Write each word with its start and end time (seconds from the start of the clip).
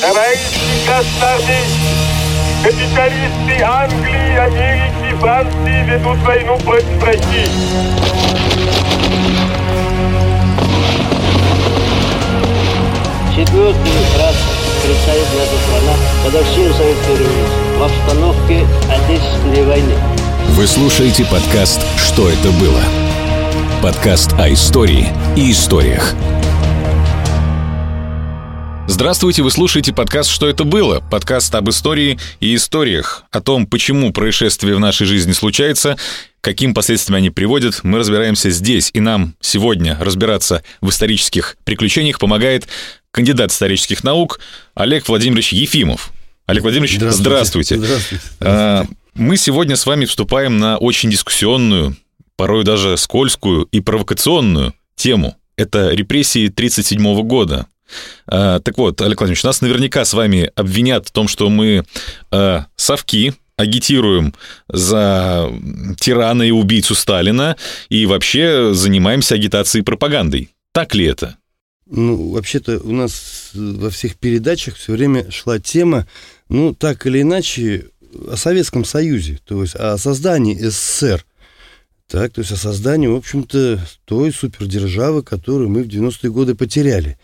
Товарищи 0.00 0.86
Кастарди, 0.86 1.60
капиталисты 2.64 3.62
Англии, 3.62 4.38
Америки, 4.38 5.20
Франции 5.20 5.84
ведут 5.84 6.18
войну 6.20 6.58
против 6.60 7.04
России. 7.04 7.46
Четвертый 13.36 13.92
раз 14.18 14.36
предстоит 14.82 15.26
наша 15.36 15.56
страна 15.66 15.94
годовщину 16.24 16.72
Советской 16.74 17.18
революции 17.18 17.78
в 17.78 17.82
обстановке 17.82 18.66
Отечественной 18.90 19.66
войны. 19.66 19.94
Вы 20.50 20.66
слушаете 20.66 21.26
подкаст 21.26 21.82
«Что 21.98 22.30
это 22.30 22.50
было?» 22.52 22.80
Подкаст 23.82 24.32
о 24.38 24.50
истории 24.50 25.08
и 25.36 25.50
историях. 25.52 26.14
Здравствуйте, 28.92 29.44
вы 29.44 29.52
слушаете 29.52 29.94
подкаст 29.94 30.28
«Что 30.28 30.48
это 30.48 30.64
было?» 30.64 30.98
Подкаст 30.98 31.54
об 31.54 31.70
истории 31.70 32.18
и 32.40 32.56
историях, 32.56 33.22
о 33.30 33.40
том, 33.40 33.68
почему 33.68 34.12
происшествия 34.12 34.74
в 34.74 34.80
нашей 34.80 35.06
жизни 35.06 35.30
случаются, 35.30 35.96
каким 36.40 36.74
последствиям 36.74 37.18
они 37.18 37.30
приводят, 37.30 37.84
мы 37.84 38.00
разбираемся 38.00 38.50
здесь. 38.50 38.90
И 38.92 38.98
нам 38.98 39.36
сегодня 39.40 39.96
разбираться 40.00 40.64
в 40.80 40.90
исторических 40.90 41.56
приключениях 41.62 42.18
помогает 42.18 42.66
кандидат 43.12 43.52
исторических 43.52 44.02
наук 44.02 44.40
Олег 44.74 45.08
Владимирович 45.08 45.52
Ефимов. 45.52 46.10
Олег 46.46 46.64
Владимирович, 46.64 46.98
здравствуйте. 46.98 47.76
Здравствуйте. 47.78 48.24
А, 48.40 48.86
Мы 49.14 49.36
сегодня 49.36 49.76
с 49.76 49.86
вами 49.86 50.04
вступаем 50.04 50.58
на 50.58 50.78
очень 50.78 51.12
дискуссионную, 51.12 51.96
порой 52.34 52.64
даже 52.64 52.96
скользкую 52.96 53.68
и 53.70 53.80
провокационную 53.80 54.74
тему. 54.96 55.36
Это 55.56 55.90
репрессии 55.90 56.48
1937 56.48 57.22
года. 57.22 57.68
А, 58.26 58.60
Так 58.60 58.78
вот, 58.78 59.00
Олег 59.00 59.18
Владимирович, 59.18 59.44
нас 59.44 59.60
наверняка 59.60 60.04
с 60.04 60.14
вами 60.14 60.50
обвинят 60.54 61.08
в 61.08 61.10
том, 61.10 61.28
что 61.28 61.48
мы 61.48 61.84
а, 62.30 62.66
совки, 62.76 63.34
агитируем 63.56 64.34
за 64.68 65.52
тирана 65.98 66.42
и 66.42 66.50
убийцу 66.50 66.94
Сталина 66.94 67.56
и 67.88 68.06
вообще 68.06 68.72
занимаемся 68.72 69.34
агитацией 69.34 69.82
и 69.82 69.84
пропагандой. 69.84 70.50
Так 70.72 70.94
ли 70.94 71.04
это? 71.04 71.36
Ну, 71.86 72.30
вообще-то 72.30 72.78
у 72.80 72.92
нас 72.92 73.50
во 73.52 73.90
всех 73.90 74.16
передачах 74.16 74.76
все 74.76 74.92
время 74.92 75.30
шла 75.30 75.58
тема, 75.58 76.06
ну, 76.48 76.72
так 76.72 77.04
или 77.06 77.22
иначе, 77.22 77.86
о 78.28 78.36
Советском 78.36 78.84
Союзе, 78.84 79.40
то 79.44 79.62
есть 79.62 79.74
о 79.74 79.98
создании 79.98 80.56
СССР. 80.56 81.24
Так, 82.06 82.32
то 82.32 82.40
есть 82.40 82.50
о 82.50 82.56
создании, 82.56 83.06
в 83.06 83.14
общем-то, 83.14 83.78
той 84.04 84.32
супердержавы, 84.32 85.22
которую 85.22 85.68
мы 85.68 85.84
в 85.84 85.86
90-е 85.86 86.30
годы 86.30 86.56
потеряли. 86.56 87.18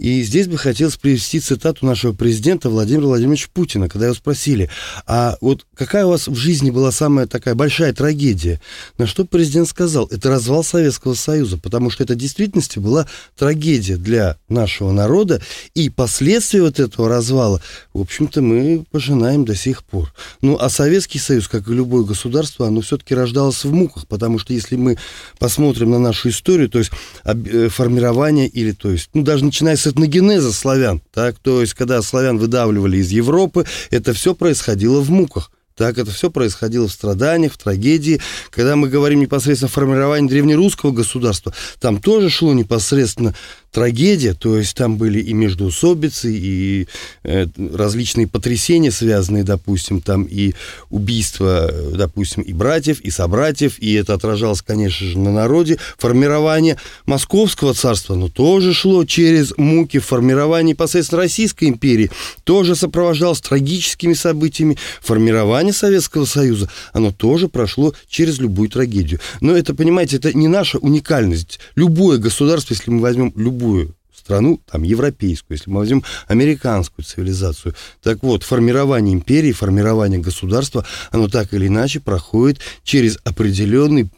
И 0.00 0.22
здесь 0.22 0.48
бы 0.48 0.56
хотелось 0.56 0.96
привести 0.96 1.40
цитату 1.40 1.84
нашего 1.84 2.14
президента 2.14 2.70
Владимира 2.70 3.06
Владимировича 3.06 3.48
Путина, 3.52 3.86
когда 3.86 4.06
его 4.06 4.14
спросили, 4.14 4.70
а 5.06 5.36
вот 5.42 5.66
какая 5.74 6.06
у 6.06 6.08
вас 6.08 6.26
в 6.26 6.34
жизни 6.34 6.70
была 6.70 6.90
самая 6.90 7.26
такая 7.26 7.54
большая 7.54 7.92
трагедия? 7.92 8.62
На 8.96 9.06
что 9.06 9.26
президент 9.26 9.68
сказал, 9.68 10.06
это 10.06 10.30
развал 10.30 10.64
Советского 10.64 11.12
Союза, 11.12 11.58
потому 11.58 11.90
что 11.90 12.02
это 12.02 12.14
в 12.14 12.16
действительности 12.16 12.78
была 12.78 13.06
трагедия 13.36 13.98
для 13.98 14.38
нашего 14.48 14.90
народа, 14.90 15.42
и 15.74 15.90
последствия 15.90 16.62
вот 16.62 16.80
этого 16.80 17.10
развала, 17.10 17.60
в 17.92 18.00
общем-то, 18.00 18.40
мы 18.40 18.86
пожинаем 18.90 19.44
до 19.44 19.54
сих 19.54 19.84
пор. 19.84 20.14
Ну, 20.40 20.56
а 20.58 20.70
Советский 20.70 21.18
Союз, 21.18 21.46
как 21.46 21.68
и 21.68 21.74
любое 21.74 22.04
государство, 22.04 22.66
оно 22.66 22.80
все-таки 22.80 23.14
рождалось 23.14 23.64
в 23.64 23.72
муках, 23.74 24.06
потому 24.06 24.38
что 24.38 24.54
если 24.54 24.76
мы 24.76 24.96
посмотрим 25.38 25.90
на 25.90 25.98
нашу 25.98 26.30
историю, 26.30 26.70
то 26.70 26.78
есть 26.78 26.90
э, 27.26 27.68
формирование 27.68 28.48
или, 28.48 28.72
то 28.72 28.90
есть, 28.90 29.10
ну, 29.12 29.22
даже 29.22 29.44
начиная 29.44 29.76
с 29.76 29.89
этногенеза 29.90 30.52
славян, 30.52 31.00
так, 31.12 31.38
то 31.38 31.60
есть, 31.60 31.74
когда 31.74 32.02
славян 32.02 32.38
выдавливали 32.38 32.98
из 32.98 33.10
Европы, 33.10 33.66
это 33.90 34.12
все 34.12 34.34
происходило 34.34 35.00
в 35.00 35.10
муках. 35.10 35.50
Так, 35.80 35.96
это 35.96 36.10
все 36.10 36.30
происходило 36.30 36.88
в 36.88 36.92
страданиях, 36.92 37.54
в 37.54 37.56
трагедии. 37.56 38.20
Когда 38.50 38.76
мы 38.76 38.90
говорим 38.90 39.20
непосредственно 39.20 39.70
о 39.70 39.72
формировании 39.72 40.28
древнерусского 40.28 40.90
государства, 40.90 41.54
там 41.80 42.02
тоже 42.02 42.28
шло 42.28 42.52
непосредственно 42.52 43.34
трагедия, 43.70 44.34
то 44.34 44.56
есть 44.56 44.76
там 44.76 44.96
были 44.96 45.20
и 45.20 45.32
междоусобицы, 45.32 46.32
и 46.32 46.88
э, 47.22 47.46
различные 47.72 48.26
потрясения, 48.26 48.90
связанные, 48.90 49.44
допустим, 49.44 50.00
там 50.00 50.24
и 50.24 50.54
убийства, 50.90 51.68
э, 51.70 51.92
допустим, 51.94 52.42
и 52.42 52.52
братьев, 52.52 53.00
и 53.00 53.10
собратьев, 53.10 53.78
и 53.78 53.94
это 53.94 54.14
отражалось, 54.14 54.62
конечно 54.62 55.06
же, 55.06 55.18
на 55.18 55.32
народе. 55.32 55.78
Формирование 55.98 56.76
Московского 57.06 57.74
царства, 57.74 58.14
но 58.14 58.28
тоже 58.28 58.74
шло 58.74 59.04
через 59.04 59.56
муки. 59.56 59.98
Формирование 59.98 60.70
непосредственно 60.70 61.22
Российской 61.22 61.66
империи 61.66 62.10
тоже 62.44 62.74
сопровождалось 62.74 63.40
трагическими 63.40 64.14
событиями. 64.14 64.78
Формирование 65.00 65.72
Советского 65.72 66.24
Союза, 66.24 66.68
оно 66.92 67.12
тоже 67.12 67.48
прошло 67.48 67.94
через 68.08 68.38
любую 68.38 68.68
трагедию. 68.68 69.20
Но 69.40 69.56
это, 69.56 69.74
понимаете, 69.74 70.16
это 70.16 70.36
не 70.36 70.48
наша 70.48 70.78
уникальность. 70.78 71.60
Любое 71.76 72.18
государство, 72.18 72.74
если 72.74 72.90
мы 72.90 73.00
возьмем 73.00 73.32
любую 73.60 73.94
страну, 74.14 74.60
там, 74.70 74.82
европейскую, 74.82 75.56
если 75.56 75.70
мы 75.70 75.78
возьмем 75.78 76.04
американскую 76.28 77.04
цивилизацию. 77.04 77.74
Так 78.02 78.22
вот, 78.22 78.42
формирование 78.42 79.14
империи, 79.14 79.52
формирование 79.52 80.20
государства, 80.20 80.84
оно 81.10 81.28
так 81.28 81.54
или 81.54 81.68
иначе 81.68 82.00
проходит 82.00 82.60
через 82.84 83.18
определенный 83.24 84.10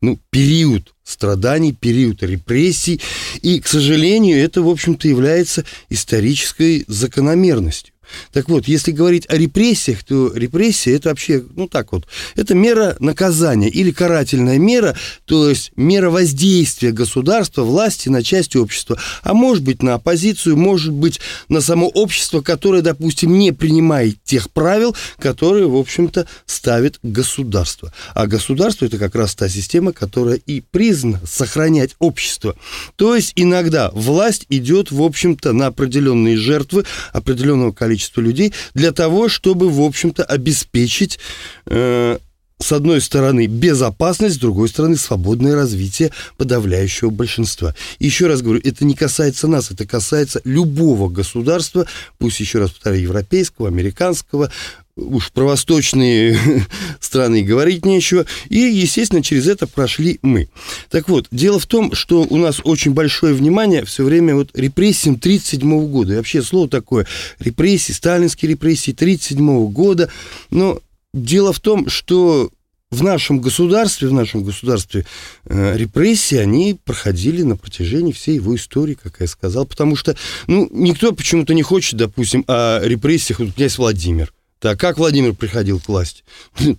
ну, 0.00 0.18
период 0.30 0.94
страданий, 1.04 1.72
период 1.72 2.22
репрессий. 2.22 3.00
И, 3.42 3.60
к 3.60 3.66
сожалению, 3.66 4.38
это, 4.38 4.62
в 4.62 4.68
общем-то, 4.68 5.08
является 5.08 5.64
исторической 5.88 6.84
закономерностью. 6.88 7.94
Так 8.32 8.48
вот, 8.48 8.68
если 8.68 8.92
говорить 8.92 9.26
о 9.28 9.36
репрессиях, 9.36 10.02
то 10.04 10.32
репрессия 10.34 10.94
это 10.96 11.10
вообще, 11.10 11.42
ну 11.54 11.68
так 11.68 11.92
вот, 11.92 12.06
это 12.34 12.54
мера 12.54 12.96
наказания 13.00 13.68
или 13.68 13.90
карательная 13.90 14.58
мера, 14.58 14.96
то 15.24 15.48
есть 15.48 15.72
мера 15.76 16.10
воздействия 16.10 16.92
государства, 16.92 17.62
власти 17.62 18.08
на 18.08 18.22
часть 18.22 18.56
общества, 18.56 18.98
а 19.22 19.34
может 19.34 19.64
быть 19.64 19.82
на 19.82 19.94
оппозицию, 19.94 20.56
может 20.56 20.92
быть 20.92 21.20
на 21.48 21.60
само 21.60 21.88
общество, 21.88 22.40
которое, 22.40 22.82
допустим, 22.82 23.38
не 23.38 23.52
принимает 23.52 24.22
тех 24.24 24.50
правил, 24.50 24.96
которые, 25.18 25.66
в 25.68 25.76
общем-то, 25.76 26.26
ставит 26.46 26.98
государство. 27.02 27.92
А 28.14 28.26
государство 28.26 28.86
это 28.86 28.98
как 28.98 29.14
раз 29.14 29.34
та 29.34 29.48
система, 29.48 29.92
которая 29.92 30.36
и 30.36 30.60
признана 30.60 31.20
сохранять 31.26 31.94
общество. 31.98 32.56
То 32.96 33.14
есть 33.14 33.32
иногда 33.36 33.90
власть 33.92 34.46
идет, 34.48 34.90
в 34.90 35.02
общем-то, 35.02 35.52
на 35.52 35.66
определенные 35.66 36.36
жертвы 36.36 36.84
определенного 37.12 37.72
количества 37.72 38.05
людей 38.20 38.52
для 38.74 38.92
того, 38.92 39.28
чтобы, 39.28 39.68
в 39.68 39.80
общем-то, 39.80 40.24
обеспечить 40.24 41.18
э, 41.66 42.18
с 42.58 42.72
одной 42.72 43.00
стороны, 43.00 43.46
безопасность, 43.46 44.36
с 44.36 44.38
другой 44.38 44.68
стороны, 44.68 44.96
свободное 44.96 45.54
развитие 45.54 46.10
подавляющего 46.38 47.10
большинства. 47.10 47.74
Еще 47.98 48.26
раз 48.26 48.40
говорю, 48.40 48.60
это 48.64 48.84
не 48.84 48.94
касается 48.94 49.46
нас, 49.46 49.70
это 49.70 49.86
касается 49.86 50.40
любого 50.44 51.10
государства, 51.10 51.86
пусть 52.18 52.40
еще 52.40 52.58
раз 52.58 52.70
повторяю, 52.70 53.02
европейского, 53.02 53.68
американского, 53.68 54.50
уж 54.96 55.30
про 55.30 55.44
восточные 55.44 56.38
страны 57.00 57.42
говорить 57.42 57.84
нечего. 57.84 58.26
И, 58.48 58.58
естественно, 58.58 59.22
через 59.22 59.46
это 59.46 59.66
прошли 59.66 60.18
мы. 60.22 60.48
Так 60.90 61.08
вот, 61.08 61.28
дело 61.30 61.58
в 61.58 61.66
том, 61.66 61.94
что 61.94 62.26
у 62.28 62.36
нас 62.36 62.60
очень 62.64 62.92
большое 62.92 63.34
внимание 63.34 63.84
все 63.84 64.04
время 64.04 64.34
вот 64.34 64.50
репрессиям 64.54 65.16
1937 65.16 65.88
года. 65.88 66.14
И 66.14 66.16
вообще 66.16 66.42
слово 66.42 66.68
такое 66.68 67.06
репрессии, 67.38 67.92
сталинские 67.92 68.50
репрессии 68.50 68.92
1937 68.92 69.70
года. 69.70 70.10
Но 70.50 70.80
дело 71.12 71.52
в 71.52 71.60
том, 71.60 71.88
что 71.88 72.50
в 72.90 73.02
нашем 73.02 73.40
государстве, 73.40 74.08
в 74.08 74.12
нашем 74.12 74.44
государстве 74.44 75.04
э, 75.44 75.76
репрессии, 75.76 76.38
они 76.38 76.78
проходили 76.84 77.42
на 77.42 77.56
протяжении 77.56 78.12
всей 78.12 78.36
его 78.36 78.54
истории, 78.54 78.96
как 79.00 79.16
я 79.20 79.26
сказал, 79.26 79.66
потому 79.66 79.96
что, 79.96 80.16
ну, 80.46 80.68
никто 80.72 81.12
почему-то 81.12 81.52
не 81.52 81.62
хочет, 81.62 81.96
допустим, 81.96 82.44
о 82.46 82.80
репрессиях, 82.82 83.40
вот 83.40 83.54
князь 83.54 83.76
Владимир. 83.76 84.32
Так, 84.58 84.80
как 84.80 84.96
Владимир 84.96 85.34
приходил 85.34 85.78
к 85.78 85.88
власти? 85.88 86.24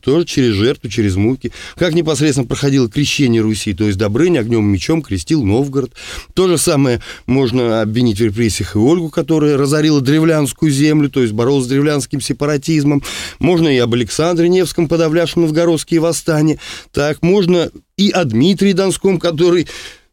Тоже 0.01 0.25
через 0.25 0.53
жертву, 0.55 0.89
через 0.89 1.15
муки. 1.15 1.51
Как 1.75 1.93
непосредственно 1.93 2.47
проходило 2.47 2.89
крещение 2.89 3.41
Руси, 3.41 3.73
то 3.75 3.85
есть 3.85 3.99
Добрыня 3.99 4.39
огнем 4.39 4.61
и 4.61 4.73
мечом 4.73 5.03
крестил 5.03 5.43
Новгород. 5.43 5.91
То 6.33 6.47
же 6.47 6.57
самое 6.57 7.01
можно 7.27 7.81
обвинить 7.81 8.19
в 8.19 8.23
репрессиях 8.23 8.75
и 8.75 8.79
Ольгу, 8.79 9.09
которая 9.09 9.57
разорила 9.57 10.01
древлянскую 10.01 10.71
землю, 10.71 11.09
то 11.09 11.21
есть 11.21 11.33
боролась 11.33 11.65
с 11.65 11.67
древлянским 11.67 12.19
сепаратизмом. 12.19 13.03
Можно 13.37 13.67
и 13.67 13.77
об 13.77 13.93
Александре 13.93 14.49
Невском, 14.49 14.87
подавлявшем 14.87 15.43
новгородские 15.43 15.99
восстания. 15.99 16.59
Так, 16.91 17.21
можно 17.21 17.69
и 17.95 18.09
о 18.09 18.23
Дмитрии 18.25 18.73
Донском, 18.73 19.19
который 19.19 19.67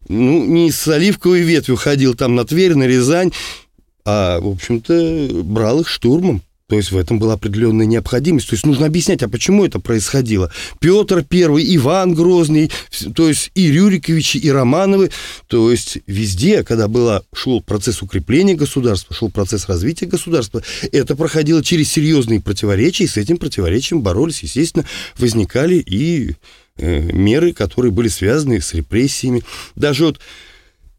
ну, 0.06 0.44
не 0.44 0.70
с 0.70 0.86
оливковой 0.86 1.40
ветвью 1.40 1.76
ходил 1.76 2.14
там 2.14 2.34
на 2.34 2.44
Тверь, 2.44 2.74
на 2.74 2.84
Рязань, 2.84 3.32
а, 4.04 4.38
в 4.38 4.48
общем-то, 4.48 5.42
брал 5.44 5.80
их 5.80 5.88
штурмом. 5.88 6.42
То 6.74 6.78
есть 6.78 6.90
в 6.90 6.98
этом 6.98 7.20
была 7.20 7.34
определенная 7.34 7.86
необходимость. 7.86 8.48
То 8.48 8.54
есть 8.54 8.66
нужно 8.66 8.86
объяснять, 8.86 9.22
а 9.22 9.28
почему 9.28 9.64
это 9.64 9.78
происходило. 9.78 10.50
Петр 10.80 11.22
Первый, 11.22 11.64
Иван 11.76 12.14
Грозный, 12.14 12.68
то 13.14 13.28
есть 13.28 13.52
и 13.54 13.70
Рюриковичи, 13.70 14.38
и 14.38 14.50
Романовы. 14.50 15.12
То 15.46 15.70
есть 15.70 15.98
везде, 16.08 16.64
когда 16.64 16.88
было, 16.88 17.24
шел 17.32 17.62
процесс 17.62 18.02
укрепления 18.02 18.56
государства, 18.56 19.14
шел 19.14 19.30
процесс 19.30 19.68
развития 19.68 20.06
государства, 20.06 20.64
это 20.90 21.14
проходило 21.14 21.62
через 21.62 21.92
серьезные 21.92 22.40
противоречия, 22.40 23.04
и 23.04 23.06
с 23.06 23.18
этим 23.18 23.36
противоречием 23.36 24.02
боролись, 24.02 24.42
естественно, 24.42 24.84
возникали 25.16 25.76
и 25.76 26.34
э, 26.76 27.12
меры, 27.12 27.52
которые 27.52 27.92
были 27.92 28.08
связаны 28.08 28.60
с 28.60 28.74
репрессиями. 28.74 29.44
Даже 29.76 30.06
вот 30.06 30.18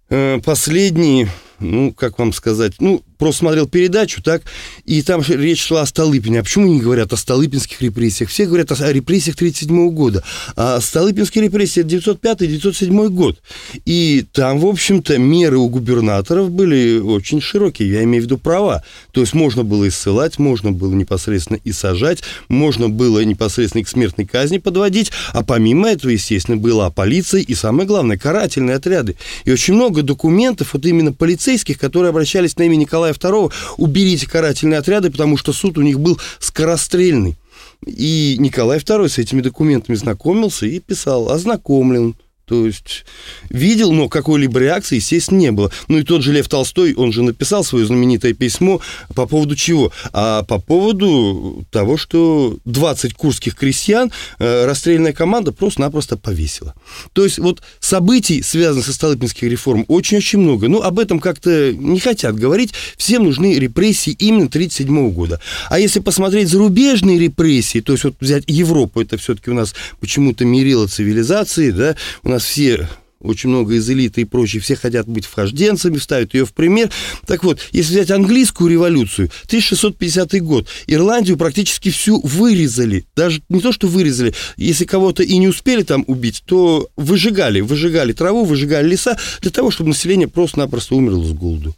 э, 0.10 0.40
последние 0.42 1.30
ну, 1.60 1.94
как 1.94 2.20
вам 2.20 2.34
сказать, 2.34 2.74
ну, 2.80 3.02
просто 3.18 3.40
смотрел 3.40 3.68
передачу, 3.68 4.22
так, 4.22 4.44
и 4.86 5.02
там 5.02 5.22
речь 5.28 5.62
шла 5.62 5.82
о 5.82 5.86
Столыпине. 5.86 6.40
А 6.40 6.44
почему 6.44 6.68
не 6.68 6.80
говорят 6.80 7.14
о 7.14 7.18
столыпинских 7.18 7.82
репрессиях? 7.82 8.30
Все 8.30 8.46
говорят 8.46 8.72
о, 8.72 8.76
о 8.76 8.94
репрессиях 8.94 9.36
1937 9.36 9.90
года. 9.90 10.24
А 10.56 10.80
Столыпинские 10.82 11.46
репрессии 11.46 11.84
905-907 11.84 13.10
год. 13.10 13.42
И 13.86 14.26
там, 14.32 14.60
в 14.60 14.66
общем-то, 14.66 15.18
меры 15.18 15.58
у 15.58 15.70
губернаторов 15.70 16.52
были 16.52 17.00
очень 17.00 17.42
широкие, 17.42 17.92
я 17.92 18.04
имею 18.04 18.24
в 18.24 18.26
виду 18.26 18.38
права. 18.38 18.84
То 19.12 19.22
есть 19.22 19.34
можно 19.34 19.64
было 19.64 19.86
и 19.86 19.90
ссылать, 19.90 20.40
можно 20.40 20.72
было 20.72 20.94
непосредственно 20.94 21.60
и 21.64 21.72
сажать, 21.72 22.24
можно 22.48 22.90
было 22.90 23.24
непосредственно 23.24 23.82
и 23.82 23.86
к 23.86 23.90
смертной 23.90 24.26
казни 24.26 24.58
подводить, 24.58 25.12
а 25.34 25.44
помимо 25.44 25.90
этого, 25.90 26.12
естественно, 26.12 26.58
была 26.58 26.90
полиция 26.90 27.42
и, 27.42 27.54
самое 27.56 27.88
главное, 27.88 28.18
карательные 28.18 28.78
отряды. 28.78 29.16
И 29.46 29.52
очень 29.52 29.74
много 29.74 30.02
документов 30.02 30.74
вот 30.74 30.86
именно 30.86 31.14
полицейских, 31.14 31.78
которые 31.78 32.10
обращались 32.10 32.58
на 32.58 32.64
имя 32.64 32.76
Николая 32.76 33.05
II, 33.12 33.52
уберите 33.78 34.28
карательные 34.28 34.80
отряды, 34.80 35.12
потому 35.12 35.38
что 35.38 35.54
суд 35.54 35.78
у 35.78 35.82
них 35.82 36.00
был 36.00 36.20
скорострельный. 36.40 37.38
И 37.86 38.36
Николай 38.40 38.80
II 38.80 39.08
с 39.10 39.18
этими 39.18 39.42
документами 39.42 39.96
знакомился 39.96 40.66
и 40.66 40.80
писал, 40.80 41.30
ознакомлен, 41.30 42.16
то 42.46 42.66
есть 42.66 43.06
видел, 43.50 43.92
но 43.92 44.08
какой-либо 44.08 44.60
реакции, 44.60 44.98
естественно, 44.98 45.40
не 45.40 45.52
было. 45.52 45.72
Ну 45.88 45.98
и 45.98 46.04
тот 46.04 46.22
же 46.22 46.32
Лев 46.32 46.48
Толстой, 46.48 46.94
он 46.94 47.12
же 47.12 47.24
написал 47.24 47.64
свое 47.64 47.86
знаменитое 47.86 48.34
письмо 48.34 48.82
по 49.14 49.26
поводу 49.26 49.56
чего? 49.56 49.92
А 50.14 50.44
по 50.44 50.60
поводу 50.60 51.66
того, 51.72 51.98
что 51.98 52.58
20 52.66 53.14
курских 53.14 53.56
крестьян 53.56 54.12
э, 54.40 54.66
расстрельная 54.66 55.14
команда 55.14 55.52
просто-напросто 55.52 56.18
повесила. 56.18 56.76
То 57.14 57.24
есть 57.24 57.40
вот 57.40 57.62
событий, 57.80 58.42
связанных 58.42 58.86
со 58.86 58.94
Столыпинских 58.94 59.44
реформ, 59.44 59.86
очень-очень 59.88 60.40
много. 60.40 60.68
Ну, 60.68 60.82
об 60.82 61.00
этом 61.00 61.20
как-то 61.20 61.74
не 61.74 62.00
хотят 62.00 62.36
говорить. 62.36 62.74
Всем 62.98 63.24
нужны 63.24 63.56
репрессии 63.56 64.12
именно 64.12 64.46
1937 64.46 65.12
года. 65.12 65.40
А 65.70 65.80
если 65.80 66.00
посмотреть 66.00 66.50
зарубежные 66.50 67.20
репрессии, 67.20 67.80
то 67.80 67.94
есть 67.94 68.04
вот 68.04 68.16
взять 68.20 68.44
Европу, 68.48 69.02
это 69.02 69.18
все-таки 69.18 69.50
у 69.50 69.54
нас 69.54 69.74
почему-то 70.00 70.46
мерило 70.46 70.88
цивилизации, 70.88 71.72
да, 71.72 71.96
у 72.24 72.30
нас 72.30 72.35
все 72.40 72.88
очень 73.26 73.50
много 73.50 73.76
из 73.76 73.90
элиты 73.90 74.22
и 74.22 74.26
прочее, 74.26 74.62
все 74.62 74.76
хотят 74.76 75.08
быть 75.08 75.26
вхожденцами, 75.26 75.98
ставят 75.98 76.34
ее 76.34 76.46
в 76.46 76.54
пример. 76.54 76.90
Так 77.26 77.44
вот, 77.44 77.60
если 77.72 77.94
взять 77.94 78.12
английскую 78.12 78.70
революцию, 78.70 79.30
1650 79.46 80.42
год, 80.42 80.68
Ирландию 80.88 81.38
практически 81.38 81.90
всю 81.90 82.22
вырезали. 82.22 83.06
Даже 83.16 83.42
не 83.50 83.62
то, 83.62 83.72
что 83.72 83.88
вырезали, 83.88 84.34
если 84.58 84.86
кого-то 84.86 85.24
и 85.24 85.38
не 85.38 85.48
успели 85.48 85.84
там 85.84 86.04
убить, 86.08 86.44
то 86.46 86.90
выжигали, 86.96 87.62
выжигали 87.62 88.14
траву, 88.14 88.46
выжигали 88.46 88.90
леса 88.90 89.18
для 89.42 89.52
того, 89.52 89.72
чтобы 89.72 89.90
население 89.90 90.28
просто-напросто 90.28 90.96
умерло 90.96 91.24
с 91.24 91.32
голоду. 91.32 91.76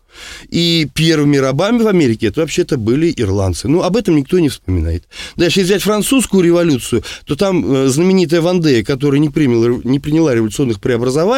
И 0.49 0.87
первыми 0.93 1.37
рабами 1.37 1.81
в 1.81 1.87
Америке 1.87 2.27
это 2.27 2.41
вообще-то 2.41 2.77
были 2.77 3.13
ирландцы. 3.15 3.67
Ну, 3.67 3.83
об 3.83 3.97
этом 3.97 4.15
никто 4.15 4.39
не 4.39 4.49
вспоминает. 4.49 5.03
Дальше, 5.35 5.59
если 5.59 5.73
взять 5.73 5.83
французскую 5.83 6.43
революцию, 6.43 7.03
то 7.25 7.35
там 7.35 7.63
э, 7.65 7.87
знаменитая 7.87 8.41
Вандея, 8.41 8.83
которая 8.83 9.19
не, 9.19 9.29
приняла, 9.29 9.79
не 9.83 9.99
приняла 9.99 10.33
революционных 10.33 10.79
преобразований, 10.79 11.36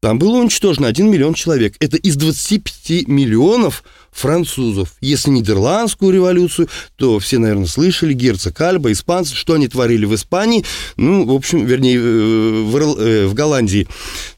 там 0.00 0.18
было 0.18 0.38
уничтожено 0.38 0.88
1 0.88 1.10
миллион 1.10 1.34
человек. 1.34 1.74
Это 1.80 1.96
из 1.96 2.16
25 2.16 3.08
миллионов 3.08 3.82
французов. 4.12 4.94
Если 5.00 5.30
Нидерландскую 5.30 6.12
революцию, 6.12 6.68
то 6.96 7.18
все, 7.18 7.38
наверное, 7.38 7.66
слышали, 7.66 8.12
герцог 8.12 8.58
Альба, 8.60 8.92
испанцы, 8.92 9.34
что 9.34 9.54
они 9.54 9.68
творили 9.68 10.04
в 10.04 10.14
Испании, 10.14 10.64
ну, 10.96 11.26
в 11.26 11.32
общем, 11.32 11.66
вернее, 11.66 11.96
э, 11.96 12.62
в, 12.62 12.76
э, 12.76 13.26
в 13.26 13.34
Голландии, 13.34 13.88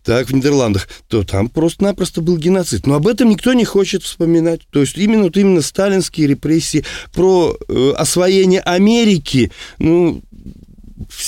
так, 0.05 0.29
в 0.29 0.35
Нидерландах, 0.35 0.89
то 1.09 1.23
там 1.23 1.49
просто-напросто 1.49 2.23
был 2.23 2.39
геноцид. 2.39 2.87
Но 2.87 2.95
об 2.95 3.07
этом 3.07 3.29
никто 3.29 3.53
не 3.53 3.65
хочет 3.65 4.03
вспоминать. 4.03 4.63
То 4.71 4.81
есть 4.81 4.97
именно, 4.97 5.25
вот 5.25 5.37
именно 5.37 5.61
сталинские 5.61 6.29
репрессии, 6.29 6.85
про 7.13 7.57
э, 7.69 7.93
освоение 7.97 8.61
Америки, 8.61 9.53
ну, 9.79 10.23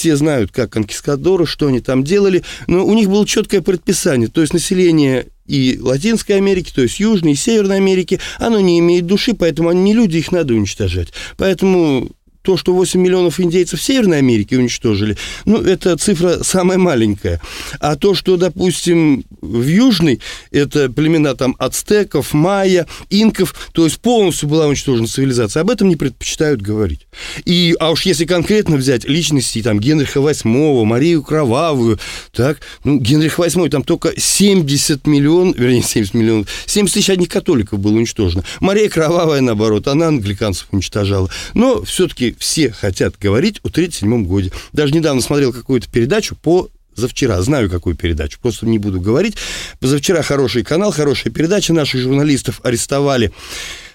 все 0.00 0.16
знают, 0.16 0.50
как 0.50 0.70
конкискадоры, 0.70 1.44
что 1.44 1.66
они 1.66 1.80
там 1.80 2.04
делали, 2.04 2.42
но 2.66 2.86
у 2.86 2.94
них 2.94 3.10
было 3.10 3.26
четкое 3.26 3.60
предписание, 3.60 4.28
то 4.28 4.40
есть 4.40 4.54
население 4.54 5.26
и 5.46 5.78
Латинской 5.78 6.36
Америки, 6.36 6.72
то 6.74 6.80
есть 6.80 7.00
Южной 7.00 7.32
и 7.32 7.36
Северной 7.36 7.76
Америки, 7.76 8.18
оно 8.38 8.60
не 8.60 8.78
имеет 8.78 9.04
души, 9.04 9.34
поэтому 9.34 9.68
они 9.68 9.82
не 9.82 9.92
люди, 9.92 10.16
их 10.16 10.32
надо 10.32 10.54
уничтожать. 10.54 11.08
Поэтому 11.36 12.12
то, 12.42 12.56
что 12.56 12.72
8 12.74 13.00
миллионов 13.00 13.40
индейцев 13.40 13.82
Северной 13.82 14.18
Америке 14.18 14.56
уничтожили, 14.56 15.16
ну, 15.44 15.60
это 15.60 15.96
цифра 15.96 16.42
самая 16.42 16.78
маленькая. 16.78 17.40
А 17.80 17.96
то, 17.96 18.14
что, 18.14 18.36
допустим, 18.36 19.24
в 19.40 19.66
Южной, 19.66 20.20
это 20.50 20.90
племена 20.90 21.34
там 21.34 21.56
ацтеков, 21.58 22.32
майя, 22.32 22.86
инков, 23.10 23.54
то 23.72 23.84
есть 23.84 23.98
полностью 24.00 24.48
была 24.48 24.66
уничтожена 24.66 25.06
цивилизация, 25.06 25.60
об 25.62 25.70
этом 25.70 25.88
не 25.88 25.96
предпочитают 25.96 26.62
говорить. 26.62 27.06
И, 27.44 27.74
а 27.78 27.90
уж 27.90 28.06
если 28.06 28.24
конкретно 28.24 28.76
взять 28.76 29.04
личности, 29.04 29.62
там, 29.62 29.78
Генриха 29.80 30.20
VIII, 30.20 30.84
Марию 30.84 31.22
Кровавую, 31.22 31.98
так, 32.32 32.60
ну, 32.84 32.98
Генрих 32.98 33.38
VIII, 33.38 33.68
там 33.68 33.82
только 33.82 34.18
70 34.18 35.06
миллионов, 35.06 35.58
вернее, 35.58 35.82
70 35.82 36.14
миллионов, 36.14 36.48
70 36.66 36.94
тысяч 36.94 37.10
одних 37.10 37.28
католиков 37.28 37.78
было 37.78 37.96
уничтожено. 37.96 38.44
Мария 38.60 38.88
Кровавая, 38.88 39.40
наоборот, 39.40 39.88
она 39.88 40.08
англиканцев 40.08 40.68
уничтожала. 40.70 41.30
Но 41.54 41.82
все-таки 41.82 42.29
все 42.38 42.70
хотят 42.70 43.14
говорить 43.18 43.58
о 43.62 43.68
1937 43.68 44.24
годе. 44.24 44.52
Даже 44.72 44.94
недавно 44.94 45.20
смотрел 45.20 45.52
какую-то 45.52 45.88
передачу 45.90 46.36
по 46.36 46.70
завчера, 47.00 47.40
знаю 47.42 47.70
какую 47.70 47.96
передачу, 47.96 48.38
просто 48.40 48.66
не 48.66 48.78
буду 48.78 49.00
говорить. 49.00 49.36
Позавчера 49.80 50.22
хороший 50.22 50.62
канал, 50.62 50.92
хорошая 50.92 51.32
передача, 51.32 51.72
наших 51.72 52.02
журналистов 52.02 52.60
арестовали 52.62 53.32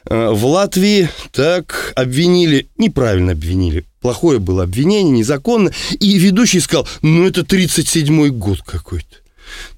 э, 0.09 0.29
в 0.31 0.45
Латвии, 0.45 1.09
так, 1.31 1.93
обвинили, 1.95 2.67
неправильно 2.77 3.33
обвинили, 3.33 3.85
плохое 4.01 4.39
было 4.39 4.63
обвинение, 4.63 5.19
незаконно, 5.19 5.71
и 5.99 6.17
ведущий 6.17 6.59
сказал, 6.59 6.87
ну, 7.01 7.25
это 7.25 7.41
37-й 7.41 8.29
год 8.31 8.61
какой-то. 8.61 9.07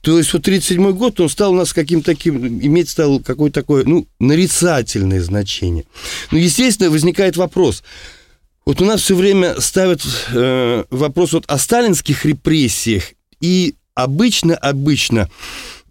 То 0.01 0.18
есть 0.18 0.33
вот 0.33 0.44
37 0.44 0.92
год, 0.94 1.19
он 1.19 1.30
стал 1.30 1.51
у 1.51 1.56
нас 1.56 1.74
каким-то 1.74 2.12
таким, 2.12 2.48
иметь 2.62 2.89
стал 2.89 3.19
какое-то 3.19 3.62
такое, 3.62 3.83
ну, 3.83 4.07
нарицательное 4.19 5.21
значение. 5.21 5.83
Ну, 6.31 6.37
естественно, 6.37 6.90
возникает 6.90 7.37
вопрос– 7.37 7.83
вот 8.68 8.81
у 8.81 8.86
нас 8.86 9.00
все 9.02 9.16
время 9.16 9.62
ставят 9.62 10.02
э, 10.33 10.83
вопрос 10.90 11.31
вот 11.31 11.45
о 11.47 11.57
сталинских 11.57 12.26
репрессиях, 12.26 13.14
и 13.40 13.76
обычно-обычно 13.95 15.30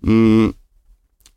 э, 0.02 0.52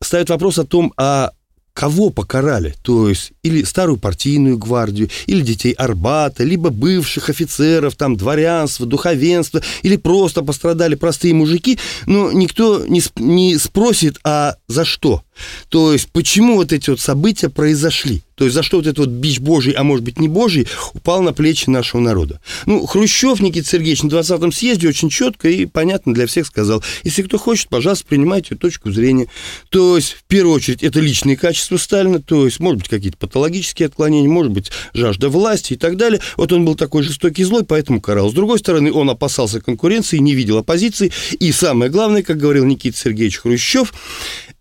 ставят 0.02 0.30
вопрос 0.30 0.60
о 0.60 0.66
том, 0.66 0.94
а 0.98 1.32
кого 1.74 2.10
покарали, 2.10 2.76
то 2.82 3.08
есть 3.08 3.32
или 3.42 3.64
старую 3.64 3.96
партийную 3.96 4.58
гвардию, 4.58 5.10
или 5.28 5.40
детей 5.40 5.72
Арбата, 5.72 6.44
либо 6.44 6.72
бывших 6.72 7.30
офицеров, 7.30 7.96
там, 7.96 8.18
дворянства, 8.18 8.86
духовенства, 8.86 9.62
или 9.82 9.96
просто 9.96 10.44
пострадали 10.44 10.96
простые 10.96 11.34
мужики, 11.34 11.80
но 12.06 12.34
никто 12.34 12.86
не, 12.86 13.02
не 13.16 13.58
спросит, 13.58 14.20
а 14.26 14.58
за 14.68 14.84
что? 14.84 15.24
То 15.70 15.94
есть 15.94 16.10
почему 16.12 16.56
вот 16.56 16.74
эти 16.74 16.90
вот 16.90 17.00
события 17.00 17.50
произошли? 17.50 18.24
То 18.40 18.46
есть 18.46 18.56
за 18.56 18.64
что 18.64 18.78
вот 18.78 18.88
этот 18.88 19.00
вот 19.00 19.10
бич 19.10 19.42
божий, 19.42 19.74
а 19.74 19.84
может 19.84 20.06
быть 20.06 20.18
не 20.18 20.30
божий, 20.30 20.66
упал 20.94 21.22
на 21.22 21.34
плечи 21.34 21.70
нашего 21.70 22.00
народа. 22.00 22.40
Ну, 22.66 22.86
Хрущев 22.86 23.42
Никита 23.42 23.68
Сергеевич 23.68 24.02
на 24.02 24.08
20-м 24.08 24.54
съезде 24.54 24.88
очень 24.88 25.10
четко 25.10 25.50
и 25.50 25.66
понятно 25.66 26.14
для 26.14 26.26
всех 26.26 26.48
сказал, 26.48 26.82
если 27.04 27.22
кто 27.24 27.38
хочет, 27.38 27.68
пожалуйста, 27.68 28.06
принимайте 28.08 28.56
точку 28.56 28.94
зрения. 28.94 29.28
То 29.68 29.98
есть, 29.98 30.14
в 30.14 30.24
первую 30.24 30.56
очередь, 30.56 30.84
это 30.84 31.02
личные 31.02 31.36
качества 31.36 31.76
Сталина, 31.76 32.22
то 32.22 32.46
есть, 32.46 32.62
может 32.62 32.80
быть, 32.80 32.88
какие-то 32.88 33.18
патологические 33.18 33.88
отклонения, 33.88 34.30
может 34.30 34.54
быть, 34.54 34.72
жажда 34.94 35.28
власти 35.28 35.74
и 35.74 35.76
так 35.76 35.98
далее. 35.98 36.22
Вот 36.38 36.54
он 36.54 36.64
был 36.64 36.76
такой 36.76 37.04
жестокий 37.04 37.44
злой, 37.44 37.66
поэтому 37.66 38.00
карал. 38.00 38.30
С 38.30 38.34
другой 38.34 38.60
стороны, 38.60 38.94
он 38.94 39.10
опасался 39.10 39.60
конкуренции, 39.60 40.18
не 40.18 40.34
видел 40.34 40.60
оппозиции. 40.60 41.12
И 41.42 41.52
самое 41.52 41.92
главное, 41.92 42.24
как 42.24 42.38
говорил 42.38 42.64
Никита 42.64 42.98
Сергеевич 42.98 43.40
Хрущев, 43.40 43.94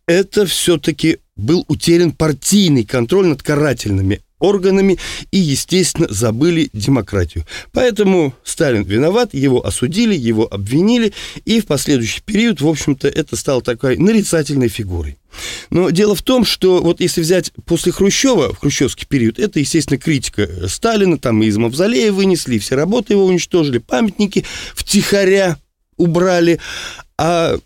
это 0.09 0.47
все-таки 0.47 1.19
был 1.37 1.65
утерян 1.69 2.11
партийный 2.13 2.85
контроль 2.85 3.27
над 3.27 3.43
карательными 3.43 4.23
органами 4.41 4.99
и, 5.31 5.39
естественно, 5.39 6.07
забыли 6.09 6.71
демократию. 6.73 7.45
Поэтому 7.73 8.35
Сталин 8.43 8.85
виноват, 8.85 9.35
его 9.35 9.65
осудили, 9.67 10.15
его 10.15 10.49
обвинили, 10.51 11.13
и 11.45 11.61
в 11.61 11.67
последующий 11.67 12.23
период, 12.25 12.61
в 12.61 12.69
общем-то, 12.69 13.07
это 13.09 13.37
стало 13.37 13.63
такой 13.63 13.99
нарицательной 13.99 14.69
фигурой. 14.69 15.19
Но 15.71 15.91
дело 15.91 16.15
в 16.15 16.23
том, 16.23 16.45
что 16.45 16.81
вот 16.81 17.01
если 17.01 17.21
взять 17.21 17.53
после 17.67 17.93
Хрущева, 17.93 18.55
в 18.55 18.59
хрущевский 18.59 19.07
период, 19.07 19.39
это, 19.39 19.61
естественно, 19.61 19.99
критика 19.99 20.49
Сталина, 20.69 21.19
там 21.19 21.43
и 21.43 21.47
из 21.47 21.57
Мавзолея 21.57 22.13
вынесли, 22.13 22.59
все 22.59 22.77
работы 22.77 23.13
его 23.13 23.27
уничтожили, 23.27 23.79
памятники 23.79 24.47
втихаря 24.75 25.59
убрали, 25.97 26.61
а 27.19 27.59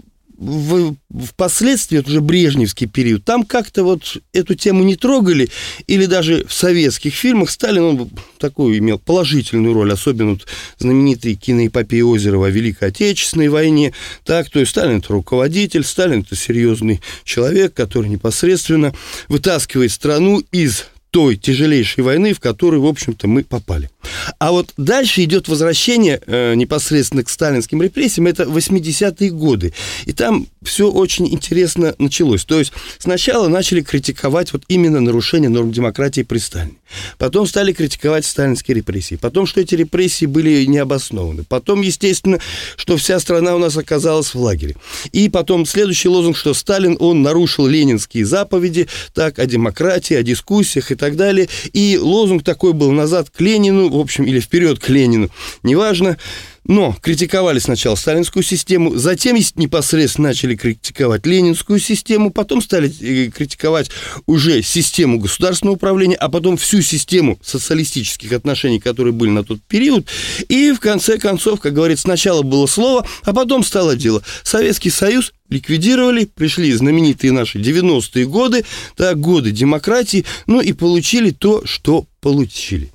в, 0.43 0.97
впоследствии, 1.29 1.99
это 1.99 2.11
уже 2.11 2.21
брежневский 2.21 2.87
период, 2.89 3.25
там 3.25 3.45
как-то 3.45 3.85
вот 3.85 4.19
эту 4.33 4.55
тему 4.55 4.83
не 4.83 4.97
трогали, 4.97 5.49
или 5.87 6.07
даже 6.07 6.45
в 6.47 6.53
советских 6.53 7.15
фильмах 7.15 7.51
Сталин, 7.51 7.83
он 7.83 8.11
такую 8.39 8.79
имел 8.79 8.99
положительную 8.99 9.75
роль, 9.75 9.93
особенно 9.93 10.31
вот 10.31 10.47
знаменитый 10.79 11.35
киноэпопея 11.35 12.05
Озерова 12.05 12.49
о 12.49 12.51
Великой 12.51 12.89
Отечественной 12.89 13.49
войне, 13.49 13.95
так, 14.25 14.51
то 14.51 14.59
есть 14.59 14.73
Сталин 14.73 14.99
это 14.99 15.13
руководитель, 15.13 15.85
Сталин 15.85 16.21
это 16.23 16.35
серьезный 16.35 17.01
человек, 17.25 17.75
который 17.75 18.09
непосредственно 18.09 18.95
вытаскивает 19.29 19.93
страну 19.93 20.43
из 20.51 20.87
той 21.13 21.37
тяжелейшей 21.37 22.03
войны, 22.03 22.33
в 22.33 22.41
которую, 22.41 22.83
в 22.83 22.87
общем-то, 22.87 23.29
мы 23.29 23.45
попали. 23.45 23.91
А 24.39 24.51
вот 24.51 24.73
дальше 24.79 25.23
идет 25.23 25.47
возвращение 25.47 26.21
э, 26.27 26.55
непосредственно 26.55 27.23
к 27.23 27.29
сталинским 27.29 27.83
репрессиям, 27.83 28.27
это 28.27 28.45
80-е 28.45 29.31
годы. 29.31 29.75
И 30.07 30.15
там 30.15 30.47
все 30.63 30.91
очень 30.91 31.29
интересно 31.29 31.95
началось. 31.99 32.47
То 32.47 32.59
есть 32.59 32.73
сначала 32.99 33.49
начали 33.49 33.83
критиковать 33.83 34.55
вот 34.55 34.63
именно 34.69 35.01
нарушение 35.01 35.51
норм 35.51 35.71
демократии 35.71 36.23
при 36.23 36.39
Сталине. 36.39 36.77
Потом 37.19 37.47
стали 37.47 37.73
критиковать 37.73 38.25
сталинские 38.25 38.77
репрессии. 38.77 39.17
Потом, 39.17 39.47
что 39.47 39.61
эти 39.61 39.75
репрессии 39.75 40.27
были 40.27 40.65
необоснованы. 40.65 41.45
Потом, 41.45 41.83
естественно, 41.83 42.39
что 42.77 42.97
вся 42.97 43.21
страна 43.21 43.55
у 43.55 43.59
нас 43.59 43.77
оказалась 43.77 44.35
в 44.35 44.41
лагере. 44.41 44.77
И 45.13 45.29
потом 45.29 45.67
следующий 45.67 46.09
лозунг, 46.09 46.37
что 46.37 46.55
Сталин, 46.55 46.97
он 47.01 47.23
нарушил 47.23 47.67
ленинские 47.67 48.25
заповеди, 48.25 48.89
так, 49.15 49.39
о 49.39 49.47
демократии, 49.47 50.15
о 50.15 50.23
дискуссиях 50.23 50.91
и 50.91 50.95
так 50.95 51.17
далее. 51.17 51.49
И 51.73 51.99
лозунг 52.01 52.45
такой 52.45 52.73
был 52.73 52.91
«назад 52.93 53.31
к 53.31 53.41
Ленину», 53.41 53.91
в 53.91 53.99
общем, 53.99 54.25
или 54.25 54.41
«вперед 54.41 54.79
к 54.79 54.89
Ленину», 54.89 55.31
неважно. 55.63 56.17
Но 56.65 56.97
критиковали 57.01 57.59
сначала 57.59 57.97
сталинскую 57.97 58.43
систему, 58.43 58.95
затем 58.97 59.37
непосредственно 59.57 60.29
начали 60.29 60.55
критиковать 60.55 61.27
ленинскую 61.27 61.81
систему, 61.81 62.31
потом 62.31 62.63
стали 62.63 62.89
э, 63.01 63.31
критиковать 63.31 63.91
уже 64.27 64.63
систему 64.63 65.19
государственного 65.19 65.75
управления, 65.75 66.15
а 66.15 66.29
потом 66.29 66.57
всю 66.57 66.81
систему 66.83 67.39
социалистических 67.43 68.33
отношений, 68.33 68.79
которые 68.79 69.13
были 69.13 69.31
на 69.31 69.43
тот 69.43 69.61
период. 69.63 70.07
И 70.49 70.71
в 70.73 70.79
конце 70.79 71.19
концов, 71.19 71.61
как 71.61 71.75
говорится, 71.75 72.03
сначала 72.03 72.43
было 72.43 72.67
слово, 72.67 73.07
а 73.25 73.33
потом 73.33 73.65
стало 73.65 73.97
дело. 73.97 74.23
Советский 74.45 74.91
Союз 74.91 75.33
ликвидировали, 75.49 76.25
пришли 76.27 76.73
знаменитые 76.73 77.33
наши 77.33 77.59
90-е 77.59 78.27
годы, 78.27 78.65
так, 78.97 79.19
годы 79.19 79.51
демократии, 79.51 80.25
ну 80.47 80.61
и 80.61 80.73
получили 80.73 81.31
то, 81.31 81.67
что 81.67 82.07
получили. 82.21 82.91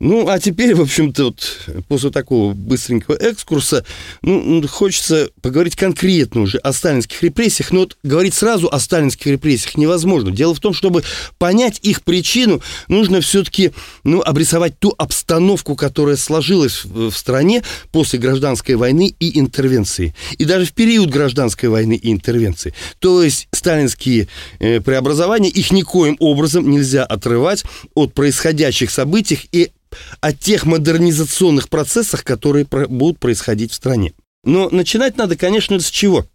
Ну, 0.00 0.28
а 0.28 0.38
теперь, 0.40 0.74
в 0.74 0.80
общем-то, 0.80 1.24
вот, 1.24 1.60
после 1.88 2.10
такого 2.10 2.52
быстренького 2.52 3.14
экскурса, 3.14 3.84
ну, 4.22 4.66
хочется 4.66 5.30
поговорить 5.40 5.76
конкретно 5.76 6.42
уже 6.42 6.58
о 6.58 6.72
сталинских 6.72 7.22
репрессиях, 7.22 7.70
но 7.70 7.80
вот 7.80 7.96
говорить 8.02 8.34
сразу 8.34 8.68
о 8.70 8.80
сталинских 8.80 9.26
репрессиях 9.26 9.76
невозможно. 9.76 10.32
Дело 10.32 10.54
в 10.54 10.60
том, 10.60 10.74
чтобы 10.74 11.04
понять 11.38 11.78
их 11.82 12.02
причину, 12.02 12.60
нужно 12.88 13.20
все-таки, 13.20 13.72
ну, 14.02 14.20
обрисовать 14.20 14.78
ту 14.78 14.92
обстановку, 14.98 15.76
которая 15.76 16.16
сложилась 16.16 16.84
в 16.84 17.12
стране 17.12 17.62
после 17.92 18.18
гражданской 18.18 18.74
войны 18.74 19.14
и 19.20 19.38
интервенции. 19.38 20.14
И 20.38 20.44
даже 20.44 20.66
в 20.66 20.72
период 20.72 21.08
гражданской 21.10 21.68
войны 21.68 21.94
и 21.94 22.10
интервенции. 22.10 22.74
То 22.98 23.22
есть 23.22 23.48
сталинские 23.52 24.28
э, 24.58 24.80
преобразования, 24.80 25.48
их 25.48 25.70
никоим 25.70 26.16
образом 26.18 26.68
нельзя 26.68 27.04
отрывать 27.04 27.64
от 27.94 28.12
происходящих 28.12 28.90
событий 28.90 29.38
и 29.52 29.70
о 30.20 30.32
тех 30.32 30.66
модернизационных 30.66 31.68
процессах, 31.68 32.24
которые 32.24 32.66
будут 32.66 33.18
происходить 33.18 33.72
в 33.72 33.74
стране. 33.74 34.12
Но 34.44 34.68
начинать 34.70 35.16
надо, 35.16 35.36
конечно, 35.36 35.78
с 35.80 35.90
чего? 35.90 36.26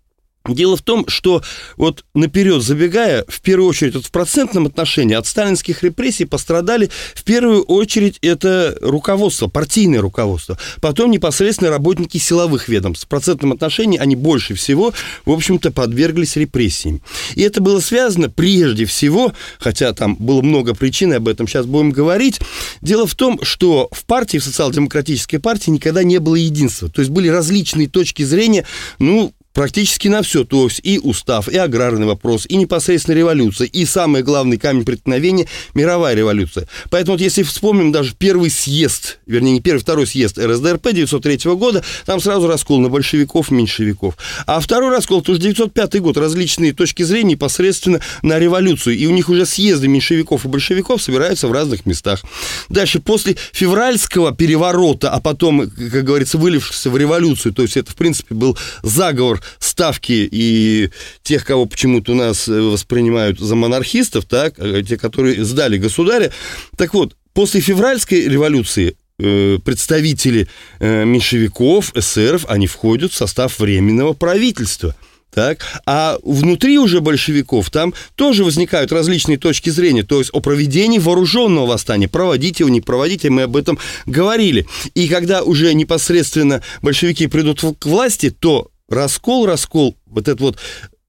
Дело 0.48 0.78
в 0.78 0.82
том, 0.82 1.08
что 1.08 1.44
вот 1.76 2.06
наперед 2.14 2.64
забегая, 2.64 3.26
в 3.28 3.42
первую 3.42 3.70
очередь 3.70 3.96
вот 3.96 4.06
в 4.06 4.12
процентном 4.12 4.68
отношении 4.68 5.14
от 5.14 5.28
сталинских 5.28 5.84
репрессий 5.84 6.26
пострадали 6.26 6.90
в 7.14 7.24
первую 7.24 7.64
очередь 7.64 8.18
это 8.22 8.78
руководство, 8.82 9.48
партийное 9.48 10.02
руководство, 10.02 10.58
потом 10.82 11.12
непосредственно 11.12 11.70
работники 11.70 12.18
силовых 12.18 12.70
ведомств. 12.70 13.06
В 13.06 13.10
процентном 13.10 13.52
отношении 13.52 14.00
они 14.00 14.16
больше 14.16 14.56
всего, 14.56 14.94
в 15.26 15.32
общем-то, 15.32 15.72
подверглись 15.72 16.38
репрессиям. 16.38 17.02
И 17.36 17.42
это 17.42 17.62
было 17.62 17.82
связано 17.82 18.30
прежде 18.30 18.86
всего, 18.86 19.34
хотя 19.60 19.94
там 19.94 20.16
было 20.16 20.42
много 20.42 20.74
причин, 20.74 21.12
и 21.12 21.18
об 21.18 21.28
этом 21.28 21.48
сейчас 21.48 21.66
будем 21.66 21.92
говорить, 21.92 22.40
дело 22.82 23.06
в 23.06 23.14
том, 23.14 23.44
что 23.44 23.90
в 23.92 24.06
партии, 24.06 24.38
в 24.38 24.44
социал-демократической 24.44 25.38
партии 25.38 25.70
никогда 25.70 26.04
не 26.04 26.20
было 26.20 26.36
единства. 26.36 26.90
То 26.90 27.02
есть 27.02 27.12
были 27.12 27.28
различные 27.28 27.90
точки 27.90 28.24
зрения, 28.24 28.66
ну, 29.00 29.34
практически 29.54 30.08
на 30.08 30.22
все, 30.22 30.44
то 30.44 30.66
есть 30.66 30.80
и 30.84 31.00
устав, 31.00 31.50
и 31.50 31.58
аграрный 31.58 32.06
вопрос, 32.06 32.46
и 32.48 32.56
непосредственно 32.56 33.16
революция, 33.16 33.68
и 33.68 33.86
самый 33.86 34.24
главный 34.24 34.58
камень 34.58 34.86
преткновения– 34.86 35.48
мировая 35.74 36.16
революция. 36.16 36.68
Поэтому 36.90 37.16
вот 37.16 37.22
если 37.22 37.44
вспомним 37.44 37.92
даже 37.92 38.14
первый 38.18 38.50
съезд, 38.50 39.20
вернее, 39.26 39.54
не 39.54 39.62
первый, 39.62 39.80
второй 39.80 40.08
съезд 40.08 40.38
РСДРП 40.38 40.88
1903 40.88 41.52
года, 41.56 41.84
там 42.06 42.20
сразу 42.20 42.48
раскол 42.48 42.80
на 42.80 42.90
большевиков, 42.90 43.52
меньшевиков. 43.52 44.16
А 44.46 44.60
второй 44.60 44.96
раскол, 44.96 45.22
тоже 45.22 45.40
1905 45.40 46.02
год, 46.02 46.18
различные 46.18 46.74
точки 46.74 47.04
зрения 47.04 47.32
непосредственно 47.32 48.00
на 48.22 48.40
революцию, 48.40 48.98
и 48.98 49.06
у 49.08 49.12
них 49.12 49.30
уже 49.30 49.46
съезды 49.46 49.88
меньшевиков 49.88 50.46
и 50.46 50.48
большевиков 50.48 51.02
собираются 51.02 51.48
в 51.48 51.52
разных 51.52 51.86
местах. 51.86 52.22
Дальше, 52.70 53.00
после 53.00 53.36
февральского 53.52 54.34
переворота, 54.34 55.12
а 55.12 55.20
потом, 55.20 55.70
как 55.70 56.04
говорится, 56.04 56.38
вылившегося 56.38 56.90
в 56.90 56.98
революцию, 56.98 57.54
то 57.54 57.62
есть 57.62 57.78
это, 57.78 57.92
в 57.92 57.96
принципе, 57.96 58.36
был 58.36 58.58
заговор 58.84 59.39
ставки 59.60 60.28
и 60.32 60.90
тех, 61.24 61.46
кого 61.46 61.66
почему-то 61.66 62.12
у 62.14 62.16
нас 62.16 62.48
э, 62.48 62.60
воспринимают 62.60 63.40
за 63.40 63.56
монархистов, 63.56 64.26
так, 64.26 64.56
э, 64.58 64.84
те, 64.88 64.98
которые 64.98 65.44
сдали 65.44 65.78
государя. 65.78 66.32
Так 66.78 66.94
вот, 66.94 67.16
после 67.34 67.62
февральской 67.62 68.28
революции 68.28 68.96
э, 69.20 69.58
представители 69.64 70.48
меньшевиков, 70.80 71.96
эсеров, 71.96 72.46
они 72.48 72.68
входят 72.68 73.12
в 73.12 73.16
состав 73.16 73.60
Временного 73.60 74.14
правительства. 74.14 74.96
Так? 75.32 75.60
А 75.86 76.18
внутри 76.24 76.80
уже 76.80 77.02
большевиков 77.02 77.70
там 77.70 77.94
тоже 78.16 78.44
возникают 78.44 78.92
различные 78.92 79.38
точки 79.38 79.70
зрения, 79.70 80.04
то 80.04 80.18
есть 80.20 80.32
о 80.34 80.40
проведении 80.40 80.98
вооруженного 80.98 81.68
восстания, 81.68 82.08
проводить 82.08 82.60
его, 82.60 82.70
не 82.70 82.82
проводить, 82.82 83.26
мы 83.26 83.44
об 83.44 83.56
этом 83.56 83.78
говорили. 84.08 84.66
И 84.96 85.08
когда 85.08 85.44
уже 85.44 85.74
непосредственно 85.74 86.64
большевики 86.82 87.28
придут 87.28 87.62
к 87.78 87.86
власти, 87.86 88.32
то 88.32 88.72
раскол, 88.90 89.46
раскол, 89.46 89.96
вот 90.06 90.28
это 90.28 90.42
вот 90.42 90.58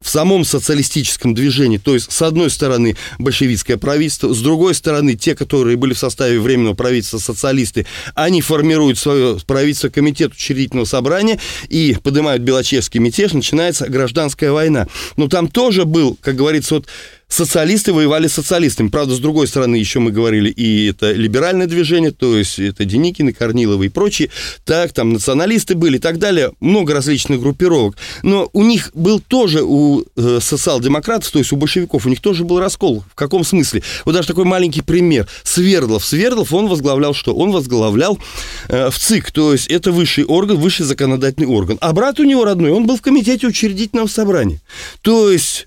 в 0.02 0.08
самом 0.08 0.44
социалистическом 0.44 1.34
движении, 1.34 1.76
то 1.76 1.92
есть 1.92 2.10
с 2.10 2.22
одной 2.22 2.48
стороны 2.48 2.96
большевистское 3.18 3.76
правительство, 3.76 4.32
с 4.32 4.40
другой 4.40 4.74
стороны 4.74 5.14
те, 5.14 5.34
которые 5.34 5.76
были 5.76 5.92
в 5.92 5.98
составе 5.98 6.40
Временного 6.40 6.74
правительства 6.74 7.18
социалисты, 7.18 7.86
они 8.14 8.40
формируют 8.40 8.98
свое 8.98 9.38
правительство, 9.46 9.90
комитет 9.90 10.32
учредительного 10.32 10.86
собрания 10.86 11.38
и 11.68 11.96
поднимают 12.02 12.42
Белочевский 12.42 12.98
мятеж, 12.98 13.34
начинается 13.34 13.88
гражданская 13.90 14.52
война. 14.52 14.86
Но 15.16 15.28
там 15.28 15.48
тоже 15.48 15.84
был, 15.84 16.16
как 16.22 16.34
говорится, 16.34 16.76
вот 16.76 16.86
социалисты 17.30 17.92
воевали 17.92 18.26
с 18.26 18.34
социалистами. 18.34 18.88
Правда, 18.88 19.14
с 19.14 19.18
другой 19.18 19.48
стороны, 19.48 19.76
еще 19.76 20.00
мы 20.00 20.10
говорили, 20.10 20.50
и 20.50 20.90
это 20.90 21.12
либеральное 21.12 21.66
движение, 21.66 22.10
то 22.10 22.36
есть 22.36 22.58
это 22.58 22.84
Деникины, 22.84 23.32
Корниловы 23.32 23.86
и 23.86 23.88
прочие, 23.88 24.28
так, 24.64 24.92
там 24.92 25.12
националисты 25.12 25.74
были 25.74 25.96
и 25.96 26.00
так 26.00 26.18
далее, 26.18 26.52
много 26.60 26.92
различных 26.92 27.40
группировок. 27.40 27.96
Но 28.22 28.50
у 28.52 28.62
них 28.64 28.90
был 28.94 29.20
тоже, 29.20 29.62
у 29.62 30.04
э, 30.16 30.38
социал-демократов, 30.40 31.30
то 31.30 31.38
есть 31.38 31.52
у 31.52 31.56
большевиков, 31.56 32.04
у 32.04 32.08
них 32.08 32.20
тоже 32.20 32.44
был 32.44 32.58
раскол. 32.58 33.04
В 33.10 33.14
каком 33.14 33.44
смысле? 33.44 33.82
Вот 34.04 34.14
даже 34.14 34.28
такой 34.28 34.44
маленький 34.44 34.82
пример. 34.82 35.28
Свердлов. 35.44 36.04
Свердлов, 36.04 36.52
он 36.52 36.66
возглавлял 36.66 37.14
что? 37.14 37.34
Он 37.34 37.52
возглавлял 37.52 38.18
э, 38.68 38.90
в 38.90 38.98
ЦИК, 38.98 39.30
то 39.30 39.52
есть 39.52 39.68
это 39.68 39.92
высший 39.92 40.24
орган, 40.24 40.58
высший 40.58 40.84
законодательный 40.84 41.46
орган. 41.46 41.78
А 41.80 41.92
брат 41.92 42.18
у 42.18 42.24
него 42.24 42.44
родной, 42.44 42.72
он 42.72 42.86
был 42.86 42.96
в 42.96 43.02
комитете 43.02 43.46
учредительного 43.46 44.08
собрания. 44.08 44.60
То 45.02 45.30
есть 45.30 45.66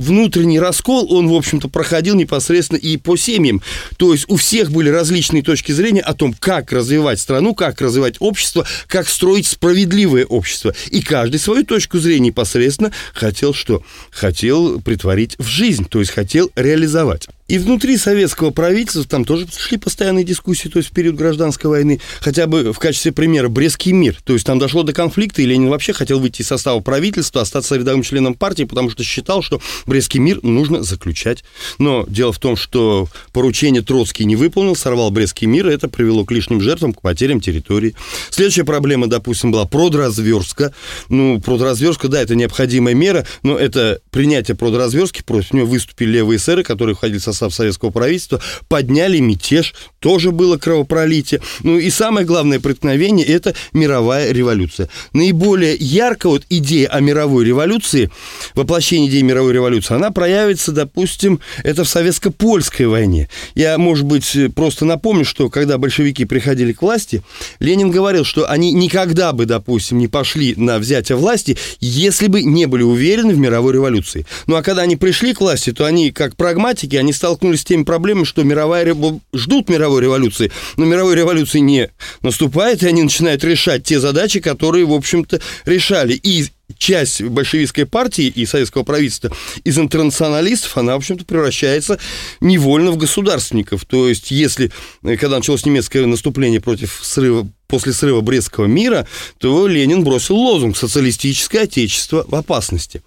внутренний 0.00 0.58
раскол, 0.58 1.12
он, 1.14 1.28
в 1.28 1.34
общем-то, 1.34 1.68
проходил 1.68 2.14
непосредственно 2.14 2.78
и 2.78 2.96
по 2.96 3.16
семьям. 3.16 3.62
То 3.96 4.12
есть 4.12 4.24
у 4.28 4.36
всех 4.36 4.70
были 4.70 4.88
различные 4.88 5.42
точки 5.42 5.72
зрения 5.72 6.00
о 6.00 6.14
том, 6.14 6.32
как 6.32 6.72
развивать 6.72 7.20
страну, 7.20 7.54
как 7.54 7.80
развивать 7.80 8.16
общество, 8.18 8.66
как 8.86 9.08
строить 9.08 9.46
справедливое 9.46 10.24
общество. 10.24 10.74
И 10.90 11.02
каждый 11.02 11.38
свою 11.38 11.64
точку 11.64 11.98
зрения 11.98 12.28
непосредственно 12.28 12.92
хотел 13.14 13.54
что? 13.54 13.82
Хотел 14.10 14.80
притворить 14.80 15.36
в 15.38 15.46
жизнь, 15.46 15.84
то 15.84 16.00
есть 16.00 16.12
хотел 16.12 16.50
реализовать. 16.56 17.28
И 17.50 17.58
внутри 17.58 17.96
советского 17.96 18.50
правительства 18.50 19.04
там 19.04 19.24
тоже 19.24 19.48
шли 19.58 19.76
постоянные 19.76 20.24
дискуссии, 20.24 20.68
то 20.68 20.78
есть 20.78 20.90
в 20.90 20.92
период 20.92 21.16
гражданской 21.16 21.68
войны, 21.68 22.00
хотя 22.20 22.46
бы 22.46 22.72
в 22.72 22.78
качестве 22.78 23.10
примера 23.10 23.48
Брестский 23.48 23.90
мир. 23.90 24.16
То 24.22 24.34
есть 24.34 24.46
там 24.46 24.60
дошло 24.60 24.84
до 24.84 24.92
конфликта, 24.92 25.42
и 25.42 25.46
Ленин 25.46 25.68
вообще 25.68 25.92
хотел 25.92 26.20
выйти 26.20 26.42
из 26.42 26.46
состава 26.46 26.78
правительства, 26.78 27.40
остаться 27.40 27.74
рядовым 27.74 28.04
членом 28.04 28.34
партии, 28.34 28.62
потому 28.62 28.88
что 28.88 29.02
считал, 29.02 29.42
что 29.42 29.60
Брестский 29.84 30.20
мир 30.20 30.38
нужно 30.44 30.84
заключать. 30.84 31.42
Но 31.78 32.04
дело 32.06 32.32
в 32.32 32.38
том, 32.38 32.54
что 32.54 33.08
поручение 33.32 33.82
Троцкий 33.82 34.26
не 34.26 34.36
выполнил, 34.36 34.76
сорвал 34.76 35.10
Брестский 35.10 35.48
мир, 35.48 35.70
и 35.70 35.74
это 35.74 35.88
привело 35.88 36.24
к 36.24 36.30
лишним 36.30 36.60
жертвам, 36.60 36.92
к 36.92 37.00
потерям 37.00 37.40
территории. 37.40 37.96
Следующая 38.30 38.62
проблема, 38.62 39.08
допустим, 39.08 39.50
была 39.50 39.66
продразверстка. 39.66 40.72
Ну, 41.08 41.40
продразверстка, 41.40 42.06
да, 42.06 42.22
это 42.22 42.36
необходимая 42.36 42.94
мера, 42.94 43.26
но 43.42 43.58
это 43.58 43.98
принятие 44.12 44.56
продразверстки, 44.56 45.24
против 45.24 45.52
него 45.52 45.66
выступили 45.66 46.10
левые 46.10 46.36
эсеры, 46.36 46.62
которые 46.62 46.94
входили 46.94 47.18
в 47.18 47.24
состав 47.24 47.39
советского 47.48 47.90
правительства, 47.90 48.40
подняли 48.68 49.18
мятеж, 49.18 49.74
тоже 49.98 50.32
было 50.32 50.58
кровопролитие. 50.58 51.40
Ну 51.62 51.78
и 51.78 51.88
самое 51.90 52.26
главное 52.26 52.60
преткновение– 52.60 53.26
это 53.26 53.54
мировая 53.72 54.32
революция. 54.32 54.88
Наиболее 55.12 55.76
ярко 55.76 56.28
вот 56.28 56.44
идея 56.50 56.88
о 56.88 57.00
мировой 57.00 57.44
революции, 57.44 58.10
воплощение 58.54 59.08
идеи 59.08 59.22
мировой 59.22 59.52
революции, 59.52 59.94
она 59.94 60.10
проявится, 60.10 60.72
допустим, 60.72 61.40
это 61.64 61.84
в 61.84 61.88
советско-польской 61.88 62.86
войне. 62.86 63.28
Я, 63.54 63.78
может 63.78 64.04
быть, 64.04 64.36
просто 64.54 64.84
напомню, 64.84 65.24
что 65.24 65.48
когда 65.48 65.78
большевики 65.78 66.24
приходили 66.24 66.72
к 66.72 66.82
власти, 66.82 67.22
Ленин 67.60 67.90
говорил, 67.90 68.24
что 68.24 68.50
они 68.50 68.72
никогда 68.72 69.32
бы, 69.32 69.46
допустим, 69.46 69.98
не 69.98 70.08
пошли 70.08 70.54
на 70.56 70.78
взятие 70.78 71.16
власти, 71.16 71.56
если 71.80 72.26
бы 72.26 72.42
не 72.42 72.66
были 72.66 72.82
уверены 72.82 73.34
в 73.34 73.38
мировой 73.38 73.74
революции. 73.74 74.26
Ну 74.46 74.56
а 74.56 74.62
когда 74.62 74.82
они 74.82 74.96
пришли 74.96 75.34
к 75.34 75.40
власти, 75.40 75.72
то 75.72 75.84
они, 75.84 76.10
как 76.10 76.36
прагматики, 76.36 76.96
они 76.96 77.12
столкнулись 77.30 77.60
с 77.60 77.64
теми 77.64 77.84
проблемами, 77.84 78.24
что 78.24 78.42
мировая, 78.42 78.96
ждут 79.32 79.68
мировой 79.68 80.02
революции, 80.02 80.50
но 80.76 80.84
мировой 80.84 81.14
революции 81.14 81.60
не 81.60 81.90
наступает, 82.22 82.82
и 82.82 82.88
они 82.88 83.02
начинают 83.02 83.44
решать 83.44 83.84
те 83.84 84.00
задачи, 84.00 84.40
которые, 84.40 84.84
в 84.84 84.92
общем-то, 84.92 85.40
решали. 85.64 86.14
И 86.14 86.46
часть 86.76 87.22
большевистской 87.22 87.86
партии 87.86 88.26
и 88.26 88.46
советского 88.46 88.82
правительства 88.82 89.30
из 89.64 89.78
интернационалистов, 89.78 90.76
она, 90.76 90.94
в 90.94 90.98
общем-то, 90.98 91.24
превращается 91.24 91.98
невольно 92.40 92.90
в 92.90 92.96
государственников. 92.96 93.84
То 93.84 94.08
есть, 94.08 94.30
если, 94.30 94.72
э, 95.02 95.16
когда 95.16 95.36
началось 95.36 95.64
немецкое 95.64 96.06
наступление 96.06 96.60
против 96.60 97.00
срыва, 97.02 97.48
после 97.68 97.92
срыва 97.92 98.20
Брестского 98.20 98.66
мира, 98.66 99.06
то 99.38 99.68
Ленин 99.68 100.02
бросил 100.02 100.36
лозунг 100.36 100.76
«Социалистическое 100.76 101.62
отечество 101.62 102.24
в 102.26 102.34
опасности». 102.34 103.02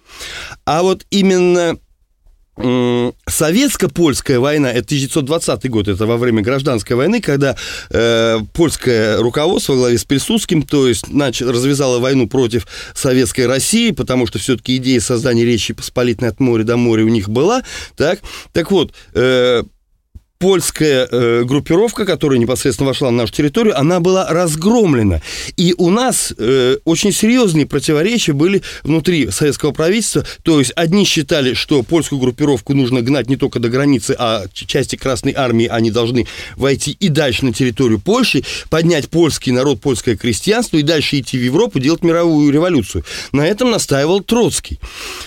А 0.64 0.82
вот 0.82 1.04
именно 1.10 1.78
Советско-польская 2.56 4.38
война, 4.38 4.70
это 4.70 4.86
1920 4.86 5.70
год, 5.70 5.88
это 5.88 6.06
во 6.06 6.16
время 6.16 6.40
гражданской 6.40 6.94
войны, 6.94 7.20
когда 7.20 7.56
э, 7.90 8.38
польское 8.52 9.18
руководство 9.18 9.72
во 9.72 9.78
главе 9.78 9.98
с 9.98 10.04
Пилсудским, 10.04 10.62
то 10.62 10.86
есть 10.86 11.08
начал, 11.08 11.50
развязало 11.50 11.98
войну 11.98 12.28
против 12.28 12.68
советской 12.94 13.46
России, 13.46 13.90
потому 13.90 14.28
что 14.28 14.38
все-таки 14.38 14.76
идея 14.76 15.00
создания 15.00 15.44
Речи 15.44 15.74
Посполитой 15.74 16.28
от 16.28 16.38
моря 16.38 16.62
до 16.62 16.76
моря 16.76 17.04
у 17.04 17.08
них 17.08 17.28
была, 17.28 17.64
так, 17.96 18.20
так 18.52 18.70
вот, 18.70 18.92
э, 19.14 19.64
польская 20.44 21.08
э, 21.10 21.42
группировка, 21.44 22.04
которая 22.04 22.38
непосредственно 22.38 22.88
вошла 22.88 23.10
на 23.10 23.22
нашу 23.22 23.32
территорию, 23.32 23.78
она 23.80 23.98
была 24.00 24.28
разгромлена. 24.28 25.22
И 25.56 25.74
у 25.78 25.88
нас 25.88 26.34
э, 26.36 26.76
очень 26.84 27.12
серьезные 27.12 27.64
противоречия 27.64 28.34
были 28.34 28.60
внутри 28.82 29.30
советского 29.30 29.72
правительства. 29.72 30.22
То 30.42 30.58
есть 30.58 30.70
одни 30.76 31.06
считали, 31.06 31.54
что 31.54 31.82
польскую 31.82 32.20
группировку 32.20 32.74
нужно 32.74 33.00
гнать 33.00 33.30
не 33.30 33.36
только 33.36 33.58
до 33.58 33.70
границы, 33.70 34.14
а 34.18 34.44
части 34.52 34.96
Красной 34.96 35.32
Армии 35.32 35.66
они 35.66 35.90
должны 35.90 36.26
войти 36.56 36.90
и 36.90 37.08
дальше 37.08 37.46
на 37.46 37.54
территорию 37.54 37.98
Польши, 37.98 38.42
поднять 38.68 39.08
польский 39.08 39.50
народ, 39.50 39.80
польское 39.80 40.14
крестьянство 40.14 40.76
и 40.76 40.82
дальше 40.82 41.20
идти 41.20 41.38
в 41.38 41.42
Европу, 41.42 41.78
делать 41.80 42.02
мировую 42.02 42.52
революцию. 42.52 43.02
На 43.32 43.46
этом 43.46 43.70
настаивал 43.70 44.20
Троцкий. 44.20 44.78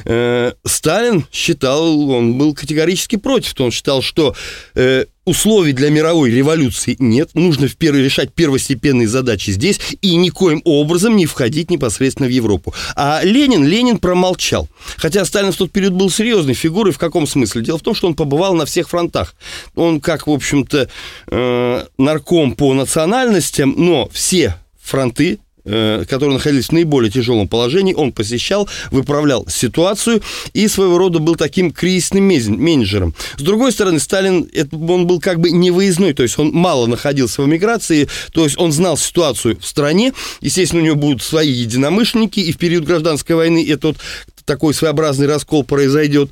Э, 0.06 0.52
Сталин 0.64 1.26
считал, 1.32 2.08
он 2.08 2.38
был 2.38 2.54
категорически 2.54 3.16
против. 3.16 3.60
Он 3.60 3.72
считал, 3.72 4.04
что 4.04 4.36
э, 4.76 5.07
условий 5.26 5.74
для 5.74 5.90
мировой 5.90 6.32
революции 6.32 6.96
нет. 7.00 7.32
Нужно 7.34 7.68
в 7.68 7.76
первый, 7.76 8.04
решать 8.04 8.34
первостепенные 8.34 9.08
задачи 9.08 9.52
здесь 9.52 9.80
и 10.02 10.16
никоим 10.16 10.62
образом 10.64 11.18
не 11.18 11.26
входить 11.26 11.70
непосредственно 11.70 12.28
в 12.28 12.32
Европу. 12.32 12.74
А 12.96 13.22
Ленин, 13.24 13.66
Ленин 13.66 13.98
промолчал. 13.98 14.70
Хотя 14.96 15.26
Сталин 15.26 15.52
в 15.52 15.58
тот 15.58 15.72
период 15.72 15.94
был 15.94 16.10
серьезной 16.10 16.54
фигурой. 16.54 16.94
В 16.94 16.98
каком 16.98 17.28
смысле? 17.28 17.62
Дело 17.62 17.78
в 17.78 17.82
том, 17.82 17.94
что 17.94 18.08
он 18.08 18.16
побывал 18.16 18.54
на 18.54 18.66
всех 18.66 18.90
фронтах. 18.90 19.36
Он, 19.76 20.00
как, 20.00 20.28
в 20.28 20.32
общем-то, 20.32 20.90
э, 21.28 21.86
нарком 21.98 22.54
по 22.54 22.74
национальностям, 22.74 23.74
но 23.78 24.10
все 24.14 24.56
фронты 24.82 25.40
которые 25.68 26.36
находились 26.36 26.68
в 26.68 26.72
наиболее 26.72 27.12
тяжелом 27.12 27.48
положении, 27.48 27.94
он 27.94 28.12
посещал, 28.12 28.70
выправлял 28.92 29.46
ситуацию 29.48 30.22
и 30.54 30.68
своего 30.68 30.98
рода 30.98 31.20
был 31.20 31.36
таким 31.36 31.72
кризисным 31.72 32.24
менеджером. 32.24 33.14
С 33.38 33.42
другой 33.42 33.72
стороны, 33.72 34.00
Сталин, 34.00 34.50
он 34.72 35.08
был 35.08 35.20
как 35.20 35.40
бы 35.40 35.52
не 35.52 35.72
выездной, 35.72 36.14
то 36.14 36.24
есть 36.24 36.38
он 36.40 36.52
мало 36.52 36.88
находился 36.88 37.42
в 37.42 37.46
эмиграции, 37.46 38.08
то 38.32 38.44
есть 38.44 38.58
он 38.58 38.72
знал 38.72 38.98
ситуацию 38.98 39.58
в 39.60 39.66
стране, 39.66 40.14
естественно, 40.42 40.82
у 40.82 40.86
него 40.86 40.96
будут 40.96 41.22
свои 41.22 41.52
единомышленники, 41.52 42.40
и 42.40 42.52
в 42.52 42.58
период 42.58 42.86
гражданской 42.86 43.36
войны 43.36 43.66
этот 43.68 43.98
такой 44.46 44.74
своеобразный 44.74 45.28
раскол 45.28 45.64
произойдет. 45.64 46.32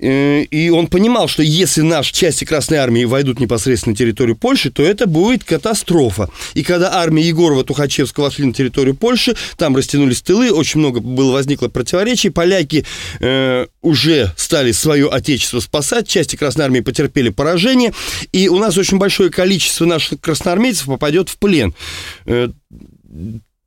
Э, 0.00 0.42
и 0.42 0.70
он 0.70 0.86
понимал, 0.86 1.28
что 1.28 1.42
если 1.42 1.82
наши 1.82 2.12
части 2.12 2.44
Красной 2.44 2.78
Армии 2.78 3.04
войдут 3.04 3.40
непосредственно 3.40 3.92
на 3.92 3.96
территорию 3.96 4.36
Польши, 4.36 4.70
то 4.70 4.82
это 4.82 5.06
будет 5.06 5.44
катастрофа. 5.44 6.30
И 6.54 6.62
когда 6.62 6.94
армия 6.94 7.26
Егорова 7.26 7.64
Тухачевского 7.64 8.24
вошли 8.24 8.46
на 8.46 8.52
территорию 8.52 8.94
Польши, 8.94 9.36
там 9.56 9.76
растянулись 9.76 10.22
тылы, 10.22 10.52
очень 10.52 10.80
много 10.80 11.00
было 11.00 11.32
возникло 11.32 11.68
противоречий. 11.68 12.30
Поляки 12.30 12.84
э, 13.20 13.66
уже 13.82 14.32
стали 14.36 14.72
свое 14.72 15.08
отечество 15.08 15.60
спасать, 15.60 16.08
части 16.08 16.36
Красной 16.36 16.66
Армии 16.66 16.80
потерпели 16.80 17.30
поражение, 17.30 17.92
и 18.32 18.48
у 18.48 18.58
нас 18.58 18.76
очень 18.76 18.98
большое 18.98 19.30
количество 19.30 19.84
наших 19.84 20.20
красноармейцев 20.20 20.86
попадет 20.86 21.28
в 21.28 21.38
плен. 21.38 21.74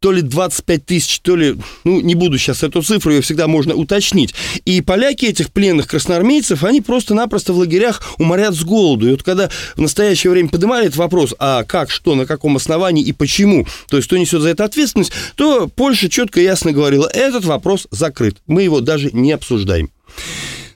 То 0.02 0.12
ли 0.12 0.24
25 0.24 0.84
тысяч, 0.84 1.20
то 1.20 1.36
ли, 1.36 1.56
ну, 1.84 2.02
не 2.02 2.16
буду 2.16 2.40
сейчас 2.40 2.64
эту 2.64 2.82
цифру, 2.82 3.12
ее 3.12 3.22
всегда 3.22 3.48
можно 3.48 3.76
уточнить. 3.76 4.34
И 4.66 4.82
поляки 4.82 5.26
этих 5.26 5.52
пленных 5.52 5.88
красноармейцев, 5.88 6.64
они 6.64 6.82
просто-напросто 6.82 7.54
в 7.54 7.60
лагерях 7.60 8.02
уморят 8.18 8.56
с 8.56 8.64
голоду. 8.64 9.08
И 9.08 9.12
вот 9.12 9.22
когда 9.22 9.52
в 9.76 9.80
настоящее 9.80 10.32
время 10.32 10.50
поднимали 10.50 10.88
этот 10.88 10.98
вопрос, 10.98 11.36
а 11.38 11.64
как, 11.66 11.92
что, 11.92 12.16
на 12.16 12.26
каком 12.26 12.56
основании 12.56 13.04
и 13.04 13.14
почему, 13.14 13.68
то 13.90 13.98
есть 13.98 14.08
кто 14.08 14.18
несет 14.18 14.42
за 14.42 14.50
это 14.50 14.66
ответственность, 14.66 15.12
то 15.36 15.68
Польша 15.68 16.10
четко 16.10 16.42
и 16.42 16.46
ясно 16.46 16.72
говорила, 16.72 17.08
этот 17.08 17.46
вопрос 17.46 17.88
закрыт, 17.92 18.38
мы 18.48 18.64
его 18.64 18.82
даже 18.82 19.12
не 19.12 19.32
обсуждаем. 19.32 19.92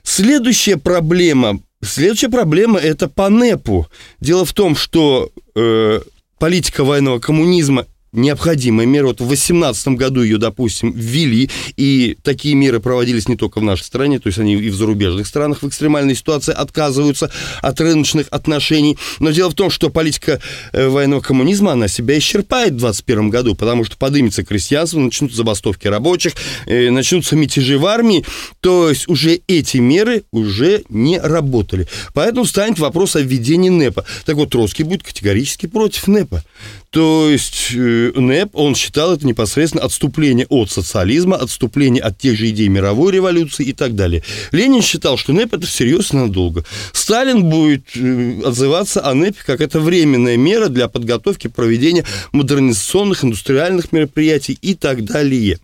Следующая 0.04 0.76
проблема, 0.76 1.58
следующая 1.82 2.28
проблема 2.28 2.78
это 2.78 3.08
по 3.08 3.28
НЭПу. 3.28 3.88
Дело 4.20 4.44
в 4.44 4.52
том, 4.52 4.76
что 4.76 5.32
э, 5.56 6.00
политика 6.38 6.84
военного 6.84 7.18
коммунизма 7.18 7.86
необходимая 8.12 8.86
мера. 8.86 9.06
Вот 9.06 9.20
в 9.20 9.26
2018 9.26 9.88
году 9.88 10.22
ее, 10.22 10.38
допустим, 10.38 10.92
ввели, 10.92 11.50
и 11.76 12.16
такие 12.22 12.54
меры 12.54 12.80
проводились 12.80 13.28
не 13.28 13.36
только 13.36 13.60
в 13.60 13.62
нашей 13.62 13.84
стране, 13.84 14.18
то 14.18 14.28
есть 14.28 14.38
они 14.38 14.54
и 14.54 14.70
в 14.70 14.76
зарубежных 14.76 15.26
странах 15.26 15.62
в 15.62 15.68
экстремальной 15.68 16.14
ситуации 16.14 16.52
отказываются 16.52 17.30
от 17.60 17.80
рыночных 17.80 18.26
отношений. 18.30 18.96
Но 19.18 19.30
дело 19.30 19.50
в 19.50 19.54
том, 19.54 19.70
что 19.70 19.90
политика 19.90 20.40
э, 20.72 20.88
военного 20.88 21.20
коммунизма, 21.20 21.72
она 21.72 21.88
себя 21.88 22.18
исчерпает 22.18 22.72
в 22.72 22.78
2021 22.78 23.30
году, 23.30 23.54
потому 23.54 23.84
что 23.84 23.96
подымется 23.96 24.44
крестьянство, 24.44 24.98
начнутся 24.98 25.36
забастовки 25.36 25.86
рабочих, 25.86 26.34
э, 26.66 26.90
начнутся 26.90 27.36
мятежи 27.36 27.78
в 27.78 27.86
армии, 27.86 28.24
то 28.60 28.88
есть 28.88 29.08
уже 29.08 29.40
эти 29.46 29.78
меры 29.78 30.24
уже 30.32 30.84
не 30.88 31.18
работали. 31.18 31.86
Поэтому 32.14 32.46
станет 32.46 32.78
вопрос 32.78 33.16
о 33.16 33.20
введении 33.20 33.68
НЭПа. 33.68 34.04
Так 34.24 34.36
вот, 34.36 34.50
Троцкий 34.50 34.84
будет 34.84 35.02
категорически 35.02 35.66
против 35.66 36.06
НЭПа. 36.06 36.42
То 36.90 37.28
есть 37.30 37.72
э, 37.74 38.12
НЭП, 38.14 38.50
он 38.54 38.74
считал 38.74 39.12
это 39.14 39.26
непосредственно 39.26 39.84
отступление 39.84 40.46
от 40.48 40.70
социализма, 40.70 41.36
отступление 41.36 42.02
от 42.02 42.18
тех 42.18 42.36
же 42.38 42.48
идей 42.48 42.68
мировой 42.68 43.12
революции 43.12 43.66
и 43.66 43.72
так 43.72 43.94
далее. 43.94 44.22
Ленин 44.52 44.82
считал, 44.82 45.16
что 45.16 45.32
НЭП 45.32 45.54
это 45.54 45.66
всерьез 45.66 46.12
и 46.12 46.16
надолго. 46.16 46.64
Сталин 46.92 47.44
будет 47.44 47.88
э, 47.96 48.40
отзываться 48.44 49.04
о 49.04 49.14
НЭПе 49.14 49.38
как 49.44 49.60
это 49.60 49.80
временная 49.80 50.36
мера 50.36 50.68
для 50.68 50.88
подготовки 50.88 51.48
проведения 51.48 52.04
модернизационных 52.32 53.24
индустриальных 53.24 53.92
мероприятий 53.92 54.58
и 54.60 54.74
так 54.74 55.04
далее. 55.04 55.58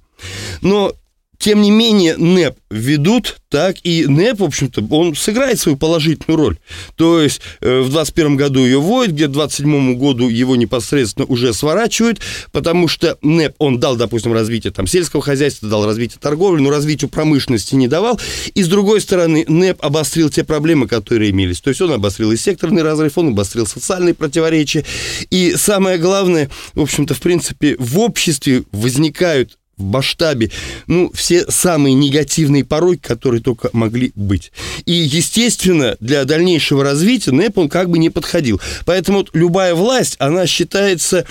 Но 0.60 0.94
тем 1.42 1.60
не 1.60 1.72
менее, 1.72 2.16
НЭП 2.16 2.56
ведут, 2.70 3.38
так, 3.48 3.74
и 3.82 4.06
НЭП, 4.06 4.38
в 4.38 4.44
общем-то, 4.44 4.86
он 4.90 5.16
сыграет 5.16 5.58
свою 5.58 5.76
положительную 5.76 6.38
роль. 6.38 6.58
То 6.94 7.20
есть 7.20 7.40
э, 7.60 7.80
в 7.80 7.90
2021 7.90 8.36
году 8.36 8.64
ее 8.64 8.80
вводят, 8.80 9.12
где 9.12 9.26
к 9.26 9.32
2027 9.32 9.98
году 9.98 10.28
его 10.28 10.54
непосредственно 10.54 11.26
уже 11.26 11.52
сворачивают, 11.52 12.20
потому 12.52 12.86
что 12.86 13.18
НЭП, 13.22 13.56
он 13.58 13.80
дал, 13.80 13.96
допустим, 13.96 14.32
развитие 14.32 14.72
там 14.72 14.86
сельского 14.86 15.20
хозяйства, 15.20 15.68
дал 15.68 15.84
развитие 15.84 16.20
торговли, 16.20 16.62
но 16.62 16.70
развитию 16.70 17.10
промышленности 17.10 17.74
не 17.74 17.88
давал. 17.88 18.20
И 18.54 18.62
с 18.62 18.68
другой 18.68 19.00
стороны, 19.00 19.44
НЭП 19.48 19.84
обострил 19.84 20.30
те 20.30 20.44
проблемы, 20.44 20.86
которые 20.86 21.32
имелись. 21.32 21.60
То 21.60 21.70
есть 21.70 21.80
он 21.80 21.90
обострил 21.90 22.30
и 22.30 22.36
секторный 22.36 22.82
разрыв, 22.82 23.18
он 23.18 23.30
обострил 23.30 23.66
социальные 23.66 24.14
противоречия. 24.14 24.84
И 25.30 25.54
самое 25.56 25.98
главное, 25.98 26.48
в 26.74 26.80
общем-то, 26.82 27.14
в 27.14 27.20
принципе, 27.20 27.74
в 27.80 27.98
обществе 27.98 28.62
возникают 28.70 29.58
в 29.82 29.90
масштабе, 29.90 30.50
ну, 30.86 31.10
все 31.14 31.44
самые 31.48 31.94
негативные 31.94 32.64
пороки, 32.64 33.00
которые 33.00 33.42
только 33.42 33.70
могли 33.72 34.12
быть. 34.14 34.52
И, 34.86 34.92
естественно, 34.92 35.96
для 36.00 36.24
дальнейшего 36.24 36.82
развития 36.82 37.32
НЭП 37.32 37.58
он 37.58 37.68
как 37.68 37.90
бы 37.90 37.98
не 37.98 38.10
подходил. 38.10 38.60
Поэтому 38.84 39.18
вот 39.18 39.30
любая 39.32 39.74
власть, 39.74 40.16
она 40.18 40.46
считается 40.46 41.26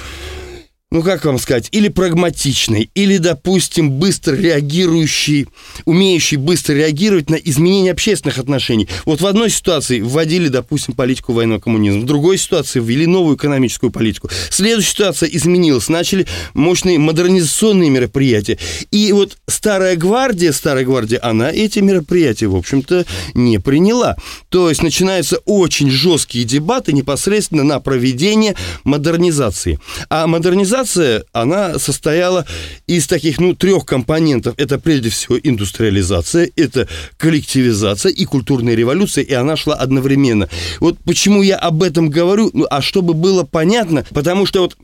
ну 0.91 1.04
как 1.04 1.23
вам 1.23 1.39
сказать, 1.39 1.69
или 1.71 1.88
прагматичный, 1.88 2.91
или, 2.93 3.17
допустим, 3.17 3.91
быстро 3.91 4.36
реагирующий, 4.36 5.47
умеющий 5.86 6.36
быстро 6.36 6.73
реагировать 6.73 7.30
на 7.30 7.36
изменения 7.36 7.91
общественных 7.91 8.38
отношений. 8.38 8.89
Вот 9.06 9.21
в 9.21 9.25
одной 9.25 9.49
ситуации 9.49 10.01
вводили, 10.01 10.49
допустим, 10.49 10.93
политику 10.93 11.32
военного 11.32 11.60
коммунизма, 11.60 12.01
в 12.01 12.06
другой 12.06 12.38
ситуации 12.38 12.82
ввели 12.82 13.08
новую 13.08 13.38
экономическую 13.38 13.89
политику. 13.89 14.30
Следующая 14.49 14.91
ситуация 14.91 15.30
изменилась, 15.30 15.88
начали 15.88 16.27
мощные 16.54 16.99
модернизационные 16.99 17.89
мероприятия. 17.89 18.58
И 18.91 19.13
вот 19.13 19.38
старая 19.47 19.95
гвардия, 19.95 20.51
старая 20.51 20.84
гвардия, 20.84 21.19
она 21.21 21.51
эти 21.51 21.80
мероприятия, 21.80 22.47
в 22.47 22.56
общем-то, 22.56 23.06
не 23.34 23.60
приняла. 23.60 24.17
То 24.49 24.67
есть 24.67 24.84
начинаются 24.84 25.38
очень 25.45 25.89
жесткие 25.89 26.43
дебаты 26.43 26.91
непосредственно 26.91 27.63
на 27.63 27.80
проведение 27.80 28.56
модернизации. 28.84 29.80
А 30.10 30.27
модернизация 30.27 30.80
Индустриализация, 30.81 31.23
она 31.31 31.79
состояла 31.79 32.45
из 32.87 33.07
таких, 33.07 33.39
ну, 33.39 33.55
трех 33.55 33.85
компонентов. 33.85 34.55
Это 34.57 34.79
прежде 34.79 35.09
всего 35.09 35.37
индустриализация, 35.37 36.49
это 36.55 36.87
коллективизация 37.17 38.11
и 38.11 38.25
культурная 38.25 38.75
революция, 38.75 39.23
и 39.23 39.33
она 39.33 39.55
шла 39.55 39.75
одновременно. 39.75 40.49
Вот 40.79 40.97
почему 41.05 41.43
я 41.43 41.57
об 41.57 41.83
этом 41.83 42.09
говорю, 42.09 42.49
ну, 42.53 42.65
а 42.69 42.81
чтобы 42.81 43.13
было 43.13 43.43
понятно, 43.43 44.05
потому 44.11 44.45
что 44.45 44.61
вот 44.61 44.75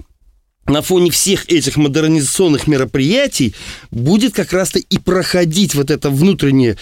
на 0.67 0.81
фоне 0.81 1.11
всех 1.11 1.49
этих 1.49 1.77
модернизационных 1.77 2.67
мероприятий 2.67 3.55
будет 3.89 4.33
как 4.33 4.53
раз-то 4.53 4.79
и 4.79 4.97
проходить 4.99 5.75
вот 5.75 5.89
это 5.89 6.09
внутреннее 6.09 6.77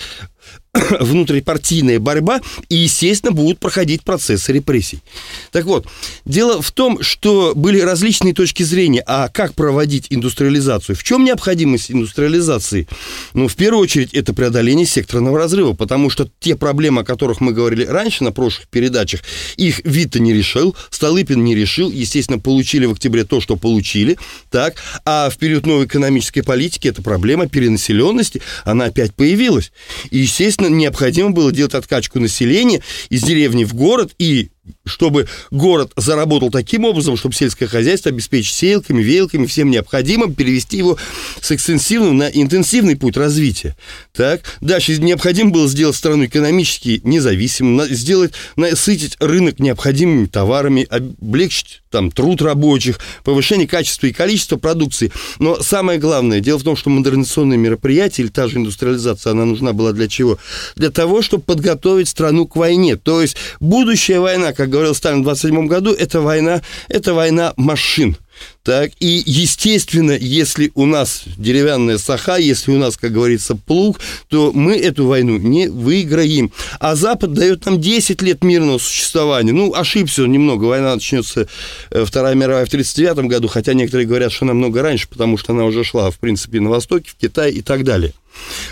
внутрипартийная 1.00 2.00
борьба, 2.00 2.42
и, 2.70 2.76
естественно, 2.76 3.32
будут 3.32 3.60
проходить 3.60 4.04
процессы 4.04 4.52
репрессий. 4.52 5.00
Так 5.52 5.66
вот, 5.66 5.88
дело 6.26 6.62
в 6.62 6.72
том, 6.72 7.02
что 7.02 7.54
были 7.56 7.80
различные 7.80 8.34
точки 8.34 8.64
зрения, 8.64 9.04
а 9.06 9.30
как 9.30 9.54
проводить 9.54 10.08
индустриализацию? 10.10 10.96
В 10.96 11.04
чем 11.04 11.24
необходимость 11.24 11.92
индустриализации? 11.92 12.88
Ну, 13.34 13.48
в 13.48 13.56
первую 13.56 13.82
очередь, 13.82 14.14
это 14.14 14.34
преодоление 14.34 14.86
секторного 14.86 15.38
разрыва, 15.38 15.74
потому 15.74 16.10
что 16.10 16.30
те 16.40 16.56
проблемы, 16.56 17.02
о 17.02 17.06
которых 17.06 17.42
мы 17.42 17.54
говорили 17.54 17.86
раньше 17.86 18.24
на 18.24 18.32
прошлых 18.32 18.68
передачах, 18.68 19.22
их 19.58 19.82
Вита 19.86 20.20
не 20.20 20.34
решил, 20.34 20.76
Столыпин 20.90 21.44
не 21.44 21.56
решил, 21.56 21.90
естественно, 21.92 22.40
получили 22.40 22.86
в 22.86 22.92
октябре 22.92 23.24
то, 23.24 23.40
что 23.40 23.56
получили, 23.56 24.18
так, 24.52 24.76
а 25.06 25.30
в 25.30 25.38
период 25.38 25.66
новой 25.66 25.86
экономической 25.86 26.42
политики 26.42 26.88
эта 26.88 27.02
проблема 27.02 27.48
перенаселенности, 27.48 28.42
она 28.64 28.86
опять 28.86 29.14
появилась. 29.14 29.72
И, 30.10 30.20
естественно, 30.20 30.64
необходимо 30.69 31.32
было 31.32 31.51
делать 31.51 31.73
откачку 31.73 32.19
населения 32.19 32.82
из 33.10 33.23
деревни 33.23 33.63
в 33.63 33.73
город 33.73 34.13
и 34.17 34.49
чтобы 34.86 35.28
город 35.52 35.91
заработал 35.95 36.50
таким 36.50 36.86
образом, 36.86 37.17
чтобы 37.17 37.36
сельское 37.36 37.67
хозяйство 37.67 38.12
обеспечить 38.12 38.56
сеялками, 38.56 39.02
веялками, 39.02 39.45
всем 39.45 39.69
необходимым, 39.71 40.34
перевести 40.34 40.78
его 40.78 40.98
с 41.41 41.52
экстенсивного 41.52 42.13
на 42.13 42.30
интенсивный 42.30 42.95
путь 42.95 43.17
развития. 43.17 43.76
Так, 44.13 44.41
дальше 44.62 44.98
необходимо 44.98 45.52
было 45.52 45.67
сделать 45.67 45.95
страну 45.95 46.26
экономически 46.26 47.02
независимой, 47.04 47.93
сделать, 47.93 48.34
насытить 48.56 49.17
рынок 49.19 49.60
необходимыми 49.60 50.26
товарами, 50.28 50.88
облегчить 50.89 51.82
там 51.89 52.12
труд 52.12 52.41
рабочих, 52.41 53.00
повышение 53.24 53.67
качества 53.67 54.08
и 54.08 54.13
количества 54.13 54.58
продукции. 54.58 55.12
Но 55.39 55.62
самое 55.62 55.98
главное, 55.98 56.41
дело 56.41 56.60
в 56.60 56.63
том, 56.63 56.76
что 56.76 56.89
модернизационные 56.89 57.58
мероприятия 57.58 58.24
или 58.24 58.30
та 58.30 58.48
же 58.48 58.58
индустриализация, 58.58 59.32
она 59.32 59.45
нужна 59.45 59.74
была 59.74 59.93
для 59.93 60.08
чего? 60.08 60.38
Для 60.76 60.91
того, 60.91 61.21
чтобы 61.21 61.43
подготовить 61.43 62.10
страну 62.10 62.48
к 62.48 62.58
войне. 62.58 62.98
То 62.98 63.21
есть 63.21 63.38
будущая 63.60 64.19
война, 64.19 64.52
как 64.52 64.75
говорил 64.76 64.94
Сталин 64.94 65.22
в 65.22 65.24
27 65.24 65.68
году, 65.68 65.94
это 65.94 66.20
война, 66.20 66.62
это 66.90 67.14
война 67.14 67.54
машин. 67.56 68.18
Так, 68.64 68.92
и, 69.00 69.24
естественно, 69.26 70.12
если 70.12 70.70
у 70.76 70.86
нас 70.86 71.24
деревянная 71.38 71.98
саха, 71.98 72.36
если 72.36 72.72
у 72.72 72.78
нас, 72.78 72.98
как 72.98 73.14
говорится, 73.14 73.56
плуг, 73.56 74.02
то 74.28 74.52
мы 74.54 74.76
эту 74.76 75.06
войну 75.06 75.38
не 75.38 75.70
выиграем. 75.70 76.52
А 76.82 76.96
Запад 76.96 77.32
дает 77.32 77.66
нам 77.66 77.80
10 77.80 78.22
лет 78.22 78.44
мирного 78.44 78.78
существования. 78.80 79.54
Ну, 79.54 79.74
ошибся 79.74 80.24
он 80.24 80.34
немного. 80.34 80.66
Война 80.66 80.96
начнется, 80.96 81.48
э, 81.92 82.04
Вторая 82.04 82.36
мировая 82.36 82.66
в 82.66 82.70
1939 82.70 83.30
году, 83.30 83.48
хотя 83.48 83.74
некоторые 83.74 84.08
говорят, 84.08 84.34
что 84.34 84.44
намного 84.44 84.82
раньше, 84.82 85.08
потому 85.08 85.38
что 85.38 85.54
она 85.54 85.64
уже 85.64 85.86
шла, 85.86 86.12
в 86.12 86.20
принципе, 86.20 86.60
на 86.60 86.70
Востоке, 86.70 87.12
в 87.12 87.16
Китае 87.16 87.54
и 87.54 87.62
так 87.62 87.86
далее. 87.86 88.12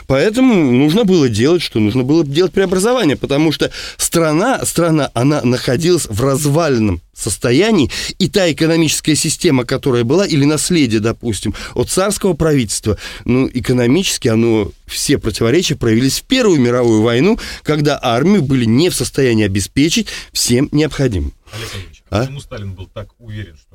Поэтому 0.08 0.72
нужно 0.72 1.04
было 1.04 1.30
делать, 1.30 1.62
что 1.62 1.80
нужно 1.80 2.04
было 2.04 2.26
делать 2.26 2.52
преобразование, 2.52 3.16
потому 3.16 3.52
что 3.52 3.72
страна, 3.98 4.66
страна, 4.66 5.10
она 5.14 5.42
находилась 5.42 6.06
в 6.10 6.22
разваленном 6.22 7.02
состоянии, 7.14 7.92
и 8.20 8.28
та 8.28 8.52
экономическая 8.52 9.16
система, 9.16 9.66
которая 9.66 10.04
была, 10.04 10.26
или 10.26 10.46
наследие, 10.46 11.00
допустим, 11.00 11.54
от 11.74 11.90
царского 11.90 12.34
правительства, 12.34 12.98
ну, 13.26 13.50
экономически 13.54 14.28
оно, 14.28 14.72
все 14.88 15.18
противоречия 15.18 15.76
проявились 15.76 16.20
в 16.20 16.24
Первую 16.24 16.60
мировую 16.60 17.02
войну, 17.02 17.40
когда 17.62 18.00
армию 18.02 18.42
были 18.42 18.66
не 18.66 18.90
в 18.90 18.96
состоянии 18.96 19.46
обеспечить 19.46 20.08
всем 20.32 20.70
необходимым. 20.72 21.34
Олег 21.54 21.70
Ильич, 21.76 22.04
а? 22.10 22.22
почему 22.22 22.40
Сталин 22.40 22.74
был 22.74 22.88
так 22.88 23.10
уверен, 23.20 23.56
что 23.56 23.73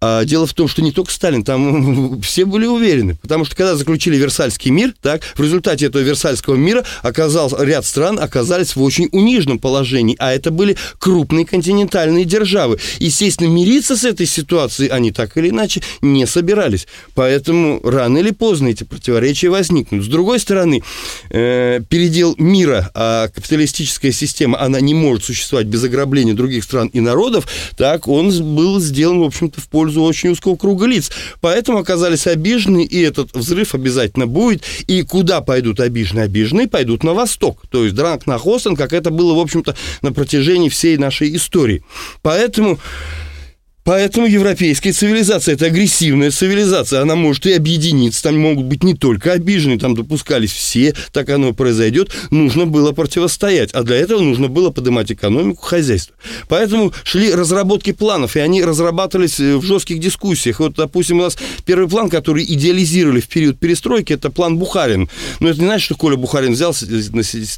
а 0.00 0.24
дело 0.24 0.46
в 0.46 0.54
том, 0.54 0.66
что 0.66 0.82
не 0.82 0.92
только 0.92 1.12
Сталин, 1.12 1.44
там 1.44 2.20
все 2.22 2.44
были 2.44 2.66
уверены. 2.66 3.16
Потому 3.20 3.44
что 3.44 3.54
когда 3.54 3.76
заключили 3.76 4.16
Версальский 4.16 4.70
мир, 4.70 4.94
так, 5.02 5.22
в 5.36 5.42
результате 5.42 5.86
этого 5.86 6.02
Версальского 6.02 6.54
мира 6.54 6.84
оказался, 7.02 7.62
ряд 7.62 7.84
стран 7.84 8.18
оказались 8.18 8.76
в 8.76 8.82
очень 8.82 9.08
униженном 9.12 9.58
положении. 9.58 10.16
А 10.18 10.32
это 10.32 10.50
были 10.50 10.76
крупные 10.98 11.44
континентальные 11.44 12.24
державы. 12.24 12.78
Естественно, 12.98 13.48
мириться 13.48 13.96
с 13.96 14.04
этой 14.04 14.26
ситуацией 14.26 14.88
они 14.88 15.12
так 15.12 15.36
или 15.36 15.50
иначе 15.50 15.82
не 16.00 16.26
собирались. 16.26 16.86
Поэтому 17.14 17.80
рано 17.84 18.18
или 18.18 18.30
поздно 18.30 18.68
эти 18.68 18.84
противоречия 18.84 19.50
возникнут. 19.50 20.04
С 20.04 20.08
другой 20.08 20.38
стороны, 20.40 20.82
э, 21.30 21.80
передел 21.88 22.34
мира, 22.38 22.90
а 22.94 23.28
капиталистическая 23.28 24.12
система, 24.12 24.60
она 24.60 24.80
не 24.80 24.94
может 24.94 25.24
существовать 25.24 25.66
без 25.66 25.84
ограбления 25.84 26.34
других 26.34 26.64
стран 26.64 26.88
и 26.88 27.00
народов, 27.00 27.46
так 27.76 28.08
он 28.08 28.30
был 28.54 28.80
сделан, 28.80 29.20
в 29.20 29.24
общем-то, 29.24 29.60
в 29.60 29.68
пользу 29.68 29.89
пользу 29.90 30.02
очень 30.02 30.30
узкого 30.30 30.56
круга 30.56 30.86
лиц. 30.86 31.10
Поэтому 31.40 31.78
оказались 31.78 32.26
обижены, 32.26 32.84
и 32.84 33.00
этот 33.00 33.34
взрыв 33.34 33.74
обязательно 33.74 34.26
будет. 34.26 34.62
И 34.86 35.02
куда 35.02 35.40
пойдут 35.40 35.80
обиженные? 35.80 36.24
Обиженные 36.26 36.68
пойдут 36.68 37.02
на 37.02 37.12
восток. 37.12 37.62
То 37.70 37.84
есть 37.84 37.96
Дранг 37.96 38.26
на 38.26 38.38
Хостен, 38.38 38.76
как 38.76 38.92
это 38.92 39.10
было, 39.10 39.34
в 39.34 39.40
общем-то, 39.40 39.74
на 40.02 40.12
протяжении 40.12 40.68
всей 40.68 40.96
нашей 40.96 41.34
истории. 41.34 41.82
Поэтому 42.22 42.78
Поэтому 43.84 44.26
европейская 44.26 44.92
цивилизация– 44.92 45.54
это 45.56 45.66
агрессивная 45.66 46.30
цивилизация. 46.30 47.00
Она 47.00 47.16
может 47.16 47.46
и 47.46 47.52
объединиться. 47.52 48.22
Там 48.22 48.38
могут 48.38 48.66
быть 48.66 48.84
не 48.84 48.94
только 48.94 49.32
обиженные, 49.32 49.78
там 49.78 49.94
допускались 49.94 50.52
все. 50.52 50.94
Так 51.12 51.30
оно 51.30 51.54
произойдет. 51.54 52.10
Нужно 52.30 52.66
было 52.66 52.92
противостоять. 52.92 53.72
А 53.72 53.82
для 53.82 53.96
этого 53.96 54.20
нужно 54.20 54.48
было 54.48 54.70
поднимать 54.70 55.10
экономику, 55.10 55.62
хозяйство. 55.62 56.14
Поэтому 56.48 56.92
шли 57.04 57.32
разработки 57.34 57.92
планов, 57.92 58.36
и 58.36 58.40
они 58.40 58.62
разрабатывались 58.62 59.40
э, 59.40 59.56
в 59.56 59.64
жестких 59.64 59.98
дискуссиях. 59.98 60.60
Вот, 60.60 60.74
допустим, 60.74 61.20
у 61.20 61.22
нас 61.22 61.38
первый 61.64 61.88
план, 61.88 62.10
который 62.10 62.44
идеализировали 62.44 63.20
в 63.20 63.28
период 63.28 63.58
перестройки, 63.58 64.12
это 64.12 64.30
план 64.30 64.58
Бухарин. 64.58 65.08
Но 65.40 65.48
это 65.48 65.58
не 65.58 65.66
значит, 65.66 65.86
что 65.86 65.94
Коля 65.94 66.16
Бухарин 66.16 66.52
взял, 66.52 66.74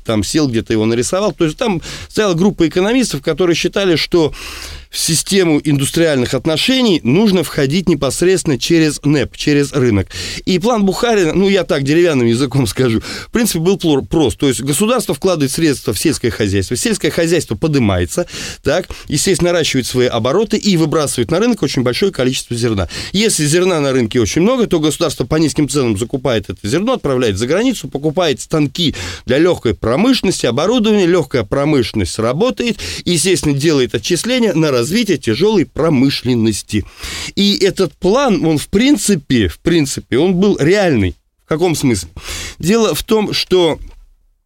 там 0.05 0.23
сел 0.23 0.49
где-то 0.49 0.73
его 0.73 0.87
нарисовал. 0.87 1.33
То 1.33 1.45
есть 1.45 1.57
там 1.57 1.83
стояла 2.09 2.35
группа 2.35 2.69
экономистов, 2.69 3.23
которые 3.23 3.57
считали, 3.57 3.97
что 3.97 4.33
в 4.93 4.99
систему 4.99 5.61
индустриальных 5.65 6.35
отношений 6.35 7.01
нужно 7.03 7.43
входить 7.43 7.89
непосредственно 7.89 8.59
через 8.59 9.01
НЭП, 9.03 9.37
через 9.37 9.73
рынок. 9.73 10.09
И 10.45 10.59
план 10.59 10.85
Бухарина, 10.85 11.33
ну, 11.33 11.49
я 11.49 11.65
так 11.65 11.83
деревянным 11.83 12.27
языком 12.27 12.67
скажу, 12.67 13.01
в 13.01 13.31
принципе, 13.31 13.59
был 13.61 13.79
прост. 14.03 14.39
То 14.39 14.49
есть 14.49 14.61
государство 14.61 15.15
вкладывает 15.15 15.51
средства 15.51 15.95
в 15.95 15.99
сельское 15.99 16.31
хозяйство, 16.31 16.77
сельское 16.77 17.11
хозяйство 17.11 17.57
поднимается, 17.57 18.27
так, 18.63 18.89
естественно, 19.09 19.53
наращивает 19.53 19.87
свои 19.87 20.07
обороты 20.07 20.59
и 20.59 20.77
выбрасывает 20.77 21.31
на 21.31 21.39
рынок 21.39 21.63
очень 21.63 21.83
большое 21.83 22.13
количество 22.13 22.55
зерна. 22.55 22.89
Если 23.13 23.47
зерна 23.47 23.81
на 23.81 23.93
рынке 23.93 24.21
очень 24.21 24.43
много, 24.43 24.67
то 24.67 24.79
государство 24.79 25.25
по 25.25 25.37
низким 25.37 25.69
ценам 25.69 25.97
закупает 25.97 26.51
это 26.51 26.69
зерно, 26.69 26.93
отправляет 26.93 27.39
за 27.39 27.47
границу, 27.47 27.89
покупает 27.89 28.43
станки 28.43 28.95
для 29.25 29.39
легкой 29.39 29.75
промышленности, 29.75 30.45
оборудование, 30.45 31.07
легкая 31.07 31.45
промышленность 31.45 32.19
работает, 32.19 32.79
естественно, 33.07 33.55
делает 33.55 33.95
отчисления 33.95 34.53
на 34.53 34.71
развитие 34.83 35.19
тяжелой 35.19 35.65
промышленности. 35.65 36.85
И 37.35 37.57
этот 37.57 37.95
план, 37.95 38.45
он 38.45 38.59
в 38.59 38.69
принципе, 38.69 39.49
в 39.49 39.59
принципе, 39.59 40.19
он 40.19 40.35
был 40.35 40.59
реальный. 40.59 41.15
В 41.45 41.49
каком 41.49 41.75
смысле? 41.75 42.11
Дело 42.59 42.95
в 42.95 43.03
том, 43.03 43.33
что 43.33 43.79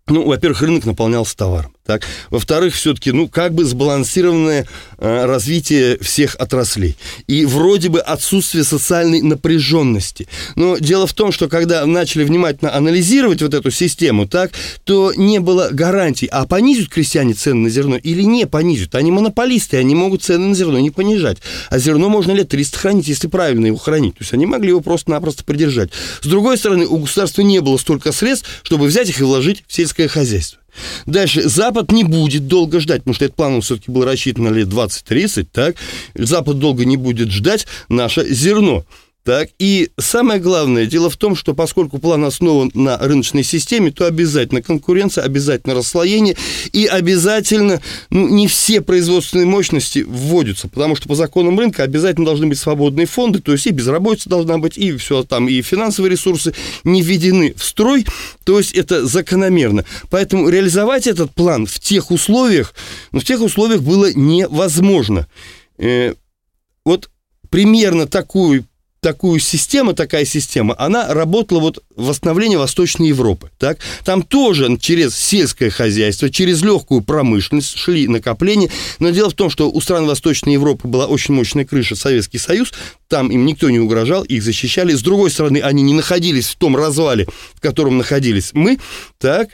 ну, 0.08 0.26
во-первых, 0.26 0.62
рынок 0.62 0.84
наполнялся 0.84 1.36
товаром. 1.36 1.75
Так. 1.86 2.02
Во-вторых, 2.30 2.74
все-таки, 2.74 3.12
ну, 3.12 3.28
как 3.28 3.54
бы 3.54 3.64
сбалансированное 3.64 4.66
э, 4.98 5.24
развитие 5.24 5.98
всех 6.00 6.34
отраслей. 6.34 6.96
И 7.28 7.44
вроде 7.44 7.88
бы 7.88 8.00
отсутствие 8.00 8.64
социальной 8.64 9.22
напряженности. 9.22 10.26
Но 10.56 10.78
дело 10.78 11.06
в 11.06 11.12
том, 11.12 11.30
что 11.30 11.48
когда 11.48 11.86
начали 11.86 12.24
внимательно 12.24 12.74
анализировать 12.74 13.40
вот 13.40 13.54
эту 13.54 13.70
систему, 13.70 14.26
так, 14.26 14.50
то 14.84 15.12
не 15.16 15.38
было 15.38 15.68
гарантий, 15.70 16.26
а 16.26 16.44
понизят 16.44 16.88
крестьяне 16.88 17.34
цены 17.34 17.60
на 17.60 17.70
зерно 17.70 17.96
или 17.96 18.22
не 18.22 18.46
понизят. 18.46 18.96
Они 18.96 19.12
монополисты, 19.12 19.76
они 19.76 19.94
могут 19.94 20.24
цены 20.24 20.48
на 20.48 20.54
зерно 20.54 20.80
не 20.80 20.90
понижать. 20.90 21.38
А 21.70 21.78
зерно 21.78 22.08
можно 22.08 22.32
лет 22.32 22.48
300 22.48 22.78
хранить, 22.78 23.06
если 23.06 23.28
правильно 23.28 23.66
его 23.66 23.76
хранить. 23.76 24.14
То 24.14 24.22
есть 24.22 24.34
они 24.34 24.46
могли 24.46 24.70
его 24.70 24.80
просто-напросто 24.80 25.44
придержать. 25.44 25.90
С 26.20 26.26
другой 26.26 26.58
стороны, 26.58 26.86
у 26.86 26.98
государства 26.98 27.42
не 27.42 27.60
было 27.60 27.76
столько 27.76 28.10
средств, 28.10 28.48
чтобы 28.64 28.86
взять 28.86 29.08
их 29.08 29.20
и 29.20 29.24
вложить 29.24 29.62
в 29.68 29.72
сельское 29.72 30.08
хозяйство. 30.08 30.58
Дальше, 31.06 31.48
Запад 31.48 31.92
не 31.92 32.04
будет 32.04 32.46
долго 32.46 32.80
ждать, 32.80 32.98
потому 32.98 33.14
что 33.14 33.24
этот 33.24 33.36
план 33.36 33.60
все-таки 33.60 33.90
был 33.90 34.04
рассчитан 34.04 34.44
на 34.44 34.48
лет 34.48 34.68
20-30, 34.68 35.46
так? 35.52 35.76
Запад 36.14 36.58
долго 36.58 36.84
не 36.84 36.96
будет 36.96 37.30
ждать 37.30 37.66
наше 37.88 38.26
зерно. 38.32 38.84
Так, 39.26 39.48
и 39.58 39.90
самое 39.98 40.38
главное, 40.38 40.86
дело 40.86 41.10
в 41.10 41.16
том, 41.16 41.34
что 41.34 41.52
поскольку 41.52 41.98
план 41.98 42.24
основан 42.24 42.70
на 42.74 42.96
рыночной 42.96 43.42
системе, 43.42 43.90
то 43.90 44.06
обязательно 44.06 44.62
конкуренция, 44.62 45.24
обязательно 45.24 45.74
расслоение 45.74 46.36
и 46.72 46.86
обязательно 46.86 47.82
ну, 48.08 48.28
не 48.28 48.46
все 48.46 48.80
производственные 48.80 49.46
мощности 49.46 50.04
вводятся, 50.06 50.68
потому 50.68 50.94
что 50.94 51.08
по 51.08 51.16
законам 51.16 51.58
рынка 51.58 51.82
обязательно 51.82 52.24
должны 52.24 52.46
быть 52.46 52.60
свободные 52.60 53.08
фонды, 53.08 53.40
то 53.40 53.50
есть 53.50 53.66
и 53.66 53.70
безработица 53.70 54.28
должна 54.28 54.58
быть, 54.58 54.78
и 54.78 54.96
все 54.96 55.24
там, 55.24 55.48
и 55.48 55.60
финансовые 55.60 56.12
ресурсы 56.12 56.54
не 56.84 57.02
введены 57.02 57.52
в 57.56 57.64
строй, 57.64 58.06
то 58.44 58.58
есть 58.58 58.74
это 58.74 59.06
закономерно. 59.06 59.84
Поэтому 60.08 60.48
реализовать 60.48 61.08
этот 61.08 61.32
план 61.32 61.66
в 61.66 61.80
тех 61.80 62.12
условиях, 62.12 62.74
ну, 63.10 63.18
в 63.18 63.24
тех 63.24 63.40
условиях 63.40 63.82
было 63.82 64.12
невозможно. 64.12 65.26
Э, 65.78 66.14
вот 66.84 67.10
примерно 67.50 68.06
такую 68.06 68.64
такую 69.00 69.40
систему, 69.40 69.94
такая 69.94 70.24
система, 70.24 70.74
она 70.78 71.12
работала 71.12 71.60
вот 71.60 71.82
в 71.94 72.06
восстановлении 72.06 72.56
Восточной 72.56 73.08
Европы. 73.08 73.50
Так? 73.58 73.78
Там 74.04 74.22
тоже 74.22 74.76
через 74.78 75.16
сельское 75.16 75.70
хозяйство, 75.70 76.30
через 76.30 76.62
легкую 76.62 77.02
промышленность 77.02 77.76
шли 77.76 78.08
накопления. 78.08 78.70
Но 78.98 79.10
дело 79.10 79.30
в 79.30 79.34
том, 79.34 79.50
что 79.50 79.70
у 79.70 79.80
стран 79.80 80.06
Восточной 80.06 80.54
Европы 80.54 80.88
была 80.88 81.06
очень 81.06 81.34
мощная 81.34 81.64
крыша 81.64 81.96
Советский 81.96 82.38
Союз, 82.38 82.72
там 83.08 83.30
им 83.30 83.46
никто 83.46 83.70
не 83.70 83.78
угрожал, 83.78 84.24
их 84.24 84.42
защищали. 84.42 84.92
С 84.92 85.02
другой 85.02 85.30
стороны, 85.30 85.58
они 85.58 85.82
не 85.82 85.94
находились 85.94 86.48
в 86.48 86.56
том 86.56 86.76
развале, 86.76 87.26
в 87.54 87.60
котором 87.60 87.98
находились 87.98 88.50
мы, 88.52 88.78
так, 89.18 89.50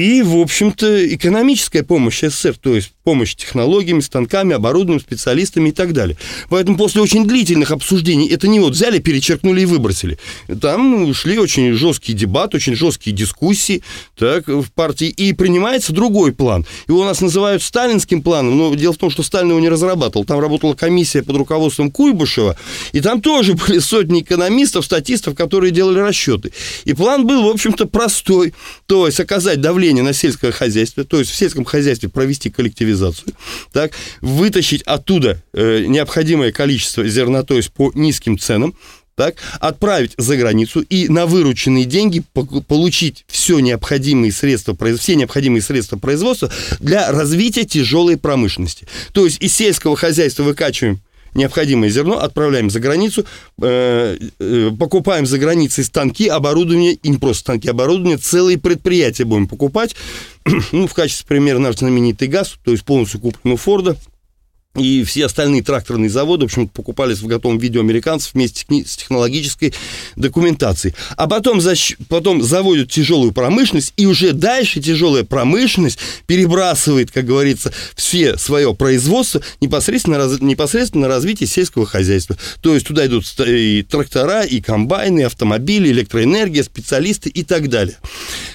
и, 0.00 0.22
в 0.22 0.36
общем-то, 0.36 1.14
экономическая 1.14 1.82
помощь 1.82 2.20
СССР, 2.20 2.56
то 2.60 2.74
есть 2.74 2.92
помощь 3.04 3.34
технологиями, 3.34 4.00
станками, 4.00 4.54
оборудованием, 4.54 5.00
специалистами 5.00 5.70
и 5.70 5.72
так 5.72 5.92
далее. 5.92 6.16
Поэтому 6.48 6.76
после 6.76 7.02
очень 7.02 7.26
длительных 7.26 7.70
обсуждений 7.70 8.28
это 8.28 8.48
не 8.48 8.60
вот 8.60 8.72
взяли, 8.72 8.98
перечеркнули 8.98 9.62
и 9.62 9.64
выбросили. 9.66 10.18
Там 10.60 11.12
шли 11.14 11.38
очень 11.38 11.72
жесткие 11.72 12.16
дебаты, 12.16 12.56
очень 12.56 12.74
жесткие 12.74 13.14
дискуссии 13.14 13.82
так, 14.16 14.48
в 14.48 14.70
партии, 14.72 15.08
и 15.08 15.32
принимается 15.32 15.92
другой 15.92 16.32
план. 16.32 16.64
Его 16.88 17.00
у 17.00 17.04
нас 17.04 17.20
называют 17.20 17.62
сталинским 17.62 18.22
планом, 18.22 18.56
но 18.56 18.74
дело 18.74 18.92
в 18.92 18.98
том, 18.98 19.10
что 19.10 19.22
Сталин 19.22 19.50
его 19.50 19.60
не 19.60 19.68
разрабатывал. 19.68 20.24
Там 20.24 20.40
работала 20.40 20.74
комиссия 20.74 21.22
под 21.22 21.36
руководством 21.36 21.90
Куйбышева, 21.90 22.56
и 22.92 23.00
там 23.00 23.20
тоже 23.20 23.54
были 23.66 23.78
сотни 23.80 24.20
экономистов, 24.22 24.84
статистов, 24.84 25.34
которые 25.34 25.72
делали 25.72 25.98
расчеты. 25.98 26.52
И 26.84 26.94
план 26.94 27.26
был, 27.26 27.44
в 27.44 27.48
общем-то, 27.48 27.86
простой, 27.86 28.54
то 28.86 29.06
есть 29.06 29.20
оказать 29.20 29.60
давление 29.60 29.89
давление 29.90 30.02
на 30.04 30.12
сельское 30.12 30.52
хозяйство, 30.52 31.04
то 31.04 31.18
есть 31.18 31.30
в 31.30 31.34
сельском 31.34 31.64
хозяйстве 31.64 32.08
провести 32.08 32.48
коллективизацию, 32.50 33.34
так, 33.72 33.92
вытащить 34.20 34.82
оттуда 34.82 35.42
э, 35.52 35.84
необходимое 35.86 36.52
количество 36.52 37.06
зерна, 37.08 37.42
то 37.42 37.56
есть 37.56 37.72
по 37.72 37.90
низким 37.94 38.38
ценам, 38.38 38.74
так, 39.16 39.34
отправить 39.58 40.12
за 40.16 40.36
границу 40.36 40.80
и 40.80 41.08
на 41.08 41.26
вырученные 41.26 41.84
деньги 41.84 42.22
получить 42.68 43.24
все 43.26 43.58
необходимые 43.58 44.32
средства, 44.32 44.76
все 44.96 45.16
необходимые 45.16 45.60
средства 45.60 45.98
производства 45.98 46.50
для 46.78 47.10
развития 47.10 47.64
тяжелой 47.64 48.16
промышленности. 48.16 48.86
То 49.12 49.24
есть 49.26 49.42
из 49.42 49.52
сельского 49.54 49.96
хозяйства 49.96 50.44
выкачиваем 50.44 51.00
необходимое 51.34 51.90
зерно, 51.90 52.18
отправляем 52.18 52.70
за 52.70 52.80
границу, 52.80 53.24
э, 53.60 54.18
э, 54.38 54.70
покупаем 54.78 55.26
за 55.26 55.38
границей 55.38 55.84
станки, 55.84 56.28
оборудование, 56.28 56.94
и 56.94 57.08
не 57.08 57.18
просто 57.18 57.40
станки, 57.40 57.68
оборудование, 57.68 58.16
целые 58.16 58.58
предприятия 58.58 59.24
будем 59.24 59.48
покупать. 59.48 59.96
ну, 60.72 60.86
в 60.86 60.94
качестве 60.94 61.26
примера 61.26 61.58
наш 61.58 61.76
знаменитый 61.76 62.28
газ, 62.28 62.56
то 62.64 62.70
есть 62.70 62.84
полностью 62.84 63.20
куплен 63.20 63.52
у 63.52 63.56
Форда, 63.56 63.96
и 64.76 65.02
все 65.02 65.26
остальные 65.26 65.64
тракторные 65.64 66.08
заводы, 66.08 66.42
в 66.42 66.46
общем 66.46 66.68
покупались 66.68 67.18
в 67.18 67.26
готовом 67.26 67.58
виде 67.58 67.80
американцев 67.80 68.34
вместе 68.34 68.64
с 68.86 68.96
технологической 68.96 69.74
документацией. 70.14 70.94
А 71.16 71.26
потом, 71.26 71.60
потом 72.08 72.40
заводят 72.40 72.90
тяжелую 72.90 73.32
промышленность, 73.32 73.92
и 73.96 74.06
уже 74.06 74.32
дальше 74.32 74.80
тяжелая 74.80 75.24
промышленность 75.24 75.98
перебрасывает, 76.26 77.10
как 77.10 77.24
говорится, 77.24 77.72
все 77.96 78.38
свое 78.38 78.72
производство 78.72 79.42
непосредственно, 79.60 80.18
раз... 80.18 80.40
непосредственно 80.40 81.08
на 81.08 81.08
развитие 81.08 81.48
сельского 81.48 81.84
хозяйства. 81.84 82.36
То 82.60 82.74
есть 82.74 82.86
туда 82.86 83.06
идут 83.06 83.24
и 83.44 83.82
трактора, 83.82 84.44
и 84.44 84.60
комбайны, 84.60 85.20
и 85.20 85.24
автомобили, 85.24 85.90
электроэнергия, 85.90 86.62
специалисты 86.62 87.28
и 87.28 87.42
так 87.42 87.68
далее. 87.68 87.96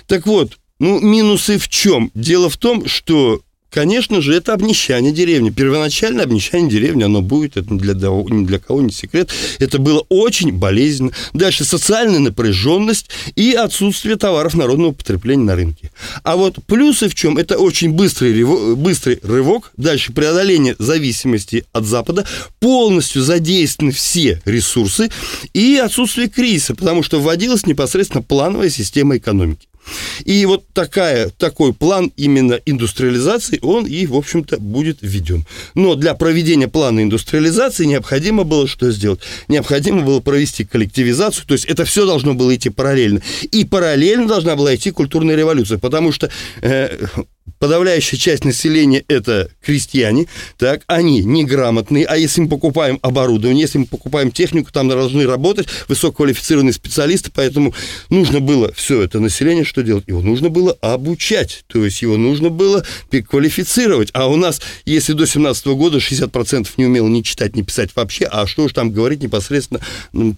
Так 0.07 0.25
вот, 0.25 0.57
ну, 0.79 0.99
минусы 0.99 1.57
в 1.57 1.67
чем? 1.69 2.11
Дело 2.13 2.49
в 2.49 2.57
том, 2.57 2.87
что 2.87 3.41
Конечно 3.75 4.21
же, 4.21 4.33
это 4.33 4.53
обнищание 4.53 5.11
деревни. 5.11 5.49
Первоначальное 5.49 6.23
обнищание 6.23 6.69
деревни, 6.69 7.03
оно 7.03 7.21
будет, 7.21 7.57
это 7.57 7.75
для, 7.75 7.93
ни 7.93 8.45
для 8.45 8.57
кого 8.57 8.81
не 8.81 8.89
секрет. 8.89 9.31
Это 9.59 9.79
было 9.79 10.05
очень 10.07 10.53
болезненно. 10.53 11.11
Дальше 11.33 11.65
социальная 11.65 12.19
напряженность 12.19 13.09
и 13.35 13.51
отсутствие 13.51 14.15
товаров 14.15 14.53
народного 14.53 14.93
потребления 14.93 15.43
на 15.43 15.55
рынке. 15.57 15.91
А 16.23 16.37
вот 16.37 16.59
плюсы 16.65 17.09
в 17.09 17.15
чем? 17.15 17.37
Это 17.37 17.57
очень 17.57 17.91
быстрый, 17.91 18.45
быстрый 18.75 19.19
рывок. 19.21 19.73
Дальше 19.75 20.13
преодоление 20.13 20.77
зависимости 20.79 21.65
от 21.73 21.83
Запада. 21.83 22.25
Полностью 22.61 23.23
задействованы 23.23 23.91
все 23.91 24.41
ресурсы 24.45 25.11
и 25.53 25.75
отсутствие 25.83 26.29
кризиса, 26.29 26.75
потому 26.75 27.03
что 27.03 27.19
вводилась 27.19 27.65
непосредственно 27.65 28.21
плановая 28.21 28.69
система 28.69 29.17
экономики. 29.17 29.67
И 30.23 30.45
вот 30.45 30.65
такая, 30.73 31.29
такой 31.29 31.73
план 31.73 32.11
именно 32.15 32.59
индустриализации, 32.65 33.59
он 33.61 33.85
и, 33.85 34.05
в 34.05 34.15
общем-то, 34.15 34.57
будет 34.59 34.99
введен. 35.01 35.45
Но 35.73 35.95
для 35.95 36.13
проведения 36.13 36.67
плана 36.67 37.03
индустриализации 37.03 37.85
необходимо 37.85 38.43
было 38.43 38.67
что 38.67 38.91
сделать? 38.91 39.19
Необходимо 39.47 40.01
было 40.01 40.19
провести 40.19 40.65
коллективизацию, 40.65 41.45
то 41.45 41.53
есть 41.53 41.65
это 41.65 41.85
все 41.85 42.05
должно 42.05 42.33
было 42.33 42.55
идти 42.55 42.69
параллельно. 42.69 43.21
И 43.51 43.65
параллельно 43.65 44.27
должна 44.27 44.55
была 44.55 44.75
идти 44.75 44.91
культурная 44.91 45.35
революция, 45.35 45.77
потому 45.77 46.11
что 46.11 46.29
э, 46.61 47.07
подавляющая 47.59 48.17
часть 48.17 48.43
населения 48.43 49.03
это 49.07 49.49
крестьяне, 49.63 50.27
так, 50.57 50.81
они 50.87 51.23
неграмотные, 51.23 52.05
а 52.05 52.17
если 52.17 52.41
мы 52.41 52.49
покупаем 52.49 52.99
оборудование, 53.01 53.61
если 53.61 53.79
мы 53.79 53.85
покупаем 53.85 54.31
технику, 54.31 54.71
там 54.71 54.87
должны 54.87 55.25
работать 55.25 55.67
высококвалифицированные 55.87 56.73
специалисты, 56.73 57.31
поэтому 57.33 57.73
нужно 58.09 58.39
было 58.39 58.71
все 58.73 59.01
это 59.01 59.19
население 59.19 59.63
что 59.63 59.83
делать? 59.83 60.05
Его 60.07 60.21
нужно 60.21 60.49
было 60.49 60.77
обучать, 60.81 61.63
то 61.67 61.83
есть 61.83 62.01
его 62.01 62.17
нужно 62.17 62.49
было 62.49 62.85
квалифицировать, 63.29 64.09
а 64.13 64.27
у 64.27 64.35
нас, 64.35 64.61
если 64.85 65.13
до 65.13 65.25
17 65.25 65.67
года 65.67 65.97
60% 65.97 66.67
не 66.77 66.85
умело 66.85 67.07
ни 67.07 67.21
читать, 67.21 67.55
ни 67.55 67.61
писать 67.61 67.91
вообще, 67.95 68.25
а 68.25 68.47
что 68.47 68.67
же 68.67 68.73
там 68.73 68.91
говорить 68.91 69.23
непосредственно 69.23 69.81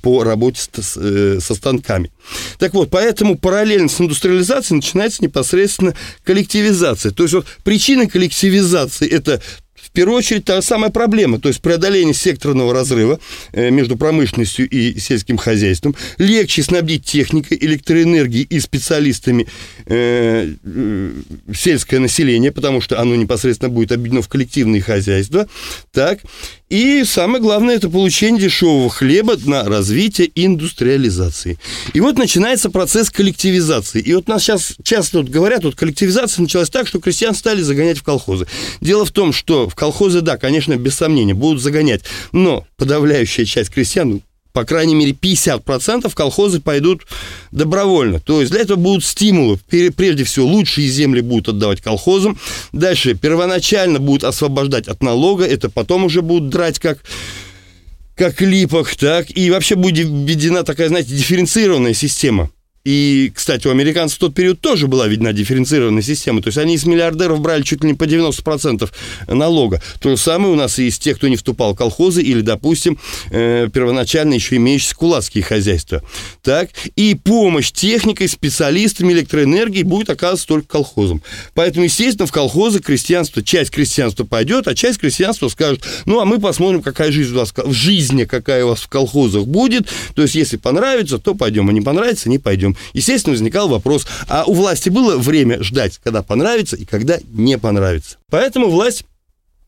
по 0.02 0.24
работе 0.24 0.62
э, 0.98 1.40
со 1.42 1.56
станками. 1.56 2.12
Так 2.60 2.74
вот, 2.74 2.90
поэтому 2.90 3.38
параллельно 3.38 3.90
с 3.90 4.00
индустриализацией 4.00 4.78
начинается 4.78 5.24
непосредственно 5.24 5.96
коллективизация 6.24 6.97
коллективизация. 6.98 7.12
То 7.12 7.24
есть 7.24 7.34
вот 7.34 7.48
причина 7.64 8.08
коллективизации– 8.08 9.08
это 9.10 9.42
первую 9.98 10.20
очередь 10.20 10.46
та 10.46 10.62
самая 10.62 10.92
проблема, 10.92 11.40
то 11.40 11.48
есть 11.48 11.60
преодоление 11.60 12.14
секторного 12.14 12.72
разрыва 12.72 13.20
э, 13.52 13.72
между 13.72 13.98
промышленностью 13.98 14.70
и 14.70 15.00
сельским 15.00 15.38
хозяйством, 15.38 15.96
легче 16.20 16.62
снабдить 16.62 17.04
техникой, 17.04 17.58
электроэнергией 17.60 18.46
и 18.48 18.60
специалистами 18.60 19.48
э, 19.88 20.54
э, 20.64 21.12
сельское 21.52 21.98
население, 21.98 22.52
потому 22.52 22.80
что 22.80 23.02
оно 23.02 23.16
непосредственно 23.16 23.70
будет 23.70 23.92
объединено 23.92 24.22
в 24.22 24.28
коллективные 24.28 24.84
хозяйства, 24.84 25.48
так, 25.92 26.20
и 26.70 27.06
самое 27.06 27.42
главное, 27.42 27.76
это 27.76 27.90
получение 27.90 28.42
дешевого 28.42 28.90
хлеба 28.90 29.38
на 29.46 29.64
развитие 29.64 30.30
индустриализации. 30.36 31.58
И 31.94 32.02
вот 32.02 32.18
начинается 32.18 32.70
процесс 32.70 33.10
коллективизации. 33.10 34.02
И 34.02 34.14
вот 34.14 34.28
нас 34.28 34.44
сейчас 34.44 34.76
часто 34.84 35.20
вот 35.20 35.30
говорят, 35.30 35.64
вот 35.64 35.76
коллективизация 35.76 36.42
началась 36.42 36.70
так, 36.70 36.90
что 36.90 37.00
крестьян 37.00 37.34
стали 37.34 37.62
загонять 37.62 38.00
в 38.00 38.04
колхозы. 38.04 38.48
Дело 38.82 39.06
в 39.06 39.12
том, 39.12 39.32
что 39.32 39.70
в 39.70 39.76
колхозы, 39.76 39.87
да, 40.22 40.38
конечно, 40.38 40.76
без 40.76 40.96
сомнения, 40.96 41.34
будут 41.34 41.62
загонять, 41.62 42.02
но 42.32 42.66
подавляющая 42.78 43.46
часть 43.46 43.70
крестьян, 43.70 44.22
по 44.54 44.64
крайней 44.64 44.96
мере, 44.96 45.12
50% 45.12 46.12
колхозы 46.16 46.60
пойдут 46.62 47.04
добровольно. 47.52 48.20
То 48.20 48.42
есть 48.42 48.52
для 48.52 48.62
этого 48.62 48.78
будут 48.78 49.06
стимулы. 49.06 49.60
Прежде 49.68 50.24
всего, 50.24 50.48
лучшие 50.48 50.88
земли 50.88 51.22
будут 51.22 51.50
отдавать 51.50 51.82
колхозам. 51.82 52.40
Дальше 52.72 53.14
первоначально 53.14 54.00
будут 54.00 54.24
освобождать 54.24 54.88
от 54.88 55.04
налога. 55.04 55.46
Это 55.46 55.70
потом 55.70 56.06
уже 56.06 56.22
будут 56.22 56.50
драть 56.50 56.80
как 56.80 57.04
как 58.16 58.42
липах, 58.42 58.96
так, 58.96 59.28
и 59.30 59.52
вообще 59.52 59.76
будет 59.76 60.08
введена 60.08 60.64
такая, 60.64 60.88
знаете, 60.88 61.16
дифференцированная 61.16 61.94
система 61.94 62.50
и, 62.88 63.34
кстати, 63.36 63.68
у 63.68 63.72
американцев 63.72 64.16
в 64.16 64.22
тот 64.22 64.34
период 64.34 64.62
тоже 64.62 64.88
была 64.88 65.10
видна 65.10 65.34
дифференцированная 65.34 66.02
система. 66.02 66.42
То 66.42 66.48
есть 66.48 66.58
они 66.58 66.76
из 66.76 66.86
миллиардеров 66.86 67.42
брали 67.42 67.62
чуть 67.62 67.84
ли 67.84 67.90
не 67.90 67.96
по 67.96 68.06
90% 68.06 68.90
налога. 69.28 69.82
То 70.00 70.12
же 70.12 70.16
самое 70.16 70.54
у 70.54 70.56
нас 70.56 70.80
и 70.80 70.88
из 70.88 70.98
тех, 70.98 71.18
кто 71.18 71.28
не 71.28 71.36
вступал 71.36 71.74
в 71.74 71.78
колхозы 71.78 72.22
или, 72.22 72.40
допустим, 72.40 72.98
э, 73.30 73.68
первоначально 73.74 74.36
еще 74.36 74.56
имеющиеся 74.56 74.96
кулацкие 74.96 75.44
хозяйства. 75.44 76.02
Так? 76.42 76.70
И 76.96 77.16
помощь 77.16 77.74
техникой, 77.74 78.30
специалистами 78.30 79.12
электроэнергии 79.12 79.84
будет 79.84 80.10
оказываться 80.10 80.48
только 80.48 80.70
колхозом. 80.70 81.22
Поэтому, 81.56 81.84
естественно, 81.84 82.26
в 82.26 82.32
колхозы 82.32 82.80
крестьянство, 82.80 83.44
часть 83.44 83.72
крестьянства 83.72 84.24
пойдет, 84.24 84.66
а 84.70 84.76
часть 84.76 85.00
крестьянства 85.00 85.50
скажет, 85.50 85.84
ну, 86.06 86.22
а 86.22 86.26
мы 86.26 86.40
посмотрим, 86.40 86.82
какая 86.82 87.12
жизнь 87.12 87.34
у 87.34 87.40
вас 87.40 87.54
в 87.54 87.74
жизни, 87.74 88.24
какая 88.24 88.64
у 88.64 88.70
вас 88.70 88.80
в 88.80 88.88
колхозах 88.88 89.46
будет. 89.46 89.90
То 90.16 90.22
есть, 90.22 90.36
если 90.36 90.56
понравится, 90.56 91.18
то 91.18 91.36
пойдем, 91.36 91.68
а 91.68 91.74
не 91.74 91.82
понравится, 91.82 92.30
не 92.30 92.40
пойдем 92.40 92.77
естественно, 92.94 93.34
возникал 93.34 93.68
вопрос, 93.68 94.08
а 94.28 94.46
у 94.46 94.54
власти 94.54 94.90
было 94.90 95.18
время 95.18 95.62
ждать, 95.64 96.00
когда 96.04 96.24
понравится 96.24 96.76
и 96.76 96.86
когда 96.86 97.20
не 97.32 97.58
понравится. 97.58 98.18
Поэтому 98.30 98.70
власть 98.70 99.06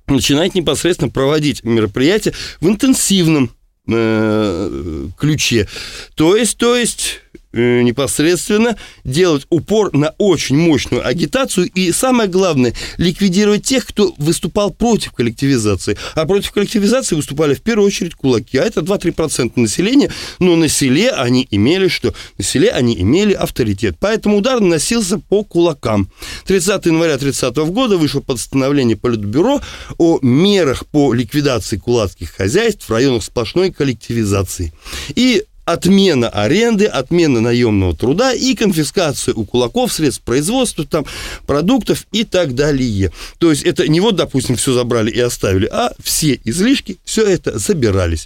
начинает 0.07 0.55
непосредственно 0.55 1.11
проводить 1.11 1.63
мероприятия 1.63 2.33
в 2.61 2.67
интенсивном 2.67 3.51
э, 3.87 5.07
ключе. 5.17 5.67
То 6.15 6.35
есть, 6.35 6.57
то 6.57 6.75
есть 6.75 7.21
непосредственно 7.51 8.77
делать 9.03 9.45
упор 9.49 9.93
на 9.93 10.13
очень 10.17 10.57
мощную 10.57 11.05
агитацию 11.05 11.69
и, 11.73 11.91
самое 11.91 12.29
главное, 12.29 12.73
ликвидировать 12.97 13.63
тех, 13.63 13.85
кто 13.85 14.13
выступал 14.17 14.71
против 14.71 15.13
коллективизации. 15.13 15.97
А 16.15 16.25
против 16.25 16.51
коллективизации 16.51 17.15
выступали 17.15 17.55
в 17.55 17.61
первую 17.61 17.87
очередь 17.87 18.15
кулаки. 18.15 18.57
А 18.57 18.63
это 18.63 18.81
2-3% 18.81 19.53
населения, 19.55 20.11
но 20.39 20.55
на 20.55 20.67
селе 20.67 21.11
они 21.11 21.47
имели 21.49 21.87
что? 21.87 22.13
На 22.37 22.43
селе 22.43 22.69
они 22.69 22.99
имели 22.99 23.33
авторитет. 23.33 23.97
Поэтому 23.99 24.37
удар 24.37 24.59
наносился 24.59 25.19
по 25.19 25.43
кулакам. 25.43 26.11
30 26.45 26.85
января 26.85 27.17
30 27.17 27.55
года 27.55 27.97
вышло 27.97 28.21
постановление 28.21 28.95
Политбюро 28.95 29.61
о 29.97 30.19
мерах 30.21 30.85
по 30.85 31.13
ликвидации 31.13 31.77
кулацких 31.77 32.31
хозяйств 32.31 32.87
в 32.87 32.91
районах 32.91 33.23
сплошной 33.23 33.71
коллективизации. 33.71 34.73
И 35.15 35.45
отмена 35.71 36.29
аренды, 36.29 36.85
отмена 36.85 37.41
наемного 37.41 37.95
труда 37.95 38.33
и 38.33 38.55
конфискация 38.55 39.33
у 39.35 39.45
кулаков 39.45 39.93
средств 39.93 40.23
производства, 40.23 40.85
там, 40.85 41.05
продуктов 41.45 42.07
и 42.11 42.23
так 42.23 42.55
далее. 42.55 43.11
То 43.37 43.51
есть 43.51 43.63
это 43.63 43.87
не 43.87 43.99
вот, 43.99 44.15
допустим, 44.15 44.55
все 44.55 44.73
забрали 44.73 45.11
и 45.11 45.19
оставили, 45.19 45.67
а 45.71 45.91
все 46.01 46.39
излишки, 46.43 46.97
все 47.05 47.23
это 47.23 47.59
забирались. 47.59 48.25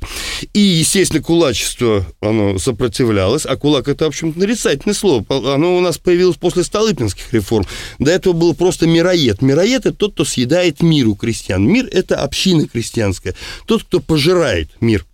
И, 0.53 0.59
естественно, 0.59 1.21
кулачество, 1.21 2.05
оно 2.21 2.57
сопротивлялось, 2.59 3.45
а 3.45 3.55
кулак 3.57 3.87
это, 3.87 4.05
в 4.05 4.07
общем-то, 4.09 4.39
нарицательное 4.39 4.95
слово. 4.95 5.25
Оно 5.29 5.77
у 5.77 5.81
нас 5.81 5.97
появилось 5.97 6.37
после 6.37 6.63
Столыпинских 6.63 7.33
реформ. 7.33 7.65
До 7.99 8.11
этого 8.11 8.33
был 8.33 8.53
просто 8.53 8.87
мироед. 8.87 9.41
Мироед– 9.41 9.85
это 9.85 9.93
тот, 9.93 10.13
кто 10.13 10.25
съедает 10.25 10.81
мир 10.81 11.07
у 11.07 11.15
крестьян. 11.15 11.63
Мир– 11.63 11.87
это 11.91 12.21
община 12.21 12.67
крестьянская. 12.67 13.35
Тот, 13.65 13.83
кто 13.83 13.99
пожирает 13.99 14.69
мир. 14.79 15.05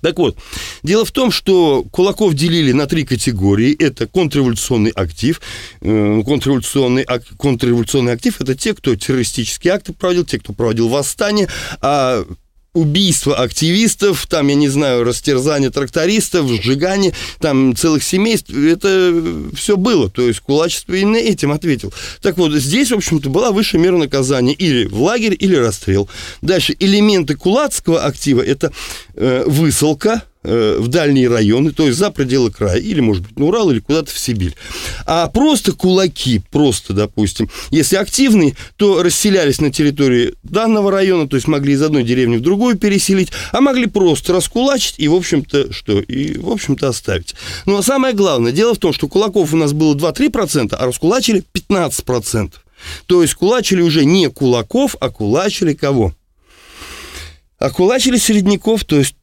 Так 0.00 0.18
вот, 0.18 0.36
дело 0.82 1.04
в 1.04 1.12
том, 1.12 1.30
что 1.30 1.84
кулаков 1.90 2.34
делили 2.34 2.72
на 2.72 2.86
три 2.86 3.04
категории. 3.04 3.74
Это 3.74 4.06
контрреволюционный 4.06 4.90
актив. 4.90 5.40
Э, 5.80 6.22
контрреволюционный, 6.24 7.06
контрреволюционный 7.38 8.12
актив– 8.12 8.38
это 8.40 8.54
те, 8.54 8.74
кто 8.74 8.94
террористические 8.94 9.72
акты 9.72 9.92
проводил, 9.92 10.24
те, 10.24 10.38
кто 10.38 10.52
проводил 10.52 10.88
восстание, 10.88 11.48
а 11.80 12.24
убийства 12.74 13.36
активистов, 13.36 14.26
там, 14.26 14.48
я 14.48 14.54
не 14.54 14.68
знаю, 14.68 15.04
растерзание 15.04 15.70
трактористов, 15.70 16.50
сжигание 16.50 17.14
там 17.38 17.74
целых 17.74 18.02
семейств, 18.02 18.50
это 18.50 19.22
все 19.56 19.76
было. 19.76 20.10
То 20.10 20.22
есть 20.22 20.40
кулачество 20.40 20.94
именно 20.94 21.16
этим 21.16 21.52
ответил. 21.52 21.94
Так 22.20 22.36
вот, 22.36 22.52
здесь, 22.52 22.90
в 22.90 22.94
общем-то, 22.94 23.30
была 23.30 23.52
высшая 23.52 23.78
мера 23.78 23.96
наказания 23.96 24.52
или 24.52 24.86
в 24.86 25.00
лагерь, 25.00 25.36
или 25.38 25.54
расстрел. 25.54 26.08
Дальше 26.42 26.76
элементы 26.78 27.36
кулацкого 27.36 28.04
актива– 28.04 28.42
это 28.42 28.72
э, 29.14 29.44
высылка, 29.46 30.24
в 30.44 30.88
дальние 30.88 31.28
районы, 31.28 31.72
то 31.72 31.86
есть 31.86 31.98
за 31.98 32.10
пределы 32.10 32.50
края, 32.50 32.78
или, 32.78 33.00
может 33.00 33.22
быть, 33.22 33.38
на 33.38 33.46
Урал, 33.46 33.70
или 33.70 33.80
куда-то 33.80 34.12
в 34.12 34.18
Сибирь. 34.18 34.54
А 35.06 35.26
просто 35.28 35.72
кулаки, 35.72 36.42
просто, 36.50 36.92
допустим, 36.92 37.48
если 37.70 37.96
активные, 37.96 38.54
то 38.76 39.02
расселялись 39.02 39.60
на 39.60 39.72
территории 39.72 40.34
данного 40.42 40.90
района, 40.90 41.26
то 41.28 41.36
есть 41.36 41.48
могли 41.48 41.72
из 41.72 41.82
одной 41.82 42.04
деревни 42.04 42.36
в 42.36 42.42
другую 42.42 42.76
переселить, 42.76 43.30
а 43.52 43.60
могли 43.60 43.86
просто 43.86 44.34
раскулачить 44.34 44.96
и, 44.98 45.08
в 45.08 45.14
общем-то, 45.14 45.72
что? 45.72 46.00
И, 46.00 46.36
в 46.38 46.50
общем-то, 46.50 46.88
оставить. 46.88 47.34
Ну, 47.64 47.78
а 47.78 47.82
самое 47.82 48.14
главное, 48.14 48.52
дело 48.52 48.74
в 48.74 48.78
том, 48.78 48.92
что 48.92 49.08
кулаков 49.08 49.54
у 49.54 49.56
нас 49.56 49.72
было 49.72 49.94
2-3%, 49.94 50.74
а 50.74 50.86
раскулачили 50.86 51.42
15%. 51.54 52.52
То 53.06 53.22
есть 53.22 53.34
кулачили 53.34 53.80
уже 53.80 54.04
не 54.04 54.28
кулаков, 54.28 54.94
а 55.00 55.08
кулачили 55.08 55.72
кого? 55.72 56.14
А 57.58 57.70
кулачили 57.70 58.18
середняков, 58.18 58.84
то 58.84 58.96
есть 58.96 59.14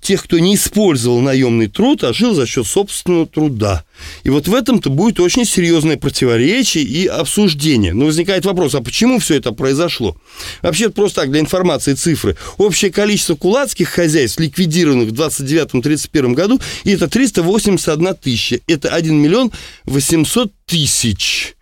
тех, 0.00 0.24
кто 0.24 0.38
не 0.38 0.54
использовал 0.54 1.20
наемный 1.20 1.68
труд, 1.68 2.02
а 2.04 2.12
жил 2.12 2.34
за 2.34 2.46
счет 2.46 2.66
собственного 2.66 3.26
труда. 3.26 3.84
И 4.24 4.30
вот 4.30 4.48
в 4.48 4.54
этом-то 4.54 4.88
будет 4.88 5.20
очень 5.20 5.44
серьезное 5.44 5.98
противоречие 5.98 6.84
и 6.84 7.06
обсуждение. 7.06 7.92
Но 7.92 8.06
возникает 8.06 8.46
вопрос, 8.46 8.74
а 8.74 8.80
почему 8.80 9.18
все 9.18 9.34
это 9.34 9.52
произошло? 9.52 10.16
Вообще, 10.62 10.88
просто 10.88 11.22
так, 11.22 11.30
для 11.30 11.40
информации 11.40 11.94
цифры. 11.94 12.36
Общее 12.56 12.90
количество 12.90 13.34
кулацких 13.34 13.88
хозяйств, 13.88 14.40
ликвидированных 14.40 15.10
в 15.10 15.12
29-31 15.12 16.32
году, 16.32 16.60
это 16.84 17.08
381 17.08 18.14
тысяча. 18.14 18.60
Это 18.66 18.88
1 18.88 19.14
миллион 19.14 19.52
800 19.84 20.52
тысяч. 20.66 21.55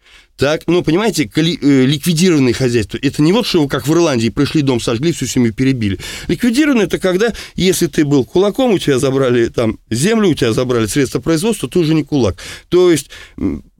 Так, 0.44 0.64
ну, 0.66 0.82
понимаете, 0.82 1.26
коли, 1.26 1.58
э, 1.58 1.86
ликвидированные 1.86 2.52
хозяйства, 2.52 2.98
это 3.00 3.22
не 3.22 3.32
вот 3.32 3.46
что, 3.46 3.66
как 3.66 3.88
в 3.88 3.92
Ирландии, 3.94 4.28
пришли 4.28 4.60
дом, 4.60 4.78
сожгли, 4.78 5.10
всю 5.10 5.24
семью 5.24 5.54
перебили. 5.54 5.98
Ликвидированные, 6.28 6.84
это 6.84 6.98
когда, 6.98 7.32
если 7.54 7.86
ты 7.86 8.04
был 8.04 8.26
кулаком, 8.26 8.74
у 8.74 8.78
тебя 8.78 8.98
забрали 8.98 9.46
там 9.46 9.78
землю, 9.88 10.28
у 10.28 10.34
тебя 10.34 10.52
забрали 10.52 10.84
средства 10.84 11.20
производства, 11.20 11.66
ты 11.66 11.78
уже 11.78 11.94
не 11.94 12.04
кулак. 12.04 12.36
То 12.68 12.90
есть, 12.90 13.08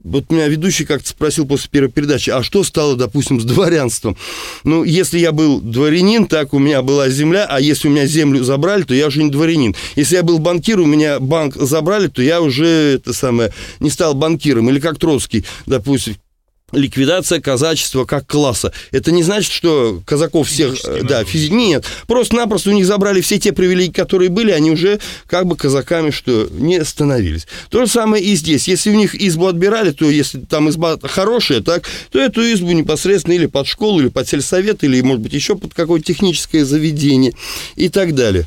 вот 0.03 0.31
меня 0.31 0.47
ведущий 0.47 0.85
как-то 0.85 1.07
спросил 1.07 1.45
после 1.45 1.69
первой 1.69 1.91
передачи, 1.91 2.31
а 2.31 2.41
что 2.41 2.63
стало, 2.63 2.95
допустим, 2.95 3.39
с 3.39 3.43
дворянством? 3.43 4.17
Ну, 4.63 4.83
если 4.83 5.19
я 5.19 5.31
был 5.31 5.61
дворянин, 5.61 6.25
так 6.25 6.51
у 6.55 6.57
меня 6.57 6.81
была 6.81 7.09
земля, 7.09 7.45
а 7.47 7.61
если 7.61 7.89
у 7.89 7.91
меня 7.91 8.07
землю 8.07 8.43
забрали, 8.43 8.81
то 8.81 8.95
я 8.95 9.05
уже 9.05 9.21
не 9.21 9.29
дворянин. 9.29 9.75
Если 9.95 10.15
я 10.15 10.23
был 10.23 10.39
банкир, 10.39 10.79
у 10.79 10.85
меня 10.87 11.19
банк 11.19 11.57
забрали, 11.57 12.07
то 12.07 12.23
я 12.23 12.41
уже, 12.41 12.95
это 12.95 13.13
самое, 13.13 13.53
не 13.79 13.91
стал 13.91 14.15
банкиром. 14.15 14.67
Или 14.71 14.79
как 14.79 14.97
Троцкий, 14.97 15.45
допустим, 15.67 16.15
ликвидация 16.75 17.39
казачества 17.39 18.05
как 18.05 18.27
класса. 18.27 18.71
Это 18.91 19.11
не 19.11 19.23
значит, 19.23 19.51
что 19.51 20.01
казаков 20.05 20.47
всех... 20.47 20.75
Физически, 20.75 21.07
да, 21.07 21.23
физи... 21.23 21.49
Нет. 21.51 21.85
Просто-напросто 22.07 22.69
у 22.69 22.73
них 22.73 22.85
забрали 22.85 23.21
все 23.21 23.39
те 23.39 23.53
привилегии, 23.53 23.91
которые 23.91 24.29
были, 24.29 24.51
они 24.51 24.71
уже 24.71 24.99
как 25.27 25.45
бы 25.45 25.55
казаками 25.55 26.11
что 26.11 26.47
не 26.51 26.83
становились. 26.83 27.47
То 27.69 27.85
же 27.85 27.91
самое 27.91 28.23
и 28.23 28.35
здесь. 28.35 28.67
Если 28.67 28.89
у 28.89 28.95
них 28.95 29.15
избу 29.15 29.47
отбирали, 29.47 29.91
то 29.91 30.09
если 30.09 30.39
там 30.39 30.69
изба 30.69 30.99
хорошая, 31.01 31.61
так, 31.61 31.87
то 32.11 32.19
эту 32.19 32.41
избу 32.53 32.71
непосредственно 32.71 33.33
или 33.33 33.45
под 33.45 33.67
школу, 33.67 34.01
или 34.01 34.09
под 34.09 34.27
сельсовет, 34.27 34.83
или, 34.83 35.01
может 35.01 35.21
быть, 35.21 35.33
еще 35.33 35.55
под 35.55 35.73
какое-то 35.73 36.05
техническое 36.05 36.65
заведение 36.65 37.33
и 37.75 37.89
так 37.89 38.13
далее. 38.13 38.45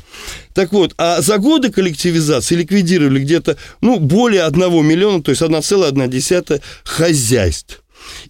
Так 0.53 0.73
вот, 0.73 0.93
а 0.97 1.21
за 1.21 1.37
годы 1.37 1.71
коллективизации 1.71 2.55
ликвидировали 2.55 3.19
где-то, 3.19 3.57
ну, 3.81 3.99
более 3.99 4.43
1 4.43 4.85
миллиона, 4.85 5.23
то 5.23 5.31
есть 5.31 5.41
1,1 5.41 6.61
хозяйств. 6.83 7.81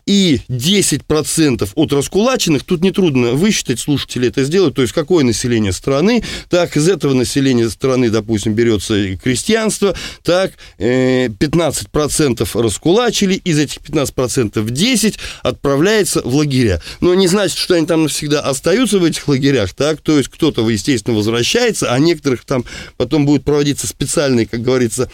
И 0.06 0.42
10% 0.50 1.70
от 1.76 1.94
раскулаченных, 1.94 2.64
тут 2.64 2.82
нетрудно 2.82 3.32
высчитать, 3.34 3.80
слушатели 3.80 4.28
это 4.28 4.44
сделают, 4.44 4.76
то 4.76 4.82
есть 4.82 4.94
какое 4.94 5.24
население 5.24 5.72
страны, 5.72 6.24
так, 6.50 6.76
из 6.78 6.88
этого 6.88 7.14
населения 7.14 7.70
страны, 7.70 8.10
допустим, 8.10 8.54
берется 8.54 9.18
крестьянство, 9.18 9.96
так, 10.24 10.54
15% 10.78 12.42
э, 12.42 12.62
раскулачили, 12.62 13.36
из 13.36 13.60
этих 13.60 13.78
15% 13.78 14.70
10 14.70 15.20
отправляется 15.44 16.22
в 16.24 16.36
лагеря. 16.36 16.82
Но 17.02 17.14
не 17.14 17.28
значит, 17.28 17.58
что 17.58 17.76
они 17.76 17.86
там 17.86 18.04
навсегда 18.04 18.42
остаются 18.42 19.00
в 19.00 19.04
этих 19.04 19.28
лагерях, 19.28 19.74
так, 19.74 20.02
то 20.02 20.18
есть 20.18 20.30
кто-то, 20.30 20.68
естественно, 20.70 21.16
возвращается, 21.16 21.92
а 21.94 22.00
некоторых 22.00 22.46
там 22.46 22.66
потом 22.98 23.26
будут 23.26 23.44
проводиться 23.44 23.88
специальные, 23.88 24.46
как 24.46 24.62
говорится, 24.62 25.10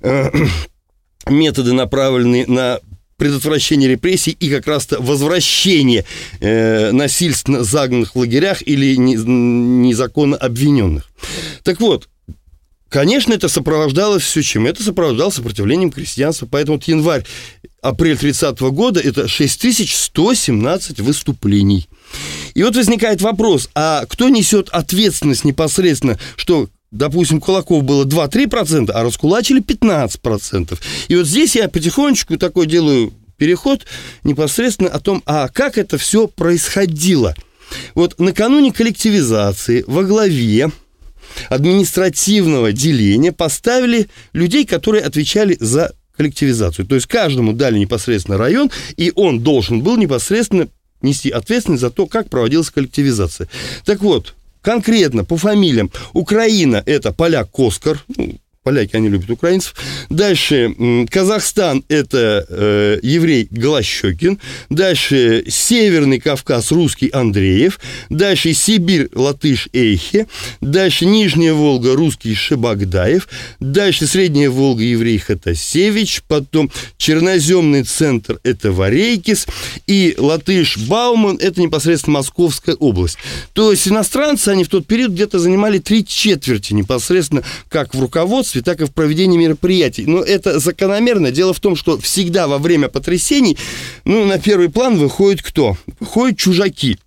э, 0.00 0.30
методы, 1.26 1.72
направленные 1.72 2.46
на 2.46 2.80
предотвращение 3.20 3.86
репрессий 3.86 4.32
и 4.32 4.48
как 4.48 4.66
раз-то 4.66 4.98
возвращение 4.98 6.06
э, 6.40 6.90
насильственно 6.90 7.62
загнанных 7.62 8.14
в 8.14 8.18
лагерях 8.18 8.66
или 8.66 8.96
не, 8.96 9.14
незаконно 9.14 10.36
обвиненных. 10.36 11.10
Так 11.62 11.80
вот, 11.80 12.08
Конечно, 12.88 13.32
это 13.32 13.48
сопровождалось 13.48 14.24
все 14.24 14.42
чем? 14.42 14.66
Это 14.66 14.82
сопровождалось 14.82 15.36
сопротивлением 15.36 15.92
крестьянства. 15.92 16.48
Поэтому 16.50 16.76
вот 16.76 16.88
январь, 16.88 17.24
апрель 17.82 18.18
30 18.18 18.58
-го 18.58 18.72
года– 18.72 18.98
это 19.04 19.28
6117 19.28 20.98
выступлений. 20.98 21.88
И 22.54 22.64
вот 22.64 22.74
возникает 22.74 23.22
вопрос, 23.22 23.70
а 23.76 24.04
кто 24.06 24.28
несет 24.28 24.70
ответственность 24.70 25.44
непосредственно, 25.44 26.18
что 26.34 26.68
допустим, 26.90 27.40
кулаков 27.40 27.84
было 27.84 28.04
2-3%, 28.04 28.90
а 28.90 29.02
раскулачили 29.02 29.62
15%. 29.62 30.78
И 31.08 31.16
вот 31.16 31.26
здесь 31.26 31.56
я 31.56 31.68
потихонечку 31.68 32.36
такой 32.36 32.66
делаю 32.66 33.12
переход 33.36 33.86
непосредственно 34.24 34.90
о 34.90 35.00
том, 35.00 35.22
а 35.26 35.48
как 35.48 35.78
это 35.78 35.98
все 35.98 36.28
происходило. 36.28 37.34
Вот 37.94 38.18
накануне 38.18 38.72
коллективизации 38.72 39.84
во 39.86 40.02
главе 40.02 40.70
административного 41.48 42.72
деления 42.72 43.32
поставили 43.32 44.08
людей, 44.32 44.66
которые 44.66 45.04
отвечали 45.04 45.56
за 45.60 45.92
коллективизацию. 46.16 46.86
То 46.86 46.96
есть 46.96 47.06
каждому 47.06 47.52
дали 47.52 47.78
непосредственно 47.78 48.36
район, 48.36 48.70
и 48.96 49.12
он 49.14 49.40
должен 49.40 49.80
был 49.80 49.96
непосредственно 49.96 50.68
нести 51.00 51.30
ответственность 51.30 51.80
за 51.80 51.90
то, 51.90 52.06
как 52.06 52.28
проводилась 52.28 52.70
коллективизация. 52.70 53.48
Так 53.86 54.00
вот, 54.00 54.34
конкретно 54.62 55.24
по 55.24 55.36
фамилиям. 55.36 55.90
Украина– 56.12 56.82
это 56.86 57.12
поляк 57.12 57.50
Коскар, 57.50 58.04
ну, 58.16 58.38
поляки, 58.62 58.94
они 58.94 59.08
любят 59.08 59.30
украинцев. 59.30 59.74
Дальше 60.10 61.06
Казахстан– 61.10 61.82
это 61.88 62.44
э, 62.48 62.98
еврей 63.02 63.48
Голощекин. 63.50 64.38
Дальше 64.68 65.44
Северный 65.48 66.20
Кавказ– 66.20 66.70
русский 66.72 67.08
Андреев. 67.08 67.80
Дальше 68.10 68.52
Сибирь– 68.52 69.08
латыш 69.14 69.68
Эйхе. 69.72 70.26
Дальше 70.60 71.06
Нижняя 71.06 71.54
Волга– 71.54 71.94
русский 71.96 72.34
Шебагдаев. 72.34 73.28
Дальше 73.60 74.06
Средняя 74.06 74.50
Волга– 74.50 74.82
еврей 74.84 75.16
Хатасевич. 75.16 76.22
Потом 76.28 76.70
Черноземный 76.98 77.84
центр– 77.84 78.40
это 78.42 78.72
Варейкис. 78.72 79.46
И 79.86 80.14
латыш 80.18 80.76
Бауман– 80.76 81.38
это 81.40 81.62
непосредственно 81.62 82.18
Московская 82.18 82.74
область. 82.74 83.16
То 83.54 83.70
есть 83.70 83.88
иностранцы, 83.88 84.50
они 84.50 84.64
в 84.64 84.68
тот 84.68 84.86
период 84.86 85.12
где-то 85.12 85.38
занимали 85.38 85.78
три 85.78 86.04
четверти 86.04 86.74
непосредственно 86.74 87.42
как 87.70 87.94
в 87.94 88.00
руководстве, 88.00 88.49
руководстве, 88.50 88.62
так 88.62 88.80
и 88.80 88.84
в 88.84 88.92
проведении 88.92 89.38
мероприятий. 89.38 90.06
Но 90.06 90.20
это 90.20 90.58
закономерно. 90.58 91.30
Дело 91.30 91.52
в 91.52 91.60
том, 91.60 91.76
что 91.76 91.98
всегда 91.98 92.46
во 92.46 92.58
время 92.58 92.88
потрясений, 92.88 93.56
ну, 94.04 94.24
на 94.24 94.38
первый 94.38 94.68
план 94.68 94.98
выходит 94.98 95.42
кто? 95.42 95.76
Выходят 96.00 96.38
чужаки. 96.38 96.98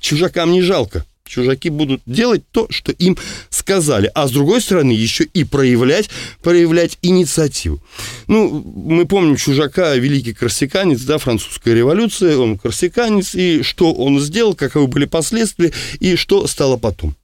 Чужакам 0.00 0.52
не 0.52 0.62
жалко. 0.62 1.04
Чужаки 1.26 1.70
будут 1.70 2.00
делать 2.06 2.42
то, 2.50 2.66
что 2.70 2.90
им 2.90 3.16
сказали. 3.50 4.10
А 4.14 4.26
с 4.26 4.32
другой 4.32 4.60
стороны, 4.60 4.90
еще 4.90 5.24
и 5.24 5.44
проявлять, 5.44 6.10
проявлять 6.42 6.98
инициативу. 7.02 7.80
Ну, 8.26 8.64
мы 8.64 9.04
помним 9.04 9.36
чужака, 9.36 9.94
великий 9.94 10.32
корсиканец, 10.32 11.02
да, 11.02 11.18
французская 11.18 11.74
революция, 11.74 12.36
он 12.36 12.58
корсиканец, 12.58 13.36
и 13.36 13.62
что 13.62 13.92
он 13.92 14.18
сделал, 14.18 14.54
каковы 14.54 14.88
были 14.88 15.04
последствия, 15.04 15.72
и 16.00 16.16
что 16.16 16.48
стало 16.48 16.76
потом. 16.76 17.14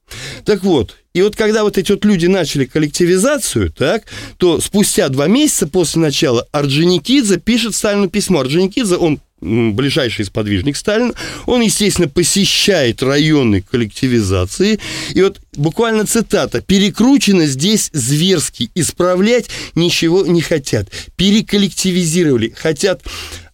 Так 0.45 0.63
вот, 0.63 0.95
и 1.17 1.21
вот 1.23 1.35
когда 1.35 1.63
вот 1.63 1.79
эти 1.79 1.91
вот 1.91 2.05
люди 2.05 2.27
начали 2.27 2.65
коллективизацию, 2.65 3.71
так, 3.71 4.03
то 4.37 4.61
спустя 4.61 5.09
два 5.09 5.25
месяца 5.25 5.65
после 5.67 5.99
начала 5.99 6.47
Орджоникидзе 6.51 7.39
пишет 7.39 7.73
Сталину 7.73 8.07
письмо. 8.07 8.41
Орджоникидзе, 8.41 8.97
он 8.97 9.19
ближайший 9.41 10.25
сподвижник 10.25 10.77
Сталина, 10.77 11.13
он, 11.47 11.61
естественно, 11.61 12.07
посещает 12.07 13.01
районы 13.01 13.61
коллективизации, 13.61 14.79
и 15.13 15.21
вот 15.23 15.39
буквально 15.53 16.05
цитата, 16.05 16.61
перекручено 16.61 17.47
здесь 17.47 17.89
зверски, 17.93 18.69
исправлять 18.75 19.49
ничего 19.73 20.25
не 20.25 20.41
хотят, 20.41 20.89
переколлективизировали, 21.15 22.53
хотят 22.55 23.01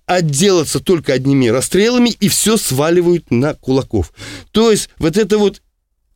отделаться 0.06 0.82
только 0.82 1.14
одними 1.14 1.48
расстрелами 1.48 2.10
и 2.10 2.28
все 2.28 2.58
сваливают 2.58 3.32
на 3.32 3.54
кулаков. 3.54 4.14
То 4.52 4.72
есть 4.72 4.90
вот 5.00 5.18
это 5.18 5.38
вот 5.38 5.62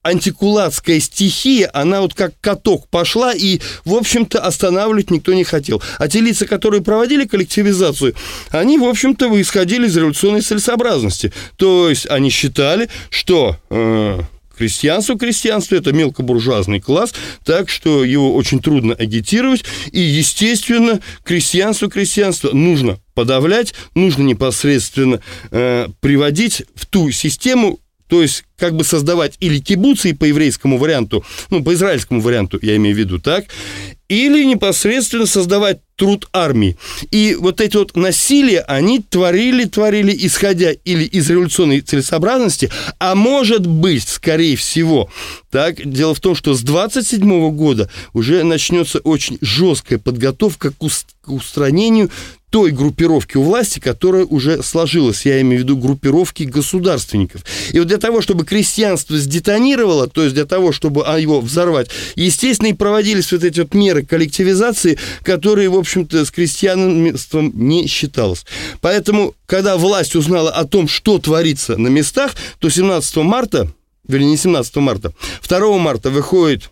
антикулатская 0.08 1.00
стихия, 1.00 1.70
она 1.74 2.02
вот 2.02 2.14
как 2.14 2.34
каток 2.42 2.88
пошла, 2.90 3.34
и, 3.34 3.60
в 3.86 3.94
общем-то, 3.94 4.40
останавливать 4.40 5.12
никто 5.12 5.34
не 5.34 5.44
хотел. 5.44 5.82
А 6.00 6.08
те 6.08 6.20
лица, 6.20 6.46
которые 6.46 6.82
проводили 6.82 7.26
коллективизацию, 7.26 8.16
они, 8.50 8.78
в 8.78 8.86
общем-то, 8.86 9.40
исходили 9.42 9.88
из 9.88 9.96
революционной 9.98 10.42
целесообразности. 10.42 11.34
То 11.58 11.90
есть 11.90 12.08
они 12.10 12.30
считали, 12.30 12.90
что... 13.10 13.58
Э, 13.70 14.22
крестьянство, 14.58 15.18
крестьянство– 15.18 15.76
это 15.78 15.94
мелкобуржуазный 15.94 16.80
класс, 16.80 17.14
так 17.46 17.70
что 17.70 18.04
его 18.04 18.36
очень 18.36 18.60
трудно 18.60 18.96
агитировать, 18.96 19.64
и, 19.92 20.00
естественно, 20.00 21.00
крестьянство, 21.24 21.90
крестьянство 21.90 22.52
нужно 22.52 23.00
подавлять, 23.14 23.74
нужно 23.94 24.24
непосредственно 24.24 25.22
э, 25.52 25.88
приводить 26.02 26.64
в 26.76 26.86
ту 26.88 27.12
систему, 27.12 27.80
то 28.08 28.22
есть 28.22 28.44
как 28.58 28.76
бы 28.76 28.84
создавать 28.84 29.36
или 29.40 29.60
кибуцы 29.60 30.16
по 30.16 30.26
еврейскому 30.26 30.78
варианту, 30.78 31.24
ну, 31.50 31.64
по 31.64 31.74
израильскому 31.74 32.22
варианту, 32.22 32.58
я 32.62 32.76
имею 32.78 32.96
в 32.96 33.00
виду, 33.00 33.20
так, 33.20 33.46
или 34.10 34.44
непосредственно 34.46 35.26
создавать 35.26 35.80
труд 35.96 36.28
армии. 36.32 36.78
И 37.12 37.36
вот 37.38 37.60
эти 37.60 37.76
вот 37.76 37.96
насилия, 37.96 38.62
они 38.62 39.00
творили, 39.00 39.66
творили, 39.66 40.16
исходя 40.26 40.72
или 40.72 41.04
из 41.04 41.30
революционной 41.30 41.82
целесообразности, 41.82 42.72
а 43.00 43.16
может 43.16 43.68
быть, 43.68 44.08
скорее 44.08 44.56
всего, 44.56 45.10
так, 45.52 45.76
дело 45.84 46.16
в 46.16 46.20
том, 46.20 46.36
что 46.36 46.54
с 46.54 46.62
27 46.62 47.52
года 47.52 47.90
уже 48.14 48.44
начнется 48.44 49.00
очень 49.00 49.38
жесткая 49.42 50.00
подготовка 50.00 50.72
к, 50.72 50.84
устранению 51.30 52.10
той 52.58 52.72
группировки 52.72 53.38
у 53.38 53.44
власти, 53.44 53.78
которая 53.78 54.26
уже 54.26 54.64
сложилась, 54.64 55.28
я 55.28 55.40
имею 55.42 55.62
в 55.62 55.64
виду 55.64 55.78
группировки 55.78 56.42
государственников. 56.42 57.44
И 57.72 57.78
вот 57.78 57.88
для 57.88 57.98
того, 57.98 58.20
чтобы 58.20 58.46
крестьянство 58.46 59.16
сдетонировало, 59.16 60.08
то 60.08 60.24
есть 60.24 60.34
для 60.34 60.46
того, 60.46 60.72
чтобы 60.72 61.02
его 61.20 61.40
взорвать, 61.40 61.92
естественно, 62.16 62.70
и 62.70 62.74
проводились 62.74 63.32
вот 63.32 63.44
эти 63.44 63.60
вот 63.60 63.76
меры 63.76 64.04
коллективизации, 64.04 64.98
которые, 65.22 65.70
в 65.70 65.76
общем-то, 65.76 66.26
с 66.26 66.32
крестьянством 66.32 67.52
не 67.54 67.86
считалось. 67.86 68.44
Поэтому, 68.82 69.36
когда 69.46 69.78
власть 69.78 70.16
узнала 70.16 70.50
о 70.50 70.66
том, 70.66 70.88
что 70.88 71.20
творится 71.20 71.78
на 71.78 71.90
местах, 71.90 72.32
то 72.58 72.72
17 72.72 73.18
марта, 73.18 73.72
вернее, 74.08 74.32
не 74.32 74.38
17 74.38 74.78
марта, 74.78 75.14
2 75.48 75.78
марта 75.78 76.10
выходит 76.10 76.72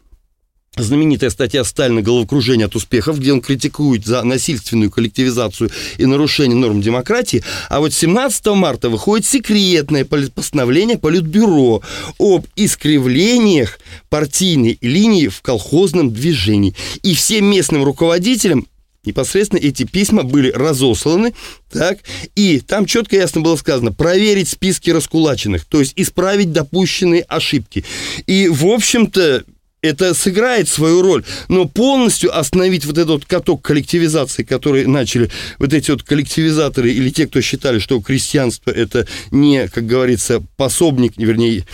знаменитая 0.77 1.29
статья 1.29 1.63
Сталина 1.63 2.01
«Головокружение 2.01 2.65
от 2.65 2.75
успехов», 2.75 3.19
где 3.19 3.33
он 3.33 3.41
критикует 3.41 4.05
за 4.05 4.23
насильственную 4.23 4.91
коллективизацию 4.91 5.69
и 5.97 6.05
нарушение 6.05 6.57
норм 6.57 6.81
демократии. 6.81 7.43
А 7.69 7.79
вот 7.79 7.93
17 7.93 8.45
марта 8.47 8.89
выходит 8.89 9.25
секретное 9.25 10.05
постановление 10.05 10.97
Политбюро 10.97 11.81
об 12.19 12.45
искривлениях 12.55 13.79
партийной 14.09 14.77
линии 14.81 15.27
в 15.27 15.41
колхозном 15.41 16.11
движении. 16.11 16.75
И 17.03 17.13
всем 17.13 17.45
местным 17.45 17.83
руководителям 17.83 18.67
непосредственно 19.05 19.59
эти 19.59 19.83
письма 19.83 20.23
были 20.23 20.51
разосланы, 20.51 21.33
так, 21.71 21.99
и 22.35 22.59
там 22.59 22.85
четко 22.85 23.15
и 23.15 23.19
ясно 23.19 23.41
было 23.41 23.55
сказано, 23.55 23.91
проверить 23.91 24.49
списки 24.49 24.89
раскулаченных, 24.89 25.65
то 25.65 25.79
есть 25.79 25.93
исправить 25.95 26.51
допущенные 26.51 27.21
ошибки. 27.21 27.85
И, 28.25 28.47
в 28.47 28.65
общем-то, 28.65 29.43
это 29.85 30.13
сыграет 30.13 30.67
свою 30.67 31.01
роль, 31.01 31.23
но 31.47 31.65
полностью 31.65 32.37
остановить 32.37 32.85
вот 32.85 32.97
этот 32.97 33.25
каток 33.25 33.61
коллективизации, 33.61 34.43
который 34.43 34.85
начали 34.85 35.29
вот 35.59 35.73
эти 35.73 35.91
вот 35.91 36.03
коллективизаторы 36.03 36.91
или 36.91 37.09
те, 37.09 37.27
кто 37.27 37.41
считали, 37.41 37.79
что 37.79 38.01
крестьянство 38.01 38.71
это 38.71 39.07
не, 39.31 39.67
как 39.67 39.85
говорится, 39.85 40.43
пособник, 40.57 41.13
вернее, 41.17 41.65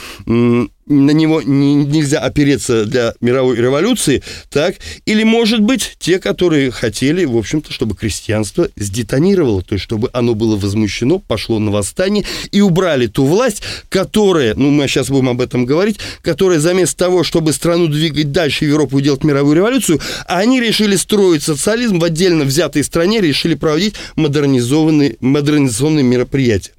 на 0.86 1.12
него 1.12 1.42
не, 1.42 1.76
нельзя 1.76 2.20
опереться 2.20 2.86
для 2.86 3.14
мировой 3.22 3.58
революции, 3.58 4.24
так, 4.50 4.76
или, 5.06 5.24
может 5.24 5.62
быть, 5.62 5.96
те, 6.00 6.20
которые 6.20 6.72
хотели, 6.72 7.26
в 7.26 7.38
общем-то, 7.38 7.72
чтобы 7.72 7.96
крестьянство 7.96 8.70
сдетонировало, 8.76 9.62
то 9.62 9.74
есть 9.74 9.84
чтобы 9.84 10.10
оно 10.14 10.36
было 10.36 10.56
возмущено, 10.56 11.20
пошло 11.20 11.60
на 11.60 11.72
восстание 11.72 12.26
и 12.52 12.62
убрали 12.62 13.08
ту 13.08 13.26
власть, 13.26 13.64
которая, 13.90 14.56
ну, 14.56 14.70
мы 14.72 14.88
сейчас 14.88 15.10
будем 15.10 15.30
об 15.30 15.42
этом 15.42 15.66
говорить, 15.66 16.00
которая 16.22 16.60
заместо 16.60 16.98
того, 16.98 17.24
чтобы 17.24 17.54
страну 17.54 17.88
двигать 17.88 18.32
дальше, 18.32 18.66
Европу 18.66 19.02
делать 19.02 19.24
мировую 19.24 19.56
революцию, 19.56 20.00
они 20.28 20.60
решили 20.62 20.96
строить 20.96 21.44
социализм 21.44 22.00
в 22.00 22.04
отдельно 22.04 22.44
взятой 22.44 22.84
стране, 22.84 23.22
решили 23.22 23.56
проводить 23.56 23.96
модернизованные, 24.16 25.18
модернизационные 25.20 26.04
мероприятия. 26.04 26.72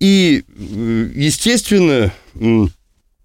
И, 0.00 0.44
э, 0.46 1.10
естественно, 1.14 2.12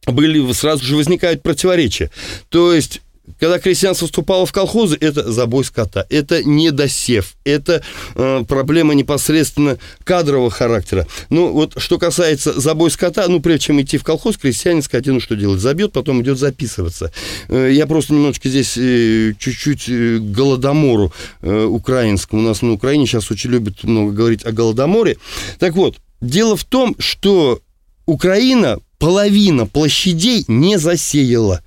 были, 0.07 0.51
сразу 0.53 0.83
же 0.83 0.95
возникают 0.95 1.43
противоречия. 1.43 2.11
То 2.49 2.73
есть 2.73 3.01
когда 3.39 3.57
крестьянство 3.57 4.07
вступало 4.07 4.45
в 4.45 4.51
колхозы, 4.51 4.97
это 4.99 5.31
забой 5.31 5.63
скота, 5.63 6.05
это 6.09 6.43
недосев, 6.43 7.35
это 7.45 7.81
э, 8.15 8.43
проблема 8.47 8.93
непосредственно 8.95 9.77
кадрового 10.03 10.51
характера. 10.51 11.07
Ну, 11.29 11.53
вот 11.53 11.73
что 11.77 11.97
касается 11.97 12.59
забой 12.59 12.91
скота, 12.91 13.27
ну, 13.29 13.39
прежде 13.39 13.67
чем 13.67 13.81
идти 13.81 13.97
в 13.97 14.03
колхоз, 14.03 14.37
крестьянин 14.37 14.81
скотину 14.81 15.21
что 15.21 15.35
делает? 15.35 15.61
Забьет, 15.61 15.93
потом 15.93 16.21
идет 16.21 16.37
записываться. 16.37 17.11
Э, 17.47 17.69
я 17.71 17.87
просто 17.87 18.13
немножечко 18.13 18.49
здесь 18.49 18.77
э, 18.77 19.33
чуть-чуть 19.39 19.87
э, 19.87 20.17
голодомору 20.19 21.13
э, 21.41 21.63
украинскому. 21.63 22.41
У 22.41 22.45
нас 22.45 22.61
на 22.61 22.73
Украине 22.73 23.05
сейчас 23.05 23.31
очень 23.31 23.51
любят 23.51 23.83
много 23.83 24.11
говорить 24.11 24.45
о 24.45 24.51
голодоморе. 24.51 25.17
Так 25.59 25.75
вот, 25.75 25.95
дело 26.19 26.57
в 26.57 26.65
том, 26.65 26.95
что 26.99 27.61
Украина 28.05 28.79
половина 29.03 29.65
площадей 29.65 30.45
не 30.47 30.77
засеяла. 30.77 31.61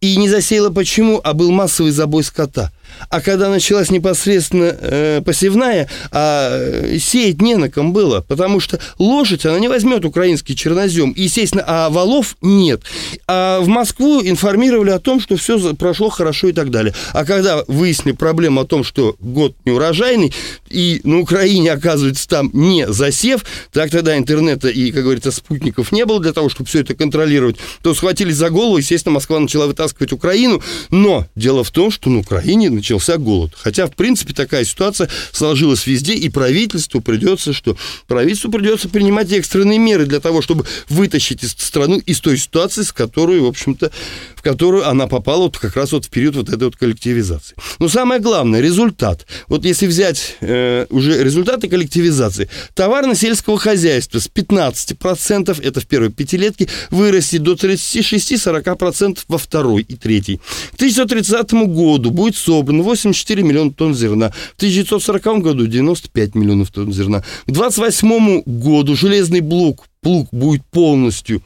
И 0.00 0.16
не 0.16 0.28
засеяла 0.28 0.70
почему? 0.70 1.20
А 1.24 1.34
был 1.34 1.50
массовый 1.50 1.90
забой 1.90 2.22
скота. 2.22 2.72
А 3.08 3.20
когда 3.20 3.50
началась 3.50 3.90
непосредственно 3.90 4.76
э, 4.80 5.22
посевная, 5.24 5.88
а 6.10 6.50
э, 6.50 6.98
сеять 6.98 7.40
не 7.40 7.56
на 7.56 7.70
ком 7.70 7.92
было, 7.92 8.20
потому 8.20 8.60
что 8.60 8.78
лошадь, 8.98 9.46
она 9.46 9.58
не 9.58 9.68
возьмет 9.68 10.04
украинский 10.04 10.54
чернозем. 10.54 11.12
Естественно, 11.16 11.64
а 11.66 11.90
валов 11.90 12.36
нет. 12.42 12.82
А 13.26 13.60
в 13.60 13.68
Москву 13.68 14.22
информировали 14.22 14.90
о 14.90 14.98
том, 14.98 15.20
что 15.20 15.36
все 15.36 15.74
прошло 15.74 16.08
хорошо 16.08 16.48
и 16.48 16.52
так 16.52 16.70
далее. 16.70 16.94
А 17.12 17.24
когда 17.24 17.62
выяснили 17.66 18.14
проблему 18.14 18.60
о 18.60 18.64
том, 18.64 18.84
что 18.84 19.16
год 19.20 19.54
неурожайный, 19.64 20.32
и 20.68 21.00
на 21.04 21.20
Украине, 21.20 21.72
оказывается, 21.72 22.28
там 22.28 22.50
не 22.52 22.86
засев, 22.88 23.44
так 23.72 23.90
тогда 23.90 24.16
интернета 24.16 24.68
и, 24.68 24.90
как 24.92 25.04
говорится, 25.04 25.30
спутников 25.30 25.92
не 25.92 26.04
было 26.04 26.20
для 26.20 26.32
того, 26.32 26.48
чтобы 26.48 26.68
все 26.68 26.80
это 26.80 26.94
контролировать, 26.94 27.56
то 27.82 27.94
схватились 27.94 28.36
за 28.36 28.50
голову, 28.50 28.78
естественно, 28.78 29.14
Москва 29.14 29.38
начала 29.38 29.66
вытаскивать 29.66 30.12
Украину. 30.12 30.62
Но 30.90 31.26
дело 31.34 31.64
в 31.64 31.70
том, 31.70 31.90
что 31.90 32.10
на 32.10 32.20
Украине 32.20 32.70
начался 32.88 33.18
голод. 33.18 33.52
Хотя, 33.54 33.86
в 33.86 33.94
принципе, 33.94 34.32
такая 34.32 34.64
ситуация 34.64 35.10
сложилась 35.32 35.86
везде, 35.86 36.14
и 36.14 36.30
правительству 36.30 37.02
придется 37.02 37.52
что? 37.52 37.76
Правительству 38.06 38.50
придется 38.50 38.88
принимать 38.88 39.30
экстренные 39.30 39.78
меры 39.78 40.06
для 40.06 40.20
того, 40.20 40.40
чтобы 40.40 40.64
вытащить 40.88 41.42
страну 41.60 41.98
из 41.98 42.20
той 42.20 42.38
ситуации, 42.38 42.82
с 42.82 42.92
которой, 42.92 43.40
в 43.40 43.46
общем-то, 43.46 43.90
в 44.38 44.42
которую 44.42 44.88
она 44.88 45.08
попала 45.08 45.42
вот 45.42 45.58
как 45.58 45.74
раз 45.74 45.90
вот 45.90 46.04
в 46.04 46.10
период 46.10 46.36
вот 46.36 46.48
этой 46.48 46.64
вот 46.64 46.76
коллективизации. 46.76 47.56
Но 47.80 47.88
самое 47.88 48.20
главное, 48.20 48.60
результат. 48.60 49.26
Вот 49.48 49.64
если 49.64 49.88
взять 49.88 50.36
э, 50.40 50.86
уже 50.90 51.24
результаты 51.24 51.68
коллективизации, 51.68 52.48
товарно-сельского 52.74 53.58
хозяйства 53.58 54.20
с 54.20 54.28
15%, 54.28 55.60
это 55.62 55.80
в 55.80 55.86
первой 55.86 56.10
пятилетке, 56.10 56.68
вырастет 56.90 57.42
до 57.42 57.54
36-40% 57.54 59.18
во 59.26 59.38
второй 59.38 59.82
и 59.82 59.96
третьей. 59.96 60.36
К 60.72 60.74
1930 60.76 61.52
году 61.74 62.10
будет 62.10 62.36
собрано 62.36 62.68
собрано 62.68 62.82
84 62.82 63.42
миллиона 63.42 63.72
тонн 63.72 63.94
зерна. 63.94 64.30
В 64.30 64.56
1940 64.56 65.42
году 65.42 65.66
95 65.66 66.34
миллионов 66.34 66.70
тонн 66.70 66.92
зерна. 66.92 67.22
К 67.46 67.50
28 67.50 68.42
году 68.46 68.96
железный 68.96 69.40
блок, 69.40 69.86
плуг 70.00 70.28
будет 70.32 70.64
полностью 70.66 71.42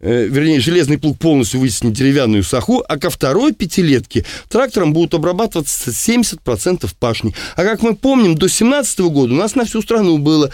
э, 0.00 0.26
вернее, 0.26 0.60
железный 0.60 0.98
плуг 0.98 1.18
полностью 1.18 1.60
вытеснит 1.60 1.92
деревянную 1.92 2.42
саху, 2.42 2.84
а 2.88 2.98
ко 2.98 3.10
второй 3.10 3.52
пятилетке 3.52 4.24
трактором 4.48 4.92
будут 4.92 5.14
обрабатываться 5.14 5.90
70% 5.90 6.88
пашни. 6.98 7.34
А 7.56 7.64
как 7.64 7.82
мы 7.82 7.94
помним, 7.94 8.34
до 8.34 8.40
2017 8.40 8.98
года 9.00 9.34
у 9.34 9.36
нас 9.36 9.54
на 9.54 9.64
всю 9.64 9.82
страну 9.82 10.18
было 10.18 10.52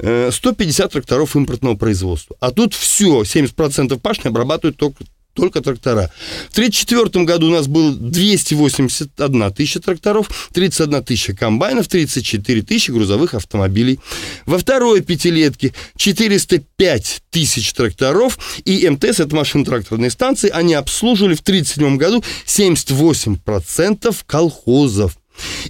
150 0.00 0.86
э, 0.86 0.88
тракторов 0.88 1.36
импортного 1.36 1.76
производства. 1.76 2.36
А 2.40 2.50
тут 2.50 2.74
все, 2.74 3.22
70% 3.22 3.98
пашни 3.98 4.28
обрабатывают 4.28 4.76
только 4.76 5.04
только 5.36 5.60
трактора. 5.60 6.10
В 6.48 6.58
1934 6.58 7.24
году 7.24 7.48
у 7.48 7.50
нас 7.50 7.68
было 7.68 7.92
281 7.92 9.52
тысяча 9.52 9.80
тракторов, 9.80 10.50
31 10.52 11.04
тысяча 11.04 11.36
комбайнов, 11.36 11.86
34 11.86 12.62
тысячи 12.62 12.90
грузовых 12.90 13.34
автомобилей. 13.34 14.00
Во 14.46 14.58
второй 14.58 15.02
пятилетке 15.02 15.74
405 15.96 17.22
тысяч 17.30 17.72
тракторов, 17.72 18.38
и 18.64 18.88
МТС, 18.88 19.20
это 19.20 19.36
машино-тракторные 19.36 20.10
станции, 20.10 20.50
они 20.50 20.74
обслуживали 20.74 21.34
в 21.34 21.40
1937 21.40 21.96
году 21.96 22.24
78% 22.46 24.16
колхозов. 24.26 25.16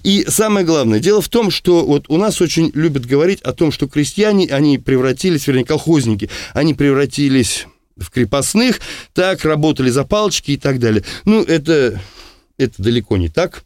И 0.03 0.25
самое 0.29 0.65
главное, 0.65 0.99
дело 0.99 1.21
в 1.21 1.29
том, 1.29 1.51
что 1.51 1.85
вот 1.85 2.05
у 2.07 2.17
нас 2.17 2.39
очень 2.41 2.71
любят 2.73 3.05
говорить 3.05 3.41
о 3.41 3.53
том, 3.53 3.71
что 3.71 3.87
крестьяне, 3.87 4.47
они 4.47 4.77
превратились, 4.77 5.45
вернее, 5.47 5.65
колхозники, 5.65 6.29
они 6.53 6.73
превратились 6.73 7.65
в 7.97 8.09
крепостных, 8.09 8.79
так, 9.13 9.43
работали 9.45 9.89
за 9.89 10.03
палочки 10.03 10.51
и 10.51 10.57
так 10.57 10.79
далее. 10.79 11.03
Ну, 11.25 11.43
это, 11.43 12.01
это 12.57 12.81
далеко 12.81 13.17
не 13.17 13.29
так. 13.29 13.63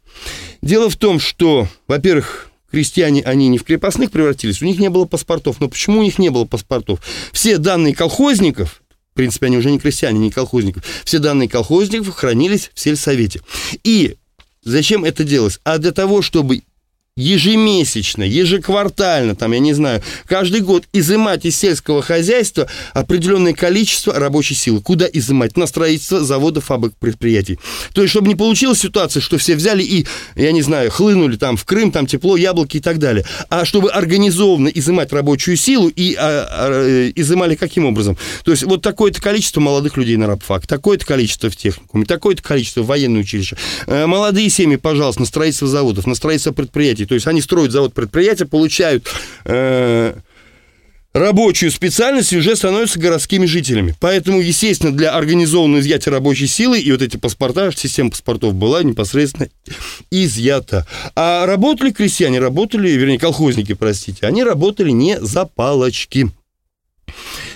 Дело 0.61 0.89
в 0.89 0.95
том, 0.95 1.19
что, 1.19 1.67
во-первых, 1.88 2.49
крестьяне, 2.71 3.21
они 3.23 3.47
не 3.47 3.57
в 3.57 3.63
крепостных 3.63 4.11
превратились, 4.11 4.61
у 4.61 4.65
них 4.65 4.79
не 4.79 4.89
было 4.89 5.05
паспортов. 5.05 5.59
Но 5.59 5.67
почему 5.67 5.99
у 5.99 6.03
них 6.03 6.17
не 6.19 6.29
было 6.29 6.45
паспортов? 6.45 7.01
Все 7.32 7.57
данные 7.57 7.93
колхозников, 7.93 8.82
в 9.11 9.15
принципе, 9.15 9.47
они 9.47 9.57
уже 9.57 9.71
не 9.71 9.79
крестьяне, 9.79 10.19
не 10.19 10.32
колхозников, 10.32 10.84
все 11.03 11.19
данные 11.19 11.49
колхозников 11.49 12.15
хранились 12.15 12.71
в 12.73 12.79
сельсовете. 12.79 13.41
И 13.84 14.17
Зачем 14.63 15.03
это 15.03 15.23
делалось? 15.23 15.59
А 15.63 15.79
для 15.79 15.91
того, 15.91 16.21
чтобы 16.21 16.61
ежемесячно, 17.18 18.24
ежеквартально, 18.24 19.36
там, 19.36 19.51
я 19.51 19.59
не 19.59 19.74
знаю, 19.74 20.01
каждый 20.26 20.62
год 20.62 20.86
изымать 20.93 21.45
из 21.45 21.57
сельского 21.57 22.01
хозяйства 22.01 22.68
определенное 22.93 23.53
количество 23.53 24.14
рабочей 24.14 24.55
силы. 24.55 24.82
Куда 24.82 25.07
изымать? 25.12 25.57
На 25.57 25.68
строительство 25.68 26.24
заводов, 26.24 26.66
фабрик, 26.66 26.93
предприятий. 26.97 27.59
То 27.93 28.01
есть, 28.01 28.12
чтобы 28.12 28.30
не 28.30 28.36
получилась 28.36 28.80
ситуация, 28.80 29.20
что 29.20 29.38
все 29.38 29.55
взяли 29.55 29.84
и, 29.84 30.07
я 30.36 30.53
не 30.53 30.62
знаю, 30.62 30.89
хлынули 30.89 31.36
там 31.36 31.57
в 31.57 31.66
Крым, 31.66 31.91
там 31.91 32.07
тепло, 32.07 32.38
яблоки 32.38 32.78
и 32.78 32.80
так 32.80 32.97
далее. 32.97 33.26
А 33.49 33.66
чтобы 33.66 33.91
организованно 33.91 34.70
изымать 34.70 35.12
рабочую 35.12 35.57
силу 35.57 35.89
и 35.89 36.16
а, 36.16 36.47
а, 36.49 37.12
изымали 37.14 37.55
каким 37.55 37.86
образом? 37.86 38.18
То 38.45 38.51
есть, 38.51 38.64
вот 38.64 38.82
такое-то 38.82 39.22
количество 39.22 39.59
молодых 39.59 39.97
людей 39.97 40.16
на 40.16 40.28
рабфак, 40.28 40.66
такое-то 40.66 41.05
количество 41.05 41.49
в 41.49 41.57
техникуме, 41.57 42.05
такое-то 42.05 42.41
количество 42.41 42.84
в 42.84 42.86
военное 42.86 43.22
училище. 43.22 43.57
Э, 43.88 44.05
молодые 44.05 44.49
семьи, 44.49 44.78
пожалуйста, 44.78 45.22
на 45.22 45.28
строительство 45.28 45.68
заводов, 45.68 46.07
на 46.07 46.16
строительство 46.16 46.53
предприятий. 46.53 47.05
То 47.12 47.16
есть 47.16 47.28
они 47.28 47.41
строят 47.41 47.74
завод 47.74 47.93
предприятия, 47.93 48.45
получают 48.45 49.05
э, 49.43 50.14
рабочую 51.12 51.70
специальность 51.70 52.32
и 52.32 52.38
уже 52.38 52.55
становятся 52.55 52.99
городскими 52.99 53.45
жителями. 53.47 53.93
Поэтому, 53.99 54.39
естественно, 54.39 54.95
для 54.95 55.14
организованного 55.14 55.82
изъятия 55.82 56.09
рабочей 56.09 56.47
силы 56.47 56.80
и 56.80 56.89
вот 56.89 57.01
эти 57.01 57.18
паспорта, 57.18 57.70
система 57.76 58.12
паспортов 58.12 58.53
была 58.53 58.82
непосредственно 58.84 59.49
изъята. 60.09 60.88
А 61.14 61.45
работали 61.45 61.91
крестьяне, 61.91 62.39
работали, 62.39 62.91
вернее, 62.91 63.20
колхозники, 63.20 63.74
простите, 63.74 64.26
они 64.26 64.45
работали 64.45 64.91
не 64.91 65.20
за 65.20 65.43
палочки. 65.43 66.32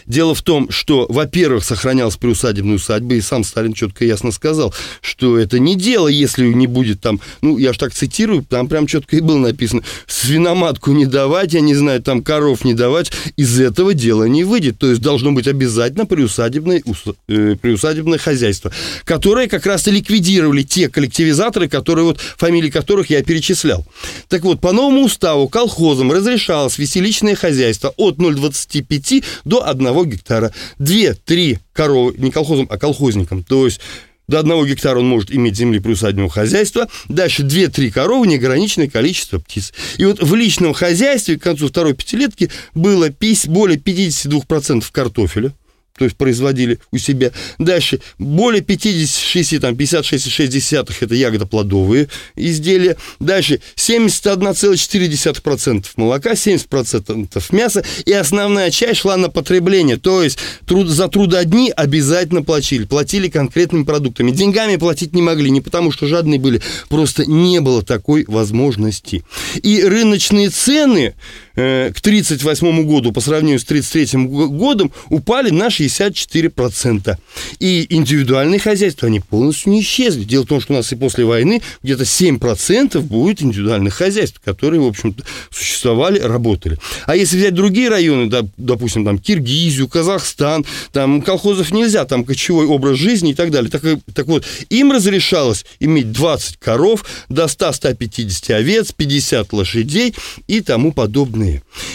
Дело 0.07 0.35
в 0.35 0.41
том, 0.41 0.69
что, 0.69 1.05
во-первых, 1.09 1.63
сохранялась 1.63 2.17
приусадебная 2.17 2.75
усадьба, 2.75 3.15
и 3.15 3.21
сам 3.21 3.43
Сталин 3.43 3.73
четко 3.73 4.05
и 4.05 4.07
ясно 4.07 4.31
сказал, 4.31 4.73
что 5.01 5.37
это 5.37 5.57
не 5.57 5.75
дело, 5.75 6.07
если 6.07 6.45
не 6.45 6.67
будет 6.67 7.01
там, 7.01 7.19
ну, 7.41 7.57
я 7.57 7.73
ж 7.73 7.77
так 7.77 7.93
цитирую, 7.93 8.43
там 8.43 8.67
прям 8.67 8.85
четко 8.85 9.17
и 9.17 9.21
было 9.21 9.37
написано, 9.37 9.81
свиноматку 10.05 10.91
не 10.91 11.05
давать, 11.05 11.53
я 11.53 11.61
не 11.61 11.73
знаю, 11.73 12.01
там 12.01 12.21
коров 12.21 12.63
не 12.63 12.73
давать, 12.73 13.11
из 13.35 13.59
этого 13.59 13.93
дела 13.93 14.25
не 14.25 14.43
выйдет. 14.43 14.77
То 14.77 14.89
есть 14.89 15.01
должно 15.01 15.31
быть 15.31 15.47
обязательно 15.47 16.05
приусадебное, 16.05 16.83
э, 17.27 17.55
приусадебное 17.59 18.19
хозяйство, 18.19 18.71
которое 19.05 19.47
как 19.47 19.65
раз 19.65 19.87
и 19.87 19.91
ликвидировали 19.91 20.63
те 20.63 20.89
коллективизаторы, 20.89 21.67
которые 21.67 22.05
вот, 22.05 22.19
фамилии 22.19 22.69
которых 22.69 23.09
я 23.09 23.23
перечислял. 23.23 23.85
Так 24.27 24.43
вот, 24.43 24.61
по 24.61 24.71
новому 24.71 25.05
уставу 25.05 25.47
колхозам 25.47 26.11
разрешалось 26.11 26.77
вести 26.77 26.99
личное 26.99 27.35
хозяйство 27.35 27.93
от 27.97 28.17
0,25 28.17 29.23
до 29.45 29.67
1 29.67 29.94
одного 29.95 30.05
гектара. 30.05 30.53
Две-три 30.79 31.59
коровы, 31.73 32.15
не 32.17 32.31
колхозом, 32.31 32.67
а 32.69 32.77
колхозникам. 32.77 33.43
То 33.43 33.65
есть 33.65 33.79
до 34.27 34.39
одного 34.39 34.65
гектара 34.65 34.99
он 34.99 35.07
может 35.07 35.31
иметь 35.31 35.55
земли 35.55 35.79
приусадебного 35.79 36.29
хозяйства. 36.29 36.87
Дальше 37.07 37.43
2-3 37.43 37.91
коровы, 37.91 38.27
неограниченное 38.27 38.89
количество 38.89 39.39
птиц. 39.39 39.71
И 39.97 40.05
вот 40.05 40.21
в 40.21 40.33
личном 40.35 40.73
хозяйстве 40.73 41.37
к 41.37 41.43
концу 41.43 41.67
второй 41.67 41.93
пятилетки 41.93 42.49
было 42.73 43.09
более 43.47 43.77
52% 43.77 44.83
картофеля, 44.91 45.53
то 45.97 46.05
есть 46.05 46.17
производили 46.17 46.79
у 46.91 46.97
себя. 46.97 47.31
Дальше, 47.57 48.01
более 48.19 48.61
56, 48.61 49.61
там 49.61 49.75
56,6 49.75 50.95
это 50.99 51.15
ягодоплодовые 51.15 52.09
изделия. 52.35 52.97
Дальше, 53.19 53.61
71,4% 53.77 55.85
молока, 55.95 56.33
70% 56.33 57.43
мяса. 57.51 57.85
И 58.05 58.11
основная 58.11 58.71
часть 58.71 59.01
шла 59.01 59.15
на 59.17 59.29
потребление. 59.29 59.97
То 59.97 60.23
есть 60.23 60.39
труд, 60.65 60.87
за 60.87 61.07
трудодни 61.07 61.71
обязательно 61.75 62.43
платили. 62.43 62.85
Платили 62.85 63.29
конкретными 63.29 63.83
продуктами. 63.83 64.31
Деньгами 64.31 64.75
платить 64.75 65.13
не 65.13 65.21
могли, 65.21 65.49
не 65.49 65.61
потому 65.61 65.91
что 65.91 66.07
жадные 66.07 66.39
были. 66.39 66.61
Просто 66.89 67.25
не 67.25 67.61
было 67.61 67.83
такой 67.83 68.25
возможности. 68.27 69.23
И 69.61 69.81
рыночные 69.81 70.49
цены 70.49 71.13
э, 71.55 71.91
к 71.93 71.99
1938 71.99 72.85
году 72.85 73.11
по 73.11 73.21
сравнению 73.21 73.59
с 73.59 73.63
1933 73.63 74.47
годом 74.57 74.91
упали 75.09 75.49
на 75.49 75.67
64%. 75.67 77.17
И 77.59 77.85
индивидуальные 77.89 78.59
хозяйства, 78.59 79.07
они 79.07 79.19
полностью 79.19 79.71
не 79.71 79.81
исчезли. 79.81 80.23
Дело 80.23 80.43
в 80.43 80.47
том, 80.47 80.61
что 80.61 80.73
у 80.73 80.75
нас 80.77 80.91
и 80.91 80.95
после 80.95 81.25
войны 81.25 81.61
где-то 81.83 82.03
7% 82.03 82.99
будет 83.01 83.41
индивидуальных 83.41 83.93
хозяйств, 83.93 84.41
которые, 84.43 84.81
в 84.81 84.87
общем-то, 84.87 85.23
существовали, 85.51 86.19
работали. 86.19 86.77
А 87.05 87.15
если 87.15 87.37
взять 87.37 87.53
другие 87.53 87.89
районы, 87.89 88.29
допустим, 88.57 89.05
там 89.05 89.17
Киргизию, 89.19 89.87
Казахстан, 89.87 90.65
там 90.91 91.21
колхозов 91.21 91.71
нельзя, 91.71 92.05
там 92.05 92.23
кочевой 92.23 92.65
образ 92.65 92.97
жизни 92.97 93.31
и 93.31 93.33
так 93.33 93.51
далее. 93.51 93.69
Так, 93.69 93.83
так 94.13 94.27
вот, 94.27 94.45
им 94.69 94.91
разрешалось 94.91 95.65
иметь 95.79 96.11
20 96.11 96.57
коров, 96.57 97.05
до 97.29 97.45
100-150 97.45 98.53
овец, 98.53 98.91
50 98.91 99.53
лошадей 99.53 100.15
и 100.47 100.61
тому 100.61 100.91
подобное. 100.91 101.44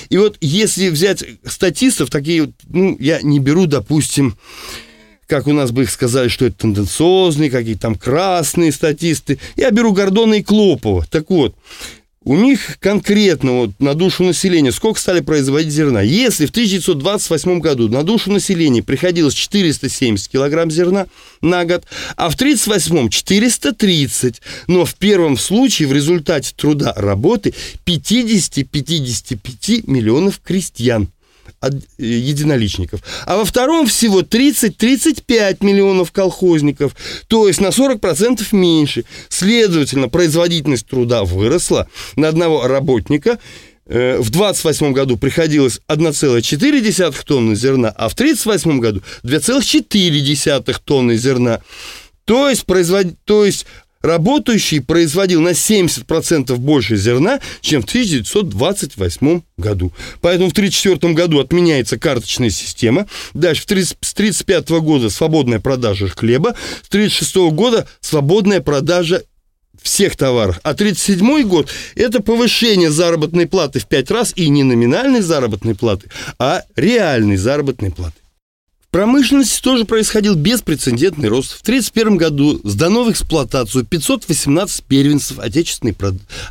И 0.09 0.17
вот 0.17 0.37
если 0.41 0.89
взять 0.89 1.25
статистов, 1.45 2.11
такие, 2.11 2.53
ну, 2.69 2.97
я 2.99 3.21
не 3.23 3.39
беру, 3.39 3.67
допустим, 3.67 4.37
как 5.27 5.47
у 5.47 5.53
нас 5.53 5.71
бы 5.71 5.85
их 5.85 5.91
сказали, 5.91 6.29
что 6.29 6.47
это 6.47 6.59
тенденциозные, 6.59 7.51
какие-то 7.51 7.83
там 7.83 7.95
красные 7.95 8.73
статисты. 8.73 9.39
Я 9.57 9.71
беру 9.71 9.93
Гордона 9.93 10.35
и 10.35 10.43
Клопова. 10.43 11.07
Так 11.09 11.31
вот, 11.31 11.55
у 12.23 12.37
них 12.37 12.79
конкретно 12.81 13.53
вот 13.53 13.71
на 13.79 13.95
душу 13.95 14.25
населения 14.25 14.73
сколько 14.73 15.01
стали 15.01 15.21
производить 15.21 15.73
зерна. 15.73 16.03
Если 16.03 16.45
в 16.45 16.51
1928 16.51 17.61
году 17.61 17.89
на 17.89 18.03
душу 18.03 18.31
населения 18.31 18.83
приходилось 18.83 19.33
470 19.33 20.29
килограмм 20.29 20.71
зерна 20.71 21.07
на 21.41 21.65
год, 21.65 21.85
а 22.17 22.29
в 22.29 22.35
1938 22.35 23.09
430, 23.09 24.43
но 24.67 24.85
в 24.85 24.95
первом 24.97 25.39
случае 25.39 25.89
в 25.89 25.95
результате 25.95 26.53
труда 26.55 26.93
работы 26.95 27.55
50-55 27.87 29.85
миллионов 29.91 30.41
крестьян 30.45 31.09
единоличников. 31.99 33.03
А 33.27 33.37
во 33.37 33.45
втором 33.45 33.87
всего 33.87 34.23
30-35 34.23 35.59
миллионов 35.65 36.11
колхозников, 36.11 36.97
то 37.29 37.47
есть 37.49 37.61
на 37.61 37.67
40% 37.67 38.47
меньше. 38.53 39.05
Следовательно, 39.29 40.09
производительность 40.09 40.87
труда 40.87 41.25
выросла 41.25 41.89
на 42.17 42.29
одного 42.29 42.67
работника 42.67 43.39
э, 43.87 44.19
в 44.19 44.31
28 44.31 44.93
году 44.93 45.19
приходилось 45.19 45.81
1,4 45.89 47.25
тонны 47.25 47.55
зерна, 47.55 47.91
а 47.91 48.09
в 48.09 48.15
38 48.15 48.81
году 48.81 49.03
2,4 49.23 50.77
тонны 50.85 51.17
зерна. 51.17 51.61
То 52.25 52.49
есть, 52.49 52.65
производ... 52.65 53.07
то 53.25 53.45
есть 53.45 53.67
работающий 54.01 54.81
производил 54.81 55.41
на 55.41 55.51
70% 55.51 56.57
больше 56.57 56.97
зерна, 56.97 57.41
чем 57.61 57.83
в 57.83 57.85
1928 57.87 59.43
году. 59.57 59.93
Поэтому 60.21 60.49
в 60.49 60.53
1934 60.53 61.15
году 61.15 61.41
отменяется 61.41 61.99
карточная 61.99 62.51
система. 62.51 63.07
Дальше, 63.35 63.63
с 63.63 63.65
1935 63.67 64.69
года 64.81 65.11
свободная 65.11 65.61
продажа 65.61 66.09
хлеба. 66.09 66.55
С 66.83 66.89
1936 66.89 67.37
года 67.55 67.89
свободная 68.01 68.61
продажа 68.61 69.23
всех 69.83 70.17
товаров. 70.17 70.61
А 70.63 70.75
37 70.75 71.43
год– 71.43 71.71
это 71.95 72.23
повышение 72.23 72.91
заработной 72.91 73.47
платы 73.47 73.81
в 73.81 73.87
5 73.87 74.11
раз 74.11 74.33
и 74.37 74.49
не 74.49 74.63
номинальной 74.63 75.21
заработной 75.21 75.75
платы, 75.75 76.11
а 76.39 76.63
реальной 76.77 77.37
заработной 77.37 77.91
платы 77.91 78.20
промышленности 78.91 79.61
тоже 79.63 79.85
происходил 79.85 80.35
беспрецедентный 80.35 81.29
рост. 81.29 81.53
В 81.53 81.63
1931 81.63 82.17
году 82.17 82.61
сдано 82.65 83.05
в 83.05 83.11
эксплуатацию 83.11 83.85
518 83.85 84.85
первенцев 84.85 85.39
отечественной, 85.39 85.97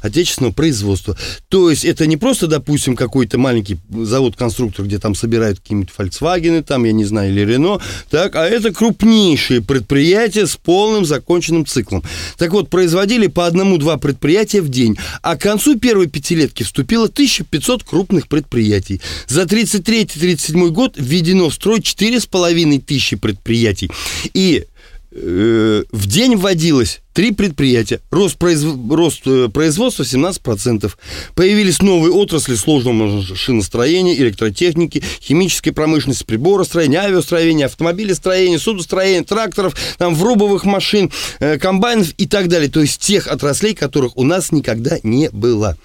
отечественного 0.01 0.53
производства. 0.53 1.17
То 1.49 1.69
есть 1.69 1.83
это 1.83 2.07
не 2.07 2.17
просто, 2.17 2.47
допустим, 2.47 2.95
какой-то 2.95 3.37
маленький 3.37 3.77
завод-конструктор, 3.89 4.85
где 4.85 4.99
там 4.99 5.15
собирают 5.15 5.59
какие-нибудь 5.59 5.93
Volkswagen, 5.97 6.63
там, 6.63 6.85
я 6.85 6.93
не 6.93 7.05
знаю, 7.05 7.31
или 7.31 7.45
Renault, 7.45 7.81
так, 8.09 8.35
а 8.35 8.45
это 8.45 8.71
крупнейшие 8.71 9.61
предприятия 9.61 10.47
с 10.47 10.55
полным 10.55 11.05
законченным 11.05 11.65
циклом. 11.65 12.03
Так 12.37 12.51
вот, 12.51 12.69
производили 12.69 13.27
по 13.27 13.47
одному-два 13.47 13.97
предприятия 13.97 14.61
в 14.61 14.69
день, 14.69 14.97
а 15.21 15.35
к 15.35 15.41
концу 15.41 15.77
первой 15.77 16.07
пятилетки 16.07 16.63
вступило 16.63 17.05
1500 17.05 17.83
крупных 17.83 18.27
предприятий. 18.27 19.01
За 19.27 19.43
1933-1937 19.43 20.69
год 20.69 20.93
введено 20.95 21.49
в 21.49 21.53
строй 21.53 21.81
4 21.81 22.19
половиной 22.29 22.79
тысячи 22.79 23.15
предприятий. 23.15 23.89
И 24.33 24.65
э, 25.11 25.83
в 25.91 26.07
день 26.07 26.35
вводилось 26.35 27.01
Три 27.19 27.33
предприятия. 27.33 27.99
Рост. 28.11 28.37
Рост 28.41 29.23
э, 29.25 29.49
производства 29.49 30.03
17%. 30.03 30.89
Появились 31.35 31.81
новые 31.81 32.13
отрасли 32.13 32.55
сложного 32.55 32.93
машиностроения, 32.93 34.15
электротехники, 34.15 35.03
химической 35.21 35.71
промышленности, 35.71 36.23
приборостроения, 36.23 37.01
авиастроения, 37.01 37.65
автомобилестроения, 37.65 38.57
судостроения, 38.57 39.25
тракторов, 39.25 39.75
там, 39.97 40.15
врубовых 40.15 40.63
машин, 40.63 41.11
э, 41.41 41.57
комбайнов 41.57 42.07
и 42.17 42.25
так 42.25 42.47
далее. 42.47 42.69
То 42.69 42.79
есть 42.79 43.01
тех 43.01 43.27
отраслей, 43.27 43.75
которых 43.75 44.15
у 44.15 44.23
нас 44.23 44.53
никогда 44.53 44.97
не 45.03 45.29
было. 45.29 45.77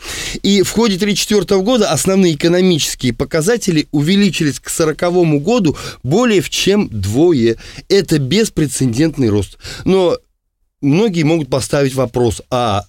И 0.45 0.63
в 0.63 0.71
ходе 0.71 0.95
1934 0.95 1.63
года 1.63 1.91
основные 1.91 2.35
экономические 2.35 3.13
показатели 3.13 3.89
увеличились 3.91 4.61
к 4.61 4.71
1940 4.71 5.43
году 5.43 5.77
более 6.05 6.41
в 6.41 6.49
чем 6.49 6.89
двое. 6.89 7.57
Это 7.89 8.21
беспрецедентный 8.21 9.31
рост. 9.31 9.59
Но 9.85 10.17
многие 10.85 11.23
могут 11.25 11.49
поставить 11.49 11.95
вопрос, 11.95 12.43
а 12.51 12.85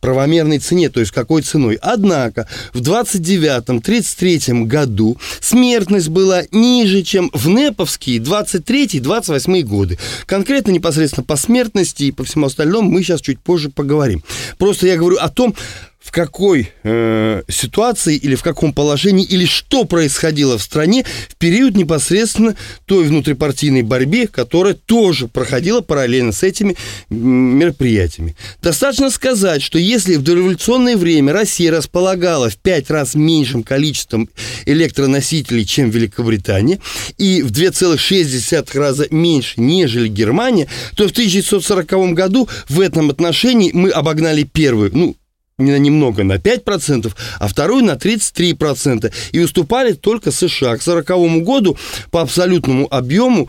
правомерной 0.00 0.58
цене, 0.58 0.88
то 0.88 1.00
есть 1.00 1.12
какой 1.12 1.42
ценой. 1.42 1.78
Однако 1.80 2.48
в 2.72 2.80
29-33 2.80 4.64
году 4.64 5.18
смертность 5.40 6.08
была 6.08 6.42
ниже, 6.50 7.02
чем 7.02 7.30
в 7.32 7.48
неповские 7.48 8.18
23-28 8.18 9.62
годы. 9.62 9.98
Конкретно 10.26 10.70
непосредственно 10.72 11.24
по 11.24 11.36
смертности 11.36 12.04
и 12.04 12.12
по 12.12 12.24
всему 12.24 12.46
остальному 12.46 12.90
мы 12.90 13.02
сейчас 13.02 13.20
чуть 13.20 13.40
позже 13.40 13.68
поговорим. 13.70 14.24
Просто 14.58 14.86
я 14.86 14.96
говорю 14.96 15.18
о 15.18 15.28
том, 15.28 15.54
в 16.00 16.12
какой 16.12 16.72
э, 16.82 17.42
ситуации 17.48 18.16
или 18.16 18.34
в 18.34 18.42
каком 18.42 18.72
положении 18.72 19.24
или 19.24 19.44
что 19.44 19.84
происходило 19.84 20.56
в 20.56 20.62
стране 20.62 21.04
в 21.28 21.36
период 21.36 21.76
непосредственно 21.76 22.56
той 22.86 23.04
внутрипартийной 23.04 23.82
борьбе, 23.82 24.26
которая 24.26 24.74
тоже 24.74 25.28
проходила 25.28 25.82
параллельно 25.82 26.32
с 26.32 26.42
этими 26.42 26.74
мероприятиями. 27.10 28.34
Достаточно 28.62 29.10
сказать, 29.10 29.62
что 29.62 29.78
если 29.78 30.16
в 30.16 30.22
дореволюционное 30.22 30.96
время 30.96 31.34
Россия 31.34 31.70
располагала 31.70 32.48
в 32.48 32.56
пять 32.56 32.90
раз 32.90 33.14
меньшим 33.14 33.62
количеством 33.62 34.30
электроносителей, 34.64 35.66
чем 35.66 35.90
Великобритания, 35.90 36.80
и 37.18 37.42
в 37.42 37.52
2,6 37.52 38.78
раза 38.78 39.06
меньше, 39.10 39.60
нежели 39.60 40.08
Германия, 40.08 40.66
то 40.96 41.06
в 41.06 41.10
1940 41.10 42.14
году 42.14 42.48
в 42.68 42.80
этом 42.80 43.10
отношении 43.10 43.70
мы 43.74 43.90
обогнали 43.90 44.44
первую, 44.44 44.90
ну, 44.94 45.16
немного, 45.60 46.24
на 46.24 46.34
5%, 46.34 47.12
а 47.38 47.48
вторую 47.48 47.84
на 47.84 47.92
33%. 47.92 49.12
И 49.32 49.40
уступали 49.40 49.92
только 49.92 50.30
США. 50.30 50.76
К 50.76 50.82
1940 50.82 51.44
году 51.44 51.76
по 52.10 52.20
абсолютному 52.20 52.86
объему 52.90 53.48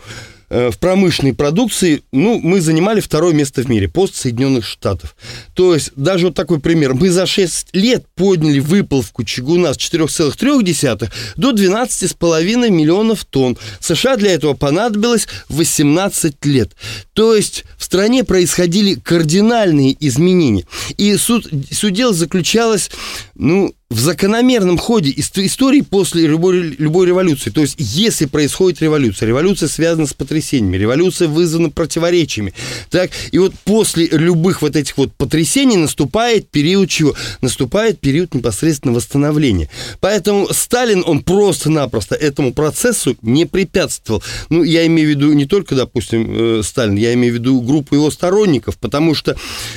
в 0.52 0.78
промышленной 0.78 1.32
продукции, 1.32 2.02
ну, 2.12 2.38
мы 2.38 2.60
занимали 2.60 3.00
второе 3.00 3.32
место 3.32 3.62
в 3.62 3.70
мире, 3.70 3.88
пост 3.88 4.16
Соединенных 4.16 4.66
Штатов. 4.66 5.16
То 5.54 5.72
есть, 5.72 5.92
даже 5.96 6.26
вот 6.26 6.34
такой 6.34 6.60
пример. 6.60 6.92
Мы 6.92 7.08
за 7.08 7.24
6 7.24 7.68
лет 7.72 8.04
подняли 8.14 8.58
выплавку 8.58 9.24
чугуна 9.24 9.72
с 9.72 9.78
4,3 9.78 11.10
до 11.36 11.52
12,5 11.52 12.70
миллионов 12.70 13.24
тонн. 13.24 13.56
США 13.80 14.16
для 14.16 14.32
этого 14.32 14.52
понадобилось 14.52 15.26
18 15.48 16.44
лет. 16.44 16.72
То 17.14 17.34
есть, 17.34 17.64
в 17.78 17.84
стране 17.84 18.22
происходили 18.22 18.94
кардинальные 18.94 19.96
изменения. 20.06 20.66
И 20.98 21.16
суд, 21.16 21.48
суть 21.70 21.94
дела 21.94 22.12
заключалось, 22.12 22.90
ну, 23.34 23.74
в 23.92 23.98
закономерном 23.98 24.78
ходе 24.78 25.12
истории 25.16 25.82
после 25.82 26.26
любой, 26.26 26.74
любой 26.78 27.06
революции. 27.06 27.50
То 27.50 27.60
есть, 27.60 27.74
если 27.78 28.24
происходит 28.24 28.80
революция, 28.80 29.26
революция 29.26 29.68
связана 29.68 30.06
с 30.06 30.14
потрясениями, 30.14 30.78
революция 30.78 31.28
вызвана 31.28 31.68
противоречиями. 31.68 32.54
Так, 32.90 33.10
и 33.30 33.38
вот 33.38 33.52
после 33.64 34.08
любых 34.08 34.62
вот 34.62 34.76
этих 34.76 34.96
вот 34.96 35.12
потрясений 35.12 35.76
наступает 35.76 36.48
период 36.48 36.88
чего? 36.88 37.14
Наступает 37.42 38.00
период 38.00 38.34
непосредственно 38.34 38.94
восстановления. 38.94 39.68
Поэтому 40.00 40.48
Сталин, 40.50 41.04
он 41.06 41.22
просто-напросто 41.22 42.14
этому 42.14 42.54
процессу 42.54 43.16
не 43.20 43.44
препятствовал. 43.44 44.22
Ну, 44.48 44.62
я 44.62 44.86
имею 44.86 45.08
в 45.08 45.10
виду 45.10 45.32
не 45.32 45.44
только, 45.44 45.74
допустим, 45.74 46.60
э, 46.60 46.62
Сталин, 46.62 46.96
я 46.96 47.12
имею 47.12 47.34
в 47.34 47.36
виду 47.36 47.60
группу 47.60 47.94
его 47.94 48.10
сторонников, 48.10 48.78
потому 48.78 49.14
что 49.14 49.36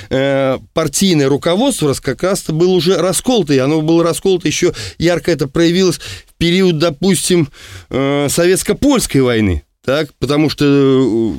э, 0.09 0.57
партийное 0.74 1.28
руководство 1.28 1.93
как 2.01 2.24
раз-то 2.24 2.53
было 2.53 2.72
уже 2.72 2.97
расколото, 2.97 3.53
и 3.53 3.57
оно 3.57 3.82
было 3.82 4.05
расколото 4.06 4.47
еще 4.47 4.74
ярко 4.97 5.32
это 5.32 5.47
проявилось 5.47 5.97
в 5.97 6.34
период, 6.38 6.80
допустим, 6.80 7.49
э, 7.89 8.28
советско-польской 8.30 9.22
войны. 9.22 9.66
Так, 9.86 10.10
потому 10.18 10.49
что 10.49 10.66
э, 10.66 11.34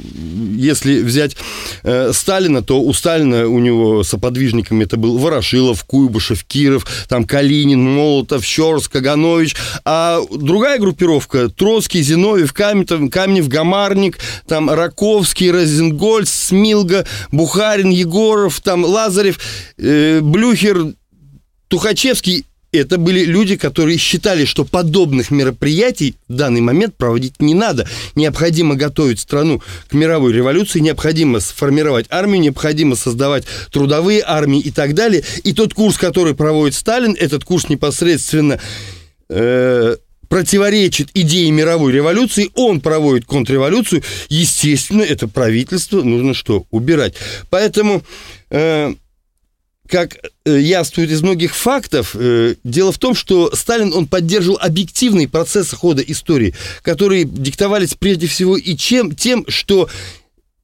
если 0.56 1.02
взять 1.02 1.36
э, 1.82 2.12
Сталина, 2.12 2.62
то 2.62 2.80
у 2.80 2.92
Сталина, 2.92 3.48
у 3.48 3.58
него 3.58 4.04
соподвижниками 4.04 4.84
это 4.84 4.96
был 4.96 5.18
Ворошилов, 5.18 5.82
Куйбышев, 5.82 6.44
Киров, 6.44 6.86
там 7.08 7.24
Калинин, 7.24 7.82
Молотов, 7.82 8.44
Щорс, 8.44 8.86
Каганович, 8.86 9.56
а 9.84 10.20
другая 10.30 10.78
группировка 10.78 11.48
Троцкий, 11.48 12.02
Зиновьев, 12.02 12.52
Каменев, 12.52 13.10
Каменев 13.10 13.48
Гамарник, 13.48 14.20
там 14.46 14.70
Раковский, 14.70 15.50
Розенгольц, 15.50 16.30
Смилга, 16.30 17.04
Бухарин, 17.32 17.90
Егоров, 17.90 18.60
там 18.60 18.84
Лазарев, 18.84 19.40
э, 19.76 20.20
Блюхер, 20.20 20.94
Тухачевский 21.66 22.44
это 22.76 22.98
были 22.98 23.24
люди, 23.24 23.56
которые 23.56 23.98
считали, 23.98 24.44
что 24.44 24.64
подобных 24.64 25.30
мероприятий 25.30 26.14
в 26.28 26.34
данный 26.34 26.60
момент 26.60 26.96
проводить 26.96 27.40
не 27.40 27.54
надо. 27.54 27.88
Необходимо 28.14 28.74
готовить 28.74 29.20
страну 29.20 29.62
к 29.88 29.94
мировой 29.94 30.32
революции, 30.32 30.80
необходимо 30.80 31.40
сформировать 31.40 32.06
армию, 32.10 32.40
необходимо 32.40 32.96
создавать 32.96 33.44
трудовые 33.72 34.22
армии 34.26 34.60
и 34.60 34.70
так 34.70 34.94
далее. 34.94 35.24
И 35.44 35.52
тот 35.52 35.74
курс, 35.74 35.98
который 35.98 36.34
проводит 36.34 36.74
Сталин, 36.74 37.16
этот 37.18 37.44
курс 37.44 37.68
непосредственно 37.68 38.60
э, 39.28 39.96
противоречит 40.28 41.10
идее 41.14 41.50
мировой 41.50 41.92
революции, 41.92 42.50
он 42.54 42.80
проводит 42.80 43.24
контрреволюцию, 43.26 44.02
естественно, 44.28 45.02
это 45.02 45.28
правительство 45.28 46.02
нужно 46.02 46.34
что? 46.34 46.64
Убирать. 46.70 47.14
Поэтому... 47.50 48.02
Э, 48.50 48.94
как 49.88 50.16
э, 50.44 50.58
яствует 50.58 51.10
из 51.10 51.22
многих 51.22 51.54
фактов, 51.54 52.14
э, 52.14 52.54
дело 52.64 52.92
в 52.92 52.98
том, 52.98 53.14
что 53.14 53.54
Сталин, 53.54 53.92
он 53.92 54.06
поддерживал 54.06 54.58
объективные 54.60 55.28
процессы 55.28 55.74
хода 55.76 56.02
истории, 56.02 56.54
которые 56.82 57.24
диктовались 57.24 57.94
прежде 57.94 58.26
всего 58.26 58.56
и 58.56 58.76
чем, 58.76 59.14
тем, 59.14 59.44
что 59.48 59.88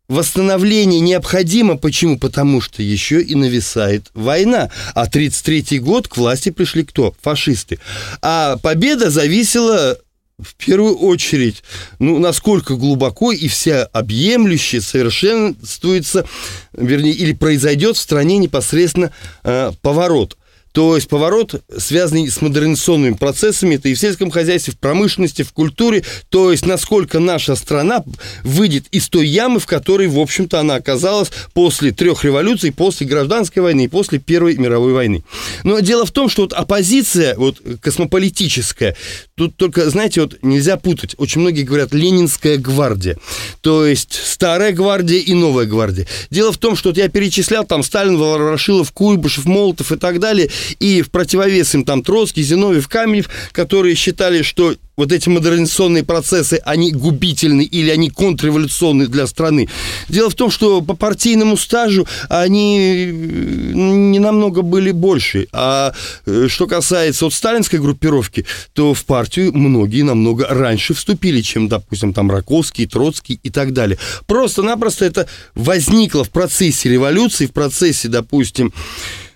восстановление 0.09 1.01
необходимо. 1.01 1.77
Почему? 1.77 2.19
Потому 2.19 2.61
что 2.61 2.83
еще 2.83 3.23
и 3.23 3.35
нависает 3.35 4.11
война. 4.15 4.71
А 4.95 5.07
33 5.07 5.79
год 5.79 6.09
к 6.09 6.17
власти 6.17 6.51
пришли 6.51 6.85
кто? 6.85 7.15
Фашисты. 7.23 7.79
А 8.21 8.59
победа 8.59 9.11
зависела 9.11 9.99
в 10.39 10.55
первую 10.55 10.97
очередь, 10.97 11.63
ну, 11.99 12.19
насколько 12.19 12.75
глубоко 12.77 13.33
и 13.33 13.49
вся 13.49 13.85
объемлюще 13.85 14.81
совершенствуется, 14.81 16.27
вернее, 16.73 17.13
или 17.13 17.33
произойдет 17.33 17.97
в 17.97 18.01
стране 18.01 18.39
непосредственно 18.39 19.13
э, 19.45 19.73
поворот. 19.83 20.37
То 20.73 20.97
есть 20.97 21.09
поворот, 21.09 21.63
связанный 21.77 22.31
с 22.31 22.41
модернизационными 22.41 23.15
процессами, 23.15 23.75
это 23.75 23.91
и 23.91 23.95
в 23.95 23.99
сельском 23.99 24.31
хозяйстве, 24.31 24.73
в 24.73 24.79
промышленности, 24.79 25.43
в 25.43 25.53
культуре, 25.53 26.03
то 26.31 26.51
есть 26.51 26.65
насколько 26.65 27.19
наша 27.19 27.57
страна 27.57 28.03
выйдет 28.43 28.87
из 28.91 29.09
той 29.09 29.27
ямы, 29.27 29.61
в 29.61 29.67
которой, 29.67 30.09
в 30.09 30.19
общем-то, 30.19 30.61
она 30.61 30.77
оказалась 30.77 31.31
после 31.53 31.93
трех 31.93 32.25
революций, 32.25 32.73
после 32.73 33.07
гражданской 33.07 33.63
войны 33.63 33.85
и 33.85 33.89
после 33.89 34.19
Первой 34.19 34.57
мировой 34.57 34.95
войны. 34.95 35.23
Но 35.63 35.81
дело 35.81 36.07
в 36.07 36.11
том, 36.11 36.31
что 36.31 36.43
вот 36.43 36.55
оппозиция, 36.55 37.37
вот 37.37 37.61
космополитическая, 37.83 38.97
тут 39.35 39.57
только, 39.57 39.91
знаете, 39.91 40.23
вот 40.23 40.39
нельзя 40.43 40.79
путать. 40.79 41.15
Очень 41.19 41.43
многие 41.43 41.63
говорят 41.63 41.93
«Ленинская 41.93 42.57
гвардия», 42.57 43.19
то 43.61 43.85
есть 43.85 44.15
старая 44.15 44.73
гвардия 44.73 45.21
и 45.21 45.35
новая 45.35 45.67
гвардия. 45.67 46.07
Дело 46.31 46.51
в 46.51 46.57
том, 46.57 46.77
что 46.77 46.89
вот 46.89 46.97
я 46.97 47.11
перечислял 47.11 47.67
там 47.67 47.83
Сталин, 47.83 48.17
Ворошилов, 48.17 48.91
Куйбышев, 48.93 49.45
Молотов 49.45 49.93
и 49.93 49.97
так 49.97 50.19
далее– 50.19 50.49
и 50.81 51.03
в 51.03 51.11
противовес 51.11 51.75
им 51.75 51.85
там 51.85 52.03
Троцкий, 52.03 52.43
Зиновьев, 52.43 52.89
Каменев, 52.89 53.29
которые 53.53 53.95
считали, 53.95 54.43
что 54.43 54.75
вот 54.97 55.11
эти 55.11 55.29
модернизационные 55.29 56.05
процессы, 56.05 56.61
они 56.65 56.93
губительны 56.93 57.63
или 57.63 57.91
они 57.91 58.11
контрреволюционны 58.11 59.07
для 59.07 59.27
страны. 59.27 59.69
Дело 60.09 60.29
в 60.29 60.35
том, 60.35 60.51
что 60.51 60.83
по 60.83 60.95
партийному 60.95 61.57
стажу 61.57 62.07
они 62.29 63.07
не 63.07 64.19
намного 64.19 64.63
были 64.63 64.91
больше. 64.91 65.49
А 65.53 65.95
э, 66.27 66.47
что 66.49 66.67
касается 66.67 67.25
вот 67.25 67.35
сталинской 67.35 67.79
группировки, 67.79 68.45
то 68.75 68.93
в 68.93 69.05
партию 69.05 69.57
многие 69.57 70.03
намного 70.03 70.47
раньше 70.49 70.95
вступили, 70.95 71.41
чем, 71.41 71.69
допустим, 71.69 72.13
там 72.13 72.31
Раковский, 72.31 72.87
Троцкий 72.87 73.41
и 73.43 73.51
так 73.51 73.73
далее. 73.73 73.99
Просто-напросто 74.27 75.05
это 75.07 75.27
возникло 75.55 76.23
в 76.25 76.31
процессе 76.31 76.91
революции, 76.91 77.47
в 77.47 77.53
процессе, 77.53 78.09
допустим, 78.09 78.73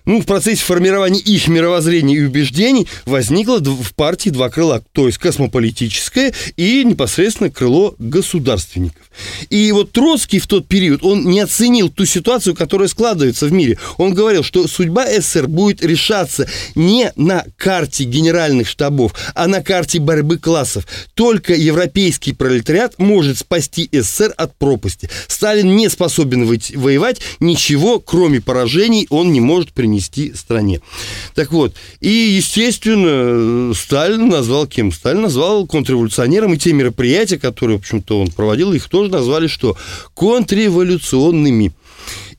ну, 0.06 0.20
в 0.20 0.24
процессе 0.24 0.62
формирования 0.62 1.20
их 1.20 1.48
мировоззрения 1.48 2.16
и 2.16 2.24
убеждений 2.24 2.86
возникло 3.04 3.58
в 3.58 3.94
партии 3.94 4.30
два 4.30 4.48
крыла, 4.48 4.82
то 4.92 5.06
есть 5.06 5.18
космополитическое 5.18 6.32
и 6.56 6.84
непосредственно 6.84 7.50
крыло 7.50 7.94
государственников. 7.98 9.10
И 9.50 9.70
вот 9.72 9.92
Троцкий 9.92 10.38
в 10.38 10.46
тот 10.46 10.68
период, 10.68 11.02
он 11.02 11.24
не 11.24 11.40
оценил 11.40 11.88
ту 11.88 12.04
ситуацию, 12.04 12.54
которая 12.54 12.88
складывается 12.88 13.46
в 13.46 13.52
мире. 13.52 13.78
Он 13.96 14.14
говорил, 14.14 14.42
что 14.42 14.68
судьба 14.68 15.06
СССР 15.06 15.48
будет 15.48 15.82
решаться 15.84 16.48
не 16.74 17.12
на 17.16 17.44
карте 17.56 18.04
генеральных 18.04 18.68
штабов, 18.68 19.14
а 19.34 19.46
на 19.48 19.62
карте 19.62 19.98
борьбы 19.98 20.38
классов. 20.38 20.86
Только 21.14 21.54
европейский 21.54 22.32
пролетариат 22.32 22.98
может 22.98 23.38
спасти 23.38 23.88
СССР 23.90 24.34
от 24.36 24.56
пропасти. 24.56 25.10
Сталин 25.26 25.74
не 25.74 25.88
способен 25.88 26.46
воевать, 26.46 27.20
ничего, 27.40 27.98
кроме 27.98 28.40
поражений, 28.40 29.06
он 29.10 29.32
не 29.32 29.40
может 29.40 29.72
принести 29.96 30.26
нести 30.26 30.34
стране. 30.34 30.80
Так 31.34 31.52
вот, 31.52 31.74
и, 32.00 32.08
естественно, 32.08 33.74
Сталин 33.74 34.28
назвал 34.28 34.66
кем? 34.66 34.92
Сталин 34.92 35.22
назвал 35.22 35.66
контрреволюционером, 35.66 36.54
и 36.54 36.58
те 36.58 36.72
мероприятия, 36.72 37.38
которые, 37.38 37.78
в 37.78 37.80
общем-то, 37.80 38.20
он 38.20 38.30
проводил, 38.30 38.72
их 38.72 38.88
тоже 38.88 39.10
назвали 39.10 39.46
что? 39.46 39.76
Контрреволюционными. 40.14 41.72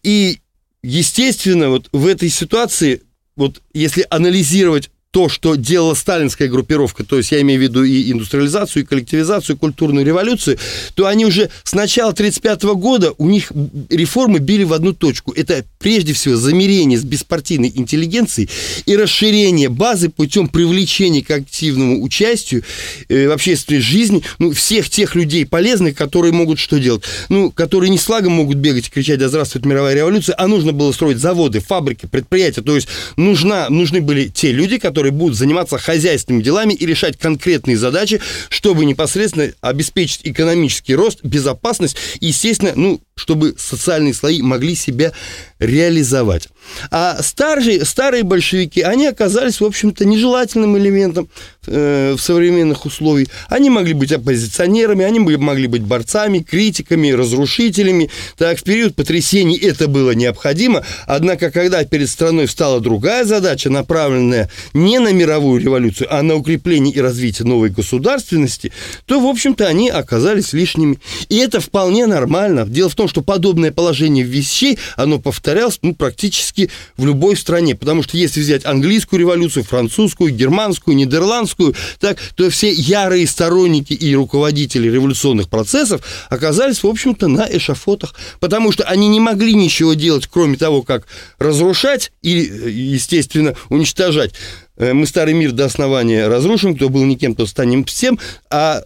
И, 0.03 0.39
естественно, 0.83 1.69
вот 1.69 1.89
в 1.91 2.05
этой 2.05 2.29
ситуации, 2.29 3.01
вот 3.35 3.61
если 3.73 4.05
анализировать 4.09 4.89
то, 5.17 5.29
что 5.29 5.55
делала 5.55 5.95
сталинская 5.95 6.47
группировка, 6.47 7.03
то 7.03 7.17
есть 7.17 7.31
я 7.31 7.41
имею 7.41 7.59
в 7.59 7.63
виду 7.63 7.83
и 7.83 8.11
индустриализацию, 8.11 8.83
и 8.83 8.85
коллективизацию, 8.85 9.55
и 9.55 9.59
культурную 9.59 10.05
революцию, 10.05 10.59
то 10.93 11.07
они 11.07 11.25
уже 11.25 11.49
с 11.63 11.73
начала 11.73 12.11
1935 12.11 12.75
года, 12.79 13.13
у 13.17 13.27
них 13.27 13.51
реформы 13.89 14.37
били 14.37 14.63
в 14.63 14.73
одну 14.73 14.93
точку. 14.93 15.31
Это 15.31 15.65
прежде 15.79 16.13
всего 16.13 16.35
замерение 16.35 16.99
с 16.99 17.03
беспартийной 17.03 17.71
интеллигенцией 17.73 18.47
и 18.85 18.95
расширение 18.95 19.69
базы 19.69 20.09
путем 20.09 20.49
привлечения 20.49 21.23
к 21.23 21.31
активному 21.31 22.03
участию 22.03 22.63
э, 23.09 23.27
в 23.27 23.31
общественной 23.31 23.81
жизни 23.81 24.21
ну, 24.37 24.51
всех 24.51 24.87
тех 24.87 25.15
людей 25.15 25.47
полезных, 25.47 25.95
которые 25.95 26.31
могут 26.31 26.59
что 26.59 26.77
делать? 26.77 27.01
Ну, 27.29 27.49
которые 27.49 27.89
не 27.89 27.97
слагом 27.97 28.33
могут 28.33 28.57
бегать 28.57 28.87
и 28.87 28.91
кричать 28.91 29.17
«Да 29.17 29.29
здравствует 29.29 29.65
мировая 29.65 29.95
революция», 29.95 30.35
а 30.37 30.47
нужно 30.47 30.73
было 30.73 30.91
строить 30.91 31.17
заводы, 31.17 31.59
фабрики, 31.59 32.05
предприятия. 32.05 32.61
То 32.61 32.75
есть 32.75 32.87
нужна, 33.15 33.67
нужны 33.71 33.99
были 33.99 34.27
те 34.27 34.51
люди, 34.51 34.77
которые 34.77 35.06
которые 35.07 35.11
будут 35.11 35.37
заниматься 35.37 35.77
хозяйственными 35.77 36.43
делами 36.43 36.73
и 36.73 36.85
решать 36.85 37.17
конкретные 37.17 37.77
задачи, 37.77 38.21
чтобы 38.49 38.85
непосредственно 38.85 39.51
обеспечить 39.61 40.21
экономический 40.23 40.95
рост, 40.95 41.19
безопасность 41.23 41.97
и, 42.19 42.27
естественно, 42.27 42.73
ну, 42.75 43.01
чтобы 43.17 43.55
социальные 43.57 44.13
слои 44.13 44.41
могли 44.41 44.75
себя 44.75 45.11
реализовать. 45.59 46.47
А 46.91 47.21
старые, 47.21 47.83
старые 47.85 48.23
большевики, 48.23 48.81
они 48.81 49.07
оказались, 49.07 49.59
в 49.59 49.65
общем-то, 49.65 50.05
нежелательным 50.05 50.77
элементом 50.77 51.29
э, 51.65 52.13
в 52.15 52.21
современных 52.21 52.85
условиях. 52.85 53.29
Они 53.49 53.69
могли 53.69 53.93
быть 53.93 54.11
оппозиционерами, 54.11 55.03
они 55.03 55.19
могли 55.19 55.67
быть 55.67 55.81
борцами, 55.81 56.39
критиками, 56.39 57.11
разрушителями. 57.11 58.09
Так, 58.37 58.59
в 58.59 58.63
период 58.63 58.95
потрясений 58.95 59.57
это 59.57 59.87
было 59.87 60.11
необходимо. 60.11 60.85
Однако, 61.07 61.51
когда 61.51 61.83
перед 61.83 62.09
страной 62.09 62.45
встала 62.45 62.79
другая 62.79 63.25
задача, 63.25 63.69
направленная 63.69 64.49
не 64.73 64.99
на 64.99 65.13
мировую 65.13 65.61
революцию, 65.61 66.07
а 66.11 66.21
на 66.21 66.35
укрепление 66.35 66.93
и 66.93 67.01
развитие 67.01 67.47
новой 67.47 67.69
государственности, 67.69 68.71
то, 69.05 69.19
в 69.19 69.25
общем-то, 69.25 69.65
они 69.65 69.89
оказались 69.89 70.53
лишними. 70.53 70.99
И 71.29 71.37
это 71.37 71.61
вполне 71.61 72.05
нормально. 72.05 72.65
Дело 72.67 72.89
в 72.89 72.95
том, 72.95 73.06
том, 73.07 73.09
что 73.09 73.21
подобное 73.21 73.71
положение 73.71 74.23
вещей, 74.23 74.77
оно 74.95 75.19
повторялось 75.19 75.79
ну, 75.81 75.95
практически 75.95 76.69
в 76.97 77.05
любой 77.05 77.35
стране. 77.35 77.75
Потому 77.75 78.03
что 78.03 78.17
если 78.17 78.41
взять 78.41 78.65
английскую 78.65 79.19
революцию, 79.19 79.63
французскую, 79.63 80.31
германскую, 80.31 80.95
нидерландскую, 80.95 81.75
так, 81.99 82.19
то 82.35 82.49
все 82.49 82.71
ярые 82.71 83.27
сторонники 83.27 83.93
и 83.93 84.15
руководители 84.15 84.89
революционных 84.89 85.49
процессов 85.49 86.01
оказались, 86.29 86.83
в 86.83 86.87
общем-то, 86.87 87.27
на 87.27 87.47
эшафотах. 87.49 88.13
Потому 88.39 88.71
что 88.71 88.83
они 88.83 89.07
не 89.07 89.19
могли 89.19 89.53
ничего 89.53 89.93
делать, 89.93 90.27
кроме 90.27 90.57
того, 90.57 90.83
как 90.83 91.07
разрушать 91.39 92.11
и, 92.21 92.29
естественно, 92.29 93.55
уничтожать. 93.69 94.33
Э, 94.77 94.93
мы 94.93 95.05
старый 95.05 95.33
мир 95.33 95.51
до 95.51 95.65
основания 95.65 96.27
разрушим, 96.27 96.75
кто 96.75 96.89
был 96.89 97.03
никем, 97.05 97.35
то 97.35 97.45
станем 97.45 97.85
всем, 97.85 98.19
а 98.49 98.81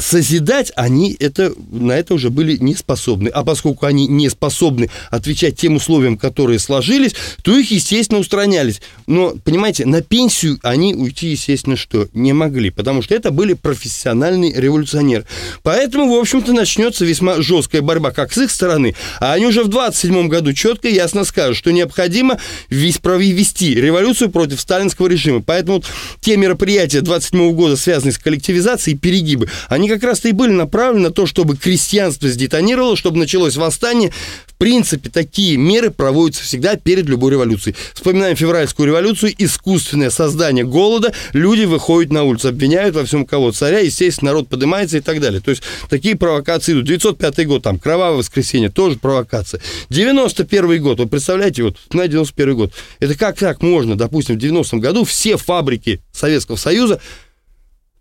созидать 0.00 0.72
они 0.76 1.16
это, 1.18 1.52
на 1.70 1.92
это 1.92 2.14
уже 2.14 2.30
были 2.30 2.56
не 2.56 2.74
способны. 2.74 3.28
А 3.28 3.44
поскольку 3.44 3.86
они 3.86 4.06
не 4.06 4.28
способны 4.28 4.90
отвечать 5.10 5.56
тем 5.56 5.76
условиям, 5.76 6.16
которые 6.16 6.58
сложились, 6.58 7.14
то 7.42 7.56
их, 7.56 7.70
естественно, 7.70 8.20
устранялись. 8.20 8.80
Но, 9.06 9.34
понимаете, 9.44 9.86
на 9.86 10.02
пенсию 10.02 10.58
они 10.62 10.94
уйти, 10.94 11.28
естественно, 11.28 11.76
что 11.76 12.08
не 12.14 12.32
могли, 12.32 12.70
потому 12.70 13.02
что 13.02 13.14
это 13.14 13.30
были 13.30 13.54
профессиональные 13.54 14.52
революционеры. 14.54 15.26
Поэтому, 15.62 16.14
в 16.14 16.18
общем-то, 16.18 16.52
начнется 16.52 17.04
весьма 17.04 17.42
жесткая 17.42 17.82
борьба 17.82 18.10
как 18.10 18.32
с 18.32 18.38
их 18.38 18.50
стороны, 18.50 18.94
а 19.20 19.32
они 19.34 19.46
уже 19.46 19.62
в 19.62 19.68
27 19.68 20.28
году 20.28 20.52
четко 20.52 20.88
и 20.88 20.94
ясно 20.94 21.24
скажут, 21.24 21.56
что 21.56 21.70
необходимо 21.70 22.38
весь 22.68 22.98
провести 22.98 23.74
революцию 23.74 24.30
против 24.30 24.60
сталинского 24.60 25.08
режима. 25.08 25.42
Поэтому 25.42 25.76
вот 25.76 25.86
те 26.20 26.36
мероприятия 26.36 27.00
27 27.00 27.52
года, 27.52 27.76
связанные 27.76 28.12
с 28.12 28.18
коллективизацией, 28.18 28.96
перегибы, 28.98 29.48
они 29.68 29.88
как 29.90 30.02
раз-то 30.04 30.28
и 30.28 30.32
были 30.32 30.52
направлены 30.52 31.08
на 31.08 31.10
то, 31.10 31.26
чтобы 31.26 31.56
крестьянство 31.56 32.28
сдетонировало, 32.28 32.96
чтобы 32.96 33.18
началось 33.18 33.56
восстание. 33.56 34.12
В 34.46 34.54
принципе, 34.54 35.10
такие 35.10 35.56
меры 35.56 35.90
проводятся 35.90 36.44
всегда 36.44 36.76
перед 36.76 37.06
любой 37.06 37.32
революцией. 37.32 37.76
Вспоминаем 37.94 38.36
февральскую 38.36 38.86
революцию, 38.86 39.34
искусственное 39.38 40.10
создание 40.10 40.64
голода, 40.64 41.12
люди 41.32 41.64
выходят 41.64 42.12
на 42.12 42.24
улицу, 42.24 42.48
обвиняют 42.48 42.94
во 42.94 43.04
всем 43.04 43.26
кого 43.26 43.52
царя, 43.52 43.80
естественно, 43.80 44.30
народ 44.30 44.48
поднимается 44.48 44.98
и 44.98 45.00
так 45.00 45.20
далее. 45.20 45.40
То 45.40 45.50
есть 45.50 45.62
такие 45.88 46.16
провокации 46.16 46.72
идут. 46.72 46.86
905 46.86 47.46
год, 47.46 47.62
там, 47.62 47.78
кровавое 47.78 48.18
воскресенье, 48.18 48.68
тоже 48.70 48.98
провокация. 48.98 49.60
91 49.88 50.82
год, 50.82 50.98
вы 50.98 51.06
представляете, 51.06 51.62
вот 51.62 51.76
на 51.92 52.06
91 52.06 52.56
год, 52.56 52.72
это 52.98 53.16
как 53.16 53.38
так 53.38 53.62
можно, 53.62 53.96
допустим, 53.96 54.38
в 54.38 54.42
90-м 54.42 54.80
году 54.80 55.04
все 55.04 55.36
фабрики 55.36 56.00
Советского 56.12 56.56
Союза 56.56 57.00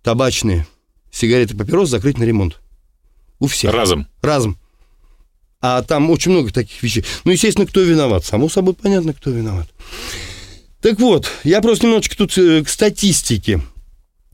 табачные– 0.03 0.65
сигареты, 1.11 1.55
папирос 1.55 1.89
закрыть 1.89 2.17
на 2.17 2.23
ремонт. 2.23 2.59
У 3.39 3.47
всех. 3.47 3.73
Разом. 3.73 4.07
Разом. 4.21 4.57
А 5.61 5.81
там 5.81 6.09
очень 6.09 6.31
много 6.31 6.51
таких 6.51 6.81
вещей. 6.81 7.05
Ну, 7.25 7.31
естественно, 7.31 7.67
кто 7.67 7.81
виноват? 7.81 8.25
Само 8.25 8.49
собой 8.49 8.73
понятно, 8.73 9.13
кто 9.13 9.29
виноват. 9.29 9.67
Так 10.81 10.99
вот, 10.99 11.29
я 11.43 11.61
просто 11.61 11.85
немножечко 11.85 12.15
тут 12.15 12.37
э, 12.37 12.63
к 12.63 12.69
статистике. 12.69 13.61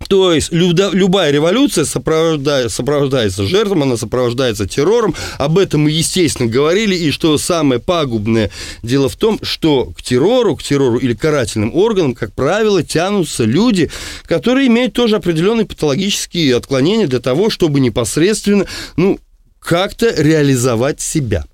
То 0.08 0.34
есть 0.34 0.50
любая 0.52 1.32
революция 1.32 1.86
сопровождается, 1.86 2.76
сопровождается 2.76 3.44
жертвом, 3.46 3.84
она 3.84 3.98
сопровождается 3.98 4.68
террором. 4.68 5.16
Об 5.38 5.58
этом 5.58 5.82
мы, 5.82 5.92
естественно, 5.92 6.50
говорили. 6.50 6.96
И 6.96 7.12
что 7.12 7.38
самое 7.38 7.80
пагубное 7.82 8.52
дело 8.84 9.10
в 9.10 9.16
том, 9.16 9.40
что 9.42 9.92
к 9.98 10.02
террору, 10.02 10.56
к 10.56 10.64
террору 10.64 10.98
или 10.98 11.14
карательным 11.14 11.76
органам, 11.76 12.14
как 12.14 12.34
правило, 12.34 12.84
тянутся 12.84 13.44
люди, 13.44 13.90
которые 14.26 14.68
имеют 14.68 14.94
тоже 14.94 15.16
определенные 15.16 15.66
патологические 15.66 16.56
отклонения 16.56 17.08
для 17.08 17.20
того, 17.20 17.50
чтобы 17.50 17.80
непосредственно, 17.80 18.66
ну, 18.98 19.20
как-то 19.60 20.14
реализовать 20.16 21.02
себя. 21.02 21.46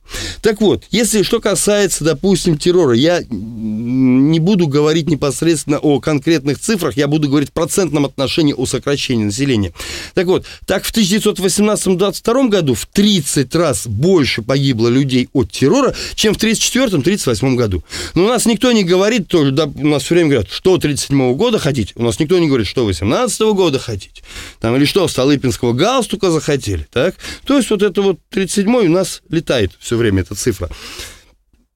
Так 0.41 0.61
вот, 0.61 0.83
если 0.91 1.23
что 1.23 1.39
касается, 1.39 2.03
допустим, 2.03 2.57
террора, 2.57 2.93
я 2.93 3.21
не 3.29 4.39
буду 4.39 4.67
говорить 4.67 5.09
непосредственно 5.09 5.79
о 5.79 5.99
конкретных 5.99 6.59
цифрах, 6.59 6.97
я 6.97 7.07
буду 7.07 7.29
говорить 7.29 7.49
в 7.49 7.53
процентном 7.53 8.05
отношении 8.05 8.53
о 8.53 8.65
сокращении 8.65 9.25
населения. 9.25 9.73
Так 10.13 10.27
вот, 10.27 10.45
так 10.65 10.83
в 10.83 10.93
1918-22 10.95 12.49
году 12.49 12.73
в 12.73 12.85
30 12.85 13.53
раз 13.55 13.87
больше 13.87 14.41
погибло 14.41 14.87
людей 14.87 15.29
от 15.33 15.51
террора, 15.51 15.95
чем 16.15 16.33
в 16.33 16.37
1934-1938 16.37 17.55
году. 17.55 17.83
Но 18.15 18.25
у 18.25 18.27
нас 18.27 18.45
никто 18.45 18.71
не 18.71 18.83
говорит, 18.83 19.27
тоже, 19.27 19.51
да, 19.51 19.65
у 19.65 19.87
нас 19.87 20.03
все 20.03 20.15
время 20.15 20.29
говорят, 20.29 20.49
что 20.51 20.75
1937 20.75 21.33
года 21.35 21.59
хотите. 21.59 21.93
У 21.95 22.03
нас 22.03 22.19
никто 22.19 22.37
не 22.39 22.47
говорит, 22.47 22.67
что 22.67 22.85
18 22.85 23.41
года 23.53 23.79
хотите. 23.79 24.23
Там, 24.59 24.75
или 24.75 24.85
что, 24.85 25.07
Столыпинского 25.07 25.73
галстука 25.73 26.31
захотели. 26.31 26.87
Так? 26.91 27.15
То 27.45 27.57
есть 27.57 27.69
вот 27.69 27.81
это 27.81 28.01
вот 28.01 28.19
37-й 28.33 28.87
у 28.87 28.91
нас 28.91 29.21
летает 29.29 29.71
все 29.79 29.97
время 30.01 30.21
эта 30.21 30.35
цифра. 30.35 30.69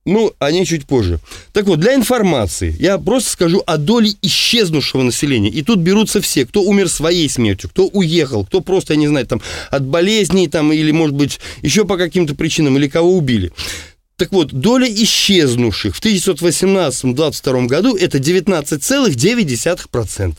Ну, 0.07 0.33
они 0.37 0.67
чуть 0.67 0.85
позже. 0.85 1.19
Так 1.51 1.65
вот, 1.65 1.79
для 1.79 1.95
информации 1.95 2.75
я 2.79 2.99
просто 2.99 3.31
скажу 3.31 3.63
о 3.65 3.77
доле 3.77 4.11
исчезнувшего 4.21 5.01
населения. 5.01 5.49
И 5.49 5.63
тут 5.63 5.79
берутся 5.79 6.21
все, 6.21 6.45
кто 6.45 6.61
умер 6.61 6.89
своей 6.89 7.27
смертью, 7.27 7.71
кто 7.71 7.87
уехал, 7.87 8.45
кто 8.45 8.61
просто, 8.61 8.93
я 8.93 8.99
не 8.99 9.07
знаю, 9.07 9.25
там, 9.25 9.41
от 9.71 9.83
болезней, 9.83 10.47
там, 10.47 10.71
или, 10.71 10.91
может 10.91 11.15
быть, 11.15 11.39
еще 11.63 11.85
по 11.85 11.97
каким-то 11.97 12.35
причинам, 12.35 12.77
или 12.77 12.87
кого 12.87 13.17
убили. 13.17 13.51
Так 14.17 14.31
вот, 14.31 14.53
доля 14.53 14.87
исчезнувших 14.87 15.95
в 15.95 16.01
1918-1922 16.01 17.65
году 17.65 17.95
это 17.95 18.19
19,9%. 18.19 20.35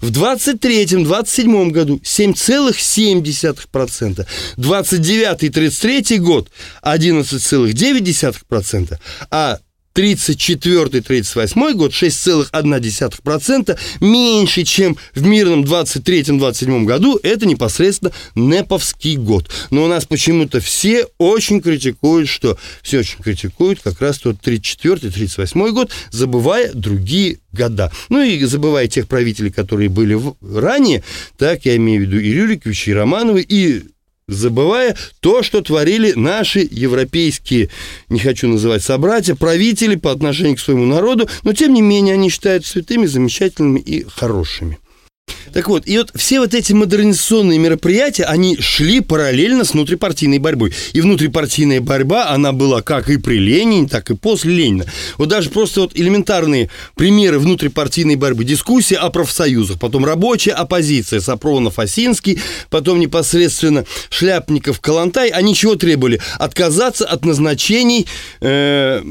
В 0.00 0.10
23-27 0.10 1.70
году 1.70 2.00
7,7%. 2.04 4.26
29-33 4.56 6.18
год 6.18 6.50
11,9%. 6.82 8.98
А 9.30 9.58
34-38 9.94 11.74
год 11.74 11.92
6,1% 11.92 13.78
меньше, 14.00 14.64
чем 14.64 14.96
в 15.14 15.22
мирном 15.24 15.64
23-27 15.64 16.84
году, 16.84 17.18
это 17.22 17.46
непосредственно 17.46 18.12
Неповский 18.34 19.16
год. 19.16 19.50
Но 19.70 19.84
у 19.84 19.88
нас 19.88 20.04
почему-то 20.04 20.60
все 20.60 21.06
очень 21.18 21.60
критикуют, 21.60 22.28
что 22.28 22.58
все 22.82 23.00
очень 23.00 23.22
критикуют 23.22 23.80
как 23.82 24.00
раз 24.00 24.18
тот 24.18 24.36
34-38 24.44 25.70
год, 25.72 25.90
забывая 26.10 26.72
другие 26.72 27.38
года. 27.52 27.92
Ну 28.08 28.22
и 28.22 28.42
забывая 28.44 28.86
тех 28.86 29.08
правителей, 29.08 29.50
которые 29.50 29.88
были 29.88 30.20
ранее, 30.40 31.02
так 31.36 31.64
я 31.64 31.76
имею 31.76 32.02
в 32.02 32.06
виду 32.06 32.20
и 32.20 32.32
Рюриковича, 32.32 32.92
и 32.92 32.94
Романовы, 32.94 33.42
и 33.42 33.84
забывая 34.30 34.96
то, 35.20 35.42
что 35.42 35.60
творили 35.60 36.12
наши 36.12 36.66
европейские, 36.70 37.68
не 38.08 38.20
хочу 38.20 38.48
называть 38.48 38.82
собратья, 38.82 39.34
правители 39.34 39.96
по 39.96 40.10
отношению 40.12 40.56
к 40.56 40.60
своему 40.60 40.86
народу, 40.86 41.28
но 41.42 41.52
тем 41.52 41.74
не 41.74 41.82
менее 41.82 42.14
они 42.14 42.30
считают 42.30 42.64
святыми, 42.64 43.06
замечательными 43.06 43.80
и 43.80 44.04
хорошими. 44.04 44.78
Так 45.52 45.68
вот, 45.68 45.86
и 45.86 45.98
вот 45.98 46.12
все 46.14 46.40
вот 46.40 46.54
эти 46.54 46.72
модернизационные 46.72 47.58
мероприятия, 47.58 48.24
они 48.24 48.56
шли 48.60 49.00
параллельно 49.00 49.64
с 49.64 49.72
внутрипартийной 49.72 50.38
борьбой. 50.38 50.72
И 50.92 51.00
внутрипартийная 51.00 51.80
борьба, 51.80 52.28
она 52.28 52.52
была 52.52 52.82
как 52.82 53.08
и 53.10 53.16
при 53.16 53.38
Ленине, 53.38 53.88
так 53.88 54.10
и 54.10 54.16
после 54.16 54.52
Ленина. 54.54 54.86
Вот 55.18 55.28
даже 55.28 55.50
просто 55.50 55.82
вот 55.82 55.92
элементарные 55.94 56.70
примеры 56.94 57.38
внутрипартийной 57.38 58.16
борьбы. 58.16 58.44
Дискуссия 58.44 58.96
о 58.96 59.10
профсоюзах, 59.10 59.78
потом 59.78 60.04
рабочая 60.04 60.52
оппозиция, 60.52 61.20
Сапронов, 61.20 61.78
Осинский, 61.78 62.38
потом 62.70 63.00
непосредственно 63.00 63.84
Шляпников, 64.10 64.80
Калантай. 64.80 65.30
Они 65.30 65.54
чего 65.54 65.76
требовали? 65.76 66.20
Отказаться 66.38 67.04
от 67.06 67.24
назначений 67.24 68.06
э, 68.40 69.02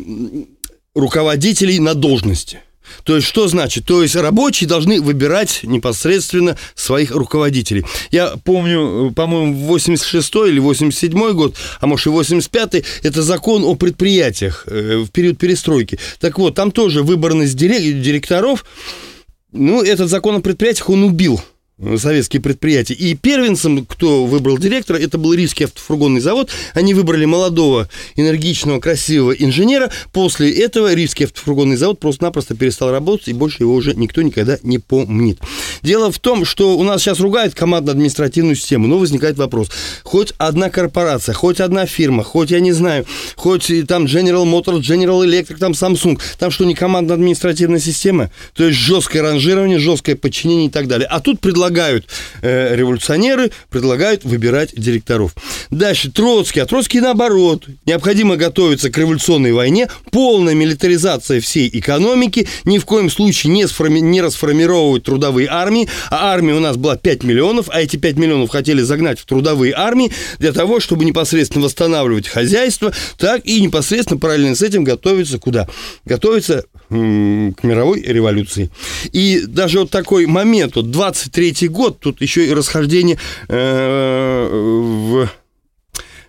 руководителей 0.96 1.80
на 1.80 1.94
должности. 1.94 2.62
То 3.04 3.16
есть 3.16 3.28
что 3.28 3.48
значит? 3.48 3.86
То 3.86 4.02
есть 4.02 4.16
рабочие 4.16 4.68
должны 4.68 5.02
выбирать 5.02 5.62
непосредственно 5.64 6.58
своих 6.76 7.12
руководителей. 7.12 7.86
Я 8.12 8.36
помню, 8.44 9.12
по-моему, 9.16 9.54
86 9.68 10.36
или 10.48 10.60
87 10.60 11.32
год, 11.34 11.56
а 11.80 11.88
может 11.88 12.08
и 12.08 12.10
85 12.10 12.84
это 13.04 13.22
закон 13.24 13.64
о 13.64 13.76
предприятиях 13.76 14.64
э, 14.68 14.98
в 14.98 15.12
период 15.12 15.38
перестройки. 15.38 16.00
Так 16.20 16.38
вот, 16.38 16.56
там 16.56 16.72
тоже 16.72 17.04
выборность 17.04 17.56
директоров, 17.56 18.66
ну, 19.52 19.82
этот 19.82 20.10
закон 20.10 20.36
о 20.36 20.42
предприятиях, 20.42 20.90
он 20.90 21.04
убил 21.04 21.42
советские 21.98 22.42
предприятия. 22.42 22.94
И 22.94 23.16
первенцем, 23.16 23.86
кто 23.86 24.26
выбрал 24.26 24.58
директора, 24.58 24.98
это 24.98 25.18
был 25.18 25.34
Рижский 25.34 25.66
автофургонный 25.66 26.20
завод. 26.20 26.50
Они 26.74 26.94
выбрали 26.94 27.26
молодого, 27.26 27.90
энергичного, 28.16 28.80
красивого 28.80 29.32
инженера. 29.32 29.90
После 30.12 30.52
этого 30.52 30.94
Рижский 30.94 31.26
автофургонный 31.26 31.78
завод 31.78 32.00
просто-напросто 32.00 32.56
перестал 32.56 32.92
работать, 32.92 33.30
и 33.30 33.34
больше 33.34 33.58
его 33.62 33.74
уже 33.74 33.94
никто 33.94 34.22
никогда 34.22 34.58
не 34.64 34.80
помнит. 34.80 35.40
Дело 35.82 36.12
в 36.12 36.20
том, 36.20 36.46
что 36.46 36.78
у 36.78 36.84
нас 36.84 37.02
сейчас 37.02 37.20
ругают 37.20 37.56
командно-административную 37.56 38.56
систему, 38.56 38.88
но 38.88 38.98
возникает 38.98 39.38
вопрос. 39.38 39.70
Хоть 40.04 40.34
одна 40.38 40.70
корпорация, 40.70 41.34
хоть 41.34 41.60
одна 41.62 41.86
фирма, 41.86 42.24
хоть, 42.24 42.52
я 42.52 42.60
не 42.60 42.74
знаю, 42.74 43.06
хоть 43.36 43.72
там 43.88 44.06
General 44.06 44.44
Motors, 44.46 44.82
General 44.82 45.26
Electric, 45.26 45.58
там 45.58 45.72
Samsung, 45.72 46.20
там 46.38 46.52
что, 46.52 46.66
не 46.66 46.76
командно-административная 46.76 47.80
система? 47.80 48.32
То 48.54 48.66
есть 48.66 48.78
жесткое 48.78 49.22
ранжирование, 49.22 49.80
жесткое 49.80 50.16
подчинение 50.16 50.68
и 50.68 50.70
так 50.70 50.88
далее. 50.88 51.08
А 51.08 51.20
тут 51.20 51.40
предлагают 51.40 51.69
предлагают 51.70 52.06
э, 52.42 52.76
революционеры, 52.76 53.52
предлагают 53.70 54.24
выбирать 54.24 54.72
директоров. 54.76 55.36
Дальше 55.70 56.12
Троцкий, 56.12 56.62
а 56.62 56.66
Троцкий 56.66 57.00
наоборот. 57.00 57.66
Необходимо 57.86 58.38
готовиться 58.38 58.90
к 58.90 58.98
революционной 58.98 59.54
войне, 59.54 59.88
полная 60.12 60.56
милитаризация 60.56 61.40
всей 61.42 61.70
экономики, 61.72 62.48
ни 62.66 62.80
в 62.80 62.86
коем 62.86 63.12
случае 63.12 63.54
не, 63.54 63.66
сформи- 63.66 64.00
не 64.00 64.22
расформировывать 64.22 65.04
трудовые 65.04 65.48
армии, 65.48 65.88
а 66.10 66.34
армия 66.34 66.56
у 66.56 66.60
нас 66.60 66.76
была 66.76 66.98
5 66.98 67.24
миллионов, 67.24 67.70
а 67.70 67.82
эти 67.82 67.98
5 67.98 68.18
миллионов 68.18 68.50
хотели 68.50 68.82
загнать 68.82 69.20
в 69.20 69.26
трудовые 69.26 69.74
армии 69.76 70.12
для 70.40 70.54
того, 70.54 70.80
чтобы 70.80 71.06
непосредственно 71.06 71.66
восстанавливать 71.66 72.28
хозяйство, 72.28 72.92
так 73.18 73.46
и 73.46 73.62
непосредственно 73.62 74.20
параллельно 74.20 74.56
с 74.56 74.64
этим 74.64 74.84
готовиться 74.84 75.38
куда? 75.38 75.68
Готовиться 76.06 76.66
к 76.90 76.94
мировой 77.64 78.02
революции. 78.02 78.72
И 79.12 79.44
даже 79.46 79.82
вот 79.82 79.92
такой 79.92 80.26
момент, 80.26 80.76
вот 80.76 80.90
23-й 81.60 81.68
год, 81.68 82.00
тут 82.00 82.22
еще 82.22 82.46
и 82.46 82.54
расхождение 82.54 83.18
э, 83.48 84.48
в 84.52 85.30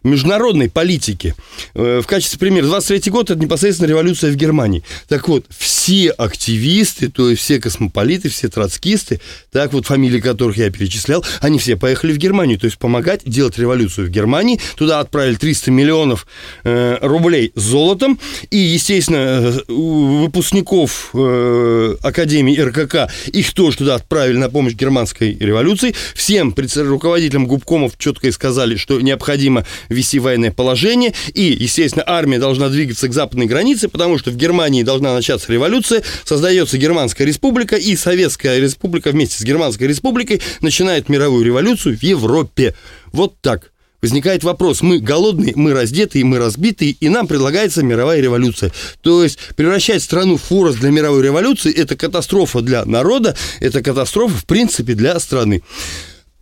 международной 0.03 0.71
политики. 0.71 1.35
Э, 1.75 2.01
в 2.03 2.07
качестве 2.07 2.39
примера, 2.39 2.65
23 2.67 3.11
год– 3.11 3.31
это 3.33 3.41
непосредственно 3.41 3.89
революция 3.89 4.31
в 4.31 4.37
Германии. 4.37 4.83
Так 5.09 5.29
вот, 5.29 5.45
все 5.57 6.11
активисты, 6.11 7.09
то 7.09 7.31
есть 7.31 7.43
все 7.43 7.61
космополиты, 7.61 8.29
все 8.29 8.49
троцкисты, 8.49 9.21
так 9.53 9.73
вот, 9.73 9.87
фамилии 9.87 10.21
которых 10.21 10.57
я 10.57 10.71
перечислял, 10.71 11.25
они 11.41 11.59
все 11.59 11.77
поехали 11.77 12.13
в 12.13 12.19
Германию, 12.19 12.59
то 12.59 12.67
есть 12.67 12.79
помогать 12.79 13.23
делать 13.25 13.59
революцию 13.59 14.07
в 14.07 14.11
Германии. 14.11 14.61
Туда 14.77 15.01
отправили 15.01 15.35
300 15.35 15.71
миллионов 15.71 16.27
э, 16.65 16.99
рублей 17.03 17.53
золотом, 17.55 18.19
и, 18.51 18.57
естественно, 18.57 19.17
э, 19.19 19.61
выпускников 19.69 21.11
Академии 22.03 22.59
РКК, 22.59 23.11
их 23.27 23.53
тоже 23.53 23.79
туда 23.79 23.95
отправили 23.97 24.37
на 24.37 24.49
помощь 24.49 24.75
германской 24.75 25.37
революции. 25.39 25.95
Всем 26.15 26.55
руководителям 26.77 27.47
губкомов 27.47 27.99
четко 27.99 28.31
сказали, 28.33 28.77
что 28.77 29.01
необходимо 29.01 29.65
вести 29.91 30.19
военное 30.19 30.53
положение, 30.53 31.13
и, 31.35 31.43
естественно, 31.59 32.05
армия 32.07 32.39
должна 32.39 32.69
двигаться 32.69 33.09
к 33.09 33.13
западной 33.13 33.47
границе, 33.47 33.89
потому 33.89 34.19
что 34.19 34.31
в 34.31 34.37
Германии 34.37 34.83
должна 34.83 35.13
начаться 35.13 35.53
революция, 35.53 36.03
создается 36.25 36.79
Германская 36.79 37.27
республика, 37.27 37.77
и 37.77 37.97
Советская 37.97 38.59
республика 38.59 39.11
вместе 39.11 39.39
с 39.39 39.43
Германской 39.43 39.87
республикой 39.87 40.41
начинает 40.61 41.09
мировую 41.09 41.45
революцию 41.45 41.99
в 41.99 42.03
Европе. 42.03 42.75
Вот 43.13 43.35
так. 43.41 43.73
Возникает 44.03 44.45
вопрос, 44.45 44.81
мы 44.81 44.99
голодные, 44.99 45.53
мы 45.57 45.75
раздетые, 45.75 46.25
мы 46.25 46.39
разбитые, 46.39 46.93
и 46.93 47.11
нам 47.11 47.27
предлагается 47.27 47.83
мировая 47.83 48.21
революция. 48.21 48.73
То 49.03 49.23
есть 49.23 49.39
превращать 49.57 50.03
страну 50.03 50.39
в 50.39 50.43
форос 50.43 50.77
для 50.77 50.91
мировой 50.91 51.23
революции– 51.23 51.71
это 51.77 51.97
катастрофа 51.97 52.63
для 52.63 52.87
народа, 52.87 53.37
это 53.61 53.83
катастрофа, 53.83 54.35
в 54.39 54.47
принципе, 54.47 54.95
для 54.95 55.19
страны. 55.21 55.63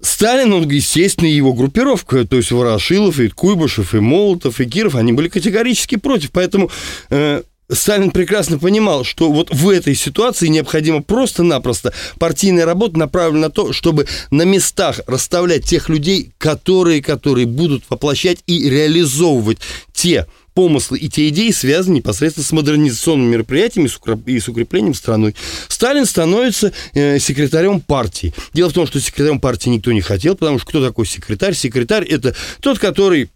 Сталин, 0.00 0.52
он, 0.52 0.68
естественно, 0.68 1.26
его 1.26 1.52
группировка, 1.52 2.24
то 2.24 2.36
есть 2.36 2.50
Ворошилов, 2.52 3.18
и 3.18 3.28
Куйбышев, 3.28 3.94
и 3.94 4.00
Молотов, 4.00 4.60
и 4.60 4.66
Киров, 4.66 4.94
они 4.94 5.12
были 5.12 5.28
категорически 5.28 5.96
против. 5.96 6.30
Поэтому 6.30 6.70
э, 7.10 7.42
Сталин 7.70 8.10
прекрасно 8.10 8.58
понимал, 8.58 9.04
что 9.04 9.30
вот 9.30 9.50
в 9.50 9.68
этой 9.68 9.94
ситуации 9.94 10.46
необходимо 10.46 11.02
просто-напросто 11.02 11.92
партийная 12.18 12.64
работа 12.64 12.98
направлена 12.98 13.48
на 13.48 13.50
то, 13.50 13.72
чтобы 13.72 14.06
на 14.30 14.42
местах 14.42 15.00
расставлять 15.06 15.64
тех 15.64 15.88
людей, 15.88 16.32
которые, 16.38 17.02
которые 17.02 17.46
будут 17.46 17.84
воплощать 17.88 18.38
и 18.46 18.70
реализовывать 18.70 19.58
те 19.92 20.26
помыслы 20.58 20.98
и 20.98 21.08
те 21.08 21.28
идеи 21.28 21.52
связаны 21.52 21.98
непосредственно 21.98 22.44
с 22.44 22.50
модернизационными 22.50 23.30
мероприятиями 23.30 23.88
и 24.26 24.40
с 24.40 24.48
укреплением 24.48 24.92
страны. 24.92 25.36
Сталин 25.68 26.04
становится 26.04 26.72
э, 26.94 27.20
секретарем 27.20 27.80
партии. 27.80 28.34
Дело 28.54 28.68
в 28.68 28.72
том, 28.72 28.84
что 28.84 28.98
секретарем 28.98 29.38
партии 29.38 29.68
никто 29.68 29.92
не 29.92 30.00
хотел, 30.00 30.34
потому 30.34 30.58
что 30.58 30.66
кто 30.66 30.84
такой 30.84 31.06
секретарь? 31.06 31.54
Секретарь– 31.54 32.04
это 32.08 32.34
тот, 32.58 32.80
который 32.80 33.30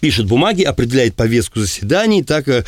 пишет 0.00 0.24
бумаги, 0.24 0.62
определяет 0.62 1.16
повестку 1.16 1.60
заседаний, 1.60 2.22
так 2.22 2.48
э, 2.48 2.64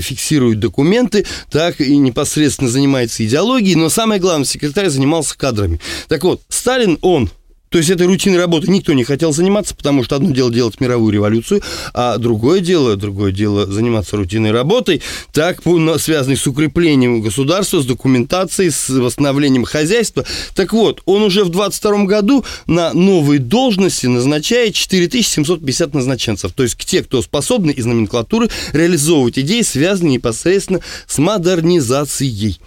фиксирует 0.00 0.60
документы, 0.60 1.26
так 1.50 1.80
и 1.80 1.96
непосредственно 1.96 2.70
занимается 2.70 3.26
идеологией, 3.26 3.74
но 3.74 3.88
самое 3.88 4.20
главное, 4.20 4.46
секретарь 4.46 4.90
занимался 4.90 5.36
кадрами. 5.36 5.80
Так 6.06 6.22
вот, 6.22 6.40
Сталин, 6.48 6.98
он 7.00 7.32
то 7.76 7.80
есть 7.80 7.90
этой 7.90 8.06
рутинной 8.06 8.38
работой 8.38 8.70
никто 8.70 8.94
не 8.94 9.04
хотел 9.04 9.34
заниматься, 9.34 9.74
потому 9.74 10.02
что 10.02 10.16
одно 10.16 10.30
дело 10.30 10.50
делать 10.50 10.80
мировую 10.80 11.12
революцию, 11.12 11.60
а 11.92 12.16
другое 12.16 12.60
дело, 12.60 12.96
другое 12.96 13.32
дело 13.32 13.66
заниматься 13.66 14.16
рутинной 14.16 14.50
работой, 14.50 15.02
так 15.34 15.60
связанной 15.98 16.38
с 16.38 16.46
укреплением 16.46 17.20
государства, 17.20 17.82
с 17.82 17.84
документацией, 17.84 18.70
с 18.70 18.88
восстановлением 18.88 19.64
хозяйства. 19.64 20.24
Так 20.54 20.72
вот, 20.72 21.02
он 21.04 21.24
уже 21.24 21.44
в 21.44 21.50
22 21.50 22.04
году 22.04 22.46
на 22.66 22.94
новые 22.94 23.40
должности 23.40 24.06
назначает 24.06 24.74
4750 24.74 25.92
назначенцев. 25.92 26.52
То 26.52 26.62
есть 26.62 26.78
те, 26.78 27.02
кто 27.02 27.20
способны 27.20 27.72
из 27.72 27.84
номенклатуры 27.84 28.48
реализовывать 28.72 29.38
идеи, 29.40 29.60
связанные 29.60 30.14
непосредственно 30.14 30.80
с 31.06 31.18
модернизацией. 31.18 32.58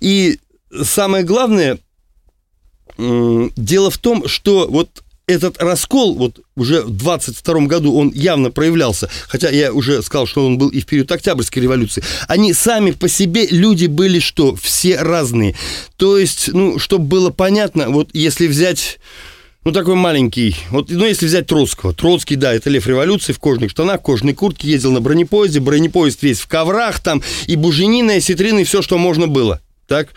И 0.00 0.40
самое 0.82 1.22
главное, 1.22 1.78
Дело 2.98 3.90
в 3.90 3.98
том, 3.98 4.26
что 4.28 4.66
вот 4.68 5.02
этот 5.26 5.60
раскол, 5.60 6.14
вот 6.14 6.40
уже 6.56 6.82
в 6.82 6.90
22 6.90 7.66
году 7.66 7.96
он 7.96 8.12
явно 8.14 8.50
проявлялся, 8.50 9.10
хотя 9.28 9.50
я 9.50 9.72
уже 9.72 10.02
сказал, 10.02 10.26
что 10.26 10.46
он 10.46 10.56
был 10.56 10.68
и 10.68 10.80
в 10.80 10.86
период 10.86 11.10
Октябрьской 11.10 11.62
революции, 11.62 12.02
они 12.28 12.52
сами 12.52 12.92
по 12.92 13.08
себе, 13.08 13.46
люди 13.48 13.86
были 13.86 14.20
что? 14.20 14.54
Все 14.54 14.96
разные. 14.96 15.56
То 15.96 16.16
есть, 16.16 16.48
ну, 16.52 16.78
чтобы 16.78 17.06
было 17.06 17.30
понятно, 17.30 17.90
вот 17.90 18.10
если 18.12 18.46
взять 18.46 18.98
ну, 19.64 19.72
такой 19.72 19.96
маленький. 19.96 20.54
Вот, 20.70 20.90
ну, 20.90 21.04
если 21.04 21.26
взять 21.26 21.48
Троцкого. 21.48 21.92
Троцкий, 21.92 22.36
да, 22.36 22.54
это 22.54 22.70
лев 22.70 22.86
революции 22.86 23.32
в 23.32 23.40
кожаных 23.40 23.72
штанах, 23.72 23.98
в 23.98 24.04
кожаной 24.04 24.32
куртке, 24.32 24.68
ездил 24.68 24.92
на 24.92 25.00
бронепоезде, 25.00 25.58
бронепоезд 25.58 26.22
весь 26.22 26.38
в 26.38 26.46
коврах 26.46 27.00
там, 27.00 27.20
и 27.48 27.56
буженина, 27.56 28.12
и 28.12 28.20
ситрины, 28.20 28.60
и 28.60 28.64
все, 28.64 28.80
что 28.80 28.96
можно 28.96 29.26
было 29.26 29.60
так, 29.86 30.08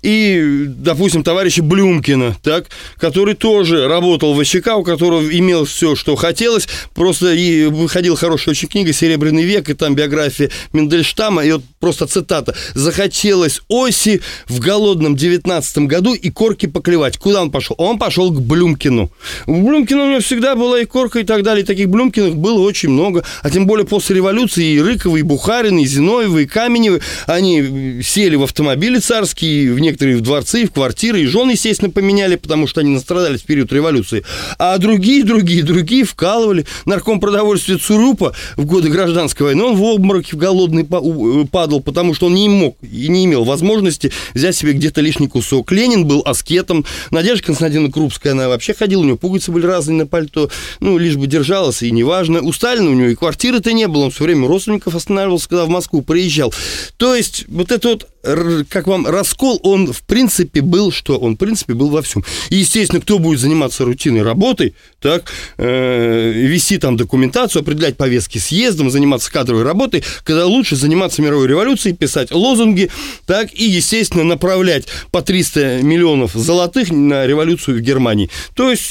и, 0.00 0.64
допустим, 0.68 1.22
товарища 1.22 1.62
Блюмкина, 1.62 2.36
так, 2.42 2.66
который 2.96 3.34
тоже 3.34 3.86
работал 3.86 4.32
в 4.32 4.42
ВЧК, 4.42 4.76
у 4.76 4.84
которого 4.84 5.22
имел 5.30 5.66
все, 5.66 5.94
что 5.96 6.16
хотелось, 6.16 6.66
просто 6.94 7.34
и 7.34 7.66
выходила 7.66 8.16
хорошая 8.16 8.52
очень 8.52 8.68
книга 8.68 8.92
«Серебряный 8.92 9.44
век», 9.44 9.68
и 9.68 9.74
там 9.74 9.94
биография 9.94 10.50
Мендельштама, 10.72 11.44
и 11.44 11.52
вот 11.52 11.62
просто 11.78 12.06
цитата. 12.06 12.54
«Захотелось 12.72 13.60
оси 13.68 14.22
в 14.46 14.60
голодном 14.60 15.14
девятнадцатом 15.14 15.88
году 15.88 16.14
и 16.14 16.30
корки 16.30 16.66
поклевать». 16.66 17.18
Куда 17.18 17.42
он 17.42 17.50
пошел? 17.50 17.76
Он 17.78 17.98
пошел 17.98 18.30
к 18.30 18.40
Блюмкину. 18.40 19.10
У 19.46 19.66
Блюмкина 19.68 20.04
у 20.04 20.08
него 20.08 20.20
всегда 20.20 20.56
была 20.56 20.80
и 20.80 20.86
корка, 20.86 21.20
и 21.20 21.24
так 21.24 21.42
далее, 21.42 21.64
и 21.64 21.66
таких 21.66 21.90
Блюмкиных 21.90 22.36
было 22.36 22.60
очень 22.60 22.88
много, 22.88 23.24
а 23.42 23.50
тем 23.50 23.66
более 23.66 23.86
после 23.86 24.16
революции 24.16 24.72
и 24.72 24.80
Рыковы, 24.80 25.20
и 25.20 25.22
Бухарин, 25.22 25.78
и 25.78 25.84
Зиновьевы, 25.84 26.44
и 26.44 26.46
Каменевы, 26.46 27.02
они 27.26 28.00
сели 28.02 28.36
в 28.36 28.44
автомобили 28.44 28.98
царь 28.98 29.17
царские, 29.18 29.72
в 29.72 29.80
некоторые 29.80 30.16
в 30.16 30.20
дворцы, 30.20 30.64
в 30.64 30.70
квартиры, 30.70 31.20
и 31.22 31.26
жены, 31.26 31.52
естественно, 31.52 31.90
поменяли, 31.90 32.36
потому 32.36 32.68
что 32.68 32.82
они 32.82 32.90
настрадались 32.90 33.40
в 33.40 33.46
период 33.46 33.72
революции. 33.72 34.22
А 34.58 34.78
другие, 34.78 35.24
другие, 35.24 35.64
другие 35.64 36.04
вкалывали. 36.04 36.66
Нарком 36.84 37.18
продовольствия 37.18 37.78
Цурупа 37.78 38.32
в 38.56 38.64
годы 38.64 38.90
гражданской 38.90 39.46
войны, 39.46 39.64
он 39.64 39.76
в 39.76 39.82
обмороке 39.82 40.36
в 40.36 40.38
голодный 40.38 40.84
э, 40.88 41.46
падал, 41.50 41.80
потому 41.80 42.14
что 42.14 42.26
он 42.26 42.34
не 42.34 42.48
мог 42.48 42.76
и 42.80 43.08
не 43.08 43.24
имел 43.24 43.42
возможности 43.42 44.12
взять 44.34 44.54
себе 44.54 44.72
где-то 44.72 45.00
лишний 45.00 45.26
кусок. 45.26 45.72
Ленин 45.72 46.06
был 46.06 46.22
аскетом, 46.24 46.84
Надежда 47.10 47.46
Константиновна 47.46 47.90
Крупская, 47.90 48.34
она 48.34 48.48
вообще 48.48 48.72
ходила, 48.72 49.00
у 49.00 49.04
нее 49.04 49.16
пуговицы 49.16 49.50
были 49.50 49.66
разные 49.66 49.96
на 49.96 50.06
пальто, 50.06 50.48
ну, 50.78 50.96
лишь 50.96 51.16
бы 51.16 51.26
держалась, 51.26 51.82
и 51.82 51.90
неважно. 51.90 52.40
У 52.40 52.52
Сталина 52.52 52.88
у 52.88 52.94
него 52.94 53.08
и 53.08 53.16
квартиры-то 53.16 53.72
не 53.72 53.88
было, 53.88 54.04
он 54.04 54.10
все 54.12 54.24
время 54.24 54.46
родственников 54.46 54.94
останавливался, 54.94 55.48
когда 55.48 55.64
в 55.64 55.70
Москву 55.70 56.02
приезжал. 56.02 56.54
То 56.98 57.16
есть 57.16 57.46
вот 57.48 57.72
это 57.72 57.88
вот 57.88 58.08
как 58.68 58.86
вам 58.86 59.06
раскол, 59.08 59.58
он 59.62 59.92
в 59.92 60.02
принципе 60.02 60.60
был, 60.60 60.92
что 60.92 61.18
он 61.18 61.34
в 61.34 61.38
принципе 61.38 61.74
был 61.74 61.88
во 61.88 62.02
всем. 62.02 62.24
И, 62.50 62.56
естественно, 62.56 63.00
кто 63.00 63.18
будет 63.18 63.40
заниматься 63.40 63.84
рутинной 63.84 64.22
работой, 64.22 64.74
так, 65.00 65.32
э, 65.56 66.32
вести 66.32 66.78
там 66.78 66.96
документацию, 66.96 67.62
определять 67.62 67.96
повестки 67.96 68.38
съездом, 68.38 68.90
заниматься 68.90 69.32
кадровой 69.32 69.62
работой, 69.62 70.04
когда 70.24 70.46
лучше 70.46 70.76
заниматься 70.76 71.22
мировой 71.22 71.48
революцией, 71.48 71.94
писать 71.94 72.30
лозунги, 72.30 72.90
так, 73.26 73.52
и, 73.52 73.64
естественно, 73.64 74.24
направлять 74.24 74.86
по 75.10 75.22
300 75.22 75.82
миллионов 75.82 76.32
золотых 76.34 76.90
на 76.90 77.26
революцию 77.26 77.78
в 77.78 77.80
Германии. 77.80 78.30
То 78.54 78.70
есть 78.70 78.84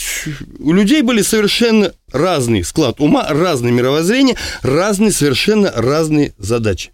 у 0.59 0.74
людей 0.74 1.01
были 1.01 1.22
совершенно 1.22 1.93
разный 2.12 2.64
склад 2.64 2.99
ума, 2.99 3.28
разное 3.30 3.72
мировоззрение, 3.72 4.36
разные, 4.62 5.12
совершенно 5.12 5.72
разные 5.72 6.34
задачи. 6.38 6.91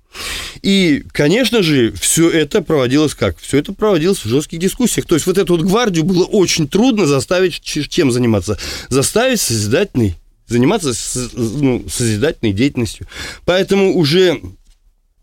И, 0.61 1.03
конечно 1.11 1.61
же, 1.61 1.91
все 1.93 2.29
это 2.29 2.61
проводилось 2.61 3.13
как? 3.13 3.37
Все 3.37 3.57
это 3.59 3.73
проводилось 3.73 4.19
в 4.19 4.29
жестких 4.29 4.59
дискуссиях. 4.59 5.05
То 5.05 5.15
есть 5.15 5.27
вот 5.27 5.37
эту 5.37 5.57
вот 5.57 5.65
гвардию 5.65 6.05
было 6.05 6.23
очень 6.25 6.67
трудно 6.67 7.05
заставить 7.05 7.61
чем 7.61 8.11
заниматься? 8.11 8.57
Заставить 8.89 9.41
созидательный, 9.41 10.15
заниматься 10.47 10.93
ну, 11.33 11.85
созидательной 11.89 12.53
деятельностью. 12.53 13.07
Поэтому 13.45 13.95
уже 13.95 14.41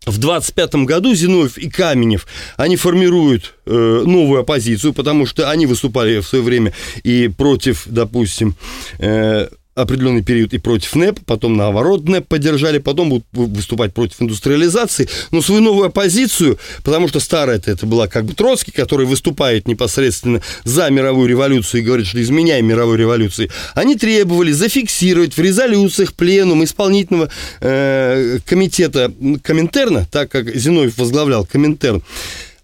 в 0.05 0.17
25 0.17 0.75
году 0.75 1.13
Зиновьев 1.13 1.57
и 1.57 1.69
Каменев, 1.69 2.27
они 2.57 2.75
формируют 2.75 3.55
э, 3.65 4.03
новую 4.05 4.41
оппозицию, 4.41 4.93
потому 4.93 5.25
что 5.25 5.49
они 5.49 5.67
выступали 5.67 6.19
в 6.19 6.27
свое 6.27 6.43
время 6.43 6.73
и 7.03 7.27
против, 7.27 7.83
допустим, 7.85 8.55
э, 8.97 9.47
определенный 9.75 10.21
период 10.21 10.53
и 10.53 10.57
против 10.57 10.95
НЭП, 10.95 11.19
потом 11.25 11.55
наоборот 11.55 12.07
НЭП 12.07 12.27
поддержали, 12.27 12.77
потом 12.79 13.09
будут 13.09 13.25
выступать 13.31 13.93
против 13.93 14.21
индустриализации, 14.21 15.07
но 15.31 15.41
свою 15.41 15.61
новую 15.61 15.87
оппозицию, 15.87 16.59
потому 16.83 17.07
что 17.07 17.19
старая 17.19 17.57
это, 17.57 17.71
это 17.71 17.85
была 17.85 18.07
как 18.07 18.25
бы 18.25 18.33
Троцкий, 18.33 18.71
который 18.71 19.05
выступает 19.05 19.67
непосредственно 19.67 20.41
за 20.65 20.89
мировую 20.89 21.29
революцию 21.29 21.81
и 21.81 21.83
говорит, 21.83 22.07
что 22.07 22.21
изменяем 22.21 22.65
мировой 22.65 22.97
революции, 22.97 23.49
они 23.73 23.95
требовали 23.95 24.51
зафиксировать 24.51 25.37
в 25.37 25.39
резолюциях 25.39 26.13
пленум 26.13 26.63
исполнительного 26.63 27.29
э, 27.61 28.39
комитета 28.45 29.11
Коминтерна, 29.43 30.05
так 30.11 30.29
как 30.29 30.53
Зиновьев 30.53 30.97
возглавлял 30.97 31.45
Коминтерн, 31.45 32.03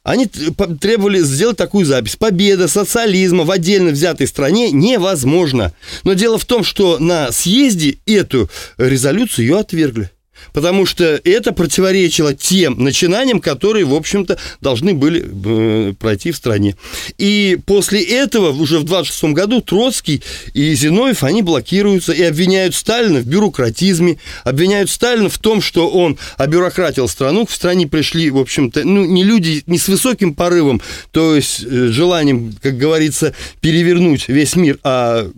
они 0.08 0.26
требовали 0.26 1.20
сделать 1.20 1.58
такую 1.58 1.86
запись. 1.86 2.16
Победа 2.16 2.70
социализма 2.70 3.44
в 3.44 3.52
отдельно 3.52 3.90
взятой 3.90 4.26
стране 4.26 4.72
невозможно. 4.72 5.74
Но 6.04 6.14
дело 6.14 6.38
в 6.38 6.46
том, 6.46 6.64
что 6.64 6.98
на 6.98 7.34
съезде 7.34 7.98
эту 8.06 8.50
резолюцию 8.78 9.48
ее 9.48 9.60
отвергли 9.60 10.10
потому 10.54 10.86
что 10.86 11.20
это 11.24 11.52
противоречило 11.52 12.34
тем 12.34 12.84
начинаниям, 12.84 13.40
которые, 13.40 13.86
в 13.86 13.94
общем-то, 13.94 14.38
должны 14.62 14.94
были 14.94 15.26
э, 15.26 15.94
пройти 15.94 16.32
в 16.32 16.36
стране. 16.36 16.76
И 17.18 17.58
после 17.66 18.04
этого, 18.04 18.52
уже 18.52 18.80
в 18.80 18.84
26 18.84 19.24
году, 19.34 19.62
Троцкий 19.62 20.22
и 20.54 20.74
Зиновьев, 20.74 21.24
они 21.24 21.42
блокируются 21.42 22.14
и 22.14 22.24
обвиняют 22.24 22.76
Сталина 22.76 23.20
в 23.20 23.26
бюрократизме, 23.26 24.18
обвиняют 24.44 24.90
Сталина 24.90 25.30
в 25.30 25.38
том, 25.38 25.62
что 25.62 25.90
он 25.90 26.18
обюрократил 26.38 27.08
страну, 27.08 27.46
в 27.46 27.54
стране 27.54 27.88
пришли, 27.88 28.30
в 28.30 28.38
общем-то, 28.38 28.84
ну, 28.84 29.06
не 29.06 29.24
люди 29.24 29.64
не 29.66 29.78
с 29.78 29.88
высоким 29.88 30.34
порывом, 30.34 30.82
то 31.12 31.36
есть 31.36 31.64
э, 31.64 31.88
желанием, 31.90 32.56
как 32.62 32.78
говорится, 32.78 33.34
перевернуть 33.62 34.28
весь 34.28 34.56
мир, 34.56 34.80
а 34.84 35.30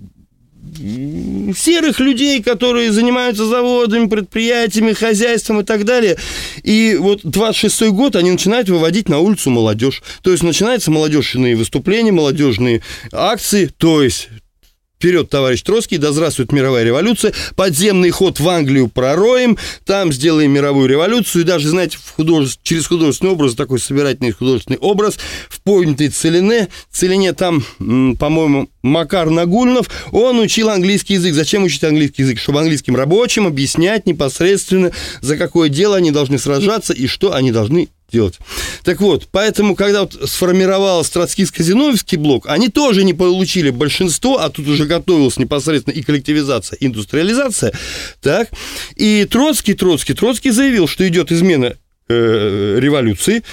серых 0.80 2.00
людей, 2.00 2.42
которые 2.42 2.92
занимаются 2.92 3.46
заводами, 3.46 4.08
предприятиями, 4.08 4.94
хозяйством 4.94 5.62
и 5.62 5.64
так 5.64 5.86
далее. 5.86 6.18
И 6.64 6.98
вот 7.00 7.24
26-й 7.24 7.90
год 7.90 8.16
они 8.16 8.32
начинают 8.32 8.70
выводить 8.70 9.10
на 9.10 9.20
улицу 9.20 9.50
молодежь. 9.50 10.02
То 10.22 10.32
есть 10.32 10.44
начинаются 10.44 10.92
молодежные 10.92 11.56
выступления, 11.56 12.12
молодежные 12.12 12.82
акции, 13.12 13.70
то 13.78 14.02
есть 14.02 14.30
Вперед, 15.00 15.30
товарищ 15.30 15.62
Троцкий, 15.62 15.98
да 15.98 16.12
здравствует 16.12 16.52
мировая 16.52 16.84
революция. 16.84 17.32
Подземный 17.56 18.10
ход 18.10 18.42
в 18.42 18.50
Англию 18.50 18.90
пророем, 18.90 19.58
там 19.86 20.12
сделаем 20.12 20.52
мировую 20.52 20.90
революцию. 20.90 21.44
И 21.44 21.46
даже, 21.46 21.70
знаете, 21.70 21.98
в 21.98 22.16
художеств... 22.18 22.60
через 22.64 22.86
художественный 22.86 23.32
образ, 23.32 23.56
такой 23.56 23.80
собирательный 23.80 24.34
художественный 24.34 24.78
образ, 24.78 25.18
в 25.48 25.62
поднятой 25.62 26.10
целине, 26.10 26.68
целине 26.92 27.32
там, 27.32 27.64
по-моему, 27.78 28.70
Макар 28.82 29.30
Нагульнов, 29.30 29.90
он 30.12 30.38
учил 30.40 30.70
английский 30.70 31.14
язык. 31.14 31.34
Зачем 31.34 31.64
учить 31.64 31.86
английский 31.86 32.24
язык? 32.24 32.38
Чтобы 32.38 32.60
английским 32.60 32.98
рабочим 32.98 33.48
объяснять 33.48 34.06
непосредственно, 34.06 34.92
за 35.22 35.38
какое 35.38 35.70
дело 35.70 35.96
они 35.96 36.12
должны 36.12 36.38
сражаться 36.38 36.92
и 36.92 37.08
что 37.08 37.34
они 37.34 37.54
должны 37.54 37.88
делать. 38.12 38.40
Так 38.84 39.02
вот, 39.02 39.28
поэтому, 39.32 39.76
когда 39.76 40.02
вот 40.02 40.18
сформировался 40.30 41.14
троцкийско-зиновьевский 41.14 42.18
блок, 42.18 42.46
они 42.48 42.70
тоже 42.70 43.04
не 43.04 43.14
получили 43.14 43.70
большинство, 43.70 44.40
а 44.40 44.50
тут 44.50 44.68
уже 44.68 44.86
готовилась 44.86 45.38
непосредственно 45.38 45.94
и 45.94 46.02
коллективизация, 46.02 46.78
и 46.78 46.88
индустриализация, 46.88 47.74
так, 48.22 48.50
и 48.96 49.26
Троцкий, 49.30 49.74
Троцкий, 49.74 50.14
Троцкий 50.14 50.52
заявил, 50.52 50.88
что 50.88 51.08
идет 51.08 51.32
измена 51.32 51.76
Э, 52.12 52.80
революции 52.80 53.44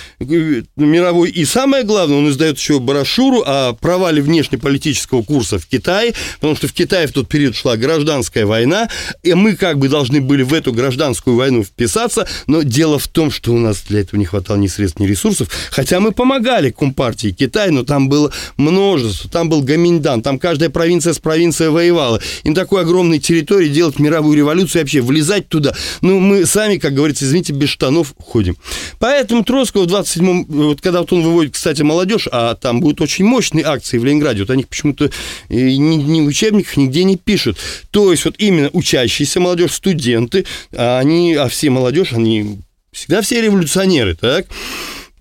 мировой. 0.77 1.29
И 1.29 1.45
самое 1.45 1.85
главное, 1.85 2.17
он 2.17 2.31
издает 2.31 2.57
еще 2.57 2.81
брошюру 2.81 3.43
о 3.45 3.75
провале 3.75 4.23
внешнеполитического 4.23 5.23
курса 5.23 5.59
в 5.59 5.67
Китае, 5.67 6.15
потому 6.37 6.57
что 6.57 6.67
в 6.67 6.73
Китае 6.73 7.07
в 7.07 7.13
тот 7.13 7.29
период 7.29 7.55
шла 7.55 7.77
гражданская 7.77 8.47
война, 8.47 8.89
и 9.23 9.35
мы 9.35 9.57
как 9.57 9.79
бы 9.79 9.91
должны 9.91 10.23
были 10.23 10.43
в 10.43 10.55
эту 10.55 10.73
гражданскую 10.73 11.37
войну 11.37 11.65
вписаться, 11.65 12.27
но 12.47 12.63
дело 12.63 12.99
в 12.99 13.09
том, 13.09 13.31
что 13.31 13.53
у 13.53 13.59
нас 13.59 13.83
для 13.89 14.01
этого 14.01 14.19
не 14.19 14.25
хватало 14.25 14.57
ни 14.57 14.69
средств, 14.69 15.01
ни 15.01 15.07
ресурсов, 15.07 15.51
хотя 15.71 16.01
мы 16.01 16.13
помогали 16.13 16.71
Компартии 16.71 17.33
Китая, 17.39 17.71
но 17.71 17.85
там 17.85 18.09
было 18.09 18.33
множество, 18.57 19.29
там 19.29 19.51
был 19.51 19.61
Гаминьдан, 19.61 20.23
там 20.23 20.39
каждая 20.39 20.71
провинция 20.71 21.13
с 21.13 21.19
провинцией 21.19 21.69
воевала, 21.69 22.23
и 22.43 22.49
на 22.49 22.55
такой 22.55 22.81
огромной 22.81 23.19
территории 23.19 23.69
делать 23.69 23.99
мировую 23.99 24.35
революцию 24.35 24.81
и 24.81 24.85
вообще 24.85 25.03
влезать 25.03 25.51
туда, 25.51 25.75
ну, 26.01 26.21
мы 26.21 26.47
сами, 26.47 26.79
как 26.79 26.95
говорится, 26.95 27.27
извините, 27.27 27.53
без 27.53 27.69
штанов 27.69 28.15
ходим 28.19 28.46
будем. 28.47 28.57
Поэтому 28.99 29.45
Троцкого 29.45 29.85
в 29.85 29.87
27-м, 29.87 30.45
вот 30.45 30.81
когда 30.81 31.01
вот 31.01 31.13
он 31.13 31.23
выводит, 31.23 31.55
кстати, 31.55 31.83
молодежь, 31.83 32.29
а 32.31 32.55
там 32.55 32.81
будут 32.81 33.01
очень 33.01 33.25
мощные 33.25 33.65
акции 33.65 33.99
в 33.99 34.05
Ленинграде, 34.05 34.41
вот 34.41 34.51
они 34.51 34.65
почему-то 34.65 35.11
ни, 35.49 35.77
ни 35.77 36.21
в 36.21 36.27
учебниках 36.27 36.77
нигде 36.77 37.05
не 37.05 37.17
пишут. 37.17 37.59
То 37.91 38.11
есть 38.11 38.25
вот 38.25 38.37
именно 38.39 38.71
учащиеся 38.73 39.41
молодежь, 39.41 39.73
студенты, 39.73 40.47
а 40.73 40.99
они, 40.99 41.35
а 41.35 41.49
все 41.49 41.71
молодежь, 41.71 42.13
они 42.13 42.59
всегда 42.93 43.21
все 43.21 43.41
революционеры, 43.41 44.15
так? 44.15 44.47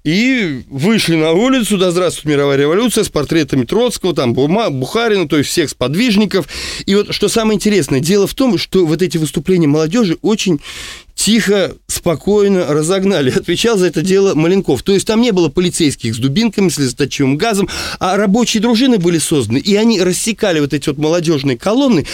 И 0.05 0.61
вышли 0.69 1.15
на 1.15 1.31
улицу, 1.31 1.79
да 1.79 1.89
здравствует 1.89 2.37
мировая 2.37 2.59
революция, 2.59 3.03
с 3.03 3.09
портретами 3.09 3.65
Троцкого, 3.65 4.13
там 4.13 4.35
Бухарина, 4.35 5.27
то 5.27 5.35
есть 5.35 5.49
всех 5.49 5.71
сподвижников. 5.71 6.47
И 6.85 6.93
вот 6.93 7.11
что 7.11 7.27
самое 7.27 7.55
интересное, 7.55 8.01
дело 8.01 8.27
в 8.27 8.35
том, 8.35 8.59
что 8.59 8.85
вот 8.85 9.01
эти 9.01 9.17
выступления 9.17 9.65
молодежи 9.65 10.19
очень 10.21 10.61
тихо, 11.15 11.75
спокойно 11.87 12.67
разогнали. 12.67 13.31
Отвечал 13.35 13.79
за 13.79 13.87
это 13.87 14.03
дело 14.03 14.35
Маленков. 14.35 14.83
То 14.83 14.93
есть 14.93 15.07
там 15.07 15.21
не 15.21 15.31
было 15.31 15.49
полицейских 15.49 16.13
с 16.13 16.19
дубинками, 16.19 16.69
с 16.69 16.75
слезоточивым 16.75 17.37
газом, 17.37 17.67
а 17.97 18.15
рабочие 18.15 18.61
дружины 18.61 18.99
были 18.99 19.17
созданы, 19.17 19.57
и 19.57 19.75
они 19.75 19.99
рассекали 19.99 20.59
вот 20.59 20.75
эти 20.75 20.87
вот 20.87 20.99
молодежные 20.99 21.57
колонны, 21.57 22.05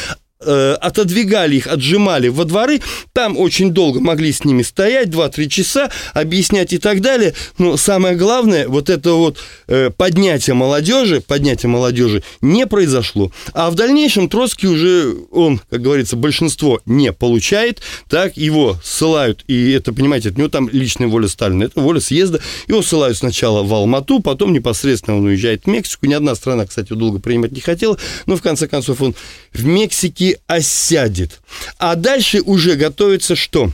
Э, 0.43 0.75
отодвигали 0.81 1.57
их, 1.57 1.67
отжимали 1.67 2.27
во 2.27 2.45
дворы, 2.45 2.81
там 3.13 3.37
очень 3.37 3.71
долго 3.71 3.99
могли 3.99 4.31
с 4.31 4.43
ними 4.43 4.63
стоять, 4.63 5.09
2-3 5.09 5.47
часа, 5.47 5.91
объяснять 6.15 6.73
и 6.73 6.79
так 6.79 7.01
далее, 7.01 7.35
но 7.59 7.77
самое 7.77 8.15
главное, 8.15 8.67
вот 8.67 8.89
это 8.89 9.13
вот 9.13 9.37
э, 9.67 9.91
поднятие 9.95 10.55
молодежи, 10.55 11.21
поднятие 11.21 11.69
молодежи 11.69 12.23
не 12.41 12.65
произошло, 12.65 13.31
а 13.53 13.69
в 13.69 13.75
дальнейшем 13.75 14.29
Троцкий 14.29 14.67
уже, 14.67 15.15
он, 15.29 15.61
как 15.69 15.83
говорится, 15.83 16.15
большинство 16.15 16.81
не 16.87 17.13
получает, 17.13 17.81
так, 18.09 18.35
его 18.35 18.77
ссылают, 18.83 19.43
и 19.47 19.71
это, 19.73 19.93
понимаете, 19.93 20.29
это 20.29 20.41
не 20.41 20.49
там 20.49 20.69
личная 20.69 21.07
воля 21.07 21.27
Сталина, 21.27 21.65
это 21.65 21.79
воля 21.79 21.99
съезда, 21.99 22.41
его 22.67 22.81
ссылают 22.81 23.15
сначала 23.15 23.61
в 23.61 23.71
Алмату, 23.71 24.21
потом 24.21 24.53
непосредственно 24.53 25.17
он 25.17 25.25
уезжает 25.25 25.65
в 25.65 25.67
Мексику, 25.67 26.07
ни 26.07 26.15
одна 26.15 26.33
страна, 26.33 26.65
кстати, 26.65 26.93
долго 26.93 27.19
принимать 27.19 27.51
не 27.51 27.61
хотела, 27.61 27.99
но 28.25 28.37
в 28.37 28.41
конце 28.41 28.67
концов 28.67 29.03
он 29.03 29.13
в 29.53 29.65
Мексике 29.65 30.30
осядет. 30.47 31.39
А 31.77 31.95
дальше 31.95 32.41
уже 32.41 32.75
готовится 32.75 33.35
что? 33.35 33.71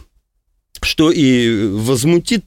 Что 0.81 1.11
и 1.11 1.67
возмутит 1.67 2.45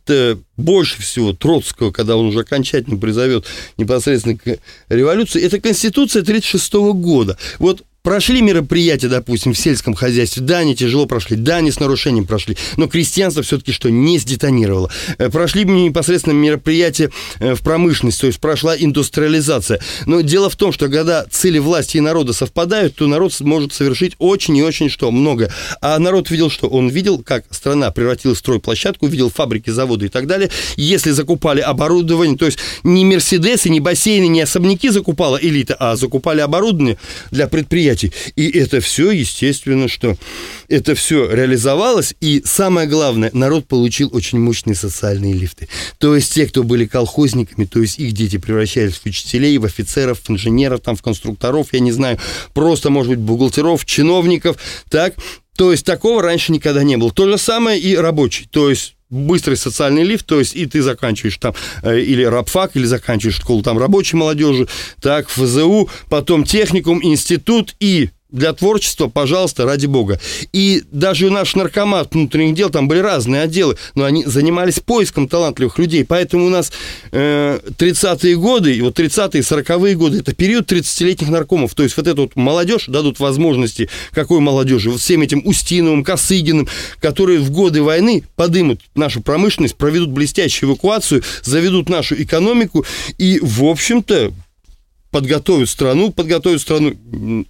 больше 0.57 1.03
всего 1.03 1.33
Троцкого, 1.33 1.91
когда 1.91 2.17
он 2.17 2.27
уже 2.27 2.41
окончательно 2.41 2.97
призовет 2.97 3.45
непосредственно 3.77 4.39
к 4.39 4.59
революции, 4.89 5.43
это 5.43 5.61
Конституция 5.61 6.23
1936 6.23 6.73
года. 6.95 7.37
Вот 7.59 7.85
Прошли 8.03 8.41
мероприятия, 8.41 9.09
допустим, 9.09 9.53
в 9.53 9.59
сельском 9.59 9.93
хозяйстве, 9.93 10.43
да, 10.43 10.59
они 10.59 10.75
тяжело 10.75 11.05
прошли, 11.05 11.37
да, 11.37 11.57
они 11.57 11.71
с 11.71 11.79
нарушением 11.81 12.25
прошли, 12.25 12.57
но 12.79 12.89
крестьянство 12.89 13.43
все-таки 13.43 13.73
что, 13.73 13.91
не 13.91 14.19
сдетонировало. 14.19 14.91
Э, 15.19 15.29
прошли 15.29 15.65
непосредственно 15.65 16.33
мероприятия 16.33 17.11
э, 17.41 17.55
в 17.55 17.61
промышленности, 17.61 18.23
то 18.23 18.27
есть 18.29 18.41
прошла 18.41 18.75
индустриализация. 18.75 19.81
Но 20.07 20.23
дело 20.23 20.49
в 20.49 20.57
том, 20.57 20.73
что 20.73 20.89
когда 20.89 21.27
цели 21.31 21.59
власти 21.59 21.99
и 21.99 22.01
народа 22.01 22.33
совпадают, 22.33 22.95
то 22.97 23.07
народ 23.07 23.39
может 23.41 23.75
совершить 23.75 24.15
очень 24.19 24.57
и 24.57 24.63
очень 24.63 24.89
что, 24.89 25.11
много. 25.11 25.53
А 25.83 25.99
народ 25.99 26.31
видел 26.31 26.49
что? 26.49 26.69
Он 26.69 26.89
видел, 26.89 27.19
как 27.19 27.45
страна 27.51 27.91
превратилась 27.91 28.39
в 28.39 28.41
стройплощадку, 28.41 29.09
видел 29.09 29.29
фабрики, 29.29 29.69
заводы 29.69 30.07
и 30.07 30.09
так 30.09 30.27
далее. 30.27 30.49
Если 30.77 31.11
закупали 31.11 31.61
оборудование, 31.61 32.39
то 32.39 32.47
есть 32.47 32.59
не 32.83 33.05
Мерседесы, 33.05 33.69
не 33.69 33.81
бассейны, 33.81 34.27
не 34.27 34.41
особняки 34.41 34.89
закупала 34.89 35.37
элита, 35.37 35.77
а 35.79 35.97
закупали 35.97 36.41
оборудование 36.41 36.97
для 37.31 37.47
предприятий, 37.47 37.90
предприятий. 37.91 38.13
И 38.37 38.59
это 38.59 38.81
все, 38.81 39.11
естественно, 39.11 39.89
что 39.89 40.17
это 40.69 40.95
все 40.95 41.31
реализовалось. 41.31 42.15
И 42.21 42.43
самое 42.45 42.89
главное, 42.89 43.31
народ 43.33 43.67
получил 43.67 44.11
очень 44.13 44.39
мощные 44.39 44.75
социальные 44.75 45.35
лифты. 45.35 45.69
То 45.99 46.15
есть 46.15 46.33
те, 46.35 46.47
кто 46.47 46.63
были 46.63 46.87
колхозниками, 46.87 47.65
то 47.65 47.81
есть 47.81 47.99
их 47.99 48.13
дети 48.13 48.39
превращались 48.39 48.97
в 48.97 49.07
учителей, 49.07 49.59
в 49.59 49.65
офицеров, 49.65 50.21
в 50.21 50.31
инженеров, 50.31 50.81
там, 50.81 50.97
в 50.97 51.03
конструкторов, 51.03 51.69
я 51.73 51.81
не 51.81 51.93
знаю, 51.93 52.19
просто, 52.55 52.91
может 52.91 53.11
быть, 53.11 53.21
бухгалтеров, 53.21 53.85
чиновников, 53.85 54.57
так. 54.89 55.15
То 55.57 55.73
есть 55.73 55.85
такого 55.85 56.23
раньше 56.23 56.53
никогда 56.53 56.83
не 56.83 56.97
было. 56.97 57.13
То 57.13 57.31
же 57.31 57.37
самое 57.37 57.79
и 57.79 57.95
рабочий. 57.95 58.49
То 58.51 58.71
есть 58.71 58.95
быстрый 59.11 59.57
социальный 59.57 60.05
лифт, 60.05 60.27
то 60.27 60.39
есть 60.39 60.55
и 60.55 60.67
ты 60.67 60.83
заканчиваешь 60.83 61.37
там 61.37 61.55
э, 61.83 62.01
или 62.01 62.23
рабфак, 62.23 62.77
или 62.77 62.85
заканчиваешь 62.85 63.37
школу 63.37 63.63
там 63.63 63.79
рабочей 63.79 64.17
молодежи, 64.17 64.69
так, 65.01 65.29
ФЗУ, 65.29 65.91
потом 66.09 66.45
техникум, 66.45 67.03
институт 67.03 67.75
и 67.81 68.11
для 68.33 68.53
творчества, 68.53 69.09
пожалуйста, 69.09 69.65
ради 69.65 69.87
бога. 69.87 70.21
И 70.53 70.83
даже 70.91 71.31
наш 71.31 71.55
наркомат 71.55 72.15
внутренних 72.15 72.55
дел, 72.55 72.71
там 72.71 72.89
были 72.89 73.01
разные 73.01 73.43
отделы, 73.43 73.77
но 73.95 74.05
они 74.05 74.25
занимались 74.25 74.81
поиском 74.81 75.29
талантливых 75.29 75.79
людей. 75.79 76.05
Поэтому 76.05 76.47
у 76.47 76.49
нас 76.49 76.73
э, 77.13 77.59
30-е 77.79 78.37
годы, 78.37 78.75
и 78.75 78.81
вот 78.81 78.99
30-е, 78.99 79.43
40-е 79.43 79.95
годы, 79.95 80.19
это 80.21 80.35
период 80.35 80.71
30-летних 80.71 81.29
наркомов. 81.29 81.75
То 81.75 81.83
есть 81.83 81.97
вот 81.97 82.07
эту 82.07 82.23
вот 82.23 82.37
молодежь 82.37 82.87
дадут 82.87 83.21
возможности, 83.21 83.89
какой 84.13 84.41
молодежи, 84.41 84.91
вот 84.91 85.01
всем 85.01 85.23
этим 85.23 85.43
Устиновым, 85.45 86.05
Косыгиным, 86.05 86.69
которые 87.01 87.41
в 87.41 87.51
годы 87.51 87.83
войны 87.83 88.25
подымут 88.37 88.81
нашу 88.95 89.21
промышленность, 89.21 89.77
проведут 89.77 90.11
блестящую 90.11 90.71
эвакуацию, 90.71 91.23
заведут 91.43 91.89
нашу 91.89 92.21
экономику 92.21 92.85
и, 93.19 93.39
в 93.43 93.65
общем-то, 93.65 94.33
подготовят 95.11 95.69
страну, 95.69 96.13
подготовят 96.13 96.61
страну, 96.61 96.95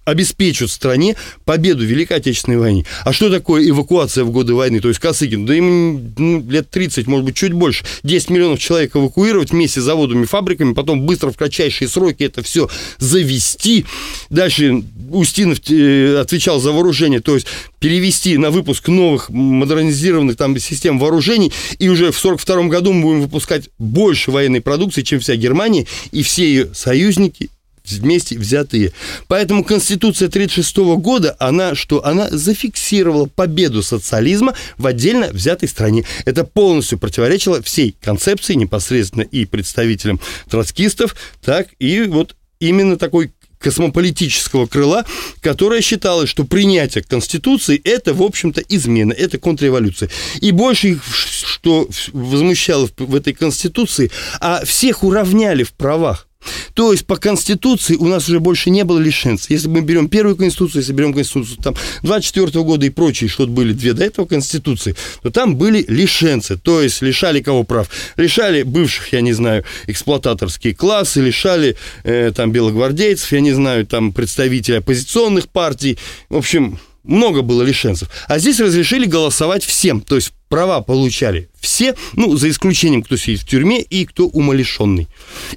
обеспечат 0.05 0.71
стране 0.71 1.15
победу 1.45 1.81
в 1.81 1.85
Великой 1.85 2.17
Отечественной 2.17 2.57
войне. 2.57 2.85
А 3.03 3.13
что 3.13 3.29
такое 3.29 3.67
эвакуация 3.67 4.23
в 4.23 4.31
годы 4.31 4.53
войны? 4.53 4.79
То 4.79 4.87
есть 4.87 4.99
Косыгин, 4.99 5.45
да 5.45 5.55
им 5.55 6.13
ну, 6.17 6.43
лет 6.49 6.69
30, 6.69 7.07
может 7.07 7.25
быть, 7.25 7.35
чуть 7.35 7.53
больше, 7.53 7.85
10 8.03 8.29
миллионов 8.29 8.59
человек 8.59 8.95
эвакуировать 8.95 9.51
вместе 9.51 9.81
с 9.81 9.83
заводами, 9.83 10.25
фабриками, 10.25 10.73
потом 10.73 11.05
быстро 11.05 11.31
в 11.31 11.37
кратчайшие 11.37 11.87
сроки 11.87 12.23
это 12.23 12.41
все 12.43 12.69
завести. 12.97 13.85
Дальше 14.29 14.83
Устинов 15.11 15.59
э, 15.69 16.19
отвечал 16.19 16.59
за 16.59 16.71
вооружение, 16.71 17.19
то 17.19 17.35
есть 17.35 17.47
перевести 17.81 18.37
на 18.37 18.51
выпуск 18.51 18.87
новых 18.87 19.29
модернизированных 19.29 20.37
там 20.37 20.57
систем 20.59 20.99
вооружений, 20.99 21.51
и 21.79 21.89
уже 21.89 22.11
в 22.11 22.19
1942 22.19 22.69
году 22.69 22.93
мы 22.93 23.01
будем 23.01 23.21
выпускать 23.21 23.69
больше 23.79 24.29
военной 24.29 24.61
продукции, 24.61 25.01
чем 25.01 25.19
вся 25.19 25.35
Германия 25.35 25.87
и 26.11 26.21
все 26.21 26.45
ее 26.45 26.73
союзники 26.75 27.49
вместе 27.83 28.37
взятые. 28.37 28.93
Поэтому 29.27 29.63
Конституция 29.63 30.27
1936 30.27 30.77
года, 31.01 31.35
она 31.39 31.73
что? 31.73 32.05
Она 32.05 32.29
зафиксировала 32.29 33.25
победу 33.25 33.81
социализма 33.81 34.53
в 34.77 34.85
отдельно 34.85 35.29
взятой 35.29 35.67
стране. 35.67 36.05
Это 36.25 36.43
полностью 36.43 36.99
противоречило 36.99 37.63
всей 37.63 37.95
концепции 37.99 38.53
непосредственно 38.53 39.23
и 39.23 39.45
представителям 39.45 40.19
троцкистов, 40.47 41.15
так 41.43 41.69
и 41.79 42.03
вот 42.03 42.35
именно 42.59 42.95
такой 42.97 43.31
космополитического 43.61 44.65
крыла, 44.65 45.05
которое 45.41 45.81
считало, 45.81 46.27
что 46.27 46.43
принятие 46.43 47.03
Конституции– 47.03 47.79
это, 47.83 48.13
в 48.13 48.21
общем-то, 48.21 48.61
измена, 48.67 49.13
это 49.13 49.37
контрреволюция. 49.37 50.09
И 50.41 50.51
больше 50.51 50.89
их, 50.89 51.03
что 51.05 51.87
возмущало 52.11 52.89
в 52.97 53.15
этой 53.15 53.33
Конституции, 53.33 54.11
а 54.39 54.65
всех 54.65 55.03
уравняли 55.03 55.63
в 55.63 55.73
правах. 55.73 56.27
То 56.73 56.91
есть 56.91 57.05
по 57.05 57.17
Конституции 57.17 57.95
у 57.95 58.07
нас 58.07 58.27
уже 58.27 58.39
больше 58.39 58.69
не 58.69 58.83
было 58.83 58.99
лишенцев. 58.99 59.49
Если 59.49 59.67
мы 59.67 59.81
берем 59.81 60.09
первую 60.09 60.35
Конституцию, 60.35 60.81
если 60.81 60.93
берем 60.93 61.13
Конституцию 61.13 61.57
там 61.57 61.75
24 62.03 62.63
года 62.63 62.85
и 62.85 62.89
прочие, 62.89 63.29
что 63.29 63.47
были 63.47 63.73
две 63.73 63.93
до 63.93 64.03
этого 64.03 64.25
Конституции, 64.25 64.95
то 65.21 65.29
там 65.29 65.55
были 65.55 65.85
лишенцы, 65.87 66.57
то 66.57 66.81
есть 66.81 67.01
лишали 67.01 67.41
кого 67.41 67.63
прав? 67.63 67.89
Лишали 68.17 68.63
бывших, 68.63 69.13
я 69.13 69.21
не 69.21 69.33
знаю, 69.33 69.63
эксплуататорские 69.87 70.73
классы, 70.73 71.21
лишали 71.21 71.77
э, 72.03 72.31
там 72.35 72.51
белогвардейцев, 72.51 73.31
я 73.31 73.41
не 73.41 73.51
знаю, 73.51 73.85
там 73.85 74.13
представителей 74.13 74.77
оппозиционных 74.77 75.49
партий. 75.49 75.97
В 76.29 76.37
общем, 76.37 76.79
много 77.03 77.41
было 77.41 77.63
лишенцев. 77.63 78.09
А 78.27 78.39
здесь 78.39 78.59
разрешили 78.59 79.05
голосовать 79.05 79.63
всем, 79.63 80.01
то 80.01 80.15
есть 80.15 80.33
права 80.51 80.81
получали 80.81 81.49
все, 81.61 81.95
ну, 82.13 82.35
за 82.35 82.49
исключением, 82.49 83.03
кто 83.03 83.15
сидит 83.15 83.39
в 83.39 83.47
тюрьме 83.47 83.81
и 83.81 84.05
кто 84.05 84.27
умалишенный. 84.27 85.07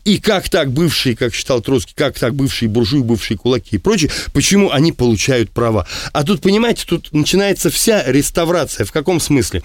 И 0.05 0.19
как 0.19 0.49
так 0.49 0.71
бывшие, 0.71 1.17
как 1.17 1.35
считал 1.35 1.61
Троцкий, 1.61 1.95
как 1.97 2.17
так 2.19 2.35
бывшие 2.35 2.69
буржуи, 2.69 3.03
бывшие 3.03 3.37
кулаки 3.37 3.77
и 3.77 3.79
прочие, 3.79 4.11
почему 4.33 4.71
они 4.71 4.93
получают 4.93 5.51
права? 5.51 5.87
А 6.13 6.23
тут, 6.23 6.41
понимаете, 6.41 6.85
тут 6.87 7.13
начинается 7.13 7.71
вся 7.71 8.05
реставрация. 8.07 8.87
В 8.87 8.93
каком 8.93 9.19
смысле? 9.19 9.63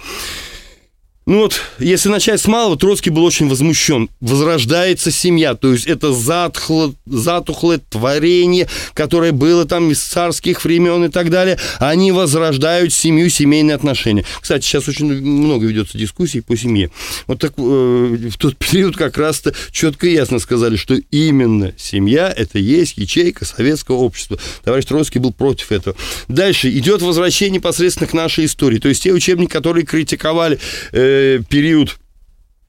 Ну 1.30 1.42
вот, 1.42 1.60
если 1.78 2.08
начать 2.08 2.40
с 2.40 2.48
малого, 2.48 2.76
Троцкий 2.76 3.10
был 3.10 3.24
очень 3.24 3.48
возмущен. 3.48 4.10
Возрождается 4.20 5.12
семья, 5.12 5.54
то 5.54 5.72
есть 5.72 5.86
это 5.86 6.12
затхло, 6.12 6.92
затухлое 7.06 7.78
творение, 7.78 8.68
которое 8.94 9.30
было 9.30 9.64
там 9.64 9.92
из 9.92 10.00
царских 10.00 10.64
времен 10.64 11.04
и 11.04 11.08
так 11.08 11.30
далее. 11.30 11.56
Они 11.78 12.10
возрождают 12.10 12.92
семью, 12.92 13.30
семейные 13.30 13.76
отношения. 13.76 14.24
Кстати, 14.40 14.64
сейчас 14.64 14.88
очень 14.88 15.06
много 15.06 15.68
ведется 15.68 15.96
дискуссий 15.96 16.40
по 16.40 16.56
семье. 16.56 16.90
Вот 17.28 17.38
так 17.38 17.52
э, 17.56 17.60
в 17.62 18.36
тот 18.36 18.56
период 18.56 18.96
как 18.96 19.16
раз-то 19.16 19.54
четко 19.70 20.08
и 20.08 20.14
ясно 20.14 20.40
сказали, 20.40 20.74
что 20.74 20.96
именно 21.12 21.72
семья– 21.78 22.34
это 22.36 22.58
есть 22.58 22.94
ячейка 22.96 23.44
советского 23.44 23.98
общества. 23.98 24.36
Товарищ 24.64 24.84
Троцкий 24.84 25.20
был 25.20 25.32
против 25.32 25.70
этого. 25.70 25.94
Дальше 26.26 26.76
идет 26.76 27.02
возвращение 27.02 27.58
непосредственно 27.58 28.08
к 28.08 28.14
нашей 28.14 28.46
истории. 28.46 28.78
То 28.78 28.88
есть 28.88 29.04
те 29.04 29.12
учебники, 29.12 29.52
которые 29.52 29.86
критиковали 29.86 30.58
э, 30.90 31.19
период 31.48 31.98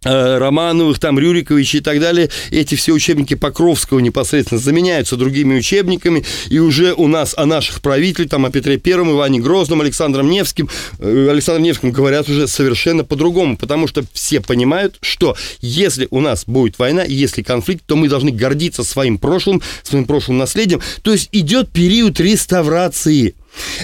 э, 0.03 0.38
Романовых, 0.38 0.99
там, 0.99 1.19
Рюриковича 1.19 1.78
и 1.78 1.82
так 1.82 1.99
далее, 1.99 2.30
эти 2.49 2.76
все 2.76 2.94
учебники 2.94 3.36
Покровского 3.36 3.99
непосредственно 3.99 4.60
заменяются 4.60 5.15
другими 5.15 5.57
учебниками, 5.57 6.26
и 6.49 6.60
уже 6.60 6.94
у 6.94 7.07
нас 7.07 7.34
о 7.38 7.45
наших 7.45 7.82
правителях, 7.82 8.30
там, 8.30 8.45
о 8.45 8.52
Петре 8.52 8.78
Первом, 8.78 9.11
Иване 9.11 9.40
Грозном, 9.40 9.82
Александром 9.82 10.30
Невским, 10.30 10.69
э, 10.99 11.28
Александром 11.30 11.64
Невским 11.64 11.91
говорят 11.91 12.30
уже 12.30 12.48
совершенно 12.48 13.03
по-другому, 13.03 13.57
потому 13.57 13.88
что 13.88 14.03
все 14.14 14.41
понимают, 14.41 14.98
что 15.02 15.36
если 15.61 16.07
у 16.11 16.19
нас 16.19 16.45
будет 16.45 16.80
война, 16.80 17.03
если 17.03 17.44
конфликт, 17.44 17.84
то 17.86 17.95
мы 17.95 18.10
должны 18.10 18.32
гордиться 18.32 18.84
своим 18.84 19.18
прошлым, 19.18 19.61
своим 19.84 20.06
прошлым 20.06 20.38
наследием, 20.38 20.82
то 21.02 21.11
есть 21.11 21.30
идет 21.32 21.72
период 21.72 22.19
реставрации, 22.19 23.36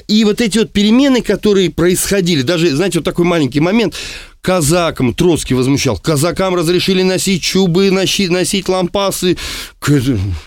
и 0.08 0.24
вот 0.24 0.42
эти 0.42 0.60
вот 0.60 0.72
перемены, 0.72 1.22
которые 1.22 1.70
происходили, 1.70 2.42
даже, 2.42 2.76
знаете, 2.76 3.00
вот 3.00 3.06
такой 3.06 3.26
маленький 3.26 3.60
момент, 3.60 3.96
казакам 4.42 5.14
Троцкий 5.14 5.56
возмущал. 5.56 5.98
Казакам 5.98 6.56
разрешили 6.56 7.04
носить 7.04 7.44
чубы, 7.44 7.92
носить, 7.92 8.30
носить 8.30 8.70
лампасы. 8.70 9.36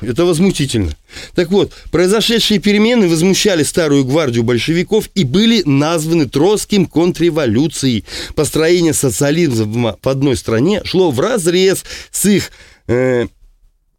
Это 0.01 0.25
возмутительно. 0.25 0.97
Так 1.35 1.51
вот, 1.51 1.73
произошедшие 1.91 2.61
перемены 2.61 3.09
возмущали 3.09 3.63
старую 3.63 4.05
гвардию 4.05 4.43
большевиков 4.43 5.11
и 5.15 5.25
были 5.25 5.63
названы 5.67 6.27
Троцким 6.27 6.87
контрреволюцией. 6.87 8.07
Построение 8.35 8.95
социализма 8.95 9.99
в 10.03 10.09
одной 10.09 10.37
стране 10.37 10.81
шло 10.85 11.11
в 11.11 11.21
разрез 11.21 11.85
с 12.11 12.25
их 12.25 12.53
э, 12.87 13.27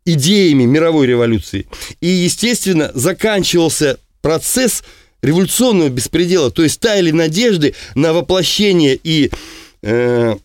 идеями 0.06 0.64
мировой 0.64 1.06
революции. 1.06 1.68
И, 2.00 2.08
естественно, 2.08 2.92
заканчивался 2.96 4.00
процесс 4.22 4.84
революционного 5.22 5.90
беспредела, 5.90 6.52
то 6.52 6.64
есть 6.64 6.80
таяли 6.80 7.12
надежды 7.12 7.76
на 7.96 8.14
воплощение 8.14 9.00
и 9.02 9.32
э, 9.82 10.36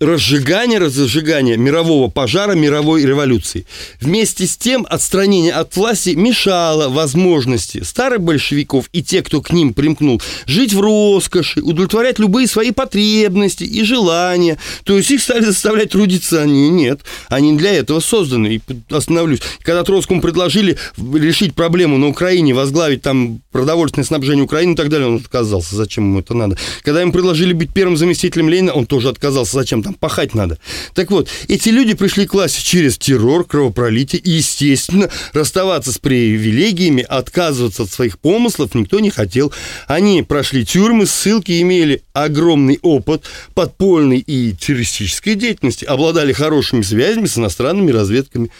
разжигания, 0.00 0.78
разжигания 0.78 1.56
мирового 1.56 2.08
пожара, 2.10 2.52
мировой 2.52 3.04
революции. 3.04 3.66
Вместе 4.00 4.46
с 4.46 4.56
тем 4.56 4.86
отстранение 4.88 5.52
от 5.52 5.74
власти 5.76 6.10
мешало 6.10 6.88
возможности 6.88 7.82
старых 7.82 8.20
большевиков 8.20 8.88
и 8.92 9.02
тех, 9.02 9.24
кто 9.24 9.40
к 9.40 9.52
ним 9.52 9.74
примкнул, 9.74 10.20
жить 10.46 10.74
в 10.74 10.80
роскоши, 10.80 11.60
удовлетворять 11.60 12.18
любые 12.18 12.46
свои 12.46 12.72
потребности 12.72 13.64
и 13.64 13.82
желания. 13.84 14.58
То 14.84 14.96
есть 14.96 15.10
их 15.10 15.22
стали 15.22 15.44
заставлять 15.44 15.90
трудиться, 15.90 16.42
они 16.42 16.68
нет. 16.68 17.00
Они 17.28 17.56
для 17.56 17.72
этого 17.72 18.00
созданы. 18.00 18.56
И 18.56 18.60
остановлюсь. 18.90 19.40
Когда 19.62 19.82
Троцкому 19.84 20.20
предложили 20.20 20.78
решить 21.14 21.54
проблему 21.54 21.98
на 21.98 22.08
Украине, 22.08 22.54
возглавить 22.54 23.02
там 23.02 23.40
продовольственное 23.52 24.04
снабжение 24.04 24.44
Украины 24.44 24.72
и 24.72 24.76
так 24.76 24.88
далее, 24.88 25.08
он 25.08 25.16
отказался. 25.16 25.76
Зачем 25.76 26.04
ему 26.04 26.20
это 26.20 26.34
надо? 26.34 26.58
Когда 26.82 27.02
им 27.02 27.12
предложили 27.12 27.52
быть 27.52 27.72
первым 27.72 27.96
заместителем 27.96 28.48
Ленина, 28.48 28.72
он 28.72 28.86
тоже 28.86 29.08
отказался. 29.08 29.54
Зачем? 29.54 29.85
Там 29.86 29.94
пахать 29.94 30.34
надо. 30.34 30.58
Так 30.94 31.12
вот, 31.12 31.28
эти 31.46 31.68
люди 31.68 31.94
пришли 31.94 32.26
к 32.26 32.34
власти 32.34 32.60
через 32.60 32.98
террор, 32.98 33.44
кровопролитие, 33.44 34.20
и, 34.20 34.30
естественно, 34.30 35.08
расставаться 35.32 35.92
с 35.92 35.98
привилегиями, 35.98 37.04
отказываться 37.08 37.84
от 37.84 37.90
своих 37.90 38.18
помыслов 38.18 38.74
никто 38.74 38.98
не 38.98 39.10
хотел. 39.10 39.52
Они 39.86 40.24
прошли 40.24 40.66
тюрьмы, 40.66 41.06
ссылки, 41.06 41.62
имели 41.62 42.02
огромный 42.12 42.80
опыт 42.82 43.26
подпольной 43.54 44.18
и 44.18 44.54
террористической 44.54 45.36
деятельности, 45.36 45.84
обладали 45.84 46.32
хорошими 46.32 46.82
связями 46.82 47.26
с 47.26 47.38
иностранными 47.38 47.92
разведками. 47.92 48.50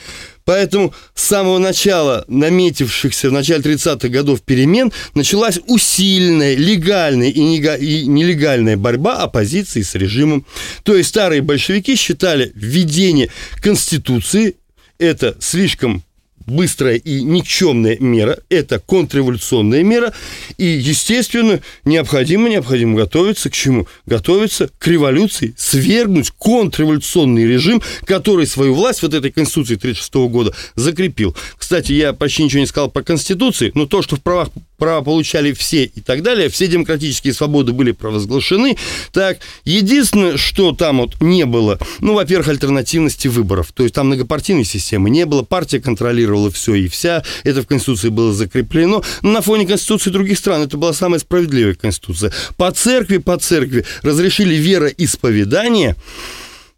Поэтому 0.47 0.95
с 1.15 1.25
самого 1.25 1.59
начала 1.59 2.25
наметившихся 2.29 3.31
в 3.31 3.33
начале 3.33 3.63
30-х 3.63 4.09
годов 4.09 4.43
перемен 4.43 4.93
началась 5.15 5.59
усиленная 5.67 6.55
легальная 6.55 7.31
и 7.31 8.07
нелегальная 8.07 8.77
борьба 8.77 9.17
оппозиции 9.17 9.83
с 9.83 9.97
режимом. 9.97 10.47
То 10.85 10.95
есть 10.95 11.09
старые 11.09 11.43
большевики 11.43 11.97
считали 11.97 12.53
введение 12.55 13.29
Конституции 13.61 14.55
это 14.99 15.37
слишком 15.41 16.06
быстрая 16.47 16.97
и 16.97 17.23
никчемная 17.23 17.97
мера, 17.99 18.39
это 18.49 18.79
контрреволюционная 18.79 19.83
мера, 19.83 20.13
и, 20.57 20.65
естественно, 20.65 21.61
необходимо, 21.85 22.49
необходимо 22.49 22.97
готовиться 22.97 23.51
к 23.51 23.53
чему? 23.53 23.87
Готовиться 24.07 24.71
к 24.79 24.87
революции, 24.87 25.55
свергнуть 25.57 26.31
контрреволюционный 26.31 27.47
режим, 27.47 27.83
который 28.05 28.47
свою 28.47 28.75
власть 28.75 29.03
вот 29.03 29.15
этой 29.15 29.31
Конституции 29.31 29.75
1936 29.75 30.15
года 30.33 30.55
закрепил. 30.75 31.37
Кстати, 31.57 31.93
я 31.93 32.13
почти 32.13 32.45
ничего 32.45 32.61
не 32.61 32.67
сказал 32.67 32.91
про 32.91 33.03
Конституции, 33.03 33.73
но 33.75 33.87
то, 33.87 34.03
что 34.03 34.17
в 34.17 34.23
правах 34.23 34.49
права 34.77 35.03
получали 35.03 35.53
все 35.53 35.85
и 35.85 36.01
так 36.01 36.23
далее, 36.23 36.49
все 36.49 36.67
демократические 36.67 37.35
свободы 37.35 37.73
были 37.73 37.93
провозглашены. 37.93 38.77
Так, 39.13 39.39
единственное, 39.65 40.37
что 40.37 40.73
там 40.73 40.99
вот 40.99 41.21
не 41.21 41.45
было, 41.47 41.79
ну, 42.01 42.15
во-первых, 42.15 42.49
альтернативности 42.49 43.29
выборов. 43.29 43.73
То 43.73 43.83
есть 43.83 43.95
там 43.95 44.07
многопартийной 44.07 44.65
системы 44.65 45.11
не 45.11 45.27
было, 45.27 45.43
партия 45.43 45.81
контролировала 45.81 46.51
все 46.51 46.75
и 46.75 46.89
вся, 46.89 47.23
это 47.45 47.63
в 47.63 47.67
Конституции 47.67 48.09
было 48.09 48.33
закреплено. 48.33 49.03
Но 49.23 49.31
на 49.31 49.43
фоне 49.43 49.67
Конституции 49.67 50.11
других 50.11 50.39
стран 50.39 50.63
это 50.63 50.77
была 50.77 50.93
самая 50.93 51.21
справедливая 51.21 51.75
Конституция. 51.75 52.33
По 52.57 52.71
церкви, 52.71 53.19
по 53.19 53.37
церкви 53.39 53.85
разрешили 54.03 54.55
вероисповедание, 54.55 55.97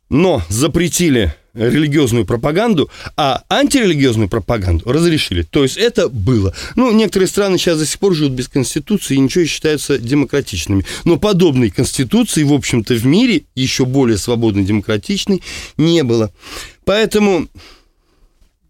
но 0.09 0.43
запретили 0.49 1.35
религиозную 1.55 2.25
пропаганду, 2.25 2.89
а 3.17 3.43
антирелигиозную 3.49 4.29
пропаганду 4.29 4.91
разрешили. 4.91 5.43
То 5.43 5.65
есть 5.65 5.77
это 5.77 6.09
было. 6.09 6.55
Ну, 6.77 6.93
некоторые 6.93 7.29
страны 7.29 7.59
сейчас 7.59 7.79
до 7.79 7.87
сих 7.87 7.99
пор 7.99 8.15
живут 8.15 8.33
без 8.33 8.49
конституции 8.49 9.15
и 9.15 9.21
ничего 9.21 9.45
считаются 9.45 9.99
демократичными. 9.99 10.85
Но 11.05 11.17
подобной 11.17 11.71
конституции, 11.71 12.45
в 12.45 12.53
общем-то, 12.53 12.95
в 12.95 13.05
мире, 13.05 13.43
еще 13.55 13.85
более 13.85 14.19
свободной, 14.19 14.65
демократичной, 14.65 15.43
не 15.77 16.05
было. 16.05 16.33
Поэтому 16.85 17.49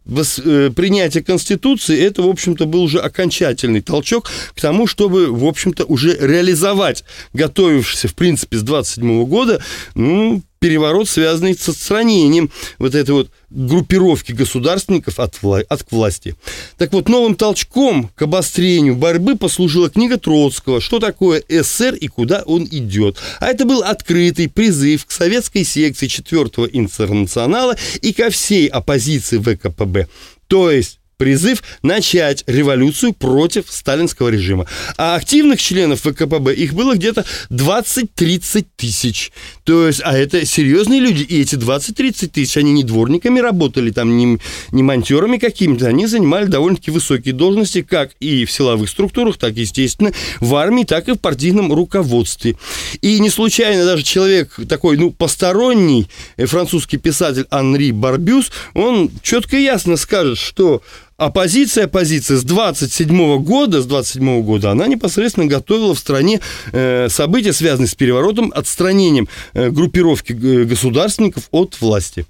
Э, 0.08 0.70
принятие 0.74 1.22
Конституции, 1.22 2.00
это, 2.00 2.22
в 2.22 2.28
общем-то, 2.28 2.66
был 2.66 2.82
уже 2.82 2.98
окончательный 2.98 3.82
толчок 3.82 4.30
к 4.54 4.60
тому, 4.60 4.86
чтобы, 4.86 5.26
в 5.30 5.44
общем-то, 5.44 5.84
уже 5.84 6.16
реализовать 6.18 7.04
готовившийся, 7.34 8.08
в 8.08 8.14
принципе, 8.14 8.56
с 8.56 8.62
27 8.62 9.26
года, 9.26 9.62
ну, 9.94 10.42
переворот, 10.58 11.08
связанный 11.08 11.56
с 11.56 11.68
отстранением 11.68 12.50
вот 12.78 12.94
этой 12.94 13.12
вот 13.12 13.30
группировки 13.50 14.32
государственников 14.32 15.18
от, 15.18 15.36
вла- 15.42 15.64
от 15.68 15.90
власти. 15.90 16.34
Так 16.76 16.92
вот, 16.92 17.08
новым 17.08 17.34
толчком 17.34 18.10
к 18.14 18.22
обострению 18.22 18.96
борьбы 18.96 19.36
послужила 19.36 19.88
книга 19.88 20.18
Троцкого 20.18 20.80
«Что 20.80 20.98
такое 20.98 21.42
СССР 21.48 21.94
и 21.94 22.08
куда 22.08 22.42
он 22.44 22.64
идет?». 22.64 23.16
А 23.40 23.46
это 23.46 23.64
был 23.64 23.82
открытый 23.82 24.48
призыв 24.48 25.06
к 25.06 25.10
советской 25.10 25.64
секции 25.64 26.06
4 26.06 26.44
интернационала 26.72 27.76
и 28.02 28.12
ко 28.12 28.30
всей 28.30 28.66
оппозиции 28.66 29.38
ВКПБ. 29.38 30.08
То 30.46 30.70
есть 30.70 30.98
призыв 31.18 31.62
начать 31.82 32.44
революцию 32.46 33.12
против 33.12 33.66
сталинского 33.68 34.28
режима. 34.28 34.66
А 34.96 35.16
активных 35.16 35.60
членов 35.60 36.00
ВКПБ 36.02 36.54
их 36.54 36.72
было 36.72 36.94
где-то 36.94 37.26
20-30 37.50 38.66
тысяч. 38.76 39.32
То 39.68 39.86
есть, 39.86 40.00
а 40.02 40.16
это 40.16 40.46
серьезные 40.46 40.98
люди. 40.98 41.24
И 41.24 41.42
эти 41.42 41.54
20-30 41.56 42.28
тысяч, 42.28 42.56
они 42.56 42.72
не 42.72 42.84
дворниками 42.84 43.38
работали, 43.38 43.90
там, 43.90 44.16
не, 44.16 44.38
не 44.72 44.82
монтерами 44.82 45.36
какими-то. 45.36 45.88
Они 45.88 46.06
занимали 46.06 46.46
довольно-таки 46.46 46.90
высокие 46.90 47.34
должности, 47.34 47.82
как 47.82 48.12
и 48.18 48.46
в 48.46 48.50
силовых 48.50 48.88
структурах, 48.88 49.36
так, 49.36 49.56
естественно, 49.56 50.14
в 50.40 50.54
армии, 50.54 50.84
так 50.84 51.10
и 51.10 51.12
в 51.12 51.16
партийном 51.16 51.70
руководстве. 51.70 52.56
И 53.02 53.20
не 53.20 53.28
случайно 53.28 53.84
даже 53.84 54.04
человек 54.04 54.58
такой, 54.66 54.96
ну, 54.96 55.10
посторонний, 55.10 56.08
э, 56.38 56.46
французский 56.46 56.96
писатель 56.96 57.44
Анри 57.50 57.90
Барбюс, 57.90 58.50
он 58.72 59.10
четко 59.20 59.58
и 59.58 59.64
ясно 59.64 59.98
скажет, 59.98 60.38
что 60.38 60.80
оппозиция, 61.18 61.84
оппозиция 61.84 62.38
с 62.38 62.44
27 62.44 63.42
года, 63.42 63.82
с 63.82 63.86
27 63.86 64.42
года 64.42 64.70
она 64.70 64.86
непосредственно 64.86 65.46
готовила 65.46 65.94
в 65.94 65.98
стране 65.98 66.40
э, 66.72 67.08
события, 67.10 67.52
связанные 67.52 67.88
с 67.88 67.94
переворотом, 67.94 68.52
отстранением 68.54 69.28
э, 69.52 69.70
группировки 69.70 70.32
э, 70.32 70.64
государственников 70.64 71.48
от 71.50 71.78
власти. 71.80 72.24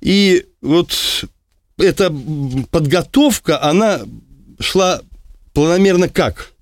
И 0.00 0.46
вот 0.62 0.90
эта 1.78 2.12
подготовка, 2.70 3.62
она 3.62 4.00
шла 4.58 5.02
планомерно 5.52 6.08
как? 6.08 6.52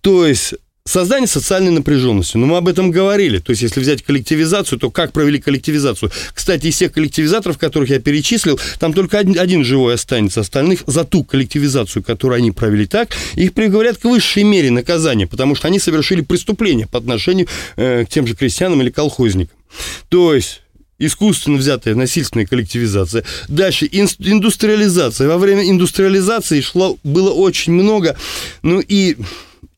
То 0.00 0.26
есть 0.26 0.54
Создание 0.90 1.28
социальной 1.28 1.70
напряженности. 1.70 2.36
Ну, 2.36 2.46
мы 2.46 2.56
об 2.56 2.66
этом 2.66 2.90
говорили. 2.90 3.38
То 3.38 3.50
есть, 3.50 3.62
если 3.62 3.78
взять 3.78 4.02
коллективизацию, 4.02 4.76
то 4.76 4.90
как 4.90 5.12
провели 5.12 5.40
коллективизацию? 5.40 6.10
Кстати, 6.34 6.66
из 6.66 6.74
всех 6.74 6.90
коллективизаторов, 6.90 7.58
которых 7.58 7.90
я 7.90 8.00
перечислил, 8.00 8.58
там 8.80 8.92
только 8.92 9.20
один, 9.20 9.38
один 9.38 9.62
живой 9.62 9.94
останется. 9.94 10.40
Остальных 10.40 10.82
за 10.88 11.04
ту 11.04 11.22
коллективизацию, 11.22 12.02
которую 12.02 12.38
они 12.38 12.50
провели 12.50 12.86
так, 12.86 13.10
их 13.36 13.54
приговорят 13.54 13.98
к 13.98 14.04
высшей 14.04 14.42
мере 14.42 14.72
наказания, 14.72 15.28
потому 15.28 15.54
что 15.54 15.68
они 15.68 15.78
совершили 15.78 16.22
преступление 16.22 16.88
по 16.88 16.98
отношению 16.98 17.46
э, 17.76 18.04
к 18.04 18.08
тем 18.08 18.26
же 18.26 18.34
крестьянам 18.34 18.82
или 18.82 18.90
колхозникам. 18.90 19.56
То 20.08 20.34
есть 20.34 20.62
искусственно 20.98 21.58
взятая 21.58 21.94
насильственная 21.94 22.46
коллективизация. 22.46 23.22
Дальше 23.46 23.88
индустриализация. 23.88 25.28
Во 25.28 25.38
время 25.38 25.70
индустриализации 25.70 26.60
шло, 26.60 26.98
было 27.04 27.30
очень 27.30 27.74
много, 27.74 28.16
ну 28.62 28.80
и 28.80 29.16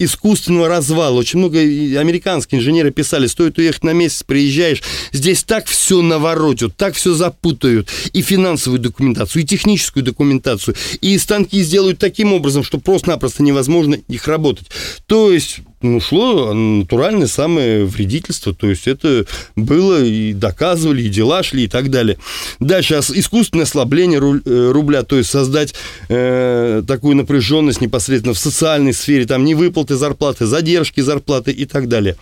искусственного 0.05 0.69
развала. 0.69 1.19
Очень 1.19 1.41
много 1.41 1.59
американские 1.59 2.61
инженеры 2.61 2.91
писали, 2.91 3.27
стоит 3.27 3.59
уехать 3.59 3.85
на 3.85 3.93
месяц, 3.93 4.23
приезжаешь, 4.23 4.83
здесь 5.13 5.43
так 5.45 5.67
все 5.67 6.03
наворотят, 6.03 6.77
так 6.77 6.95
все 6.95 7.15
запутают, 7.15 7.89
и 8.13 8.23
финансовую 8.23 8.81
документацию, 8.81 9.43
и 9.43 9.47
техническую 9.47 10.03
документацию, 10.03 10.75
и 11.01 11.17
станки 11.19 11.63
сделают 11.63 11.99
таким 11.99 12.33
образом, 12.33 12.63
что 12.63 12.79
просто-напросто 12.79 13.43
невозможно 13.43 13.95
их 14.09 14.29
работать. 14.29 14.69
То 15.07 15.33
есть 15.33 15.61
шло 16.01 16.53
натуральное 16.53 17.27
самое 17.27 17.85
вредительство, 17.85 18.55
то 18.55 18.69
есть 18.69 18.87
это 18.87 19.27
было 19.57 20.03
и 20.03 20.33
доказывали, 20.33 21.03
и 21.03 21.09
дела 21.09 21.43
шли, 21.43 21.65
и 21.65 21.69
так 21.69 21.91
далее. 21.91 22.19
Дальше 22.61 22.95
искусственное 22.95 23.65
ослабление 23.65 24.19
э, 24.19 24.71
рубля, 24.71 25.03
то 25.03 25.17
есть 25.17 25.31
создать 25.31 25.75
э, 26.09 26.83
такую 26.87 27.17
напряженность 27.17 27.81
непосредственно 27.81 28.35
в 28.35 28.39
социальной 28.39 28.93
сфере, 28.93 29.27
там 29.27 29.45
невыплаты 29.45 29.97
зарплаты, 29.97 30.47
задержки 30.47 31.01
зарплаты 31.01 31.53
и 31.53 31.65
так 31.65 31.89
далее. 31.89 32.17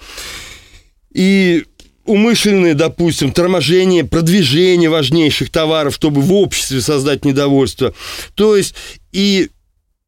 И 1.12 1.64
умышленное, 2.04 2.74
допустим, 2.74 3.32
торможение, 3.32 4.04
продвижение 4.04 4.90
важнейших 4.90 5.50
товаров, 5.50 5.94
чтобы 5.94 6.20
в 6.20 6.32
обществе 6.32 6.80
создать 6.80 7.24
недовольство. 7.24 7.94
То 8.34 8.56
есть 8.56 8.74
и 9.12 9.50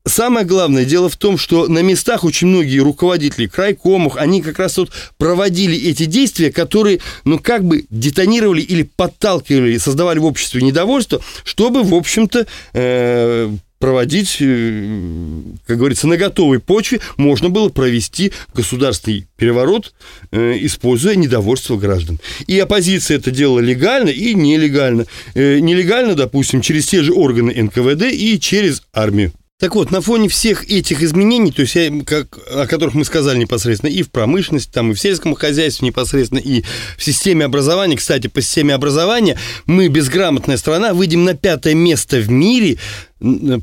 Самое 0.05 0.45
главное 0.45 0.85
дело 0.85 1.09
в 1.09 1.17
том, 1.17 1.39
что 1.39 1.69
на 1.69 1.79
местах 1.81 2.25
очень 2.25 2.49
многие 2.49 2.81
руководители 2.81 3.47
крайкомов, 3.47 4.17
они 4.17 4.43
как 4.43 4.59
раз 4.59 4.77
вот 4.79 4.91
проводили 5.17 5.79
эти 5.79 6.07
действия, 6.07 6.51
которые, 6.51 6.99
ну, 7.25 7.39
как 7.39 7.65
бы 7.65 7.85
детонировали 7.89 8.63
или 8.63 8.83
подталкивали, 8.83 9.79
создавали 9.79 10.19
в 10.19 10.25
обществе 10.25 10.61
недовольство, 10.61 11.21
чтобы, 11.45 11.85
в 11.85 11.95
общем-то, 11.95 12.47
э, 12.75 13.51
проводить, 13.83 14.39
э, 14.41 15.41
как 15.67 15.79
говорится, 15.79 16.09
на 16.09 16.17
готовой 16.17 16.59
почве 16.59 17.01
можно 17.17 17.49
было 17.49 17.69
провести 17.69 18.33
государственный 18.55 19.27
переворот, 19.37 19.93
э, 20.31 20.57
используя 20.61 21.15
недовольство 21.15 21.77
граждан. 21.77 22.19
И 22.47 22.59
оппозиция 22.59 23.19
это 23.19 23.31
делала 23.31 23.61
легально 23.61 24.09
и 24.09 24.35
нелегально. 24.35 25.07
Э, 25.35 25.61
нелегально, 25.61 26.15
допустим, 26.15 26.61
через 26.61 26.87
те 26.87 27.03
же 27.03 27.13
органы 27.13 27.53
НКВД 27.55 28.13
и 28.13 28.39
через 28.41 28.83
армию. 28.93 29.33
Так 29.63 29.77
вот, 29.77 29.93
на 29.93 30.01
фоне 30.01 30.29
всех 30.29 30.69
этих 30.69 31.05
изменений, 31.05 31.53
то 31.53 31.63
есть, 31.63 31.77
я, 31.77 31.89
как, 32.05 32.37
о 32.53 32.67
которых 32.67 32.95
мы 32.95 33.05
сказали 33.05 33.39
непосредственно 33.39 33.91
и 33.91 34.03
в 34.03 34.11
промышленности, 34.11 34.69
там, 34.73 34.91
и 34.91 34.95
в 34.95 34.99
сельском 34.99 35.37
хозяйстве 35.37 35.87
непосредственно, 35.87 36.41
и 36.41 36.65
в 36.99 37.05
системе 37.05 37.45
образования, 37.45 37.97
кстати, 37.97 38.27
по 38.27 38.41
системе 38.43 38.75
образования 38.75 39.39
мы, 39.67 39.87
безграмотная 39.87 40.57
страна, 40.57 40.95
выйдем 40.95 41.23
на 41.23 41.35
пятое 41.35 41.75
место 41.75 42.17
в 42.17 42.29
мире 42.29 42.79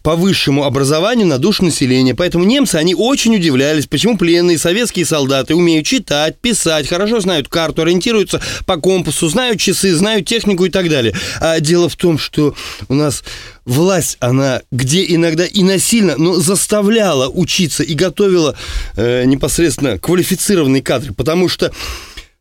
по 0.04 0.16
высшему 0.16 0.64
образованию 0.64 1.28
на 1.28 1.38
душу 1.38 1.66
населения. 1.66 2.16
Поэтому 2.16 2.46
немцы, 2.46 2.76
они 2.76 2.96
очень 2.96 3.36
удивлялись, 3.36 3.88
почему 3.88 4.18
пленные 4.18 4.58
советские 4.58 5.06
солдаты 5.06 5.56
умеют 5.56 5.86
читать, 5.86 6.40
писать, 6.40 6.88
хорошо 6.88 7.20
знают 7.20 7.48
карту, 7.48 7.82
ориентируются 7.82 8.42
по 8.66 8.78
компасу, 8.78 9.28
знают 9.28 9.60
часы, 9.60 9.94
знают 9.94 10.28
технику 10.28 10.66
и 10.66 10.70
так 10.70 10.90
далее. 10.90 11.14
А 11.42 11.60
дело 11.60 11.90
в 11.90 11.96
том, 11.96 12.18
что 12.18 12.56
у 12.88 12.94
нас 12.94 13.24
власть, 13.66 14.18
она 14.20 14.62
где 14.72 15.04
иногда 15.14 15.46
и 15.46 15.64
насильно, 15.64 16.16
но 16.18 16.36
заставляла 16.36 17.28
учиться 17.30 17.84
и 17.84 17.94
готовила 17.94 18.56
э, 18.96 19.26
непосредственно 19.26 20.00
квалифицированные 20.00 20.82
кадры, 20.82 21.14
потому 21.14 21.50
что 21.50 21.72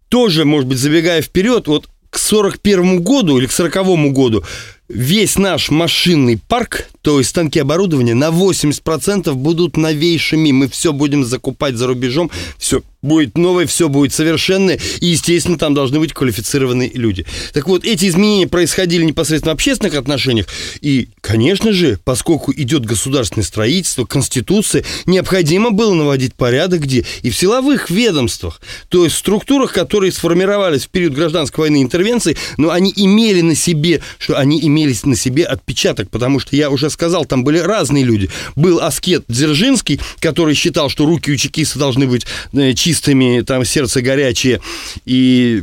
тоже, 0.09 0.45
может 0.45 0.69
быть, 0.69 0.79
забегая 0.79 1.21
вперед, 1.21 1.67
вот 1.67 1.89
к 2.11 2.19
41 2.19 3.03
году 3.03 3.39
или 3.39 3.47
к 3.47 3.53
40 3.53 4.13
году 4.13 4.45
весь 4.89 5.37
наш 5.39 5.71
машинный 5.71 6.39
парк, 6.39 6.89
то 7.03 7.19
есть 7.19 7.31
станки 7.31 7.59
оборудования, 7.59 8.15
на 8.15 8.29
80% 8.29 9.33
будут 9.35 9.77
новейшими. 9.77 10.53
Мы 10.53 10.69
все 10.69 10.93
будем 10.93 11.25
закупать 11.25 11.77
за 11.77 11.87
рубежом. 11.87 12.31
Все, 12.57 12.83
будет 13.03 13.39
новое, 13.39 13.67
все 13.67 13.89
будет 13.89 14.13
совершенное, 14.13 14.79
и, 15.01 15.07
естественно, 15.07 15.59
там 15.59 15.75
должны 15.75 16.01
быть 16.01 16.13
квалифицированные 16.13 16.91
люди. 16.95 17.25
Так 17.53 17.69
вот, 17.69 17.85
эти 17.85 18.07
изменения 18.09 18.47
происходили 18.49 19.05
непосредственно 19.05 19.53
в 19.53 19.55
общественных 19.55 19.95
отношениях, 19.95 20.47
и, 20.81 21.09
конечно 21.21 21.73
же, 21.73 21.99
поскольку 22.05 22.53
идет 22.53 22.85
государственное 22.85 23.45
строительство, 23.45 24.05
конституция, 24.05 24.85
необходимо 25.07 25.71
было 25.71 25.95
наводить 25.95 26.35
порядок 26.35 26.81
где? 26.81 27.05
И 27.23 27.31
в 27.31 27.37
силовых 27.37 27.91
ведомствах, 27.91 28.61
то 28.89 29.05
есть 29.05 29.17
в 29.17 29.19
структурах, 29.19 29.73
которые 29.73 30.11
сформировались 30.11 30.87
в 30.87 30.89
период 30.89 31.15
гражданской 31.15 31.63
войны 31.63 31.83
интервенции, 31.83 32.37
но 32.57 32.71
они 32.71 32.93
имели 32.97 33.43
на 33.43 33.55
себе, 33.55 34.03
что 34.19 34.37
они 34.37 34.61
имели 34.61 34.95
на 35.05 35.15
себе 35.17 35.45
отпечаток, 35.45 36.11
потому 36.11 36.41
что 36.41 36.57
я 36.57 36.71
уже 36.71 36.91
сказал, 36.91 37.25
там 37.25 37.45
были 37.45 37.59
разные 37.59 38.05
люди. 38.05 38.31
Был 38.57 38.81
аскет 38.81 39.25
Дзержинский, 39.29 40.01
который 40.19 40.55
считал, 40.55 40.89
что 40.89 41.07
руки 41.07 41.31
у 41.31 41.37
чекиста 41.37 41.79
должны 41.79 42.07
быть 42.07 42.27
э, 42.53 42.73
чистыми, 42.89 43.43
там 43.43 43.65
сердце 43.65 44.01
горячее. 44.01 44.61
И 45.05 45.63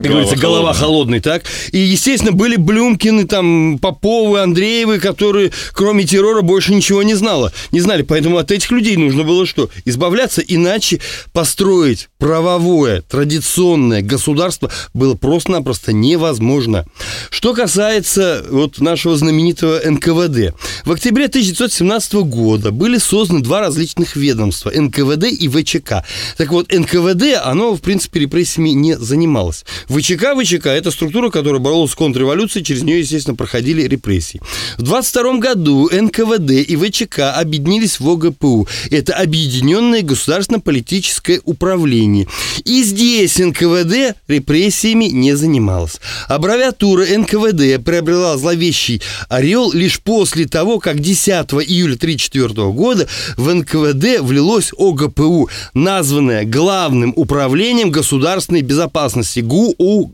как 0.00 0.08
Голова 0.08 0.22
говорится, 0.22 0.42
голова 0.46 0.72
холодной, 0.72 1.20
так? 1.20 1.42
И, 1.72 1.78
естественно, 1.78 2.32
были 2.32 2.56
Блюмкины, 2.56 3.26
там, 3.26 3.78
Поповы, 3.78 4.40
Андреевы, 4.40 4.98
которые, 4.98 5.52
кроме 5.72 6.04
террора, 6.04 6.40
больше 6.40 6.74
ничего 6.74 7.02
не 7.02 7.14
знала, 7.14 7.52
не 7.70 7.80
знали. 7.80 8.00
Поэтому 8.00 8.38
от 8.38 8.50
этих 8.50 8.70
людей 8.70 8.96
нужно 8.96 9.24
было 9.24 9.44
что? 9.44 9.68
Избавляться, 9.84 10.40
иначе 10.40 11.00
построить 11.34 12.08
правовое, 12.16 13.02
традиционное 13.02 14.00
государство 14.00 14.70
было 14.94 15.14
просто-напросто 15.16 15.92
невозможно. 15.92 16.86
Что 17.28 17.52
касается 17.52 18.42
вот 18.48 18.80
нашего 18.80 19.18
знаменитого 19.18 19.82
НКВД. 19.84 20.54
В 20.86 20.92
октябре 20.92 21.26
1917 21.26 22.14
года 22.14 22.70
были 22.70 22.96
созданы 22.96 23.40
два 23.40 23.60
различных 23.60 24.16
ведомства– 24.16 24.72
НКВД 24.74 25.24
и 25.24 25.46
ВЧК. 25.46 26.06
Так 26.38 26.52
вот, 26.52 26.72
НКВД, 26.72 27.38
оно, 27.44 27.74
в 27.74 27.82
принципе, 27.82 28.20
репрессиями 28.20 28.70
не 28.70 28.96
занималось. 28.96 29.66
ВЧК, 29.90 30.36
ВЧК– 30.36 30.66
это 30.68 30.92
структура, 30.92 31.30
которая 31.30 31.60
боролась 31.60 31.90
с 31.90 31.94
контрреволюцией, 31.96 32.64
через 32.64 32.82
нее, 32.84 33.00
естественно, 33.00 33.34
проходили 33.34 33.82
репрессии. 33.82 34.40
В 34.78 34.82
22 34.82 35.38
году 35.38 35.90
НКВД 35.90 36.52
и 36.52 36.76
ВЧК 36.76 37.32
объединились 37.34 37.98
в 37.98 38.08
ОГПУ. 38.08 38.68
Это 38.92 39.14
Объединенное 39.14 40.02
государственно-политическое 40.02 41.40
управление. 41.44 42.28
И 42.64 42.84
здесь 42.84 43.38
НКВД 43.38 44.16
репрессиями 44.28 45.06
не 45.06 45.36
занималось. 45.36 46.00
Аббревиатура 46.28 47.04
НКВД 47.06 47.84
приобрела 47.84 48.38
зловещий 48.38 49.02
ореол 49.28 49.72
лишь 49.72 50.00
после 50.00 50.46
того, 50.46 50.78
как 50.78 51.00
10 51.00 51.26
июля 51.66 51.96
1934 51.96 52.70
года 52.70 53.08
в 53.36 53.52
НКВД 53.52 54.20
влилось 54.20 54.70
ОГПУ, 54.78 55.50
названное 55.74 56.44
Главным 56.44 57.12
управлением 57.16 57.90
государственной 57.90 58.62
безопасности 58.62 59.40
ГУГБ. 59.40 59.79
У 59.80 60.10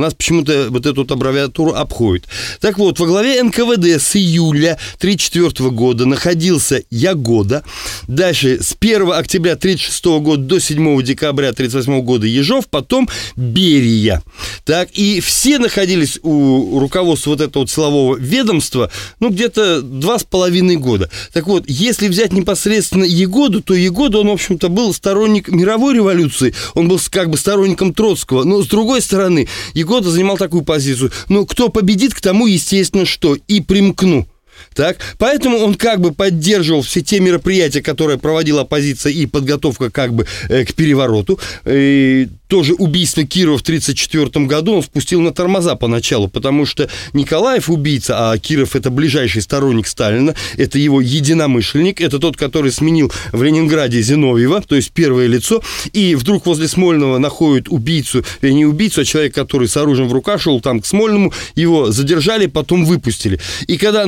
нас 0.00 0.14
почему-то 0.14 0.68
вот 0.70 0.86
эту 0.86 1.02
вот 1.02 1.10
аббревиатуру 1.10 1.72
обходит. 1.72 2.24
Так 2.60 2.78
вот, 2.78 2.98
во 2.98 3.06
главе 3.06 3.42
НКВД 3.42 4.00
с 4.00 4.16
июля 4.16 4.78
1934 4.98 5.70
года 5.70 6.06
находился 6.06 6.82
Ягода. 6.90 7.64
Дальше 8.06 8.62
с 8.62 8.76
1 8.78 9.12
октября 9.12 9.52
1936 9.52 10.04
года 10.22 10.42
до 10.42 10.60
7 10.60 11.02
декабря 11.02 11.50
1938 11.50 12.04
года 12.04 12.26
Ежов, 12.26 12.68
потом 12.68 13.08
Берия. 13.36 14.22
Так, 14.64 14.90
и 14.92 15.20
все 15.20 15.58
находились 15.58 16.18
у 16.22 16.78
руководства 16.78 17.30
вот 17.30 17.40
этого 17.40 17.62
вот 17.62 17.70
силового 17.70 18.16
ведомства, 18.16 18.90
ну, 19.20 19.30
где-то 19.30 19.82
два 19.82 20.18
с 20.18 20.24
половиной 20.24 20.76
года. 20.76 21.10
Так 21.32 21.46
вот, 21.46 21.64
если 21.66 22.08
взять 22.08 22.32
непосредственно 22.32 23.04
Егоду, 23.04 23.62
то 23.62 23.74
Егода, 23.74 24.18
он, 24.18 24.28
в 24.28 24.32
общем-то, 24.32 24.68
был 24.68 24.92
сторонник 24.92 25.48
мировой 25.48 25.94
революции, 25.94 26.54
он 26.74 26.88
был 26.88 27.00
как 27.10 27.30
бы 27.30 27.36
сторонником 27.36 27.94
Троцкого, 27.94 28.44
но, 28.44 28.62
с 28.62 28.66
другой 28.66 29.00
стороны, 29.02 29.48
Егода 29.86 30.10
занимал 30.10 30.36
такую 30.36 30.64
позицию, 30.64 31.12
ну, 31.28 31.46
кто 31.46 31.68
победит, 31.68 32.12
к 32.12 32.20
тому, 32.20 32.48
естественно, 32.48 33.06
что, 33.06 33.36
и 33.46 33.60
примкну. 33.60 34.26
Так? 34.74 34.96
Поэтому 35.16 35.58
он 35.58 35.76
как 35.76 36.00
бы 36.00 36.12
поддерживал 36.12 36.82
все 36.82 37.02
те 37.02 37.20
мероприятия, 37.20 37.82
которые 37.82 38.18
проводила 38.18 38.62
оппозиция 38.62 39.12
и 39.12 39.26
подготовка 39.26 39.90
как 39.90 40.12
бы 40.12 40.26
э, 40.48 40.64
к 40.64 40.74
перевороту. 40.74 41.38
И 41.64 42.26
тоже 42.48 42.74
убийство 42.74 43.24
Кирова 43.24 43.58
в 43.58 43.62
1934 43.62 44.46
году 44.46 44.76
он 44.76 44.82
спустил 44.82 45.20
на 45.20 45.32
тормоза 45.32 45.74
поначалу, 45.74 46.28
потому 46.28 46.66
что 46.66 46.88
Николаев 47.12 47.68
убийца, 47.68 48.30
а 48.30 48.38
Киров 48.38 48.76
это 48.76 48.90
ближайший 48.90 49.42
сторонник 49.42 49.86
Сталина, 49.86 50.34
это 50.56 50.78
его 50.78 51.00
единомышленник, 51.00 52.00
это 52.00 52.18
тот, 52.18 52.36
который 52.36 52.70
сменил 52.70 53.12
в 53.32 53.42
Ленинграде 53.42 54.00
Зиновьева, 54.00 54.62
то 54.62 54.76
есть 54.76 54.92
первое 54.92 55.26
лицо, 55.26 55.62
и 55.92 56.14
вдруг 56.14 56.46
возле 56.46 56.68
Смольного 56.68 57.18
находят 57.18 57.68
убийцу, 57.68 58.24
не 58.42 58.64
убийцу, 58.64 59.00
а 59.00 59.04
человек, 59.04 59.34
который 59.34 59.68
с 59.68 59.76
оружием 59.76 60.08
в 60.08 60.12
руках 60.12 60.40
шел 60.40 60.60
там 60.60 60.80
к 60.80 60.86
Смольному, 60.86 61.32
его 61.54 61.90
задержали, 61.90 62.46
потом 62.46 62.84
выпустили. 62.84 63.40
И 63.66 63.76
когда, 63.76 64.04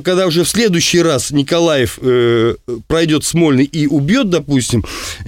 когда 0.00 0.26
уже 0.26 0.44
в 0.44 0.48
следующий 0.48 1.00
раз 1.00 1.30
Николаев 1.30 1.98
э, 2.02 2.56
пройдет 2.86 3.24
Смольный 3.24 3.64
и 3.64 3.86
убьет, 3.86 4.30
допустим, 4.30 4.84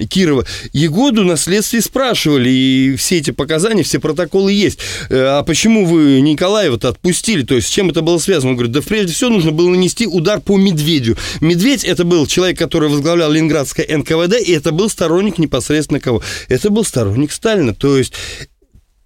Кирова, 0.09 0.45
Егоду 0.73 1.23
на 1.23 1.37
следствии 1.37 1.79
спрашивали, 1.79 2.50
и 2.51 2.95
все 2.97 3.17
эти 3.17 3.31
показания, 3.31 3.83
все 3.83 3.99
протоколы 3.99 4.51
есть. 4.51 4.79
Э, 5.09 5.39
а 5.39 5.43
почему 5.43 5.85
вы 5.85 6.21
Николаева-то 6.21 6.89
отпустили? 6.89 7.43
То 7.43 7.55
есть 7.55 7.67
с 7.67 7.71
чем 7.71 7.89
это 7.89 8.01
было 8.01 8.17
связано? 8.17 8.51
Он 8.51 8.57
говорит, 8.57 8.73
да 8.73 8.81
прежде 8.81 9.13
всего 9.13 9.29
нужно 9.29 9.51
было 9.51 9.69
нанести 9.69 10.07
удар 10.07 10.41
по 10.41 10.57
Медведю. 10.57 11.17
Медведь 11.39 11.83
это 11.83 12.03
был 12.03 12.27
человек, 12.27 12.57
который 12.57 12.89
возглавлял 12.89 13.31
Ленинградское 13.31 13.85
НКВД, 13.97 14.35
и 14.45 14.51
это 14.51 14.71
был 14.71 14.89
сторонник 14.89 15.37
непосредственно 15.37 15.99
кого? 15.99 16.21
Это 16.47 16.69
был 16.69 16.83
сторонник 16.83 17.31
Сталина. 17.31 17.73
То 17.73 17.97
есть 17.97 18.13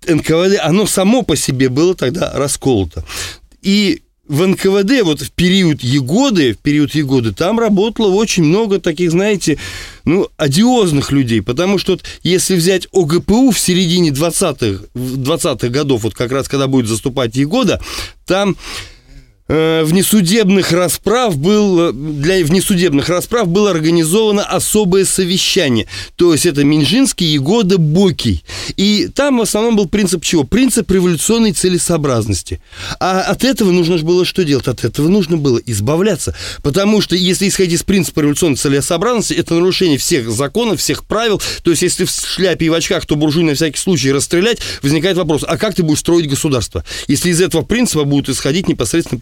НКВД, 0.08 0.60
оно 0.62 0.86
само 0.86 1.24
по 1.24 1.36
себе 1.36 1.70
было 1.70 1.96
тогда 1.96 2.32
расколото. 2.34 3.04
И 3.62 4.02
в 4.28 4.46
НКВД 4.46 5.04
вот 5.04 5.22
в 5.22 5.32
период 5.32 5.82
Егоды, 5.82 6.54
в 6.54 6.58
период 6.58 6.96
Егоды, 6.96 7.32
там 7.32 7.60
работало 7.60 8.14
очень 8.16 8.44
много 8.44 8.80
таких, 8.80 9.12
знаете, 9.12 9.58
ну, 10.04 10.30
одиозных 10.38 11.12
людей, 11.12 11.42
потому 11.42 11.78
что 11.78 11.94
вот, 11.94 12.04
если 12.24 12.56
взять 12.56 12.88
ОГПУ 12.92 13.52
в 13.52 13.60
середине 13.60 14.10
20-х 14.10 14.86
20 14.94 15.72
годов, 15.72 16.04
вот 16.04 16.16
как 16.16 16.32
раз 16.32 16.48
когда 16.48 16.68
будет 16.68 16.88
заступать 16.88 17.36
Егода, 17.36 17.82
там 18.26 18.56
внесудебных 19.48 20.72
расправ 20.72 21.38
был, 21.38 21.94
для 21.94 22.44
внесудебных 22.44 23.10
расправ 23.10 23.48
было 23.48 23.72
организовано 23.72 24.44
особое 24.44 25.06
совещание. 25.06 25.88
То 26.16 26.34
есть 26.34 26.46
это 26.46 26.64
Минжинский, 26.64 27.28
Егода, 27.28 27.78
Бокий. 27.78 28.44
И 28.76 29.08
там 29.14 29.38
в 29.38 29.42
основном 29.42 29.76
был 29.76 29.88
принцип 29.88 30.24
чего? 30.24 30.44
Принцип 30.44 30.90
революционной 30.90 31.52
целесообразности. 31.52 32.60
А 33.00 33.22
от 33.22 33.44
этого 33.44 33.72
нужно 33.72 33.98
было 33.98 34.26
что 34.26 34.44
делать? 34.44 34.68
От 34.68 34.84
этого 34.84 35.08
нужно 35.10 35.38
было 35.38 35.60
избавляться. 35.66 36.36
Потому 36.64 37.02
что 37.02 37.16
если 37.16 37.48
исходить 37.48 37.74
из 37.74 37.84
принципа 37.84 38.22
революционной 38.22 38.58
целесообразности, 38.58 39.34
это 39.34 39.54
нарушение 39.54 39.98
всех 39.98 40.32
законов, 40.32 40.80
всех 40.80 41.06
правил. 41.06 41.42
То 41.64 41.70
есть 41.70 41.84
если 41.84 42.06
в 42.06 42.10
шляпе 42.10 42.66
и 42.66 42.70
в 42.70 42.74
очках, 42.74 43.06
то 43.06 43.16
буржуй 43.16 43.44
на 43.44 43.54
всякий 43.54 43.78
случай 43.78 44.12
расстрелять, 44.12 44.58
возникает 44.82 45.18
вопрос, 45.18 45.44
а 45.48 45.58
как 45.58 45.76
ты 45.76 45.84
будешь 45.84 46.00
строить 46.00 46.28
государство? 46.28 46.84
Если 47.08 47.30
из 47.30 47.42
этого 47.42 47.62
принципа 47.62 48.04
будут 48.06 48.30
исходить 48.30 48.68
непосредственно 48.68 49.20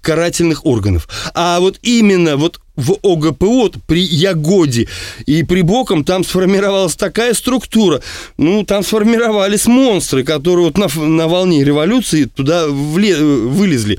карательных 0.00 0.66
органов. 0.66 1.08
А 1.34 1.60
вот 1.60 1.78
именно 1.82 2.36
вот 2.36 2.60
в 2.78 2.96
ОГПО 3.02 3.72
при 3.86 4.00
Ягоде 4.00 4.88
и 5.26 5.42
при 5.42 5.62
Боком 5.62 6.04
там 6.04 6.24
сформировалась 6.24 6.94
такая 6.94 7.34
структура. 7.34 8.00
Ну, 8.38 8.64
там 8.64 8.84
сформировались 8.84 9.66
монстры, 9.66 10.22
которые 10.22 10.66
вот 10.66 10.78
на, 10.78 10.88
на 11.04 11.26
волне 11.26 11.64
революции 11.64 12.24
туда 12.24 12.68
вле, 12.68 13.16
вылезли. 13.16 13.98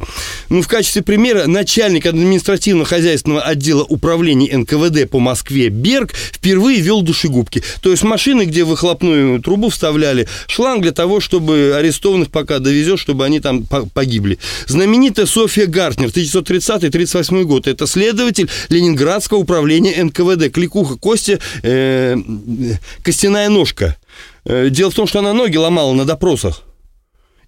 Ну, 0.49 0.61
в 0.61 0.67
качестве 0.67 1.03
примера 1.03 1.45
начальник 1.45 2.05
административно-хозяйственного 2.05 3.41
отдела 3.41 3.83
управления 3.83 4.57
НКВД 4.57 5.09
по 5.09 5.19
Москве 5.19 5.69
Берг 5.69 6.13
впервые 6.13 6.79
вел 6.79 7.01
душегубки. 7.01 7.61
То 7.81 7.91
есть 7.91 8.03
машины, 8.03 8.43
где 8.43 8.63
выхлопную 8.63 9.41
трубу 9.41 9.69
вставляли 9.69 10.27
шланг 10.47 10.83
для 10.83 10.93
того, 10.93 11.19
чтобы 11.19 11.75
арестованных 11.77 12.31
пока 12.31 12.59
довезет, 12.59 12.99
чтобы 12.99 13.25
они 13.25 13.41
там 13.41 13.65
погибли. 13.93 14.39
Знаменитая 14.67 15.25
Софья 15.25 15.65
Гартнер, 15.65 16.07
1930-38 16.07 17.43
год. 17.43 17.67
Это 17.67 17.85
следователь 17.85 18.49
Ленинградского 18.69 19.39
управления 19.39 20.03
НКВД. 20.03 20.51
Кликуха 20.53 20.95
Костя, 20.97 21.39
э, 21.63 22.15
костяная 23.03 23.49
ножка. 23.49 23.97
Э, 24.45 24.69
дело 24.69 24.91
в 24.91 24.95
том, 24.95 25.07
что 25.07 25.19
она 25.19 25.33
ноги 25.33 25.57
ломала 25.57 25.93
на 25.93 26.05
допросах. 26.05 26.63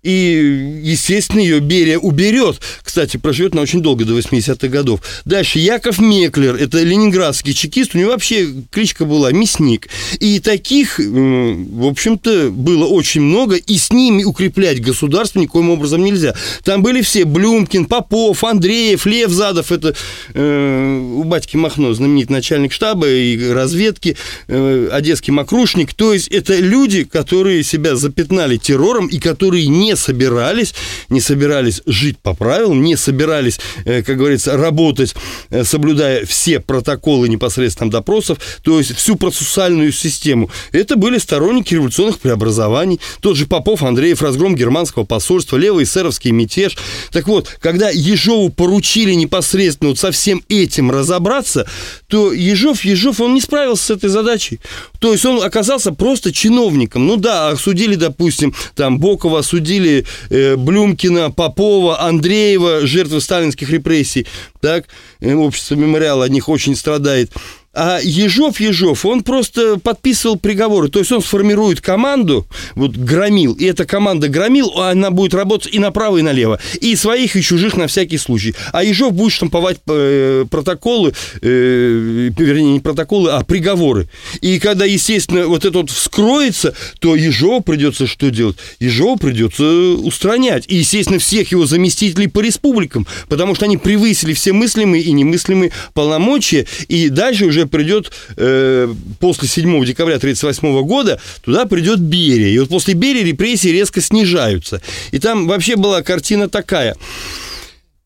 И, 0.03 0.79
естественно, 0.83 1.39
ее 1.39 1.59
Берия 1.59 1.99
уберет. 1.99 2.59
Кстати, 2.81 3.17
проживет 3.17 3.53
на 3.53 3.61
очень 3.61 3.81
долго, 3.81 4.03
до 4.03 4.17
80-х 4.17 4.67
годов. 4.67 5.01
Дальше 5.25 5.59
Яков 5.59 5.99
Меклер, 5.99 6.55
это 6.55 6.81
ленинградский 6.81 7.53
чекист, 7.53 7.93
у 7.93 7.99
него 7.99 8.11
вообще 8.11 8.47
кличка 8.71 9.05
была 9.05 9.31
«Мясник». 9.31 9.89
И 10.19 10.39
таких, 10.39 10.97
в 10.97 11.85
общем-то, 11.85 12.49
было 12.49 12.85
очень 12.85 13.21
много, 13.21 13.55
и 13.55 13.77
с 13.77 13.91
ними 13.91 14.23
укреплять 14.23 14.81
государство 14.81 15.39
никоим 15.39 15.69
образом 15.69 16.03
нельзя. 16.03 16.33
Там 16.63 16.81
были 16.81 17.01
все 17.01 17.25
Блюмкин, 17.25 17.85
Попов, 17.85 18.43
Андреев, 18.43 19.05
Лев 19.05 19.29
Задов, 19.29 19.71
это 19.71 19.95
э, 20.33 20.99
у 21.15 21.23
батьки 21.23 21.57
Махно, 21.57 21.93
знаменитый 21.93 22.35
начальник 22.35 22.71
штаба 22.71 23.07
и 23.07 23.49
разведки, 23.49 24.17
э, 24.47 24.89
одесский 24.91 25.31
макрушник. 25.31 25.93
То 25.93 26.13
есть 26.13 26.27
это 26.29 26.55
люди, 26.55 27.03
которые 27.03 27.63
себя 27.63 27.95
запятнали 27.95 28.57
террором 28.57 29.07
и 29.07 29.19
которые 29.19 29.67
не 29.67 29.90
не 29.91 29.97
собирались, 29.97 30.73
не 31.09 31.19
собирались 31.19 31.81
жить 31.85 32.17
по 32.17 32.33
правилам, 32.33 32.81
не 32.81 32.95
собирались, 32.95 33.59
э, 33.85 34.03
как 34.03 34.17
говорится, 34.17 34.55
работать, 34.55 35.15
э, 35.49 35.65
соблюдая 35.65 36.25
все 36.25 36.59
протоколы 36.61 37.27
непосредственно 37.27 37.91
допросов, 37.91 38.37
то 38.63 38.77
есть 38.77 38.95
всю 38.95 39.17
процессуальную 39.17 39.91
систему. 39.91 40.49
Это 40.71 40.95
были 40.95 41.17
сторонники 41.17 41.73
революционных 41.73 42.19
преобразований. 42.19 43.01
Тот 43.19 43.35
же 43.35 43.47
Попов, 43.47 43.83
Андреев, 43.83 44.21
разгром 44.21 44.55
германского 44.55 45.03
посольства, 45.03 45.57
левый 45.57 45.83
эсеровский 45.83 46.31
мятеж. 46.31 46.77
Так 47.11 47.27
вот, 47.27 47.49
когда 47.59 47.89
Ежову 47.89 48.49
поручили 48.49 49.13
непосредственно 49.13 49.89
вот 49.89 49.99
со 49.99 50.11
всем 50.11 50.41
этим 50.47 50.89
разобраться, 50.89 51.67
то 52.07 52.31
Ежов, 52.31 52.85
Ежов, 52.85 53.19
он 53.19 53.33
не 53.33 53.41
справился 53.41 53.87
с 53.87 53.89
этой 53.89 54.09
задачей. 54.09 54.61
То 55.01 55.11
есть 55.11 55.25
он 55.25 55.41
оказался 55.41 55.91
просто 55.91 56.31
чиновником. 56.31 57.07
Ну 57.07 57.17
да, 57.17 57.49
осудили, 57.49 57.95
допустим, 57.95 58.53
там 58.75 58.99
Бокова 58.99 59.39
осудили 59.39 59.71
судили 59.71 60.05
э, 60.29 60.55
Блюмкина, 60.55 61.31
Попова, 61.31 62.01
Андреева, 62.01 62.85
жертвы 62.85 63.19
сталинских 63.19 63.69
репрессий, 63.69 64.27
так, 64.59 64.85
э, 65.19 65.33
общество 65.33 65.75
мемориала 65.75 66.25
от 66.25 66.31
них 66.31 66.49
очень 66.49 66.75
страдает. 66.75 67.31
А 67.73 67.99
Ежов, 68.03 68.59
Ежов, 68.59 69.05
он 69.05 69.23
просто 69.23 69.77
подписывал 69.77 70.35
приговоры. 70.37 70.89
То 70.89 70.99
есть 70.99 71.11
он 71.11 71.21
сформирует 71.21 71.79
команду, 71.79 72.45
вот 72.75 72.91
громил, 72.91 73.53
и 73.53 73.63
эта 73.63 73.85
команда 73.85 74.27
громил, 74.27 74.71
она 74.77 75.09
будет 75.09 75.33
работать 75.33 75.73
и 75.73 75.79
направо, 75.79 76.17
и 76.17 76.21
налево. 76.21 76.59
И 76.81 76.95
своих, 76.97 77.37
и 77.37 77.41
чужих 77.41 77.77
на 77.77 77.87
всякий 77.87 78.17
случай. 78.17 78.53
А 78.73 78.83
Ежов 78.83 79.13
будет 79.13 79.31
штамповать 79.31 79.79
э, 79.87 80.45
протоколы, 80.51 81.13
э, 81.41 82.29
вернее, 82.37 82.73
не 82.73 82.79
протоколы, 82.81 83.31
а 83.31 83.43
приговоры. 83.45 84.09
И 84.41 84.59
когда, 84.59 84.83
естественно, 84.83 85.47
вот 85.47 85.63
это 85.63 85.77
вот 85.77 85.89
вскроется, 85.89 86.75
то 86.99 87.15
Ежову 87.15 87.61
придется 87.61 88.05
что 88.05 88.31
делать? 88.31 88.57
Ежову 88.79 89.15
придется 89.15 89.63
устранять. 89.63 90.65
И, 90.67 90.75
естественно, 90.75 91.19
всех 91.19 91.53
его 91.53 91.65
заместителей 91.65 92.27
по 92.27 92.41
республикам, 92.41 93.07
потому 93.29 93.55
что 93.55 93.63
они 93.63 93.77
превысили 93.77 94.33
все 94.33 94.51
мыслимые 94.51 95.03
и 95.03 95.11
немыслимые 95.13 95.71
полномочия, 95.93 96.67
и 96.89 97.07
дальше 97.07 97.45
уже 97.45 97.60
уже 97.61 97.67
придет 97.67 98.11
э, 98.37 98.93
после 99.19 99.47
7 99.47 99.85
декабря 99.85 100.15
1938 100.15 100.85
года, 100.85 101.19
туда 101.43 101.65
придет 101.65 101.99
Берия. 101.99 102.49
И 102.49 102.59
вот 102.59 102.69
после 102.69 102.93
Берии 102.93 103.23
репрессии 103.23 103.69
резко 103.69 104.01
снижаются. 104.01 104.81
И 105.11 105.19
там 105.19 105.47
вообще 105.47 105.75
была 105.75 106.01
картина 106.01 106.49
такая. 106.49 106.95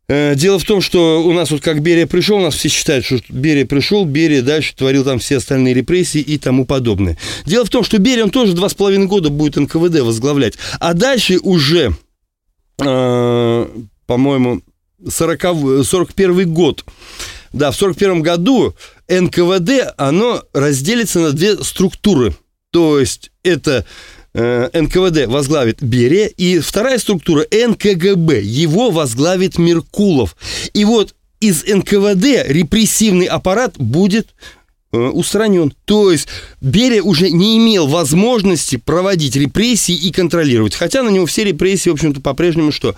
Э, 0.08 0.36
дело 0.36 0.60
в 0.60 0.64
том, 0.64 0.82
что 0.82 1.24
у 1.24 1.34
нас 1.34 1.52
вот 1.52 1.62
как 1.62 1.82
Берия 1.82 2.06
пришел, 2.06 2.38
у 2.38 2.42
нас 2.42 2.56
все 2.56 2.70
считают, 2.70 3.06
что 3.06 3.20
Берия 3.30 3.66
пришел, 3.66 4.06
Берия 4.06 4.42
дальше 4.42 4.76
творил 4.76 5.04
там 5.04 5.20
все 5.20 5.38
остальные 5.38 5.74
репрессии 5.74 6.22
и 6.22 6.38
тому 6.38 6.66
подобное. 6.66 7.18
Дело 7.46 7.66
в 7.66 7.70
том, 7.70 7.84
что 7.84 7.98
Берия, 7.98 8.24
он 8.24 8.30
тоже 8.30 8.54
два 8.54 8.70
с 8.70 8.74
половиной 8.74 9.08
года 9.08 9.30
будет 9.30 9.56
НКВД 9.56 10.02
возглавлять. 10.02 10.56
А 10.80 10.94
дальше 10.94 11.40
уже, 11.42 11.96
э, 12.80 13.68
по-моему, 14.06 14.62
40, 15.08 15.84
41 15.84 16.54
год 16.54 16.86
да, 17.56 17.72
в 17.72 17.76
1941 17.76 18.22
году 18.22 18.76
НКВД, 19.08 19.94
оно 19.98 20.44
разделится 20.54 21.20
на 21.20 21.32
две 21.32 21.64
структуры. 21.64 22.36
То 22.72 23.00
есть 23.00 23.32
это 23.44 23.86
э, 24.34 24.70
НКВД 24.74 25.28
возглавит 25.28 25.82
Берия, 25.82 26.28
и 26.28 26.60
вторая 26.60 26.98
структура 26.98 27.46
НКГБ, 27.52 28.42
его 28.42 28.92
возглавит 28.92 29.58
Меркулов. 29.58 30.36
И 30.74 30.84
вот 30.86 31.16
из 31.40 31.64
НКВД 31.64 32.48
репрессивный 32.48 33.28
аппарат 33.28 33.76
будет 33.78 34.30
устранен. 34.96 35.74
То 35.86 36.12
есть 36.12 36.28
Берия 36.62 37.02
уже 37.02 37.30
не 37.30 37.58
имел 37.58 37.88
возможности 37.88 38.78
проводить 38.78 39.36
репрессии 39.36 39.96
и 39.96 40.12
контролировать. 40.12 40.76
Хотя 40.76 41.04
на 41.04 41.10
него 41.10 41.26
все 41.26 41.44
репрессии, 41.44 41.90
в 41.90 41.94
общем-то, 41.94 42.22
по-прежнему 42.22 42.72
что? 42.72 42.96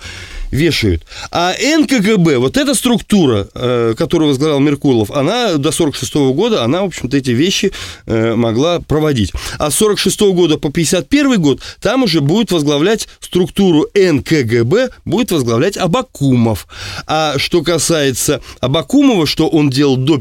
вешают. 0.51 1.03
А 1.31 1.53
НКГБ, 1.53 2.37
вот 2.37 2.57
эта 2.57 2.73
структура, 2.73 3.47
э, 3.53 3.93
которую 3.97 4.29
возглавлял 4.29 4.59
Меркулов, 4.59 5.11
она 5.11 5.55
до 5.55 5.71
46 5.71 6.13
года, 6.33 6.63
она, 6.63 6.81
в 6.81 6.85
общем-то, 6.85 7.17
эти 7.17 7.31
вещи 7.31 7.71
э, 8.05 8.35
могла 8.35 8.79
проводить. 8.79 9.33
А 9.59 9.71
с 9.71 9.75
46 9.75 10.19
года 10.33 10.57
по 10.57 10.71
51 10.71 11.41
год 11.41 11.61
там 11.81 12.03
уже 12.03 12.21
будет 12.21 12.51
возглавлять 12.51 13.07
структуру 13.19 13.87
НКГБ, 13.93 14.89
будет 15.05 15.31
возглавлять 15.31 15.77
Абакумов. 15.77 16.67
А 17.05 17.37
что 17.37 17.61
касается 17.61 18.41
Абакумова, 18.61 19.25
что 19.25 19.47
он 19.47 19.69
делал 19.69 19.97
до 19.97 20.17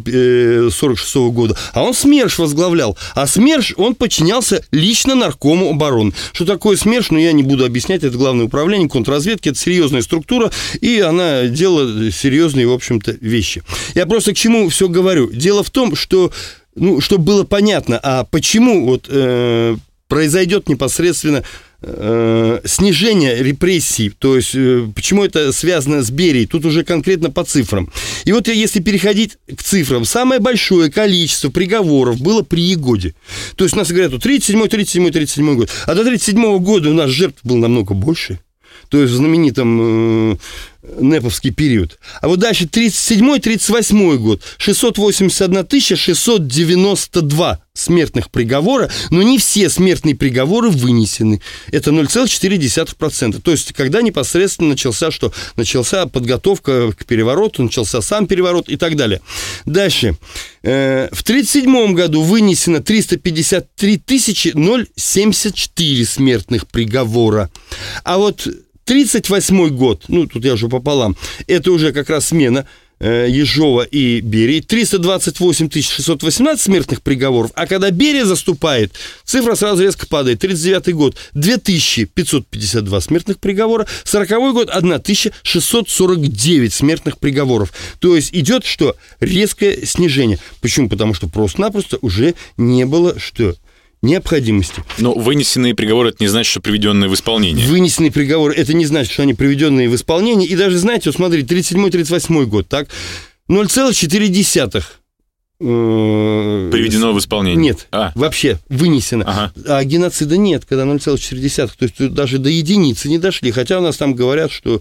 46 0.71 1.17
э, 1.17 1.19
года, 1.31 1.57
а 1.73 1.83
он 1.83 1.95
СМЕРШ 1.95 2.39
возглавлял. 2.39 2.97
А 3.15 3.27
СМЕРШ, 3.27 3.75
он 3.77 3.95
подчинялся 3.95 4.65
лично 4.71 5.15
наркому 5.15 5.71
обороны. 5.71 6.13
Что 6.33 6.45
такое 6.45 6.77
СМЕРШ, 6.77 7.11
ну, 7.11 7.19
я 7.19 7.33
не 7.33 7.43
буду 7.43 7.65
объяснять, 7.65 8.05
это 8.05 8.17
главное 8.17 8.47
управление 8.47 8.89
контрразведки, 8.89 9.51
это 9.51 9.59
серьезная 9.59 10.03
структура, 10.03 10.51
и 10.81 11.01
она 11.01 11.47
делала 11.47 12.11
серьезные, 12.11 12.67
в 12.67 12.73
общем-то, 12.73 13.17
вещи. 13.21 13.63
Я 13.95 14.07
просто 14.07 14.33
к 14.33 14.37
чему 14.37 14.69
все 14.69 14.89
говорю. 14.89 15.31
Дело 15.31 15.63
в 15.63 15.71
том, 15.71 15.97
что, 15.97 16.33
ну, 16.75 17.01
чтобы 17.01 17.25
было 17.25 17.45
понятно, 17.45 17.99
а 18.03 18.25
почему 18.25 18.87
вот 18.87 19.07
э, 19.09 19.77
произойдет 20.09 20.69
непосредственно 20.69 21.43
э, 21.83 22.61
снижение 22.65 23.43
репрессий, 23.43 24.11
то 24.11 24.37
есть 24.37 24.55
э, 24.55 24.87
почему 24.95 25.25
это 25.25 25.53
связано 25.53 26.03
с 26.03 26.11
Берией, 26.11 26.47
тут 26.47 26.65
уже 26.65 26.85
конкретно 26.85 27.31
по 27.31 27.45
цифрам. 27.45 27.91
И 28.25 28.33
вот 28.33 28.49
если 28.49 28.81
переходить 28.81 29.39
к 29.55 29.63
цифрам, 29.63 30.05
самое 30.05 30.41
большое 30.41 30.91
количество 30.91 31.51
приговоров 31.51 32.21
было 32.21 32.43
при 32.43 32.63
Егоде. 32.63 33.15
То 33.57 33.65
есть 33.65 33.75
у 33.75 33.79
нас 33.79 33.91
говорят, 33.91 34.21
37 34.21 34.69
37 34.69 35.11
37 35.11 35.57
год, 35.57 35.71
а 35.87 35.95
до 35.95 36.05
37 36.05 36.59
года 36.59 36.91
у 36.91 36.95
нас 36.95 37.11
жертв 37.11 37.41
было 37.45 37.57
намного 37.57 37.95
больше 37.95 38.41
то 38.89 39.01
есть 39.01 39.13
в 39.13 39.17
знаменитом 39.17 40.33
э, 40.33 40.37
Неповский 40.99 41.51
период. 41.51 41.99
А 42.21 42.29
вот 42.29 42.39
дальше 42.39 42.65
37-38 42.65 44.17
год, 44.19 44.43
681 44.59 45.97
692 45.97 47.61
смертных 47.75 48.31
приговора, 48.31 48.91
но 49.11 49.23
не 49.23 49.39
все 49.39 49.69
смертные 49.69 50.15
приговоры 50.15 50.71
вынесены. 50.71 51.41
Это 51.71 51.91
0,4%. 51.91 53.41
То 53.41 53.51
есть, 53.51 53.73
когда 53.73 54.01
непосредственно 54.03 54.71
начался 54.71 55.11
что? 55.11 55.33
Начался 55.57 56.07
подготовка 56.07 56.93
к 56.93 57.05
перевороту, 57.05 57.65
начался 57.65 58.01
сам 58.01 58.27
переворот 58.27 58.69
и 58.69 58.77
так 58.77 58.97
далее. 58.97 59.21
Дальше. 59.65 60.17
Э, 60.63 61.09
в 61.13 61.23
1937 61.23 61.95
году 61.95 62.23
вынесено 62.23 62.81
353 62.81 64.03
074 64.97 66.07
смертных 66.07 66.67
приговора. 66.67 67.51
А 68.05 68.19
вот 68.19 68.49
38 68.87 69.69
год, 69.71 70.05
ну, 70.09 70.27
тут 70.27 70.45
я 70.45 70.55
уже 70.55 70.69
пополам, 70.69 71.17
это 71.49 71.73
уже 71.73 71.93
как 71.93 72.09
раз 72.09 72.29
смена 72.29 72.67
э, 73.01 73.27
Ежова 73.29 73.83
и 73.83 74.21
Берии, 74.21 74.61
328 74.61 75.71
618 75.71 76.63
смертных 76.63 77.03
приговоров, 77.03 77.51
а 77.57 77.67
когда 77.67 77.91
Берия 77.91 78.25
заступает, 78.25 78.93
цифра 79.25 79.57
сразу 79.57 79.83
резко 79.83 80.07
падает, 80.07 80.39
39 80.39 80.95
год, 80.95 81.17
2552 81.35 83.01
смертных 83.01 83.41
приговора, 83.41 83.89
40 84.05 84.53
год, 84.53 84.71
1649 84.71 86.73
смертных 86.73 87.19
приговоров. 87.19 87.73
То 87.99 88.15
есть 88.15 88.33
идет 88.33 88.65
что? 88.65 88.95
Резкое 89.19 89.85
снижение. 89.85 90.39
Почему? 90.61 90.89
Потому 90.89 91.13
что 91.13 91.29
просто-напросто 91.29 91.99
уже 92.03 92.37
не 92.57 92.87
было 92.87 93.19
что? 93.19 93.57
Необходимости. 94.03 94.83
Но 94.99 95.15
вынесенные 95.15 95.75
приговоры 95.75 96.11
это 96.11 96.19
не 96.21 96.29
значит, 96.29 96.51
что 96.51 96.61
приведенные 96.61 97.09
в 97.09 97.15
исполнение. 97.15 97.67
Вынесенные 97.67 98.13
приговоры 98.13 98.55
это 98.55 98.75
не 98.75 98.87
значит, 98.87 99.13
что 99.13 99.23
они 99.23 99.35
приведенные 99.35 99.89
в 99.89 99.95
исполнение. 99.95 100.49
И 100.49 100.57
даже, 100.57 100.79
знаете, 100.79 101.11
вот 101.11 101.17
смотрите, 101.17 101.55
37-38 101.55 102.45
год, 102.47 102.69
так, 102.69 102.89
0,4 103.49 104.83
э, 105.61 106.71
Приведено 106.73 107.13
в 107.13 107.19
исполнение? 107.19 107.63
Нет, 107.63 107.89
а. 107.93 108.13
вообще 108.15 108.59
вынесено. 108.69 109.25
Ага. 109.27 109.53
А 109.67 109.85
геноцида 109.85 110.37
нет, 110.37 110.65
когда 110.65 110.85
0,4. 110.85 111.71
То 111.79 111.85
есть 111.85 112.15
даже 112.15 112.39
до 112.39 112.51
единицы 112.51 113.09
не 113.09 113.19
дошли. 113.19 113.51
Хотя 113.53 113.79
у 113.79 113.83
нас 113.83 113.97
там 113.97 114.15
говорят, 114.15 114.51
что 114.51 114.81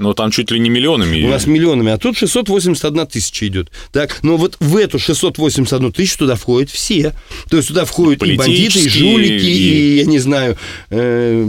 но 0.00 0.14
там 0.14 0.30
чуть 0.30 0.50
ли 0.50 0.58
не 0.58 0.70
миллионами. 0.70 1.22
У 1.24 1.28
нас 1.28 1.46
миллионами, 1.46 1.92
а 1.92 1.98
тут 1.98 2.16
681 2.16 3.06
тысяча 3.06 3.46
идет. 3.46 3.70
Так, 3.92 4.22
но 4.22 4.38
вот 4.38 4.56
в 4.58 4.76
эту 4.76 4.98
681 4.98 5.92
тысячу 5.92 6.18
туда 6.18 6.36
входят 6.36 6.70
все. 6.70 7.14
То 7.50 7.58
есть 7.58 7.68
туда 7.68 7.84
входят 7.84 8.22
и 8.22 8.34
бандиты, 8.34 8.80
и 8.80 8.88
жулики, 8.88 9.44
и, 9.44 9.94
и 9.94 9.96
я 9.98 10.06
не 10.06 10.18
знаю, 10.18 10.56
э, 10.88 11.46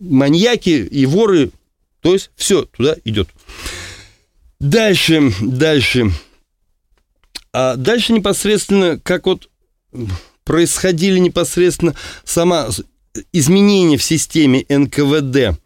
маньяки 0.00 0.70
и 0.70 1.04
воры, 1.04 1.50
то 2.00 2.14
есть 2.14 2.30
все 2.36 2.62
туда 2.62 2.96
идет. 3.04 3.28
Дальше, 4.60 5.30
дальше. 5.42 6.10
А 7.52 7.76
дальше 7.76 8.14
непосредственно, 8.14 8.98
как 8.98 9.26
вот 9.26 9.50
происходили 10.44 11.18
непосредственно 11.18 11.94
сама 12.24 12.70
изменения 13.32 13.98
в 13.98 14.02
системе 14.02 14.64
НКВД. 14.70 15.58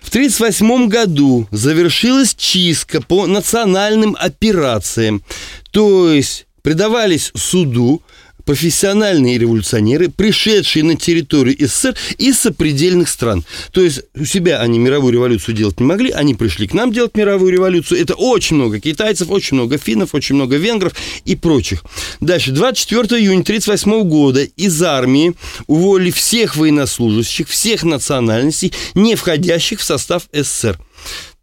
В 0.00 0.08
1938 0.08 0.88
году 0.88 1.48
завершилась 1.50 2.34
чистка 2.34 3.00
по 3.00 3.26
национальным 3.26 4.16
операциям, 4.18 5.22
то 5.70 6.10
есть 6.10 6.46
предавались 6.62 7.30
суду 7.34 8.02
профессиональные 8.44 9.38
революционеры, 9.38 10.08
пришедшие 10.08 10.84
на 10.84 10.96
территорию 10.96 11.56
СССР 11.58 11.96
из 12.18 12.38
сопредельных 12.38 13.08
стран. 13.08 13.44
То 13.72 13.80
есть 13.80 14.02
у 14.14 14.24
себя 14.24 14.60
они 14.60 14.78
мировую 14.78 15.12
революцию 15.12 15.54
делать 15.54 15.80
не 15.80 15.86
могли, 15.86 16.10
они 16.10 16.34
пришли 16.34 16.66
к 16.66 16.74
нам 16.74 16.92
делать 16.92 17.16
мировую 17.16 17.52
революцию. 17.52 18.00
Это 18.00 18.14
очень 18.14 18.56
много 18.56 18.80
китайцев, 18.80 19.30
очень 19.30 19.56
много 19.56 19.78
финнов, 19.78 20.14
очень 20.14 20.34
много 20.34 20.56
венгров 20.56 20.94
и 21.24 21.36
прочих. 21.36 21.84
Дальше, 22.20 22.52
24 22.52 23.02
июня 23.20 23.42
1938 23.42 24.08
года 24.08 24.42
из 24.42 24.82
армии 24.82 25.34
уволили 25.66 26.10
всех 26.10 26.56
военнослужащих, 26.56 27.48
всех 27.48 27.82
национальностей, 27.82 28.72
не 28.94 29.14
входящих 29.14 29.80
в 29.80 29.84
состав 29.84 30.28
СССР 30.32 30.78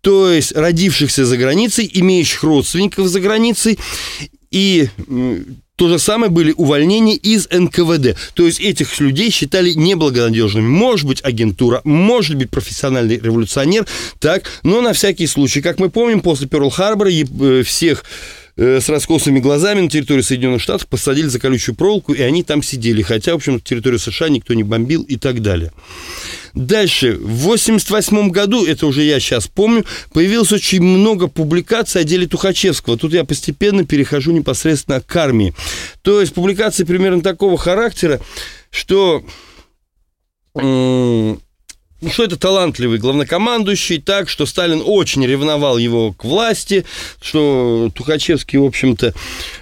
то 0.01 0.31
есть 0.31 0.53
родившихся 0.53 1.25
за 1.25 1.35
границей, 1.35 1.89
имеющих 1.91 2.43
родственников 2.43 3.07
за 3.07 3.19
границей, 3.19 3.77
и 4.51 4.87
то 5.77 5.87
же 5.89 5.99
самое 5.99 6.31
были 6.31 6.53
увольнения 6.57 7.15
из 7.15 7.47
НКВД. 7.49 8.17
То 8.33 8.45
есть 8.45 8.59
этих 8.59 8.99
людей 8.99 9.29
считали 9.29 9.71
неблагонадежными. 9.71 10.67
Может 10.67 11.07
быть 11.07 11.23
агентура, 11.23 11.81
может 11.83 12.35
быть 12.35 12.49
профессиональный 12.49 13.19
революционер, 13.19 13.85
так, 14.19 14.49
но 14.63 14.81
на 14.81 14.93
всякий 14.93 15.27
случай. 15.27 15.61
Как 15.61 15.79
мы 15.79 15.89
помним, 15.89 16.21
после 16.21 16.47
Перл-Харбора 16.47 17.11
э, 17.11 17.63
всех 17.63 18.03
с 18.57 18.89
раскосыми 18.89 19.39
глазами 19.39 19.81
на 19.81 19.89
территории 19.89 20.21
Соединенных 20.21 20.61
Штатов 20.61 20.87
посадили 20.87 21.27
за 21.27 21.39
колючую 21.39 21.75
проволоку, 21.75 22.13
и 22.13 22.21
они 22.21 22.43
там 22.43 22.63
сидели. 22.63 23.03
Хотя, 23.03 23.33
в 23.33 23.35
общем, 23.35 23.59
территорию 23.59 23.99
США 23.99 24.29
никто 24.29 24.55
не 24.55 24.63
бомбил 24.63 25.03
и 25.03 25.15
так 25.15 25.43
далее. 25.43 25.71
Дальше, 26.55 27.17
в 27.21 27.43
88 27.43 28.31
году, 28.31 28.65
это 28.65 28.87
уже 28.87 29.03
я 29.03 29.19
сейчас 29.19 29.47
помню, 29.47 29.85
появилось 30.11 30.51
очень 30.51 30.81
много 30.81 31.27
публикаций 31.27 32.01
о 32.01 32.03
деле 32.03 32.25
Тухачевского. 32.25 32.97
Тут 32.97 33.13
я 33.13 33.23
постепенно 33.25 33.85
перехожу 33.85 34.31
непосредственно 34.31 35.01
к 35.01 35.15
армии. 35.15 35.53
То 36.01 36.19
есть 36.19 36.33
публикации 36.33 36.83
примерно 36.83 37.21
такого 37.21 37.57
характера, 37.57 38.19
что 38.71 39.23
что 42.11 42.23
это 42.23 42.37
талантливый 42.37 42.99
главнокомандующий, 42.99 43.99
так, 43.99 44.29
что 44.29 44.45
Сталин 44.45 44.81
очень 44.85 45.25
ревновал 45.25 45.77
его 45.77 46.13
к 46.13 46.23
власти, 46.23 46.85
что 47.21 47.91
Тухачевский, 47.93 48.59
в 48.59 48.65
общем-то, 48.65 49.13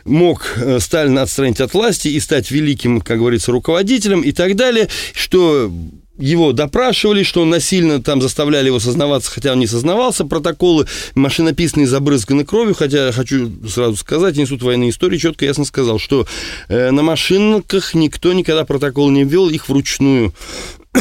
мог 0.03 0.53
э, 0.57 0.79
Сталина 0.79 1.21
отстранить 1.21 1.61
от 1.61 1.73
власти 1.73 2.09
и 2.09 2.19
стать 2.19 2.51
великим, 2.51 3.01
как 3.01 3.19
говорится, 3.19 3.51
руководителем 3.51 4.21
и 4.21 4.31
так 4.31 4.55
далее, 4.55 4.89
что 5.13 5.71
его 6.17 6.53
допрашивали, 6.53 7.23
что 7.23 7.41
он 7.41 7.49
насильно 7.49 8.01
там 8.01 8.21
заставляли 8.21 8.67
его 8.67 8.79
сознаваться, 8.79 9.31
хотя 9.31 9.51
он 9.51 9.59
не 9.59 9.67
сознавался. 9.67 10.25
Протоколы 10.25 10.87
машинописные 11.13 11.87
забрызганы 11.87 12.45
кровью, 12.45 12.73
хотя 12.73 13.11
хочу 13.11 13.51
сразу 13.67 13.97
сказать, 13.97 14.37
Институт 14.37 14.63
военной 14.63 14.89
истории 14.89 15.17
четко 15.17 15.45
ясно 15.45 15.65
сказал, 15.65 15.99
что 15.99 16.25
э, 16.69 16.91
на 16.91 17.01
машинках 17.01 17.93
никто 17.93 18.33
никогда 18.33 18.63
протокол 18.63 19.09
не 19.09 19.23
ввел, 19.23 19.49
их 19.49 19.67
вручную 19.67 20.33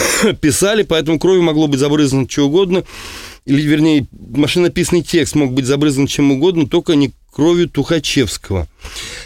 писали, 0.41 0.83
поэтому 0.83 1.19
кровью 1.19 1.43
могло 1.43 1.67
быть 1.67 1.81
забрызгано 1.81 2.29
что 2.29 2.47
угодно, 2.47 2.85
или, 3.45 3.63
вернее, 3.63 4.07
машинописный 4.13 5.03
текст 5.03 5.35
мог 5.35 5.53
быть 5.53 5.67
забрызган 5.67 6.07
чем 6.07 6.33
угодно, 6.33 6.67
только 6.67 6.95
не 6.95 7.13
кровью 7.31 7.69
Тухачевского. 7.69 8.69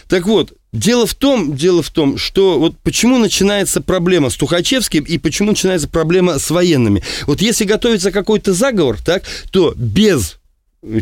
Так 0.09 0.27
вот, 0.27 0.53
Дело 0.71 1.07
в 1.07 1.15
том, 1.15 1.57
дело 1.57 1.83
в 1.83 1.89
том, 1.89 2.19
что 2.19 2.59
вот 2.59 2.77
почему 2.83 3.17
начинается 3.17 3.81
проблема 3.81 4.29
с 4.29 4.37
Тухачевским 4.37 5.03
и 5.03 5.17
почему 5.17 5.53
начинается 5.53 5.89
проблема 5.89 6.39
с 6.39 6.51
военными. 6.51 7.03
Вот 7.27 7.41
если 7.41 7.65
готовится 7.65 8.13
какой-то 8.13 8.53
заговор, 8.53 8.99
так, 9.03 9.23
то 9.51 9.73
без 9.77 10.39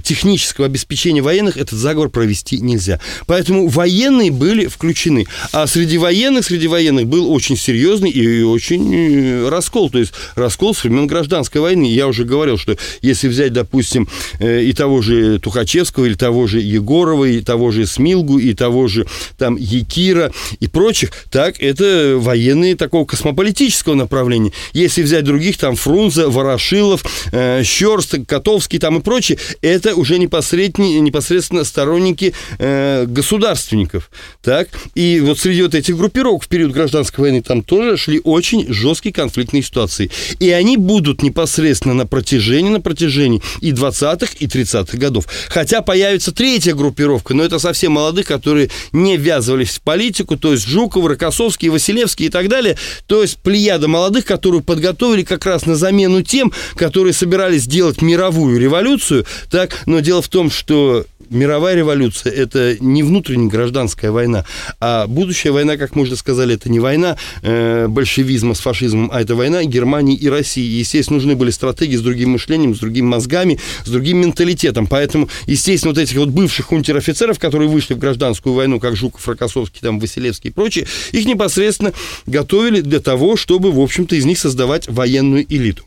технического 0.03 0.67
обеспечения 0.67 1.21
военных 1.21 1.59
этот 1.59 1.79
заговор 1.79 2.09
провести 2.09 2.59
нельзя. 2.59 2.99
Поэтому 3.27 3.69
военные 3.69 4.31
были 4.31 4.67
включены. 4.67 5.27
А 5.53 5.67
среди 5.67 5.99
военных, 5.99 6.47
среди 6.47 6.67
военных 6.67 7.07
был 7.07 7.31
очень 7.31 7.59
серьезный 7.59 8.09
и 8.09 8.43
очень 8.43 8.95
э, 8.95 9.49
раскол. 9.51 9.91
То 9.91 9.99
есть 9.99 10.15
раскол 10.35 10.75
с 10.75 10.83
времен 10.83 11.07
гражданской 11.07 11.61
войны. 11.61 11.93
Я 11.93 12.07
уже 12.07 12.25
говорил, 12.25 12.57
что 12.57 12.79
если 13.03 13.29
взять, 13.29 13.53
допустим, 13.53 14.09
э, 14.39 14.63
и 14.63 14.73
того 14.73 15.03
же 15.03 15.39
Тухачевского, 15.41 16.07
или 16.07 16.15
того 16.15 16.47
же 16.47 16.61
Егорова, 16.61 17.27
и 17.27 17.43
того 17.43 17.71
же 17.71 17.87
Смилгу, 17.87 18.39
и 18.39 18.55
того 18.55 18.89
же 18.89 19.07
там 19.37 19.57
Якира 19.57 20.33
и 20.59 20.69
прочих, 20.69 21.13
так, 21.31 21.61
это 21.61 22.15
военные 22.17 22.77
такого 22.77 23.05
космополитического 23.05 23.95
направления. 23.95 24.53
Если 24.73 25.03
взять 25.03 25.25
других, 25.25 25.59
там 25.59 25.77
Фрунзе, 25.77 26.29
Ворошилов, 26.29 27.05
э, 27.33 27.63
Щерст, 27.63 28.15
Котовский 28.27 28.79
там 28.79 28.99
и 28.99 29.03
прочие, 29.03 29.39
это 29.67 29.97
уже 29.97 30.19
непосредственно, 30.19 31.65
сторонники 31.65 32.33
э, 32.59 33.05
государственников. 33.07 34.11
Так? 34.43 34.69
И 34.95 35.21
вот 35.21 35.39
среди 35.39 35.63
вот 35.63 35.75
этих 35.75 35.97
группировок 35.97 36.45
в 36.45 36.49
период 36.49 36.73
гражданской 36.73 37.23
войны 37.23 37.43
там 37.43 37.63
тоже 37.63 37.97
шли 37.97 38.21
очень 38.23 38.73
жесткие 38.73 39.13
конфликтные 39.13 39.63
ситуации. 39.63 40.11
И 40.39 40.51
они 40.51 40.77
будут 40.77 41.23
непосредственно 41.23 41.95
на 41.95 42.07
протяжении, 42.07 42.71
на 42.71 42.81
протяжении 42.81 43.43
и 43.61 43.73
20-х, 43.73 44.35
и 44.39 44.47
30-х 44.47 44.97
годов. 44.99 45.27
Хотя 45.49 45.83
появится 45.83 46.33
третья 46.33 46.75
группировка, 46.75 47.35
но 47.35 47.43
это 47.43 47.59
совсем 47.59 47.93
молодых, 47.93 48.27
которые 48.27 48.71
не 48.93 49.17
ввязывались 49.17 49.79
в 49.79 49.81
политику, 49.81 50.37
то 50.37 50.53
есть 50.53 50.67
Жуков, 50.67 51.07
Рокоссовский, 51.07 51.71
Василевский 51.71 52.27
и 52.27 52.31
так 52.31 52.49
далее. 52.49 52.77
То 53.07 53.23
есть 53.23 53.39
плеяда 53.39 53.89
молодых, 53.89 54.25
которую 54.25 54.63
подготовили 54.63 55.25
как 55.25 55.45
раз 55.45 55.67
на 55.67 55.75
замену 55.75 56.23
тем, 56.23 56.53
которые 56.77 57.13
собирались 57.13 57.67
делать 57.67 58.01
мировую 58.01 58.61
революцию, 58.61 59.27
так, 59.57 59.85
но 59.87 60.01
дело 60.01 60.21
в 60.21 60.29
том, 60.29 60.51
что 60.51 61.07
мировая 61.31 61.75
революция– 61.75 62.31
это 62.35 62.77
не 62.79 63.03
внутренняя 63.03 63.49
гражданская 63.49 64.11
война, 64.11 64.45
а 64.81 65.07
будущая 65.07 65.51
война, 65.51 65.79
как 65.79 65.97
мы 65.97 66.03
уже 66.03 66.15
сказали, 66.15 66.57
это 66.57 66.69
не 66.69 66.79
война 66.79 67.17
э, 67.41 67.87
большевизма 67.89 68.53
с 68.53 68.61
фашизмом, 68.61 69.09
а 69.11 69.23
это 69.23 69.35
война 69.35 69.65
Германии 69.65 70.15
и 70.15 70.29
России. 70.29 70.63
И, 70.63 70.81
естественно, 70.81 71.17
нужны 71.17 71.37
были 71.37 71.51
стратегии 71.51 71.97
с 71.97 72.03
другим 72.03 72.33
мышлением, 72.33 72.75
с 72.75 72.81
другими 72.81 73.07
мозгами, 73.07 73.59
с 73.87 73.89
другим 73.89 74.19
менталитетом. 74.19 74.87
Поэтому, 74.89 75.31
естественно, 75.47 75.95
вот 75.95 75.99
этих 76.03 76.19
вот 76.19 76.29
бывших 76.29 76.71
унтер-офицеров, 76.71 77.39
которые 77.39 77.71
вышли 77.71 77.95
в 77.95 77.99
гражданскую 77.99 78.55
войну, 78.55 78.79
как 78.79 78.95
Жуков, 78.95 79.27
Рокоссовский, 79.27 79.81
там, 79.81 80.01
Василевский 80.01 80.51
и 80.51 80.53
прочие, 80.53 80.87
их 81.13 81.25
непосредственно 81.25 81.95
готовили 82.27 82.83
для 82.83 83.01
того, 83.01 83.37
чтобы, 83.37 83.73
в 83.73 83.81
общем-то, 83.81 84.17
из 84.17 84.27
них 84.27 84.39
создавать 84.39 84.87
военную 84.87 85.47
элиту. 85.49 85.85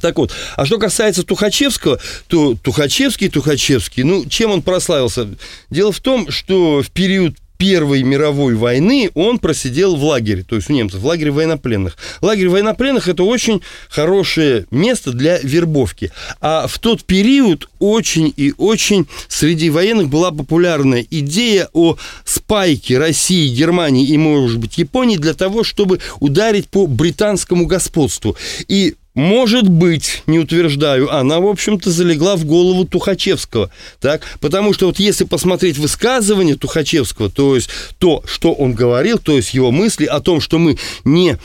Так 0.00 0.18
вот, 0.18 0.32
а 0.56 0.66
что 0.66 0.78
касается 0.78 1.22
Тухачевского, 1.22 1.98
то 2.28 2.54
Тухачевский, 2.54 3.28
Тухачевский, 3.28 4.02
ну, 4.02 4.24
чем 4.26 4.50
он 4.50 4.62
прославился? 4.62 5.28
Дело 5.70 5.92
в 5.92 6.00
том, 6.00 6.30
что 6.30 6.82
в 6.82 6.90
период 6.90 7.36
Первой 7.58 8.02
мировой 8.02 8.54
войны 8.54 9.10
он 9.14 9.38
просидел 9.38 9.96
в 9.96 10.04
лагере, 10.04 10.42
то 10.42 10.56
есть 10.56 10.68
у 10.68 10.72
немцев, 10.72 11.00
в 11.00 11.06
лагере 11.06 11.30
военнопленных. 11.30 11.96
Лагерь 12.20 12.48
военнопленных– 12.48 13.08
это 13.08 13.22
очень 13.22 13.62
хорошее 13.88 14.66
место 14.70 15.12
для 15.12 15.38
вербовки. 15.38 16.12
А 16.40 16.66
в 16.66 16.78
тот 16.78 17.04
период 17.04 17.68
очень 17.78 18.32
и 18.36 18.52
очень 18.58 19.06
среди 19.28 19.70
военных 19.70 20.08
была 20.08 20.32
популярная 20.32 21.06
идея 21.10 21.68
о 21.72 21.96
спайке 22.24 22.98
России, 22.98 23.54
Германии 23.54 24.06
и, 24.06 24.18
может 24.18 24.58
быть, 24.58 24.76
Японии 24.76 25.16
для 25.16 25.34
того, 25.34 25.64
чтобы 25.64 26.00
ударить 26.20 26.68
по 26.68 26.86
британскому 26.86 27.66
господству. 27.66 28.36
И 28.68 28.96
может 29.16 29.66
быть, 29.66 30.22
не 30.26 30.38
утверждаю, 30.38 31.12
она, 31.12 31.40
в 31.40 31.46
общем-то, 31.46 31.90
залегла 31.90 32.36
в 32.36 32.44
голову 32.44 32.84
Тухачевского, 32.84 33.70
так? 33.98 34.20
Потому 34.40 34.74
что 34.74 34.86
вот 34.86 34.98
если 34.98 35.24
посмотреть 35.24 35.78
высказывание 35.78 36.54
Тухачевского, 36.54 37.30
то 37.30 37.56
есть 37.56 37.70
то, 37.98 38.22
что 38.26 38.52
он 38.52 38.74
говорил, 38.74 39.18
то 39.18 39.34
есть 39.34 39.54
его 39.54 39.70
мысли 39.72 40.04
о 40.04 40.20
том, 40.20 40.42
что 40.42 40.58
мы 40.58 40.76
не 41.04 41.38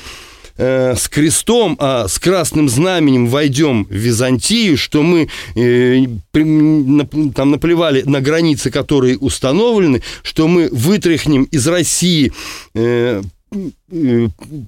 э, 0.58 0.96
с 0.98 1.08
крестом, 1.08 1.78
а 1.80 2.10
с 2.10 2.20
красным 2.20 2.68
знаменем 2.68 3.28
войдем 3.28 3.86
в 3.86 3.94
Византию, 3.94 4.78
что 4.78 5.02
мы 5.02 5.30
э, 5.56 6.06
там 6.34 7.52
наплевали 7.52 8.02
на 8.02 8.20
границы, 8.20 8.70
которые 8.70 9.18
установлены, 9.18 10.04
что 10.24 10.50
мы 10.50 10.68
вытряхнем 10.74 11.44
из 11.44 11.66
России 11.68 12.34
э, 12.74 13.22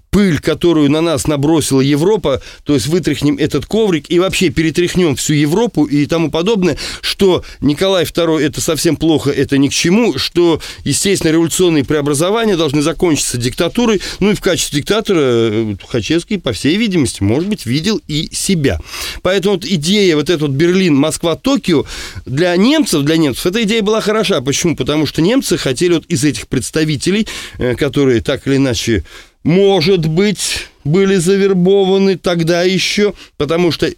пыль, 0.10 0.40
которую 0.40 0.92
на 0.92 1.02
нас 1.02 1.28
набросила 1.28 1.82
Европа, 1.82 2.42
то 2.64 2.74
есть 2.74 2.88
вытряхнем 2.88 3.38
этот 3.38 3.66
коврик 3.66 4.10
и 4.10 4.20
вообще 4.20 4.50
перетряхнем 4.50 5.16
всю 5.16 5.34
Европу 5.34 5.86
и 5.86 6.06
тому 6.06 6.30
подобное, 6.30 6.78
что 7.02 7.44
Николай 7.62 8.04
II 8.04 8.40
это 8.40 8.62
совсем 8.62 8.96
плохо, 8.96 9.32
это 9.32 9.58
ни 9.58 9.70
к 9.70 9.74
чему, 9.74 10.18
что, 10.18 10.62
естественно, 10.84 11.32
революционные 11.32 11.86
преобразования 11.86 12.58
должны 12.58 12.82
закончиться 12.82 13.38
диктатурой, 13.38 14.02
ну 14.20 14.32
и 14.32 14.36
в 14.36 14.42
качестве 14.42 14.80
диктатора 14.80 15.20
э, 15.20 15.76
Тухачевский, 15.80 16.40
по 16.40 16.52
всей 16.52 16.76
видимости, 16.78 17.24
может 17.24 17.48
быть, 17.48 17.66
видел 17.66 18.02
и 18.08 18.30
себя. 18.34 18.80
Поэтому 19.22 19.56
вот 19.56 19.66
идея 19.66 20.16
вот 20.16 20.30
этот 20.30 20.52
Берлин, 20.52 20.96
Москва, 20.96 21.36
Токио 21.36 21.86
для 22.26 22.56
немцев, 22.58 23.04
для 23.04 23.18
немцев 23.18 23.46
эта 23.46 23.64
идея 23.64 23.82
была 23.82 24.02
хороша. 24.02 24.42
Почему? 24.42 24.76
Потому 24.76 25.06
что 25.06 25.22
немцы 25.22 25.58
хотели 25.58 25.94
вот 25.94 26.06
из 26.08 26.24
этих 26.24 26.48
представителей, 26.48 27.28
э, 27.58 27.76
которые 27.76 28.22
так 28.22 28.46
или 28.48 28.58
иначе 28.58 29.04
может 29.44 30.08
быть, 30.08 30.68
были 30.84 31.16
завербованы 31.16 32.18
тогда 32.18 32.64
еще, 32.64 33.14
потому 33.38 33.72
что 33.72 33.90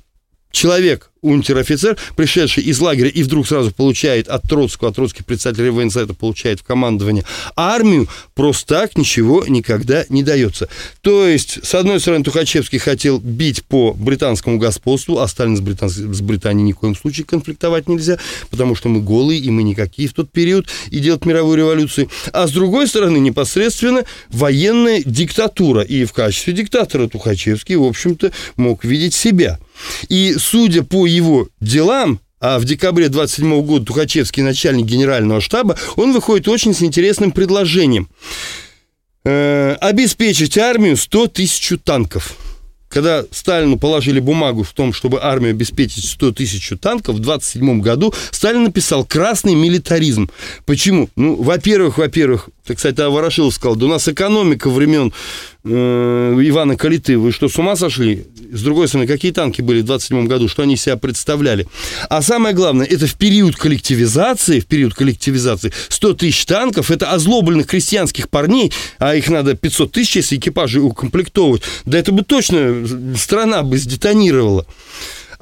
человек, 0.51 1.11
унтер-офицер, 1.25 1.97
пришедший 2.15 2.63
из 2.63 2.79
лагеря 2.79 3.09
и 3.09 3.23
вдруг 3.23 3.47
сразу 3.47 3.71
получает 3.71 4.27
от 4.27 4.43
Троцкого, 4.43 4.89
от 4.89 4.95
Троцких 4.95 5.25
председателей 5.25 5.69
военсовета 5.69 6.13
получает 6.13 6.59
в 6.59 6.63
командование 6.63 7.25
армию, 7.55 8.07
просто 8.33 8.75
так 8.75 8.97
ничего 8.97 9.45
никогда 9.47 10.05
не 10.09 10.23
дается. 10.23 10.69
То 11.01 11.27
есть, 11.27 11.59
с 11.63 11.75
одной 11.75 11.99
стороны, 11.99 12.23
Тухачевский 12.23 12.79
хотел 12.79 13.19
бить 13.19 13.63
по 13.63 13.93
британскому 13.93 14.57
господству, 14.57 15.19
а 15.19 15.27
Сталин 15.27 15.57
с, 15.57 15.61
Британ... 15.61 15.89
с 15.89 16.21
Британией 16.21 16.67
ни 16.67 16.73
в 16.73 16.77
коем 16.77 16.95
случае 16.95 17.25
конфликтовать 17.25 17.89
нельзя, 17.89 18.19
потому 18.49 18.75
что 18.75 18.89
мы 18.89 19.01
голые, 19.01 19.39
и 19.39 19.49
мы 19.49 19.63
никакие 19.63 20.07
в 20.07 20.13
тот 20.13 20.31
период, 20.31 20.67
и 20.89 20.99
делать 20.99 21.25
мировую 21.25 21.57
революцию. 21.57 22.09
А 22.31 22.47
с 22.47 22.51
другой 22.51 22.87
стороны, 22.87 23.17
непосредственно 23.17 24.03
военная 24.29 25.01
диктатура. 25.05 25.81
И 25.81 26.05
в 26.05 26.13
качестве 26.13 26.53
диктатора 26.53 27.07
Тухачевский, 27.07 27.75
в 27.75 27.83
общем-то, 27.83 28.31
мог 28.57 28.83
видеть 28.83 29.13
себя. 29.13 29.59
И 30.09 30.35
судя 30.37 30.83
по 30.83 31.05
его 31.05 31.47
делам, 31.59 32.19
а 32.39 32.59
в 32.59 32.65
декабре 32.65 33.09
27 33.09 33.61
года 33.63 33.85
Тухачевский 33.85 34.43
начальник 34.43 34.85
генерального 34.85 35.41
штаба, 35.41 35.77
он 35.95 36.13
выходит 36.13 36.47
очень 36.47 36.73
с 36.73 36.83
интересным 36.83 37.31
предложением. 37.31 38.09
Э, 39.23 39.75
обеспечить 39.81 40.57
армию 40.57 40.97
100 40.97 41.27
тысяч 41.27 41.73
танков. 41.83 42.37
Когда 42.87 43.25
Сталину 43.31 43.77
положили 43.77 44.19
бумагу 44.19 44.63
в 44.63 44.71
том, 44.71 44.93
чтобы 44.93 45.21
армию 45.21 45.51
обеспечить 45.51 46.05
100 46.05 46.31
тысяч 46.31 46.71
танков, 46.79 47.15
в 47.15 47.19
27 47.19 47.81
году 47.81 48.13
Сталин 48.31 48.63
написал 48.63 49.03
«красный 49.03 49.55
милитаризм». 49.55 50.29
Почему? 50.65 51.09
Ну, 51.15 51.35
во-первых, 51.41 51.97
во-первых, 51.97 52.49
так, 52.65 52.77
кстати, 52.77 53.01
Ворошилов 53.01 53.53
сказал, 53.53 53.75
да 53.75 53.87
у 53.87 53.89
нас 53.89 54.07
экономика 54.07 54.69
времен 54.69 55.11
э, 55.63 55.69
Ивана 55.69 56.77
Калиты, 56.77 57.17
вы 57.17 57.31
что, 57.31 57.49
с 57.49 57.57
ума 57.57 57.75
сошли? 57.75 58.27
С 58.55 58.61
другой 58.61 58.87
стороны, 58.87 59.05
какие 59.05 59.33
танки 59.33 59.61
были 59.61 59.81
в 59.81 59.85
27 59.85 60.27
году, 60.27 60.47
что 60.47 60.63
они 60.63 60.77
себя 60.77 60.95
представляли? 60.95 61.67
А 62.09 62.21
самое 62.21 62.55
главное, 62.55 62.85
это 62.85 63.05
в 63.05 63.15
период 63.15 63.57
коллективизации, 63.57 64.61
в 64.61 64.65
период 64.65 64.93
коллективизации 64.93 65.73
100 65.89 66.13
тысяч 66.13 66.45
танков, 66.45 66.89
это 66.89 67.11
озлобленных 67.11 67.67
крестьянских 67.67 68.29
парней, 68.29 68.71
а 68.97 69.13
их 69.13 69.29
надо 69.29 69.55
500 69.55 69.91
тысяч, 69.91 70.15
если 70.15 70.37
экипажи 70.37 70.79
укомплектовывать, 70.79 71.63
да 71.83 71.97
это 71.99 72.13
бы 72.13 72.23
точно 72.23 72.87
страна 73.17 73.61
бы 73.61 73.77
сдетонировала. 73.77 74.65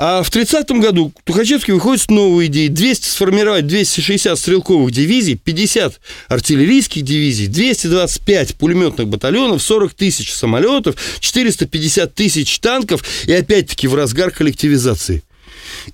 А 0.05 0.21
в 0.21 0.29
30-м 0.29 0.81
году 0.81 1.13
Тухачевский 1.23 1.71
выходит 1.71 2.01
с 2.01 2.09
новой 2.09 2.47
идеей. 2.47 2.67
200 2.67 3.07
сформировать 3.07 3.67
260 3.67 4.37
стрелковых 4.37 4.91
дивизий, 4.91 5.35
50 5.35 6.01
артиллерийских 6.27 7.03
дивизий, 7.03 7.47
225 7.47 8.55
пулеметных 8.55 9.07
батальонов, 9.07 9.63
40 9.63 9.93
тысяч 9.93 10.33
самолетов, 10.33 10.97
450 11.21 12.13
тысяч 12.13 12.59
танков 12.59 13.01
и 13.27 13.31
опять-таки 13.31 13.87
в 13.87 13.95
разгар 13.95 14.31
коллективизации. 14.31 15.23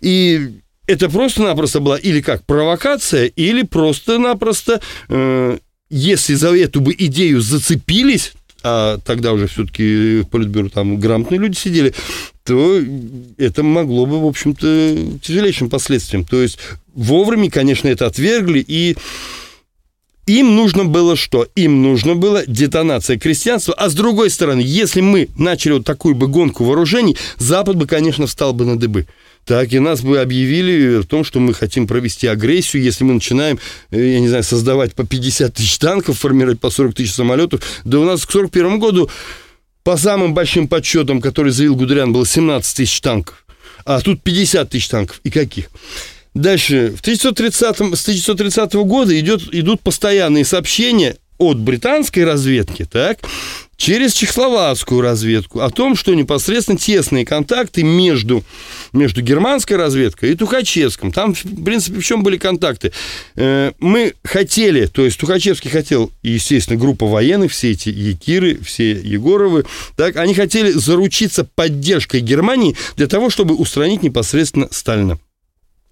И 0.02 0.54
это 0.88 1.08
просто-напросто 1.08 1.80
была 1.80 2.00
или 2.00 2.22
как 2.22 2.44
провокация, 2.48 3.26
или 3.28 3.62
просто-напросто, 3.62 4.82
э, 5.10 5.60
если 5.92 6.34
за 6.34 6.58
эту 6.58 6.82
бы 6.82 6.96
идею 6.98 7.42
зацепились, 7.42 8.34
а 8.64 8.98
тогда 9.06 9.34
уже 9.34 9.48
все-таки 9.48 10.22
в 10.22 10.30
Политбюро 10.30 10.70
там 10.70 11.00
грамотные 11.00 11.40
люди 11.40 11.56
сидели, 11.56 11.94
то 12.50 12.82
это 13.38 13.62
могло 13.62 14.08
бы, 14.08 14.20
в 14.20 14.26
общем-то, 14.26 15.20
тяжелейшим 15.22 15.70
последствиям. 15.70 16.26
То 16.26 16.42
есть 16.42 16.58
вовремя, 16.96 17.52
конечно, 17.52 17.88
это 17.88 18.08
отвергли, 18.08 18.66
и 18.68 18.98
им 20.26 20.56
нужно 20.56 20.86
было 20.86 21.16
что? 21.16 21.48
Им 21.54 21.84
нужно 21.84 22.16
было 22.16 22.44
детонация 22.48 23.20
крестьянства. 23.20 23.76
А 23.76 23.88
с 23.88 23.94
другой 23.94 24.32
стороны, 24.32 24.62
если 24.66 25.02
мы 25.02 25.30
начали 25.38 25.74
вот 25.74 25.86
такую 25.86 26.16
бы 26.16 26.28
гонку 26.28 26.64
вооружений, 26.64 27.16
Запад 27.38 27.76
бы, 27.76 27.86
конечно, 27.86 28.26
встал 28.26 28.54
бы 28.54 28.66
на 28.66 28.80
дыбы 28.80 29.06
так 29.46 29.74
и 29.74 29.80
нас 29.80 30.02
бы 30.02 30.20
объявили 30.20 30.98
в 30.98 31.06
том, 31.06 31.24
что 31.24 31.40
мы 31.40 31.56
хотим 31.56 31.88
провести 31.88 32.28
агрессию, 32.28 32.84
если 32.84 33.04
мы 33.04 33.16
начинаем, 33.16 33.58
э, 33.90 34.14
я 34.14 34.20
не 34.20 34.28
знаю, 34.28 34.44
создавать 34.44 34.94
по 34.94 35.04
50 35.08 35.56
тысяч 35.56 35.80
танков, 35.80 36.20
формировать 36.20 36.60
по 36.60 36.70
40 36.70 36.94
тысяч 36.94 37.14
самолетов. 37.14 37.62
Да 37.84 38.00
у 38.00 38.04
нас 38.04 38.28
к 38.28 38.32
41 38.32 38.78
году, 38.78 39.10
по 39.90 39.98
самым 39.98 40.36
большим 40.36 40.68
подсчетам, 40.68 41.20
которые 41.20 41.52
заявил 41.52 41.76
Гудериан, 41.76 42.14
было 42.14 42.24
17 42.24 42.78
тысяч 42.78 43.02
танков. 43.02 43.44
А 43.86 44.00
тут 44.02 44.22
50 44.22 44.70
тысяч 44.70 44.88
танков. 44.88 45.20
И 45.24 45.32
каких? 45.32 45.72
Дальше. 46.36 46.94
В 46.96 47.02
1930, 47.02 47.76
с 47.98 48.04
1930 48.04 48.74
года 48.86 49.20
идет, 49.20 49.42
идут 49.52 49.82
постоянные 49.82 50.46
сообщения 50.46 51.16
от 51.40 51.58
британской 51.58 52.24
разведки, 52.24 52.86
так, 52.86 53.18
через 53.80 54.14
чехословацкую 54.14 55.02
разведку 55.02 55.62
о 55.62 55.70
том, 55.72 55.96
что 55.96 56.14
непосредственно 56.14 56.78
тесные 56.78 57.26
контакты 57.26 57.82
между, 57.82 58.44
между 58.92 59.22
германской 59.22 59.78
разведкой 59.78 60.32
и 60.34 60.36
Тухачевским. 60.36 61.12
Там, 61.12 61.34
в 61.34 61.64
принципе, 61.64 62.00
в 62.00 62.06
чем 62.06 62.22
были 62.22 62.38
контакты? 62.38 62.92
Э, 63.36 63.72
мы 63.80 64.14
хотели, 64.24 64.86
то 64.86 65.04
есть 65.06 65.18
Тухачевский 65.18 65.72
хотел, 65.72 66.12
естественно, 66.22 66.78
группа 66.78 67.08
военных, 67.08 67.54
все 67.54 67.72
эти 67.72 67.88
Якиры, 67.90 68.60
все 68.62 68.92
Егоровы, 68.92 69.66
так, 69.96 70.18
они 70.18 70.34
хотели 70.34 70.72
заручиться 70.72 71.46
поддержкой 71.46 72.20
Германии 72.20 72.76
для 72.98 73.08
того, 73.08 73.30
чтобы 73.30 73.56
устранить 73.56 74.04
непосредственно 74.04 74.68
Сталина. 74.72 75.18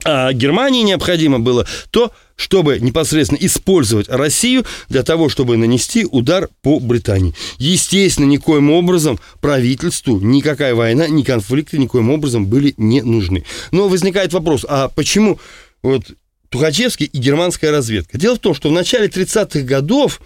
А 0.10 0.32
Германии 0.32 0.84
необходимо 0.84 1.38
было 1.38 1.68
то, 1.92 2.14
чтобы 2.38 2.80
непосредственно 2.80 3.40
использовать 3.42 4.08
Россию 4.08 4.66
для 4.88 5.04
того, 5.04 5.28
чтобы 5.28 5.58
нанести 5.58 6.06
удар 6.06 6.48
по 6.62 6.80
Британии. 6.80 7.34
Естественно, 7.58 8.26
никоим 8.26 8.72
образом 8.72 9.20
правительству 9.42 10.18
никакая 10.22 10.76
война, 10.76 11.10
ни 11.10 11.24
конфликты 11.24 11.78
никоим 11.78 12.10
образом 12.10 12.46
были 12.46 12.74
не 12.78 13.02
нужны. 13.02 13.44
Но 13.72 13.90
возникает 13.90 14.32
вопрос, 14.32 14.66
а 14.70 14.88
почему 14.88 15.42
вот 15.84 16.04
Тухачевский 16.48 17.08
и 17.08 17.18
германская 17.18 17.72
разведка? 17.72 18.18
Дело 18.18 18.38
в 18.38 18.40
том, 18.40 18.56
что 18.56 18.70
в 18.70 18.72
начале 18.72 19.08
30-х 19.10 19.60
годов 19.62 20.22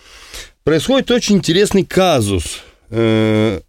происходит 0.63 1.09
очень 1.09 1.37
интересный 1.37 1.85
казус 1.85 2.59
э, 2.91 3.61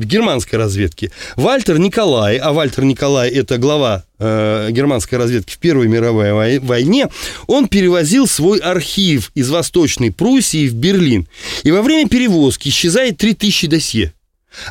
в 0.00 0.06
германской 0.06 0.58
разведке. 0.58 1.12
Вальтер 1.36 1.78
Николай, 1.78 2.38
а 2.38 2.52
Вальтер 2.52 2.84
Николай 2.84 3.30
это 3.30 3.58
глава 3.58 4.04
э, 4.18 4.68
германской 4.70 5.18
разведки 5.18 5.52
в 5.52 5.58
Первой 5.58 5.88
мировой 5.88 6.58
войне, 6.58 7.08
он 7.46 7.68
перевозил 7.68 8.26
свой 8.26 8.58
архив 8.58 9.30
из 9.34 9.50
Восточной 9.50 10.10
Пруссии 10.10 10.68
в 10.68 10.74
Берлин. 10.74 11.28
И 11.64 11.70
во 11.70 11.82
время 11.82 12.08
перевозки 12.08 12.68
исчезает 12.68 13.18
3000 13.18 13.66
досье. 13.68 14.14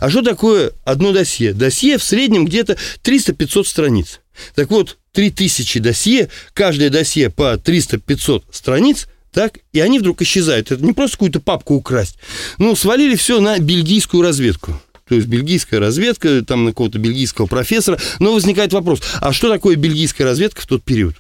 А 0.01 0.09
что 0.09 0.23
такое 0.23 0.71
одно 0.83 1.13
досье? 1.13 1.53
Досье 1.53 1.99
в 1.99 2.03
среднем 2.03 2.45
где-то 2.45 2.75
300-500 3.03 3.63
страниц. 3.65 4.21
Так 4.55 4.71
вот, 4.71 4.97
3000 5.13 5.79
досье, 5.79 6.29
каждое 6.53 6.89
досье 6.89 7.29
по 7.29 7.53
300-500 7.53 8.43
страниц– 8.51 9.07
так, 9.31 9.59
и 9.73 9.79
они 9.79 9.99
вдруг 9.99 10.21
исчезают. 10.21 10.71
Это 10.71 10.83
не 10.83 10.93
просто 10.93 11.17
какую-то 11.17 11.39
папку 11.39 11.75
украсть. 11.75 12.17
Ну, 12.57 12.75
свалили 12.75 13.15
все 13.15 13.39
на 13.39 13.59
бельгийскую 13.59 14.23
разведку 14.23 14.79
то 15.09 15.15
есть 15.15 15.27
бельгийская 15.27 15.79
разведка, 15.79 16.43
там 16.45 16.65
на 16.65 16.71
какого-то 16.71 16.99
бельгийского 16.99 17.47
профессора. 17.47 17.99
Но 18.19 18.31
возникает 18.31 18.73
вопрос, 18.73 19.01
а 19.19 19.33
что 19.33 19.49
такое 19.49 19.75
бельгийская 19.75 20.25
разведка 20.25 20.61
в 20.61 20.67
тот 20.67 20.83
период? 20.83 21.15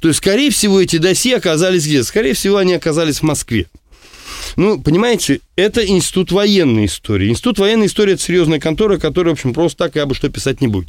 То 0.00 0.08
есть, 0.08 0.18
скорее 0.18 0.50
всего, 0.50 0.80
эти 0.80 0.98
досье 0.98 1.36
оказались 1.36 1.86
где? 1.86 2.04
Скорее 2.04 2.34
всего, 2.34 2.58
они 2.58 2.74
оказались 2.74 3.20
в 3.20 3.22
Москве. 3.22 3.66
Ну, 4.56 4.80
понимаете, 4.80 5.40
это 5.56 5.86
институт 5.86 6.32
военной 6.32 6.86
истории. 6.86 7.28
Институт 7.28 7.58
военной 7.58 7.86
истории– 7.86 8.12
это 8.14 8.22
серьезная 8.22 8.58
контора, 8.58 8.98
которая, 8.98 9.34
в 9.34 9.38
общем, 9.38 9.54
просто 9.54 9.84
так 9.84 9.96
я 9.96 10.06
бы 10.06 10.14
что 10.14 10.28
писать 10.28 10.60
не 10.60 10.68
будет. 10.68 10.88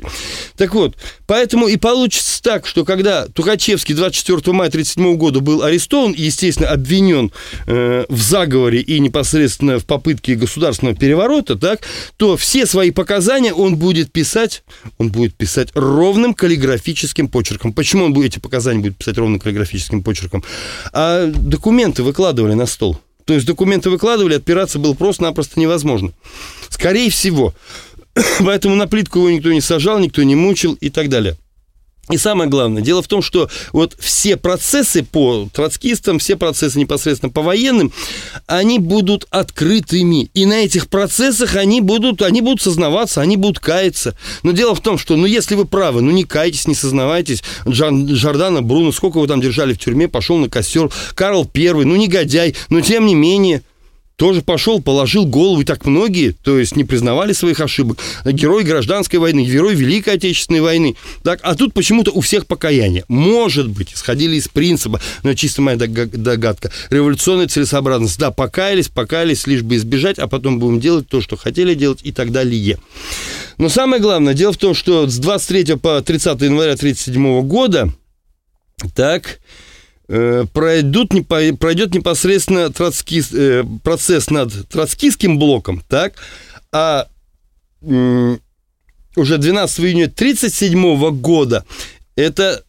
Так 0.58 0.74
вот, 0.74 0.96
поэтому 1.28 1.68
и 1.68 1.78
получится 1.78 2.42
так, 2.42 2.66
что 2.66 2.84
когда 2.84 3.28
Тухачевский 3.28 3.94
24 3.94 4.38
мая 4.54 4.70
1937 4.70 5.18
года 5.18 5.40
был 5.40 5.64
арестован 5.64 6.14
и, 6.14 6.24
естественно, 6.24 6.70
обвинен 6.70 7.32
э, 7.68 8.06
в 8.10 8.22
заговоре 8.22 8.82
и 8.82 9.00
непосредственно 9.00 9.80
в 9.80 9.86
попытке 9.86 10.36
государственного 10.36 10.96
переворота, 10.96 11.56
так, 11.56 11.82
то 12.18 12.38
все 12.38 12.66
свои 12.66 12.92
показания 12.92 13.54
он 13.54 13.76
будет 13.76 14.12
писать, 14.12 14.64
он 14.98 15.10
будет 15.10 15.36
писать 15.36 15.70
ровным 15.76 16.34
каллиграфическим 16.34 17.28
почерком. 17.28 17.74
Почему 17.74 18.06
он 18.06 18.14
будет, 18.14 18.34
эти 18.34 18.40
показания 18.40 18.80
будет 18.80 18.98
писать 18.98 19.18
ровным 19.18 19.40
каллиграфическим 19.40 20.02
почерком? 20.02 20.44
А 20.92 21.28
документы 21.28 22.04
выкладывали 22.04 22.54
на 22.54 22.66
стол. 22.66 23.00
То 23.26 23.34
есть 23.34 23.46
документы 23.46 23.90
выкладывали, 23.90 24.36
отпираться 24.36 24.80
было 24.80 24.94
просто-напросто 24.94 25.60
невозможно. 25.60 26.14
Скорее 26.70 27.10
всего. 27.10 27.54
Поэтому 28.40 28.76
на 28.76 28.88
плитку 28.88 29.20
его 29.20 29.32
никто 29.32 29.52
не 29.52 29.62
сажал, 29.62 30.00
никто 30.00 30.24
не 30.24 30.36
мучил 30.36 30.74
и 30.74 30.90
так 30.90 31.10
далее. 31.10 31.36
И 32.12 32.18
самое 32.18 32.50
главное, 32.50 32.84
дело 32.84 33.02
в 33.02 33.08
том, 33.08 33.24
что 33.24 33.50
вот 33.72 33.96
все 34.00 34.38
процессы 34.38 35.04
по 35.04 35.50
троцкистам, 35.52 36.20
все 36.20 36.36
процессы 36.36 36.78
непосредственно 36.78 37.32
по 37.32 37.42
военным, 37.42 37.92
они 38.46 38.78
будут 38.78 39.26
открытыми. 39.32 40.30
И 40.36 40.46
на 40.46 40.64
этих 40.66 40.88
процессах 40.88 41.56
они 41.56 41.82
будут, 41.82 42.22
они 42.22 42.42
будут 42.42 42.62
сознаваться, 42.62 43.22
они 43.22 43.38
будут 43.38 43.60
каяться. 43.60 44.16
Но 44.44 44.52
дело 44.52 44.76
в 44.76 44.82
том, 44.82 45.00
что, 45.00 45.16
ну, 45.16 45.26
если 45.26 45.56
вы 45.56 45.66
правы, 45.66 46.02
ну, 46.02 46.12
не 46.12 46.26
кайтесь, 46.26 46.68
не 46.68 46.76
сознавайтесь. 46.76 47.44
Джан, 47.68 48.16
Жордана 48.16 48.62
Бруно, 48.62 48.92
сколько 48.92 49.20
вы 49.20 49.28
там 49.28 49.42
держали 49.42 49.74
в 49.74 49.80
тюрьме, 49.80 50.08
пошел 50.08 50.38
на 50.38 50.48
костер. 50.48 50.92
Карл 51.16 51.46
Первый, 51.46 51.86
ну, 51.86 51.96
негодяй, 51.96 52.56
но 52.70 52.82
тем 52.82 53.08
не 53.08 53.16
менее– 53.16 53.64
тоже 54.16 54.42
пошел, 54.42 54.82
положил 54.82 55.26
голову, 55.26 55.62
и 55.62 55.66
так 55.66 55.86
многие, 55.86 56.32
то 56.32 56.58
есть 56.58 56.76
не 56.76 56.84
признавали 56.84 57.34
своих 57.34 57.60
ошибок. 57.60 58.00
Герой 58.26 58.64
гражданской 58.64 59.20
войны, 59.20 59.46
герой 59.46 59.76
Великой 59.76 60.16
Отечественной 60.16 60.62
войны. 60.62 60.96
Так, 61.24 61.40
а 61.44 61.56
тут 61.56 61.74
почему-то 61.74 62.12
у 62.12 62.22
всех 62.22 62.48
покаяние. 62.48 63.04
Может 63.08 63.68
быть, 63.70 63.94
исходили 63.94 64.36
из 64.36 64.48
принципа, 64.48 65.02
но 65.24 65.34
чисто 65.34 65.62
моя 65.62 65.78
догадка, 65.78 66.72
революционная 66.90 67.48
целесообразность. 67.48 68.18
Да, 68.18 68.32
покаялись, 68.32 68.88
покаялись, 68.88 69.48
лишь 69.48 69.64
бы 69.64 69.76
избежать, 69.76 70.18
а 70.18 70.28
потом 70.28 70.60
будем 70.60 70.80
делать 70.80 71.08
то, 71.10 71.22
что 71.22 71.36
хотели 71.36 71.74
делать 71.74 72.00
и 72.04 72.12
так 72.12 72.32
далее. 72.32 72.80
Но 73.58 73.70
самое 73.70 74.02
главное, 74.02 74.34
дело 74.34 74.54
в 74.54 74.58
том, 74.58 74.74
что 74.74 75.08
с 75.08 75.18
23 75.18 75.76
по 75.76 76.02
30 76.02 76.42
января 76.42 76.74
1937 76.74 77.42
года, 77.42 77.90
так, 78.96 79.40
пройдут, 80.08 81.12
пройдет 81.28 81.94
непосредственно 81.94 82.72
троцки, 82.72 83.24
э, 83.34 83.64
процесс 83.84 84.30
над 84.30 84.68
троцкистским 84.70 85.40
блоком, 85.40 85.82
так, 85.88 86.14
а 86.72 87.08
уже 87.82 89.38
12 89.38 89.80
июня 89.80 90.06
1937 90.06 91.12
года 91.22 91.66
это 92.16 92.64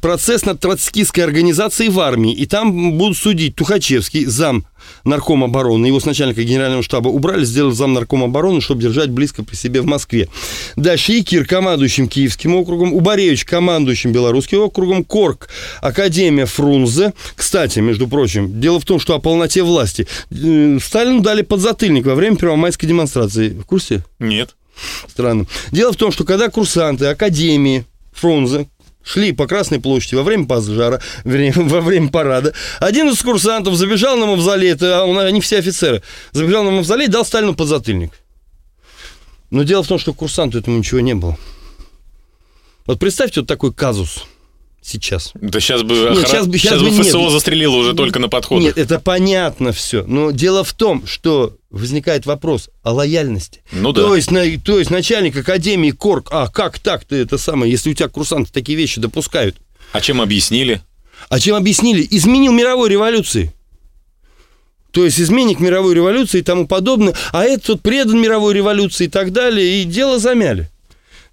процесс 0.00 0.44
над 0.44 0.60
троцкистской 0.60 1.24
организацией 1.24 1.90
в 1.90 2.00
армии, 2.00 2.32
и 2.32 2.46
там 2.46 2.96
будут 2.96 3.18
судить 3.18 3.54
Тухачевский, 3.54 4.24
зам 4.24 4.64
нарком 5.04 5.44
обороны, 5.44 5.86
его 5.86 6.00
с 6.00 6.06
начальника 6.06 6.42
генерального 6.42 6.82
штаба 6.82 7.08
убрали, 7.08 7.44
сделали 7.44 7.74
зам 7.74 7.92
нарком 7.92 8.24
обороны, 8.24 8.60
чтобы 8.60 8.82
держать 8.82 9.10
близко 9.10 9.42
при 9.44 9.56
себе 9.56 9.80
в 9.82 9.86
Москве. 9.86 10.28
Дальше 10.76 11.12
Якир, 11.12 11.46
командующим 11.46 12.08
Киевским 12.08 12.54
округом, 12.54 12.94
Убаревич, 12.94 13.44
командующим 13.44 14.12
Белорусским 14.12 14.60
округом, 14.60 15.04
Корк, 15.04 15.48
Академия 15.80 16.46
Фрунзе. 16.46 17.12
Кстати, 17.34 17.80
между 17.80 18.08
прочим, 18.08 18.60
дело 18.60 18.80
в 18.80 18.84
том, 18.84 18.98
что 18.98 19.14
о 19.14 19.18
полноте 19.18 19.62
власти. 19.62 20.06
Э, 20.30 20.78
Сталину 20.82 21.20
дали 21.20 21.42
подзатыльник 21.42 22.06
во 22.06 22.14
время 22.14 22.36
первомайской 22.36 22.88
демонстрации. 22.88 23.50
В 23.50 23.64
курсе? 23.64 24.04
Нет. 24.18 24.54
Странно. 25.08 25.46
Дело 25.70 25.92
в 25.92 25.96
том, 25.96 26.10
что 26.10 26.24
когда 26.24 26.48
курсанты 26.48 27.06
Академии 27.06 27.84
Фрунзе, 28.12 28.68
шли 29.04 29.32
по 29.32 29.46
Красной 29.46 29.80
площади 29.80 30.14
во 30.14 30.22
время 30.22 30.46
пожара, 30.46 31.00
во 31.24 31.80
время 31.80 32.08
парада. 32.08 32.54
Один 32.80 33.08
из 33.08 33.22
курсантов 33.22 33.74
забежал 33.74 34.16
на 34.16 34.26
мавзолей, 34.26 34.70
это 34.72 35.04
они 35.26 35.40
все 35.40 35.58
офицеры, 35.58 36.02
забежал 36.32 36.64
на 36.64 36.70
мавзолей, 36.70 37.08
дал 37.08 37.24
Сталину 37.24 37.54
подзатыльник. 37.54 38.12
Но 39.50 39.62
дело 39.62 39.82
в 39.82 39.88
том, 39.88 39.98
что 39.98 40.12
курсанту 40.12 40.58
этому 40.58 40.78
ничего 40.78 41.00
не 41.00 41.14
было. 41.14 41.36
Вот 42.86 42.98
представьте 42.98 43.40
вот 43.40 43.48
такой 43.48 43.72
казус– 43.72 44.24
сейчас. 44.84 45.32
Да 45.34 45.60
сейчас 45.60 45.82
бы, 45.82 45.94
нет, 45.94 46.28
сейчас, 46.28 46.46
сейчас, 46.46 46.60
сейчас 46.60 46.82
бы 46.82 46.90
ФСО 46.90 47.18
нет. 47.18 47.32
застрелило 47.32 47.76
уже 47.76 47.94
только 47.94 48.18
на 48.18 48.28
подходах. 48.28 48.64
Нет, 48.64 48.78
это 48.78 48.98
понятно 48.98 49.72
все. 49.72 50.04
Но 50.06 50.30
дело 50.30 50.62
в 50.64 50.72
том, 50.72 51.06
что 51.06 51.56
возникает 51.70 52.26
вопрос 52.26 52.70
о 52.82 52.92
лояльности. 52.92 53.62
Ну 53.72 53.92
да. 53.92 54.02
То 54.02 54.14
есть, 54.14 54.30
на, 54.30 54.44
то 54.58 54.78
есть 54.78 54.90
начальник 54.90 55.36
академии 55.36 55.90
Корк, 55.90 56.28
а 56.30 56.48
как 56.48 56.78
так 56.78 57.04
ты 57.04 57.16
это 57.16 57.38
самое, 57.38 57.70
если 57.72 57.90
у 57.90 57.94
тебя 57.94 58.08
курсанты 58.08 58.52
такие 58.52 58.76
вещи 58.76 59.00
допускают? 59.00 59.56
А 59.92 60.00
чем 60.00 60.20
объяснили? 60.20 60.82
А 61.28 61.40
чем 61.40 61.56
объяснили? 61.56 62.06
Изменил 62.10 62.52
мировой 62.52 62.90
революции. 62.90 63.52
То 64.90 65.04
есть 65.04 65.20
изменник 65.20 65.58
мировой 65.58 65.94
революции 65.94 66.38
и 66.38 66.42
тому 66.42 66.68
подобное, 66.68 67.14
а 67.32 67.44
этот 67.44 67.82
предан 67.82 68.20
мировой 68.20 68.54
революции 68.54 69.06
и 69.06 69.08
так 69.08 69.32
далее, 69.32 69.82
и 69.82 69.84
дело 69.84 70.20
замяли. 70.20 70.70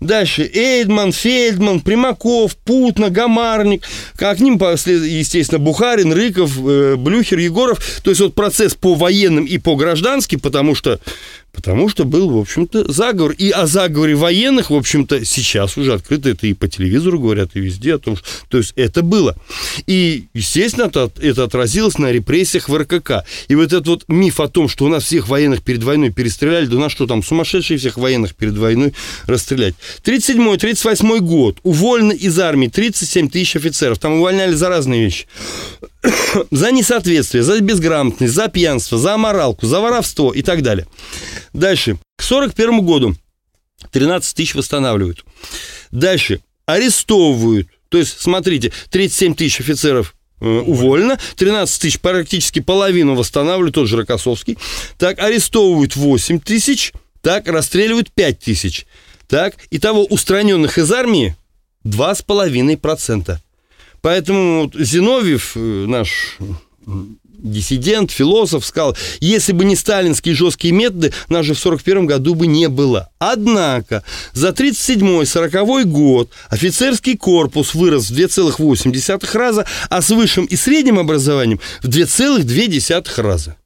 Дальше 0.01 0.49
Эйдман, 0.51 1.11
Фельдман, 1.11 1.79
Примаков, 1.79 2.57
Путна, 2.57 3.11
Гамарник. 3.11 3.83
К 4.15 4.35
ним, 4.39 4.55
естественно, 4.55 5.59
Бухарин, 5.59 6.11
Рыков, 6.11 6.57
э, 6.57 6.95
Блюхер, 6.95 7.37
Егоров. 7.37 8.01
То 8.03 8.09
есть 8.09 8.19
вот 8.19 8.33
процесс 8.33 8.73
по 8.73 8.95
военным 8.95 9.45
и 9.45 9.59
по 9.59 9.75
гражданским, 9.75 10.39
потому 10.39 10.73
что 10.73 10.99
Потому 11.51 11.89
что 11.89 12.05
был, 12.05 12.29
в 12.29 12.37
общем-то, 12.37 12.91
заговор. 12.91 13.33
И 13.33 13.49
о 13.49 13.67
заговоре 13.67 14.15
военных, 14.15 14.69
в 14.69 14.75
общем-то, 14.75 15.25
сейчас 15.25 15.77
уже 15.77 15.93
открыто 15.93 16.29
это 16.29 16.47
и 16.47 16.53
по 16.53 16.67
телевизору 16.67 17.19
говорят, 17.19 17.51
и 17.53 17.59
везде 17.59 17.95
о 17.95 17.99
том, 17.99 18.15
что... 18.15 18.25
То 18.49 18.57
есть 18.57 18.73
это 18.75 19.01
было. 19.01 19.35
И, 19.85 20.25
естественно, 20.33 20.85
это, 20.85 21.11
это 21.21 21.43
отразилось 21.43 21.97
на 21.97 22.11
репрессиях 22.11 22.69
в 22.69 22.77
РКК. 22.77 23.25
И 23.49 23.55
вот 23.55 23.65
этот 23.65 23.87
вот 23.87 24.03
миф 24.07 24.39
о 24.39 24.47
том, 24.47 24.69
что 24.69 24.85
у 24.85 24.87
нас 24.87 25.03
всех 25.03 25.27
военных 25.27 25.61
перед 25.61 25.83
войной 25.83 26.11
перестреляли, 26.11 26.65
да 26.67 26.77
у 26.77 26.79
нас 26.79 26.91
что 26.91 27.05
там, 27.05 27.21
сумасшедшие 27.21 27.77
всех 27.77 27.97
военных 27.97 28.35
перед 28.35 28.57
войной 28.57 28.93
расстрелять. 29.25 29.75
37-38 30.03 31.19
год. 31.19 31.57
Уволено 31.63 32.13
из 32.13 32.39
армии 32.39 32.67
37 32.67 33.29
тысяч 33.29 33.55
офицеров. 33.57 33.99
Там 33.99 34.13
увольняли 34.13 34.53
за 34.53 34.69
разные 34.69 35.03
вещи. 35.03 35.27
за 36.51 36.71
несоответствие, 36.71 37.43
за 37.43 37.59
безграмотность, 37.59 38.33
за 38.33 38.47
пьянство, 38.47 38.97
за 38.97 39.15
аморалку, 39.15 39.65
за 39.65 39.79
воровство 39.79 40.31
и 40.31 40.41
так 40.41 40.61
далее. 40.61 40.87
Дальше. 41.53 41.97
К 42.17 42.23
41 42.23 42.85
году 42.85 43.15
13 43.91 44.35
тысяч 44.35 44.55
восстанавливают. 44.55 45.25
Дальше. 45.91 46.41
Арестовывают. 46.65 47.67
То 47.89 47.97
есть, 47.97 48.21
смотрите, 48.21 48.71
37 48.89 49.35
тысяч 49.35 49.59
офицеров 49.59 50.15
э, 50.39 50.45
уволено, 50.45 51.19
13 51.35 51.81
тысяч, 51.81 51.99
практически 51.99 52.59
половину 52.59 53.15
восстанавливают, 53.15 53.75
тот 53.75 53.87
же 53.89 53.97
Рокоссовский. 53.97 54.57
Так, 54.97 55.19
арестовывают 55.19 55.95
8 55.97 56.39
тысяч, 56.39 56.93
так, 57.21 57.47
расстреливают 57.47 58.11
5 58.13 58.39
тысяч. 58.39 58.85
Так, 59.27 59.55
итого 59.71 60.05
устраненных 60.05 60.77
из 60.77 60.91
армии 60.91 61.35
2,5%. 61.85 63.37
Поэтому 64.01 64.71
Зиновьев, 64.73 65.51
э, 65.55 65.59
наш 65.59 66.37
диссидент, 67.41 68.11
философ, 68.11 68.65
сказал, 68.65 68.95
если 69.19 69.51
бы 69.51 69.65
не 69.65 69.75
сталинские 69.75 70.35
жесткие 70.35 70.73
методы, 70.73 71.13
нас 71.29 71.45
же 71.45 71.53
в 71.53 71.59
41 71.59 72.05
году 72.05 72.35
бы 72.35 72.47
не 72.47 72.69
было. 72.69 73.09
Однако 73.19 74.03
за 74.33 74.49
37-40 74.49 75.83
год 75.85 76.29
офицерский 76.49 77.17
корпус 77.17 77.73
вырос 77.73 78.09
в 78.09 78.13
2,8 78.13 79.37
раза, 79.37 79.65
а 79.89 80.01
с 80.01 80.09
высшим 80.09 80.45
и 80.45 80.55
средним 80.55 80.99
образованием 80.99 81.59
в 81.81 81.89
2,2 81.89 83.21
раза. 83.21 83.57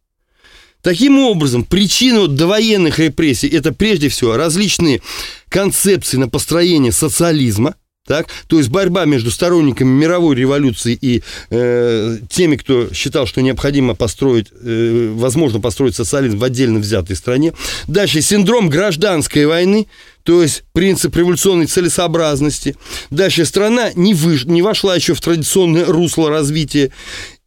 Таким 0.82 1.18
образом, 1.20 1.64
причина 1.64 2.28
довоенных 2.28 3.00
репрессий– 3.00 3.48
это 3.50 3.72
прежде 3.74 4.08
всего 4.08 4.38
различные 4.38 5.02
концепции 5.50 6.18
на 6.18 6.30
построение 6.30 6.92
социализма– 6.92 7.76
так? 8.06 8.28
То 8.48 8.58
есть 8.58 8.70
борьба 8.70 9.06
между 9.06 9.32
сторонниками 9.32 9.90
мировой 9.90 10.36
революции 10.36 10.98
и 11.00 11.24
э, 11.50 12.18
теми, 12.30 12.56
кто 12.56 12.94
считал, 12.94 13.26
что 13.26 13.42
необходимо 13.42 13.96
построить, 13.96 14.48
э, 14.62 15.12
возможно 15.14 15.60
построить 15.60 15.96
социализм 15.96 16.38
в 16.38 16.44
отдельно 16.44 16.80
взятой 16.80 17.16
стране. 17.16 17.54
Дальше 17.88 18.22
синдром 18.22 18.70
гражданской 18.70 19.46
войны, 19.46 19.88
то 20.24 20.42
есть 20.42 20.64
принцип 20.74 21.16
революционной 21.16 21.66
целесообразности. 21.66 22.76
Дальше 23.10 23.46
страна 23.46 23.92
не, 23.96 24.14
выш... 24.14 24.46
не 24.46 24.62
вошла 24.62 24.96
еще 24.96 25.14
в 25.14 25.22
традиционное 25.22 25.86
русло 25.86 26.30
развития. 26.30 26.92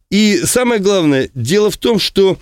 И 0.09 0.41
самое 0.43 0.81
главное, 0.81 1.29
дело 1.35 1.69
в 1.69 1.77
том, 1.77 1.99
что 1.99 2.37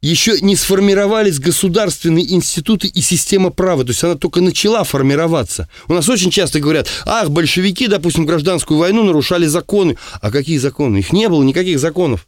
еще 0.00 0.40
не 0.40 0.56
сформировались 0.56 1.38
государственные 1.38 2.32
институты 2.32 2.86
и 2.86 3.00
система 3.00 3.50
права, 3.50 3.84
то 3.84 3.90
есть 3.90 4.04
она 4.04 4.14
только 4.14 4.40
начала 4.40 4.84
формироваться. 4.84 5.68
У 5.88 5.94
нас 5.94 6.08
очень 6.08 6.30
часто 6.30 6.60
говорят, 6.60 6.88
ах, 7.04 7.30
большевики, 7.30 7.86
допустим, 7.86 8.26
гражданскую 8.26 8.78
войну 8.78 9.04
нарушали 9.04 9.46
законы. 9.46 9.96
А 10.20 10.30
какие 10.30 10.58
законы? 10.58 10.98
Их 10.98 11.12
не 11.12 11.28
было, 11.28 11.42
никаких 11.42 11.78
законов. 11.78 12.26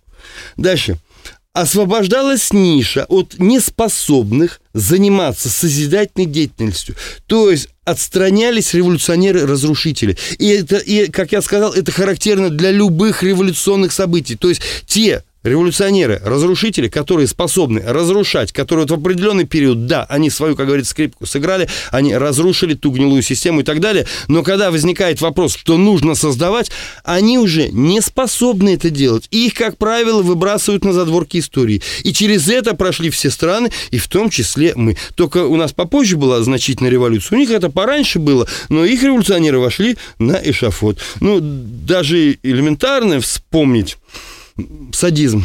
Дальше. 0.57 0.99
Освобождалась 1.53 2.53
ниша 2.53 3.07
от 3.09 3.35
неспособных 3.39 4.61
заниматься 4.73 5.49
созидательной 5.49 6.27
деятельностью. 6.27 6.95
То 7.27 7.51
есть 7.51 7.69
отстранялись 7.85 8.73
революционеры-разрушители. 8.73 10.17
И 10.39 10.47
это, 10.49 10.77
и, 10.77 11.11
как 11.11 11.33
я 11.33 11.43
сказал, 11.43 11.73
это 11.73 11.91
характерно 11.91 12.51
для 12.51 12.71
любых 12.71 13.25
революционных 13.25 13.91
событий. 13.91 14.37
То 14.37 14.49
есть 14.49 14.63
те 14.87 15.25
революционеры, 15.43 16.21
разрушители, 16.25 16.89
которые 16.89 17.27
способны 17.27 17.83
разрушать, 17.85 18.53
которые 18.53 18.87
вот 18.87 18.97
в 18.97 19.01
определенный 19.01 19.45
период, 19.45 19.87
да, 19.87 20.05
они 20.09 20.31
свою, 20.31 20.57
как 20.57 20.67
говорится, 20.67 20.91
скрипку 20.91 21.27
сыграли, 21.27 21.69
они 21.91 22.15
разрушили 22.15 22.75
ту 22.75 22.91
гнилую 22.91 23.23
систему 23.23 23.61
и 23.61 23.65
так 23.65 23.81
далее, 23.81 24.07
но 24.29 24.43
когда 24.43 24.71
возникает 24.71 25.21
вопрос, 25.21 25.57
что 25.57 25.77
нужно 25.77 26.15
создавать, 26.15 26.71
они 27.05 27.39
уже 27.39 27.69
не 27.69 28.01
способны 28.01 28.75
это 28.75 28.91
делать. 28.91 29.29
Их, 29.31 29.55
как 29.55 29.79
правило, 29.79 30.23
выбрасывают 30.23 30.85
на 30.85 30.93
задворки 30.93 31.39
истории. 31.39 31.83
И 32.03 32.13
через 32.13 32.49
это 32.49 32.75
прошли 32.75 33.11
все 33.11 33.31
страны, 33.31 33.71
и 33.91 33.99
в 33.99 34.09
том 34.09 34.31
числе 34.31 34.73
мы. 34.77 34.97
Только 35.15 35.45
у 35.47 35.57
нас 35.57 35.73
попозже 35.73 36.17
была 36.17 36.43
значительная 36.43 36.91
революция. 36.91 37.37
У 37.37 37.41
них 37.41 37.51
это 37.51 37.71
пораньше 37.71 38.19
было, 38.19 38.47
но 38.69 38.85
их 38.85 39.03
революционеры 39.03 39.59
вошли 39.59 39.97
на 40.19 40.35
эшафот. 40.43 40.99
Ну, 41.21 41.39
даже 41.41 42.39
элементарно 42.43 43.21
вспомнить 43.21 43.97
садизм. 44.93 45.43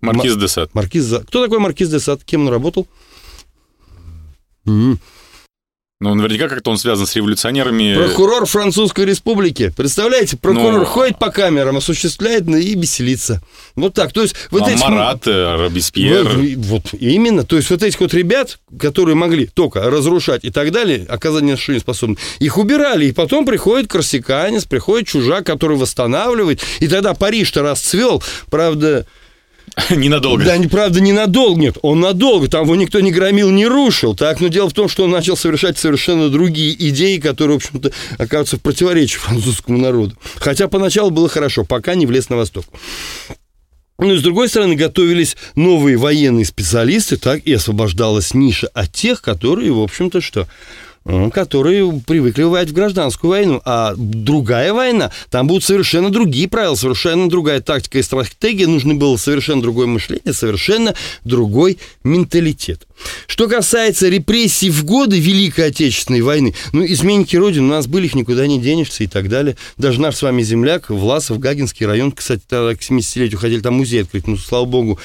Маркиз 0.00 0.36
де 0.36 0.48
Сад. 0.48 0.70
Маркиз 0.74 1.14
Кто 1.26 1.44
такой 1.44 1.58
Маркиз 1.58 1.88
де 1.88 2.00
Сад? 2.00 2.24
Кем 2.24 2.42
он 2.42 2.48
работал? 2.48 2.86
Ну, 6.02 6.16
наверняка 6.16 6.48
как-то 6.48 6.72
он 6.72 6.78
связан 6.78 7.06
с 7.06 7.14
революционерами. 7.14 7.94
Прокурор 7.94 8.44
Французской 8.46 9.04
Республики. 9.04 9.72
Представляете, 9.76 10.36
прокурор 10.36 10.80
Ну. 10.80 10.84
ходит 10.84 11.16
по 11.20 11.30
камерам, 11.30 11.76
осуществляет 11.76 12.44
ну, 12.48 12.56
и 12.56 12.74
веселится. 12.74 13.40
Вот 13.76 13.94
так. 13.94 14.12
То 14.12 14.22
есть 14.22 14.34
вот 14.50 14.62
а 14.62 14.72
эти... 14.72 14.80
Марат, 14.80 15.28
э, 15.28 15.54
Робеспьер. 15.54 16.24
Вот, 16.24 16.82
вот 16.92 17.00
именно. 17.00 17.44
То 17.44 17.54
есть 17.54 17.70
вот 17.70 17.84
этих 17.84 18.00
вот 18.00 18.12
ребят, 18.14 18.58
которые 18.80 19.14
могли 19.14 19.46
только 19.46 19.88
разрушать 19.88 20.42
и 20.42 20.50
так 20.50 20.72
далее, 20.72 21.06
оказание 21.08 21.56
что 21.56 21.72
не 21.72 21.78
способны, 21.78 22.16
их 22.40 22.58
убирали. 22.58 23.06
И 23.06 23.12
потом 23.12 23.46
приходит 23.46 23.88
корсиканец, 23.88 24.64
приходит 24.64 25.06
чужак, 25.06 25.46
который 25.46 25.76
восстанавливает. 25.76 26.60
И 26.80 26.88
тогда 26.88 27.14
Париж-то 27.14 27.62
расцвел. 27.62 28.20
Правда, 28.50 29.06
Ненадолго. 29.90 30.44
Да, 30.44 30.56
правда, 30.70 31.00
ненадолго. 31.00 31.60
Нет, 31.60 31.78
он 31.82 32.00
надолго. 32.00 32.48
Там 32.48 32.64
его 32.64 32.76
никто 32.76 33.00
не 33.00 33.10
громил, 33.10 33.50
не 33.50 33.66
рушил. 33.66 34.14
Так, 34.14 34.40
но 34.40 34.48
дело 34.48 34.68
в 34.68 34.74
том, 34.74 34.88
что 34.88 35.04
он 35.04 35.10
начал 35.10 35.36
совершать 35.36 35.78
совершенно 35.78 36.28
другие 36.28 36.74
идеи, 36.90 37.18
которые, 37.18 37.58
в 37.58 37.64
общем-то, 37.64 37.90
оказываются 38.18 38.56
в 38.58 38.60
противоречии 38.60 39.18
французскому 39.18 39.78
народу. 39.78 40.16
Хотя 40.36 40.68
поначалу 40.68 41.10
было 41.10 41.28
хорошо, 41.28 41.64
пока 41.64 41.94
не 41.94 42.06
влез 42.06 42.28
на 42.28 42.36
восток. 42.36 42.66
Ну 43.98 44.14
и 44.14 44.18
с 44.18 44.22
другой 44.22 44.48
стороны, 44.48 44.74
готовились 44.74 45.36
новые 45.54 45.96
военные 45.96 46.44
специалисты, 46.44 47.16
так 47.16 47.46
и 47.46 47.52
освобождалась 47.52 48.34
ниша 48.34 48.66
от 48.74 48.92
тех, 48.92 49.22
которые, 49.22 49.72
в 49.72 49.80
общем-то, 49.80 50.20
что 50.20 50.48
которые 51.32 52.00
привыкли 52.06 52.42
воевать 52.42 52.70
в 52.70 52.72
гражданскую 52.72 53.30
войну, 53.30 53.60
а 53.64 53.94
другая 53.96 54.72
война, 54.72 55.10
там 55.30 55.46
будут 55.46 55.64
совершенно 55.64 56.10
другие 56.10 56.48
правила, 56.48 56.74
совершенно 56.74 57.28
другая 57.28 57.60
тактика 57.60 57.98
и 57.98 58.02
стратегия, 58.02 58.66
нужно 58.66 58.94
было 58.94 59.16
совершенно 59.16 59.62
другое 59.62 59.86
мышление, 59.86 60.32
совершенно 60.32 60.94
другой 61.24 61.78
менталитет. 62.04 62.86
Что 63.26 63.48
касается 63.48 64.08
репрессий 64.08 64.70
в 64.70 64.84
годы 64.84 65.18
Великой 65.18 65.68
Отечественной 65.68 66.20
войны, 66.20 66.54
ну, 66.72 66.84
изменники 66.84 67.36
Родины 67.36 67.64
у 67.64 67.70
нас 67.70 67.86
были, 67.86 68.06
их 68.06 68.14
никуда 68.14 68.46
не 68.46 68.60
денешься 68.60 69.04
и 69.04 69.06
так 69.06 69.28
далее. 69.28 69.56
Даже 69.76 70.00
наш 70.00 70.16
с 70.16 70.22
вами 70.22 70.42
земляк, 70.42 70.90
Власов, 70.90 71.38
Гагинский 71.38 71.86
район, 71.86 72.12
кстати, 72.12 72.42
тогда 72.48 72.74
к 72.74 72.80
70-летию 72.80 73.38
хотели 73.38 73.60
там 73.60 73.74
музей 73.74 74.02
открыть, 74.02 74.26
ну, 74.26 74.36
слава 74.36 74.64
богу, 74.64 74.98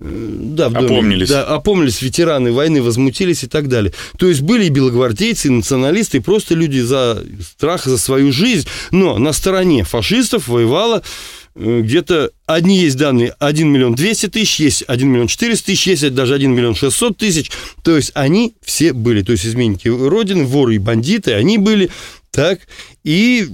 э, 0.00 0.04
да, 0.04 0.68
в 0.68 0.72
доме. 0.72 0.86
Опомнились. 0.86 1.28
Да, 1.28 1.44
опомнились 1.44 2.02
ветераны 2.02 2.52
войны, 2.52 2.82
возмутились 2.82 3.44
и 3.44 3.46
так 3.46 3.68
далее. 3.68 3.92
То 4.18 4.28
есть 4.28 4.40
были 4.40 4.66
и 4.66 4.70
белогвардейцы, 4.70 5.48
и 5.48 5.50
националисты, 5.50 6.18
и 6.18 6.20
просто 6.20 6.54
люди 6.54 6.80
за 6.80 7.22
страх 7.40 7.84
за 7.84 7.98
свою 7.98 8.32
жизнь, 8.32 8.66
но 8.90 9.18
на 9.18 9.32
стороне 9.32 9.84
фашистов 9.84 10.48
воевало 10.48 10.98
э, 10.98 11.43
где-то 11.54 12.30
одни 12.46 12.78
есть 12.78 12.96
данные 12.96 13.34
1 13.38 13.68
миллион 13.68 13.94
200 13.94 14.28
тысяч, 14.28 14.60
есть 14.60 14.82
1 14.82 15.08
миллион 15.08 15.28
400 15.28 15.66
тысяч, 15.66 15.86
есть 15.86 16.14
даже 16.14 16.34
1 16.34 16.52
миллион 16.52 16.74
600 16.74 17.16
тысяч. 17.16 17.50
То 17.82 17.96
есть 17.96 18.10
они 18.14 18.54
все 18.62 18.92
были, 18.92 19.22
то 19.22 19.32
есть 19.32 19.46
изменники 19.46 19.88
Родины, 19.88 20.44
воры 20.44 20.76
и 20.76 20.78
бандиты, 20.78 21.34
они 21.34 21.58
были, 21.58 21.90
так, 22.30 22.60
и 23.04 23.48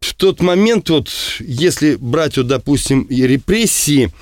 в 0.00 0.14
тот 0.14 0.40
момент, 0.40 0.88
вот, 0.90 1.10
если 1.40 1.96
брать, 1.96 2.36
вот, 2.36 2.46
допустим, 2.46 3.06
репрессии, 3.10 4.12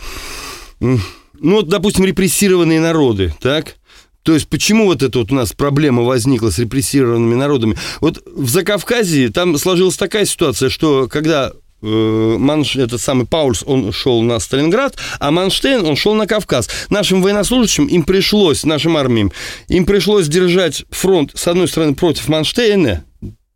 ну, 0.80 1.00
вот, 1.40 1.68
допустим, 1.68 2.04
репрессированные 2.04 2.80
народы, 2.80 3.34
так, 3.40 3.76
то 4.22 4.34
есть 4.34 4.48
почему 4.48 4.86
вот 4.86 5.02
эта 5.02 5.18
вот 5.18 5.32
у 5.32 5.34
нас 5.34 5.52
проблема 5.52 6.02
возникла 6.02 6.50
с 6.50 6.58
репрессированными 6.58 7.34
народами? 7.34 7.78
Вот 8.00 8.22
в 8.26 8.48
Закавказье 8.48 9.30
там 9.30 9.56
сложилась 9.56 9.96
такая 9.96 10.26
ситуация, 10.26 10.68
что 10.68 11.08
когда 11.08 11.50
э, 11.50 11.52
Манш, 11.80 12.76
этот 12.76 13.00
самый 13.00 13.26
Паульс, 13.26 13.62
он 13.66 13.92
шел 13.92 14.22
на 14.22 14.38
Сталинград, 14.38 14.96
а 15.20 15.30
Манштейн, 15.30 15.84
он 15.86 15.96
шел 15.96 16.14
на 16.14 16.26
Кавказ. 16.26 16.68
Нашим 16.90 17.22
военнослужащим 17.22 17.86
им 17.86 18.02
пришлось, 18.02 18.64
нашим 18.64 18.96
армиям, 18.96 19.32
им 19.68 19.86
пришлось 19.86 20.28
держать 20.28 20.84
фронт, 20.90 21.32
с 21.34 21.46
одной 21.46 21.68
стороны, 21.68 21.94
против 21.94 22.28
Манштейна, 22.28 23.04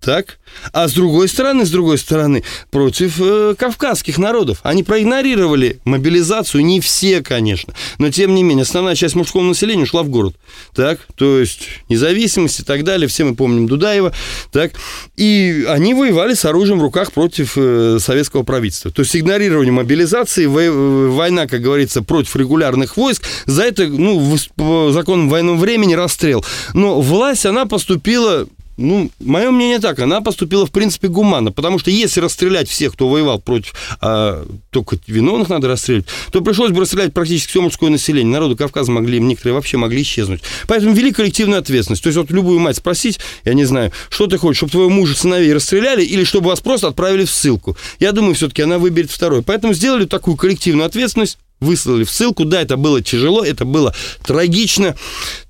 так, 0.03 0.39
а 0.73 0.89
с 0.89 0.93
другой 0.93 1.29
стороны, 1.29 1.65
с 1.65 1.71
другой 1.71 1.97
стороны, 1.99 2.43
против 2.71 3.17
э, 3.21 3.55
кавказских 3.57 4.19
народов. 4.19 4.59
Они 4.63 4.83
проигнорировали 4.83 5.81
мобилизацию, 5.85 6.65
не 6.65 6.81
все, 6.81 7.23
конечно, 7.23 7.73
но 7.99 8.11
тем 8.11 8.35
не 8.35 8.43
менее, 8.43 8.65
основная 8.65 8.95
часть 8.95 9.15
мужского 9.15 9.43
населения 9.43 9.85
ушла 9.85 10.03
в 10.03 10.09
город, 10.09 10.35
так, 10.75 11.01
то 11.15 11.39
есть 11.39 11.69
независимость 11.89 12.61
и 12.61 12.63
так 12.65 12.85
далее, 12.85 13.09
все 13.09 13.25
мы 13.25 13.35
помним 13.35 13.67
Дудаева, 13.67 14.13
так, 14.51 14.73
и 15.17 15.65
они 15.69 15.95
воевали 15.95 16.35
с 16.35 16.45
оружием 16.45 16.81
в 16.81 16.83
руках 16.83 17.13
против 17.13 17.53
э, 17.57 17.99
советского 18.01 18.43
правительства. 18.43 18.91
То 18.91 19.03
есть 19.03 19.15
игнорирование 19.17 19.73
мобилизации, 19.73 20.47
во- 20.47 21.09
война, 21.11 21.47
как 21.47 21.63
говорится, 21.63 22.03
против 22.03 22.35
регулярных 22.37 22.97
войск, 22.97 23.25
за 23.47 23.63
это, 23.63 23.87
ну, 23.87 24.19
в- 24.19 24.49
по 24.57 24.91
законам 24.93 25.29
военного 25.29 25.57
времени 25.57 25.95
расстрел. 25.95 26.45
Но 26.75 27.01
власть, 27.01 27.47
она 27.47 27.67
поступила 27.67 28.47
ну, 28.83 29.11
мое 29.21 29.51
мнение 29.51 29.79
так, 29.79 29.99
она 30.01 30.21
поступила, 30.21 30.67
в 30.67 30.71
принципе, 30.71 31.09
гуманно, 31.09 31.53
потому 31.53 31.79
что 31.79 31.91
если 31.91 32.21
расстрелять 32.21 32.69
всех, 32.69 32.93
кто 32.95 33.09
воевал 33.09 33.41
против, 33.41 33.75
а, 34.01 34.45
только 34.71 34.99
виновных 35.07 35.49
надо 35.49 35.69
расстрелять, 35.69 36.07
то 36.31 36.41
пришлось 36.41 36.73
бы 36.73 36.81
расстрелять 36.81 37.15
практически 37.15 37.51
все 37.51 37.63
мужское 37.63 37.91
население. 37.91 38.33
Народу 38.33 38.57
Кавказа 38.57 38.91
могли, 38.91 39.21
некоторые 39.21 39.55
вообще 39.55 39.77
могли 39.77 40.03
исчезнуть. 40.03 40.43
Поэтому 40.67 40.95
вели 40.95 41.13
коллективную 41.13 41.61
ответственность. 41.61 42.03
То 42.03 42.09
есть 42.09 42.19
вот 42.19 42.31
любую 42.31 42.59
мать 42.59 42.77
спросить, 42.77 43.21
я 43.45 43.55
не 43.55 43.65
знаю, 43.65 43.93
что 44.09 44.27
ты 44.27 44.39
хочешь, 44.39 44.59
чтобы 44.59 44.73
твоего 44.73 44.91
мужа 44.91 45.17
сыновей 45.17 45.53
расстреляли 45.53 46.05
или 46.05 46.25
чтобы 46.25 46.49
вас 46.49 46.61
просто 46.61 46.89
отправили 46.89 47.25
в 47.25 47.31
ссылку. 47.31 47.77
Я 48.01 48.13
думаю, 48.13 48.35
все-таки 48.35 48.63
она 48.63 48.79
выберет 48.79 49.11
второй. 49.11 49.43
Поэтому 49.43 49.75
сделали 49.75 50.07
такую 50.07 50.37
коллективную 50.37 50.87
ответственность, 50.87 51.39
выслали 51.61 52.05
в 52.05 52.11
ссылку. 52.11 52.45
Да, 52.45 52.61
это 52.61 52.77
было 52.77 53.01
тяжело, 53.01 53.45
это 53.45 53.65
было 53.65 53.95
трагично. 54.25 54.97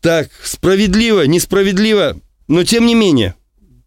Так, 0.01 0.29
справедливо, 0.43 1.23
несправедливо, 1.23 2.17
но 2.49 2.65
тем 2.65 2.87
не 2.87 2.95
менее, 2.95 3.35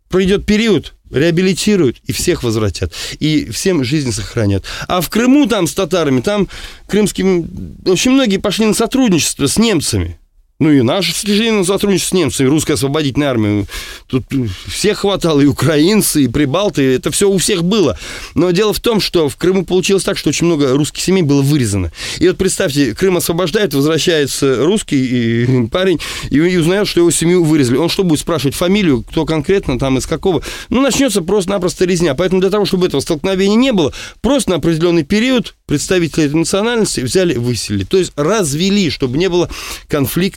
пройдет 0.10 0.46
период, 0.46 0.94
реабилитируют 1.12 1.98
и 2.06 2.12
всех 2.12 2.44
возвратят. 2.44 2.94
И 3.20 3.50
всем 3.50 3.84
жизнь 3.84 4.12
сохранят. 4.12 4.64
А 4.88 5.02
в 5.02 5.10
Крыму 5.10 5.48
там 5.48 5.68
с 5.68 5.74
татарами, 5.74 6.22
там 6.22 6.48
крымским... 6.88 7.78
Очень 7.86 8.12
многие 8.12 8.38
пошли 8.38 8.66
на 8.66 8.74
сотрудничество 8.74 9.48
с 9.48 9.58
немцами. 9.58 10.20
Ну 10.58 10.72
и 10.72 10.82
наши 10.82 11.14
шли 11.14 11.52
на 11.52 11.66
сотрудничество 11.66 12.16
с 12.16 12.18
немцами, 12.18 12.48
русская 12.48 12.74
освободительная 12.74 13.30
армия. 13.30 13.66
Тут 14.08 14.24
всех 14.68 15.00
хватало, 15.00 15.42
и 15.42 15.46
украинцы, 15.46 16.24
и 16.24 16.28
прибалты, 16.30 16.96
это 16.96 17.12
все 17.12 17.30
у 17.30 17.38
всех 17.38 17.66
было. 17.66 18.00
Но 18.36 18.52
дело 18.52 18.72
в 18.72 18.80
том, 18.80 19.02
что 19.02 19.28
в 19.28 19.36
Крыму 19.36 19.66
получилось 19.66 20.06
так, 20.06 20.18
что 20.18 20.30
очень 20.30 20.46
много 20.46 20.74
русских 20.74 21.02
семей 21.02 21.24
было 21.24 21.42
вырезано. 21.42 21.92
И 22.20 22.28
вот 22.30 22.38
представьте, 22.38 22.96
Крым 22.96 23.18
освобождает, 23.18 23.74
возвращается 23.74 24.64
русский 24.64 25.44
и 25.44 25.68
парень, 25.68 26.00
и, 26.30 26.40
узнает, 26.40 26.88
что 26.88 27.02
его 27.02 27.12
семью 27.12 27.44
вырезали. 27.44 27.76
Он 27.76 27.90
что 27.90 28.06
будет 28.06 28.22
спрашивать 28.22 28.56
фамилию, 28.56 29.04
кто 29.04 29.26
конкретно 29.26 29.78
там, 29.78 29.98
из 29.98 30.06
какого? 30.06 30.42
Ну, 30.70 30.82
начнется 30.82 31.22
просто-напросто 31.22 31.84
резня. 31.84 32.16
Поэтому 32.16 32.40
для 32.40 32.50
того, 32.50 32.64
чтобы 32.64 32.88
этого 32.88 33.02
столкновения 33.02 33.58
не 33.58 33.74
было, 33.74 33.92
просто 34.22 34.52
на 34.52 34.56
определенный 34.58 35.04
период 35.04 35.56
представители 35.66 36.26
этой 36.26 36.36
национальности 36.36 37.02
взяли, 37.02 37.36
выселили. 37.36 37.84
То 37.84 37.98
есть 37.98 38.14
развели, 38.16 38.90
чтобы 38.90 39.18
не 39.18 39.28
было 39.28 39.50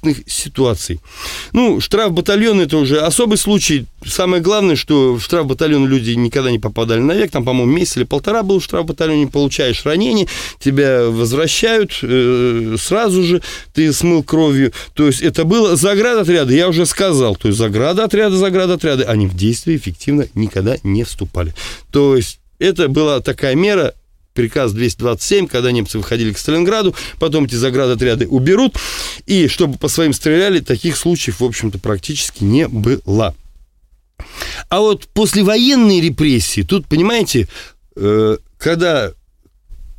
конфликтных 0.09 0.32
ситуаций. 0.32 1.01
Ну, 1.52 1.80
штраф-батальон 1.80 2.60
это 2.60 2.76
уже 2.76 3.01
особый 3.01 3.39
случай. 3.39 3.86
Самое 4.06 4.43
главное, 4.43 4.76
что 4.76 5.14
в 5.14 5.22
штраф-батальон 5.22 5.86
люди 5.86 6.12
никогда 6.12 6.51
не 6.51 6.59
попадали 6.59 7.01
навек. 7.01 7.30
Там, 7.30 7.44
по-моему, 7.44 7.72
месяц 7.72 7.97
или 7.97 8.05
полтора 8.05 8.43
был 8.43 8.60
в 8.60 8.64
штраф-батальоне, 8.64 9.26
получаешь 9.26 9.85
ранение, 9.85 10.26
тебя 10.59 11.09
возвращают 11.10 11.98
э, 12.02 12.76
сразу 12.78 13.22
же, 13.22 13.43
ты 13.74 13.93
смыл 13.93 14.22
кровью. 14.22 14.72
То 14.94 15.06
есть 15.06 15.22
это 15.22 15.44
было 15.44 15.76
заградотряды, 15.76 16.55
я 16.55 16.68
уже 16.68 16.86
сказал. 16.86 17.36
То 17.36 17.48
есть 17.48 17.59
заградотряды, 17.59 18.36
заградотряды, 18.36 19.05
они 19.05 19.26
в 19.26 19.36
действие 19.36 19.76
эффективно 19.76 20.26
никогда 20.35 20.76
не 20.82 21.05
вступали. 21.05 21.55
То 21.90 22.16
есть 22.16 22.40
это 22.59 22.89
была 22.89 23.20
такая 23.20 23.55
мера, 23.55 23.94
приказ 24.39 24.73
227, 24.73 25.48
когда 25.48 25.73
немцы 25.73 25.98
выходили 25.98 26.32
к 26.32 26.39
Сталинграду, 26.39 26.94
потом 27.19 27.47
эти 27.47 27.56
заградотряды 27.56 28.28
уберут, 28.28 28.77
и 29.27 29.48
чтобы 29.48 29.78
по 29.78 29.89
своим 29.89 30.12
стреляли, 30.12 30.60
таких 30.60 30.97
случаев, 30.97 31.40
в 31.40 31.44
общем-то, 31.44 31.81
практически 31.81 32.44
не 32.44 32.69
было. 32.69 33.35
А 34.69 34.78
вот 34.78 35.09
послевоенные 35.09 36.01
репрессии, 36.01 36.62
тут, 36.62 36.86
понимаете, 36.86 37.48
э, 37.97 38.36
когда 38.59 39.10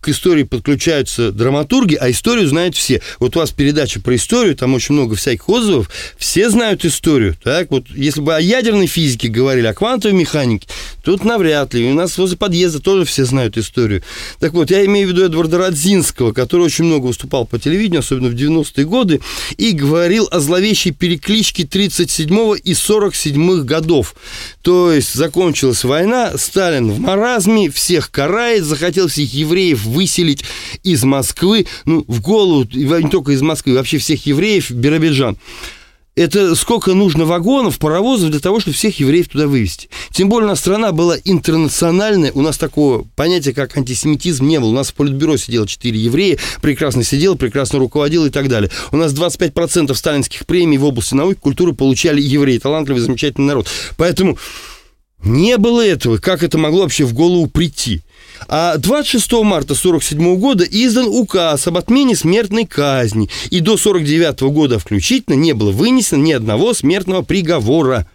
к 0.01 0.09
истории 0.09 0.43
подключаются 0.43 1.31
драматурги, 1.31 1.95
а 1.95 2.09
историю 2.09 2.47
знают 2.47 2.75
все. 2.75 3.01
Вот 3.19 3.35
у 3.35 3.39
вас 3.39 3.51
передача 3.51 3.99
про 3.99 4.15
историю, 4.15 4.55
там 4.55 4.73
очень 4.73 4.95
много 4.95 5.15
всяких 5.15 5.47
отзывов, 5.49 5.89
все 6.17 6.49
знают 6.49 6.85
историю, 6.85 7.35
так? 7.43 7.71
Вот 7.71 7.85
если 7.89 8.21
бы 8.21 8.35
о 8.35 8.39
ядерной 8.39 8.87
физике 8.87 9.27
говорили, 9.27 9.67
о 9.67 9.73
квантовой 9.73 10.17
механике, 10.17 10.67
тут 11.03 11.23
навряд 11.25 11.73
ли. 11.73 11.89
У 11.89 11.93
нас 11.93 12.17
возле 12.17 12.37
подъезда 12.37 12.79
тоже 12.79 13.05
все 13.05 13.25
знают 13.25 13.57
историю. 13.57 14.03
Так 14.39 14.53
вот, 14.53 14.71
я 14.71 14.85
имею 14.85 15.07
в 15.07 15.11
виду 15.11 15.25
Эдварда 15.25 15.57
Радзинского, 15.57 16.31
который 16.31 16.63
очень 16.63 16.85
много 16.85 17.07
выступал 17.07 17.45
по 17.45 17.59
телевидению, 17.59 17.99
особенно 17.99 18.29
в 18.29 18.35
90-е 18.35 18.85
годы, 18.85 19.21
и 19.57 19.71
говорил 19.71 20.27
о 20.31 20.39
зловещей 20.39 20.91
перекличке 20.91 21.65
37 21.65 22.55
и 22.63 22.73
47 22.73 23.63
годов. 23.63 24.15
То 24.61 24.91
есть 24.91 25.13
закончилась 25.13 25.83
война, 25.83 26.37
Сталин 26.37 26.91
в 26.91 26.99
маразме, 26.99 27.69
всех 27.69 28.11
карает, 28.11 28.63
захотел 28.63 29.07
всех 29.07 29.33
евреев 29.33 29.88
выселить 29.89 30.43
из 30.83 31.03
Москвы, 31.03 31.67
ну, 31.85 32.05
в 32.07 32.21
голову, 32.21 32.67
не 32.71 33.09
только 33.09 33.33
из 33.33 33.41
Москвы, 33.41 33.73
вообще 33.73 33.97
всех 33.97 34.25
евреев 34.25 34.71
Биробиджан. 34.71 35.37
Это 36.15 36.53
сколько 36.55 36.93
нужно 36.95 37.23
вагонов, 37.23 37.79
паровозов 37.79 38.31
для 38.31 38.41
того, 38.41 38.59
чтобы 38.59 38.75
всех 38.75 38.99
евреев 38.99 39.29
туда 39.29 39.47
вывести. 39.47 39.89
Тем 40.11 40.27
более 40.27 40.47
у 40.47 40.49
нас 40.49 40.59
страна 40.59 40.91
была 40.91 41.15
интернациональная, 41.23 42.33
у 42.33 42.41
нас 42.41 42.57
такого 42.57 43.07
понятия, 43.15 43.53
как 43.53 43.77
антисемитизм, 43.77 44.45
не 44.45 44.59
было. 44.59 44.67
У 44.67 44.73
нас 44.73 44.89
в 44.89 44.95
политбюро 44.95 45.37
сидело 45.37 45.65
4 45.65 45.97
еврея, 45.97 46.37
прекрасно 46.61 47.05
сидел, 47.05 47.37
прекрасно 47.37 47.79
руководил 47.79 48.25
и 48.25 48.31
так 48.31 48.49
далее. 48.49 48.69
У 48.91 48.97
нас 48.97 49.13
25% 49.13 49.93
сталинских 49.95 50.45
премий 50.45 50.77
в 50.77 50.83
области 50.83 51.13
науки, 51.13 51.39
культуры 51.39 51.71
получали 51.71 52.19
евреи, 52.21 52.57
талантливый, 52.57 53.01
замечательный 53.01 53.45
народ. 53.45 53.67
Поэтому 53.95 54.37
не 55.23 55.57
было 55.57 55.85
этого. 55.85 56.17
Как 56.17 56.43
это 56.43 56.57
могло 56.57 56.81
вообще 56.81 57.05
в 57.05 57.13
голову 57.13 57.47
прийти? 57.47 58.01
А 58.47 58.77
26 58.77 59.31
марта 59.43 59.73
1947 59.73 60.37
года 60.37 60.63
издан 60.63 61.07
указ 61.07 61.67
об 61.67 61.77
отмене 61.77 62.15
смертной 62.15 62.65
казни, 62.65 63.29
и 63.49 63.59
до 63.59 63.73
1949 63.73 64.41
года 64.53 64.79
включительно 64.79 65.35
не 65.35 65.53
было 65.53 65.71
вынесено 65.71 66.21
ни 66.21 66.31
одного 66.31 66.73
смертного 66.73 67.21
приговора. 67.21 68.07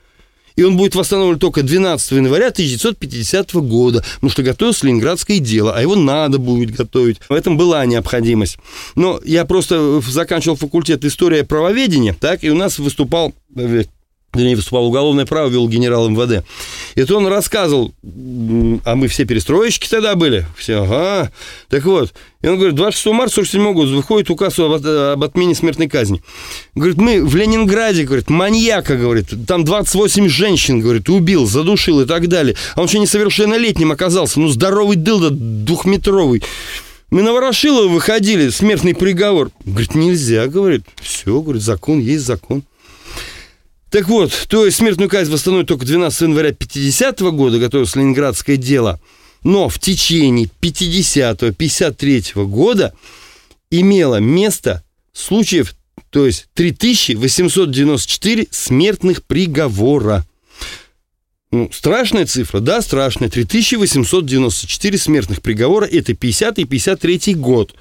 И 0.56 0.62
он 0.62 0.76
будет 0.76 0.94
восстановлен 0.94 1.38
только 1.38 1.62
12 1.62 2.12
января 2.12 2.48
1950 2.48 3.54
года, 3.54 4.04
потому 4.14 4.30
что 4.30 4.42
готовилось 4.44 4.82
Ленинградское 4.84 5.40
дело, 5.40 5.74
а 5.74 5.82
его 5.82 5.96
надо 5.96 6.38
будет 6.38 6.70
готовить. 6.70 7.18
В 7.28 7.32
этом 7.32 7.56
была 7.56 7.84
необходимость. 7.86 8.58
Но 8.94 9.20
я 9.24 9.44
просто 9.46 10.00
заканчивал 10.00 10.56
факультет 10.56 11.04
истории 11.04 11.42
правоведения, 11.42 12.14
так, 12.18 12.44
и 12.44 12.50
у 12.50 12.54
нас 12.54 12.78
выступал 12.78 13.32
э, 13.56 13.84
вернее, 14.34 14.56
выступал 14.56 14.86
уголовное 14.86 15.26
право, 15.26 15.48
вел 15.48 15.68
генерал 15.68 16.08
МВД. 16.08 16.44
И 16.94 17.04
то 17.04 17.16
он 17.16 17.26
рассказывал, 17.26 17.94
а 18.84 18.94
мы 18.94 19.08
все 19.08 19.24
перестроечки 19.24 19.88
тогда 19.88 20.14
были, 20.14 20.46
все, 20.56 20.82
ага. 20.82 21.32
Так 21.68 21.84
вот, 21.84 22.12
и 22.42 22.46
он 22.46 22.56
говорит, 22.56 22.74
26 22.74 23.06
марта 23.14 23.34
47 23.34 23.72
года 23.72 23.90
выходит 23.92 24.30
указ 24.30 24.58
об, 24.58 24.72
об 24.72 25.24
отмене 25.24 25.54
смертной 25.54 25.88
казни. 25.88 26.22
Говорит, 26.74 26.98
мы 26.98 27.24
в 27.24 27.34
Ленинграде, 27.34 28.04
говорит, 28.04 28.28
маньяка, 28.28 28.96
говорит, 28.96 29.28
там 29.46 29.64
28 29.64 30.28
женщин, 30.28 30.80
говорит, 30.80 31.08
убил, 31.08 31.46
задушил 31.46 32.00
и 32.00 32.06
так 32.06 32.28
далее. 32.28 32.54
А 32.74 32.80
он 32.80 32.86
еще 32.86 32.98
несовершеннолетним 32.98 33.92
оказался, 33.92 34.40
ну, 34.40 34.48
здоровый 34.48 34.96
дылда, 34.96 35.30
двухметровый. 35.30 36.42
Мы 37.10 37.22
на 37.22 37.32
Ворошилова 37.32 37.88
выходили, 37.88 38.48
смертный 38.48 38.94
приговор. 38.94 39.50
Говорит, 39.64 39.94
нельзя, 39.94 40.46
говорит, 40.48 40.82
все, 41.00 41.40
говорит, 41.40 41.62
закон 41.62 42.00
есть 42.00 42.24
закон. 42.24 42.62
Так 43.94 44.08
вот, 44.08 44.32
то 44.48 44.66
есть 44.66 44.78
смертную 44.78 45.08
казнь 45.08 45.30
восстановят 45.30 45.68
только 45.68 45.86
12 45.86 46.22
января 46.22 46.50
50 46.50 47.20
-го 47.20 47.30
года, 47.30 47.60
готовилось 47.60 47.94
Ленинградское 47.94 48.56
дело, 48.56 49.00
но 49.44 49.68
в 49.68 49.78
течение 49.78 50.50
50-53 50.60 52.44
года 52.44 52.92
имело 53.70 54.16
место 54.16 54.82
случаев, 55.12 55.76
то 56.10 56.26
есть 56.26 56.48
3894 56.54 58.48
смертных 58.50 59.22
приговора. 59.22 60.26
Ну, 61.52 61.70
страшная 61.72 62.26
цифра, 62.26 62.58
да, 62.58 62.82
страшная. 62.82 63.28
3894 63.28 64.98
смертных 64.98 65.40
приговора, 65.40 65.84
это 65.84 66.14
50 66.14 66.58
и 66.58 66.64
53 66.64 67.34
год. 67.36 67.76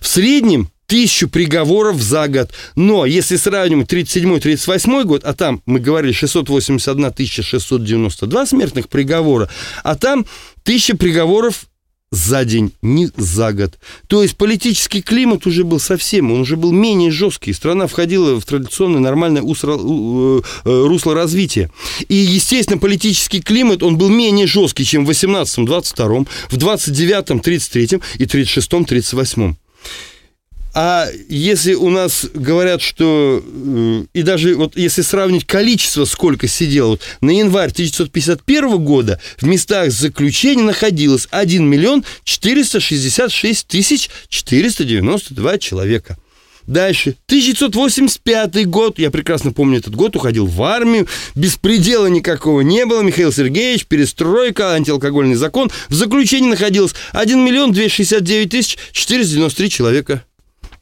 В 0.00 0.08
среднем 0.08 0.68
тысячу 0.86 1.28
приговоров 1.28 2.00
за 2.00 2.28
год. 2.28 2.50
Но 2.76 3.06
если 3.06 3.36
сравнивать 3.36 3.92
37-38 3.92 5.04
год, 5.04 5.24
а 5.24 5.34
там 5.34 5.62
мы 5.66 5.80
говорили 5.80 6.12
681 6.12 7.26
692 7.26 8.46
смертных 8.46 8.88
приговора, 8.88 9.48
а 9.82 9.96
там 9.96 10.26
тысяча 10.62 10.96
приговоров 10.96 11.66
за 12.14 12.44
день, 12.44 12.72
не 12.80 13.10
за 13.16 13.52
год. 13.52 13.78
То 14.06 14.22
есть 14.22 14.36
политический 14.36 15.02
климат 15.02 15.46
уже 15.46 15.64
был 15.64 15.80
совсем, 15.80 16.30
он 16.30 16.40
уже 16.40 16.56
был 16.56 16.72
менее 16.72 17.10
жесткий. 17.10 17.52
Страна 17.52 17.86
входила 17.86 18.40
в 18.40 18.44
традиционное 18.44 19.00
нормальное 19.00 19.42
э, 19.42 19.44
э, 19.44 20.40
русло 20.64 21.14
развития. 21.14 21.70
И, 22.08 22.14
естественно, 22.14 22.78
политический 22.78 23.42
климат, 23.42 23.82
он 23.82 23.98
был 23.98 24.08
менее 24.10 24.46
жесткий, 24.46 24.84
чем 24.84 25.04
в 25.04 25.10
18-м, 25.10 25.66
22-м, 25.66 26.26
в 26.50 26.56
29-м, 26.56 27.38
33-м 27.40 28.00
и 28.18 28.24
36-м, 28.24 28.84
38-м. 28.84 29.58
А 30.74 31.08
если 31.28 31.74
у 31.74 31.88
нас 31.88 32.26
говорят, 32.34 32.82
что... 32.82 33.42
Э, 33.46 34.04
и 34.12 34.22
даже 34.22 34.56
вот 34.56 34.76
если 34.76 35.02
сравнить 35.02 35.46
количество, 35.46 36.04
сколько 36.04 36.48
сидело, 36.48 36.98
на 37.20 37.30
январь 37.30 37.70
1951 37.70 38.84
года 38.84 39.20
в 39.38 39.46
местах 39.46 39.92
заключения 39.92 40.64
находилось 40.64 41.28
1 41.30 41.64
миллион 41.64 42.04
466 42.24 43.68
тысяч 43.68 44.10
492 44.28 45.58
человека. 45.58 46.18
Дальше. 46.66 47.16
1985 47.26 48.66
год. 48.68 48.98
Я 48.98 49.12
прекрасно 49.12 49.52
помню 49.52 49.78
этот 49.78 49.94
год. 49.94 50.16
Уходил 50.16 50.46
в 50.46 50.62
армию. 50.62 51.06
Беспредела 51.36 52.06
никакого 52.06 52.62
не 52.62 52.84
было. 52.86 53.02
Михаил 53.02 53.32
Сергеевич, 53.32 53.86
перестройка, 53.86 54.72
антиалкогольный 54.72 55.36
закон. 55.36 55.70
В 55.88 55.94
заключении 55.94 56.48
находилось 56.48 56.94
1 57.12 57.38
миллион 57.38 57.72
269 57.72 58.50
тысяч 58.50 58.78
493 58.92 59.70
человека. 59.70 60.24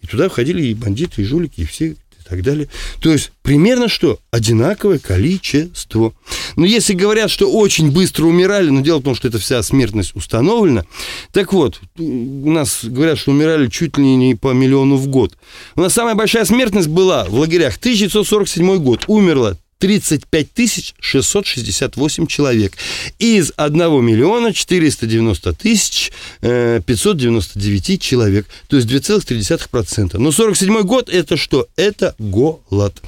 И 0.02 0.06
туда 0.06 0.28
входили 0.28 0.62
и 0.62 0.74
бандиты, 0.74 1.22
и 1.22 1.24
жулики, 1.24 1.60
и 1.60 1.64
все 1.64 1.86
и 1.88 1.96
так 2.28 2.42
далее. 2.42 2.68
То 3.00 3.10
есть 3.10 3.32
примерно 3.42 3.88
что? 3.88 4.18
Одинаковое 4.30 4.98
количество. 4.98 6.12
Но 6.56 6.64
если 6.64 6.94
говорят, 6.94 7.30
что 7.30 7.50
очень 7.50 7.90
быстро 7.90 8.24
умирали, 8.26 8.70
но 8.70 8.80
дело 8.80 8.98
в 8.98 9.04
том, 9.04 9.14
что 9.14 9.28
эта 9.28 9.38
вся 9.38 9.62
смертность 9.62 10.14
установлена. 10.14 10.84
Так 11.32 11.52
вот, 11.52 11.80
у 11.98 12.50
нас 12.50 12.80
говорят, 12.84 13.18
что 13.18 13.30
умирали 13.30 13.68
чуть 13.68 13.98
ли 13.98 14.04
не 14.16 14.34
по 14.34 14.52
миллиону 14.52 14.96
в 14.96 15.08
год. 15.08 15.36
У 15.76 15.80
нас 15.80 15.92
самая 15.92 16.14
большая 16.14 16.44
смертность 16.44 16.88
была 16.88 17.24
в 17.24 17.34
лагерях 17.34 17.76
1947 17.76 18.78
год. 18.78 19.04
Умерло 19.06 19.58
35 19.82 20.94
668 21.00 22.26
человек. 22.28 22.74
Из 23.18 23.52
1 23.56 24.04
миллиона 24.04 24.54
490 24.54 25.52
тысяч 25.54 26.12
599 26.40 27.90
э, 27.90 27.98
человек. 27.98 28.46
То 28.68 28.76
есть 28.76 28.88
2,3%. 28.88 30.18
Но 30.18 30.30
47 30.30 30.82
год 30.82 31.08
это 31.08 31.36
что? 31.36 31.66
Это 31.74 32.14
голод. 32.20 33.02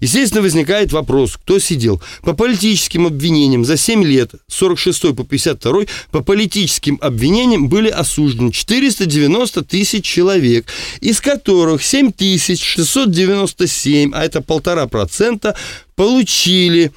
Естественно, 0.00 0.42
возникает 0.42 0.92
вопрос, 0.92 1.38
кто 1.38 1.58
сидел. 1.58 2.02
По 2.20 2.34
политическим 2.34 3.06
обвинениям 3.06 3.64
за 3.64 3.78
7 3.78 4.04
лет, 4.04 4.32
46 4.48 5.16
по 5.16 5.24
52 5.24 5.84
по 6.10 6.20
политическим 6.20 6.98
обвинениям 7.00 7.70
были 7.70 7.88
осуждены 7.88 8.52
490 8.52 9.64
тысяч 9.64 10.04
человек, 10.04 10.66
из 11.00 11.22
которых 11.22 11.82
7 11.82 12.12
697, 12.18 14.10
а 14.12 14.24
это 14.24 14.42
полтора 14.42 14.86
процента, 14.88 15.56
получили 15.98 16.92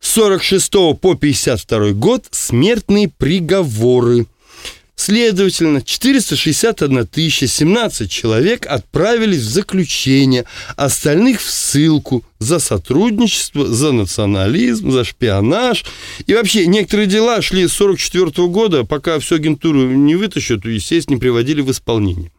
46 0.00 0.70
по 1.00 1.14
52 1.14 1.92
год 1.92 2.26
смертные 2.30 3.08
приговоры. 3.08 4.26
Следовательно, 4.94 5.80
461 5.80 7.06
тысяча 7.06 7.46
17 7.46 8.10
человек 8.10 8.66
отправились 8.66 9.40
в 9.40 9.48
заключение, 9.48 10.44
остальных 10.76 11.40
в 11.40 11.50
ссылку 11.50 12.22
за 12.38 12.58
сотрудничество, 12.58 13.66
за 13.66 13.92
национализм, 13.92 14.90
за 14.90 15.04
шпионаж. 15.04 15.86
И 16.26 16.34
вообще, 16.34 16.66
некоторые 16.66 17.06
дела 17.06 17.40
шли 17.40 17.66
с 17.66 17.72
44 17.72 18.48
года, 18.48 18.84
пока 18.84 19.18
всю 19.18 19.36
агентуру 19.36 19.88
не 19.88 20.14
вытащат, 20.14 20.66
естественно, 20.66 21.14
не 21.14 21.20
приводили 21.20 21.62
в 21.62 21.70
исполнение. 21.70 22.30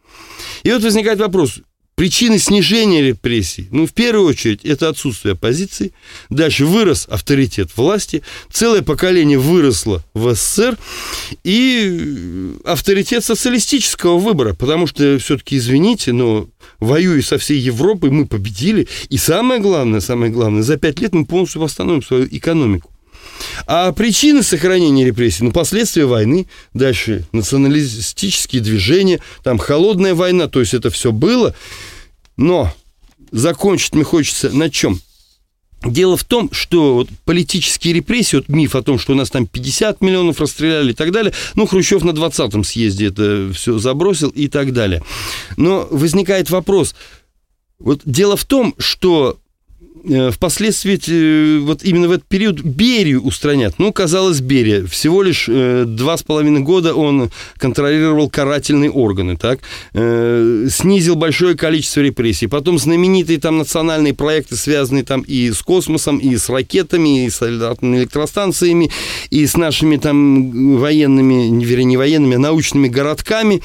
И 0.61 0.71
вот 0.71 0.83
возникает 0.83 1.17
вопрос, 1.17 1.61
Причины 2.01 2.39
снижения 2.39 3.03
репрессий, 3.03 3.67
ну, 3.69 3.85
в 3.85 3.93
первую 3.93 4.27
очередь, 4.27 4.65
это 4.65 4.89
отсутствие 4.89 5.33
оппозиции. 5.33 5.93
Дальше 6.31 6.65
вырос 6.65 7.05
авторитет 7.07 7.69
власти. 7.77 8.23
Целое 8.51 8.81
поколение 8.81 9.37
выросло 9.37 10.03
в 10.15 10.33
СССР. 10.33 10.79
И 11.43 12.55
авторитет 12.65 13.23
социалистического 13.23 14.17
выбора. 14.17 14.55
Потому 14.55 14.87
что, 14.87 15.19
все-таки, 15.19 15.57
извините, 15.57 16.11
но 16.11 16.49
воюя 16.79 17.21
со 17.21 17.37
всей 17.37 17.59
Европой, 17.59 18.09
мы 18.09 18.25
победили. 18.25 18.87
И 19.09 19.17
самое 19.17 19.61
главное, 19.61 19.99
самое 19.99 20.31
главное, 20.31 20.63
за 20.63 20.77
пять 20.77 20.99
лет 20.99 21.13
мы 21.13 21.27
полностью 21.27 21.61
восстановим 21.61 22.01
свою 22.01 22.27
экономику. 22.31 22.89
А 23.67 23.91
причины 23.91 24.41
сохранения 24.43 25.05
репрессий, 25.05 25.43
ну, 25.43 25.51
последствия 25.51 26.05
войны, 26.05 26.47
дальше 26.73 27.25
националистические 27.31 28.61
движения, 28.61 29.19
там 29.43 29.59
холодная 29.59 30.15
война, 30.15 30.47
то 30.47 30.59
есть 30.59 30.73
это 30.73 30.89
все 30.89 31.11
было. 31.11 31.55
Но 32.41 32.73
закончить 33.31 33.93
мне 33.93 34.03
хочется 34.03 34.49
на 34.49 34.71
чем? 34.71 34.99
Дело 35.83 36.17
в 36.17 36.23
том, 36.23 36.51
что 36.51 36.95
вот 36.95 37.09
политические 37.23 37.93
репрессии, 37.93 38.37
вот 38.37 38.49
миф 38.49 38.75
о 38.75 38.81
том, 38.81 38.97
что 38.97 39.13
у 39.13 39.15
нас 39.15 39.29
там 39.29 39.45
50 39.45 40.01
миллионов 40.01 40.39
расстреляли 40.39 40.91
и 40.91 40.95
так 40.95 41.11
далее, 41.11 41.33
ну, 41.53 41.67
Хрущев 41.67 42.03
на 42.03 42.11
20-м 42.11 42.63
съезде 42.63 43.07
это 43.07 43.51
все 43.53 43.77
забросил 43.77 44.29
и 44.29 44.47
так 44.47 44.73
далее. 44.73 45.03
Но 45.57 45.87
возникает 45.91 46.49
вопрос, 46.49 46.95
вот 47.77 48.01
дело 48.05 48.35
в 48.37 48.45
том, 48.45 48.73
что 48.79 49.39
впоследствии 50.31 50.99
э, 51.07 51.59
вот 51.59 51.83
именно 51.83 52.07
в 52.07 52.11
этот 52.11 52.27
период 52.27 52.61
Берию 52.61 53.21
устранят. 53.21 53.75
Ну, 53.77 53.91
казалось, 53.93 54.41
Берия. 54.41 54.85
Всего 54.85 55.21
лишь 55.21 55.45
э, 55.47 55.85
два 55.85 56.17
с 56.17 56.23
половиной 56.23 56.61
года 56.61 56.93
он 56.93 57.31
контролировал 57.57 58.29
карательные 58.29 58.91
органы, 58.91 59.37
так? 59.37 59.59
Снизил 59.93 61.15
большое 61.15 61.55
количество 61.55 62.01
репрессий. 62.01 62.47
Потом 62.47 62.79
знаменитые 62.79 63.39
там 63.39 63.57
национальные 63.57 64.13
проекты, 64.13 64.55
связанные 64.55 65.03
там 65.03 65.21
и 65.21 65.51
с 65.51 65.61
космосом, 65.61 66.17
и 66.17 66.35
с 66.35 66.49
ракетами, 66.49 67.25
и 67.25 67.29
с 67.29 67.41
атомными 67.41 67.99
электростанциями, 68.01 68.91
и 69.29 69.45
с 69.45 69.55
нашими 69.57 69.97
там 69.97 70.77
военными, 70.77 71.63
вернее, 71.63 71.85
не 71.85 71.97
военными, 71.97 72.35
а 72.35 72.39
научными 72.39 72.87
городками 72.87 73.61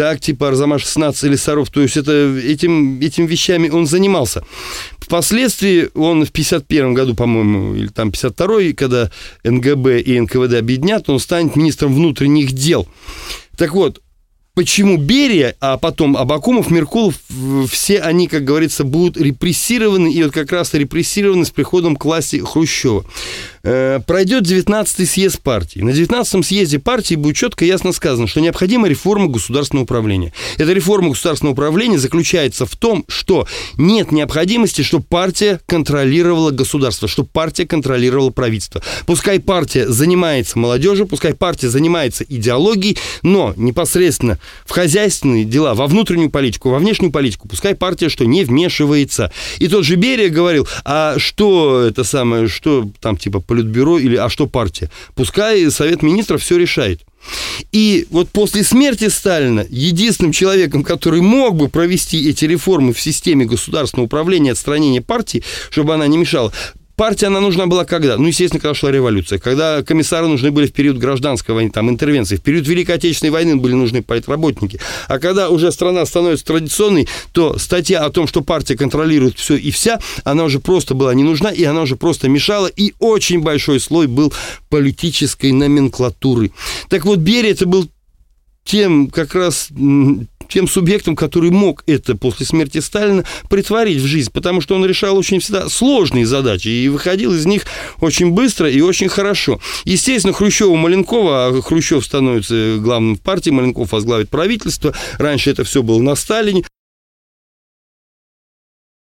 так, 0.00 0.18
типа 0.18 0.48
Арзамаш-16 0.48 1.26
или 1.26 1.36
Саров, 1.36 1.68
то 1.68 1.82
есть 1.82 1.98
это, 1.98 2.34
этим, 2.38 3.00
этим 3.00 3.26
вещами 3.26 3.68
он 3.68 3.86
занимался. 3.86 4.42
Впоследствии 4.98 5.90
он 5.94 6.24
в 6.24 6.32
51 6.32 6.94
году, 6.94 7.14
по-моему, 7.14 7.74
или 7.74 7.88
там 7.88 8.10
52 8.10 8.72
когда 8.74 9.10
НГБ 9.44 10.00
и 10.00 10.18
НКВД 10.18 10.54
объединят, 10.54 11.10
он 11.10 11.20
станет 11.20 11.54
министром 11.54 11.94
внутренних 11.94 12.52
дел. 12.52 12.88
Так 13.58 13.74
вот, 13.74 14.00
почему 14.54 14.96
Берия, 14.96 15.54
а 15.60 15.76
потом 15.76 16.16
Абакумов, 16.16 16.70
Меркулов, 16.70 17.16
все 17.70 18.00
они, 18.00 18.26
как 18.26 18.44
говорится, 18.44 18.84
будут 18.84 19.18
репрессированы, 19.18 20.10
и 20.10 20.22
вот 20.22 20.32
как 20.32 20.50
раз 20.50 20.72
репрессированы 20.72 21.44
с 21.44 21.50
приходом 21.50 21.96
к 21.96 22.06
власти 22.06 22.42
Хрущева. 22.42 23.04
Э, 23.62 24.00
пройдет 24.06 24.44
19-й 24.44 25.06
съезд 25.06 25.40
партии. 25.40 25.80
На 25.80 25.90
19-м 25.90 26.42
съезде 26.42 26.78
партии 26.78 27.14
будет 27.14 27.36
четко 27.36 27.64
и 27.64 27.68
ясно 27.68 27.92
сказано, 27.92 28.26
что 28.26 28.40
необходима 28.40 28.88
реформа 28.88 29.26
государственного 29.26 29.84
управления. 29.84 30.32
Эта 30.56 30.72
реформа 30.72 31.10
государственного 31.10 31.52
управления 31.52 31.98
заключается 31.98 32.64
в 32.64 32.74
том, 32.76 33.04
что 33.08 33.46
нет 33.76 34.12
необходимости, 34.12 34.80
чтобы 34.80 35.04
партия 35.04 35.60
контролировала 35.66 36.50
государство, 36.52 37.06
чтобы 37.06 37.28
партия 37.30 37.66
контролировала 37.66 38.30
правительство. 38.30 38.82
Пускай 39.04 39.40
партия 39.40 39.86
занимается 39.86 40.58
молодежью, 40.58 41.06
пускай 41.06 41.34
партия 41.34 41.68
занимается 41.68 42.24
идеологией, 42.24 42.96
но 43.22 43.52
непосредственно 43.56 44.38
в 44.64 44.70
хозяйственные 44.70 45.44
дела, 45.44 45.74
во 45.74 45.86
внутреннюю 45.86 46.30
политику, 46.30 46.70
во 46.70 46.78
внешнюю 46.78 47.12
политику, 47.12 47.46
пускай 47.46 47.74
партия 47.74 48.08
что 48.08 48.24
не 48.24 48.42
вмешивается. 48.44 49.30
И 49.58 49.68
тот 49.68 49.84
же 49.84 49.96
Берия 49.96 50.30
говорил, 50.30 50.66
а 50.84 51.18
что 51.18 51.82
это 51.82 52.04
самое, 52.04 52.48
что 52.48 52.88
там 53.00 53.18
типа 53.18 53.40
политбюро 53.50 53.98
или 53.98 54.14
а 54.14 54.28
что 54.28 54.46
партия? 54.46 54.90
Пускай 55.16 55.68
Совет 55.72 56.02
Министров 56.02 56.40
все 56.40 56.56
решает. 56.56 57.00
И 57.72 58.06
вот 58.10 58.28
после 58.30 58.62
смерти 58.62 59.08
Сталина 59.08 59.66
единственным 59.68 60.30
человеком, 60.30 60.84
который 60.84 61.20
мог 61.20 61.56
бы 61.56 61.68
провести 61.68 62.30
эти 62.30 62.44
реформы 62.44 62.92
в 62.92 63.00
системе 63.00 63.46
государственного 63.46 64.06
управления, 64.06 64.52
отстранения 64.52 65.02
партии, 65.02 65.42
чтобы 65.68 65.94
она 65.94 66.06
не 66.06 66.16
мешала, 66.16 66.52
партия, 67.00 67.28
она 67.28 67.40
нужна 67.40 67.66
была 67.66 67.86
когда? 67.86 68.18
Ну, 68.18 68.26
естественно, 68.26 68.60
когда 68.60 68.74
шла 68.74 68.90
революция, 68.90 69.38
когда 69.38 69.82
комиссары 69.82 70.26
нужны 70.28 70.50
были 70.50 70.66
в 70.66 70.74
период 70.74 70.98
гражданской 70.98 71.54
войны, 71.54 71.70
там, 71.70 71.88
интервенции, 71.88 72.36
в 72.36 72.42
период 72.42 72.68
Великой 72.68 72.96
Отечественной 72.96 73.30
войны 73.30 73.56
были 73.56 73.72
нужны 73.72 74.02
политработники. 74.02 74.78
А 75.08 75.18
когда 75.18 75.48
уже 75.48 75.72
страна 75.72 76.04
становится 76.04 76.44
традиционной, 76.44 77.08
то 77.32 77.56
статья 77.56 78.04
о 78.04 78.10
том, 78.10 78.26
что 78.26 78.42
партия 78.42 78.76
контролирует 78.76 79.38
все 79.38 79.56
и 79.56 79.70
вся, 79.70 79.98
она 80.24 80.44
уже 80.44 80.60
просто 80.60 80.92
была 80.92 81.14
не 81.14 81.22
нужна, 81.22 81.50
и 81.50 81.64
она 81.64 81.80
уже 81.80 81.96
просто 81.96 82.28
мешала, 82.28 82.66
и 82.66 82.92
очень 82.98 83.40
большой 83.40 83.80
слой 83.80 84.06
был 84.06 84.34
политической 84.68 85.52
номенклатуры. 85.52 86.50
Так 86.90 87.06
вот, 87.06 87.20
Берия 87.20 87.52
это 87.52 87.64
был 87.64 87.88
тем 88.62 89.08
как 89.08 89.34
раз 89.34 89.70
тем 90.50 90.68
субъектом, 90.68 91.16
который 91.16 91.50
мог 91.50 91.82
это 91.86 92.16
после 92.16 92.46
смерти 92.46 92.78
Сталина 92.78 93.24
притворить 93.48 94.02
в 94.02 94.06
жизнь, 94.06 94.30
потому 94.32 94.60
что 94.60 94.74
он 94.74 94.84
решал 94.84 95.16
очень 95.16 95.40
всегда 95.40 95.68
сложные 95.68 96.26
задачи 96.26 96.68
и 96.68 96.88
выходил 96.88 97.34
из 97.34 97.46
них 97.46 97.64
очень 98.00 98.32
быстро 98.32 98.70
и 98.70 98.80
очень 98.80 99.08
хорошо. 99.08 99.60
Естественно, 99.84 100.34
Хрущева 100.34 100.74
Маленкова, 100.76 101.46
а 101.46 101.62
Хрущев 101.62 102.04
становится 102.04 102.78
главным 102.78 103.16
в 103.16 103.20
партии, 103.20 103.50
Маленков 103.50 103.92
возглавит 103.92 104.30
правительство, 104.30 104.94
раньше 105.18 105.50
это 105.50 105.64
все 105.64 105.82
было 105.82 106.00
на 106.00 106.14
Сталине, 106.14 106.64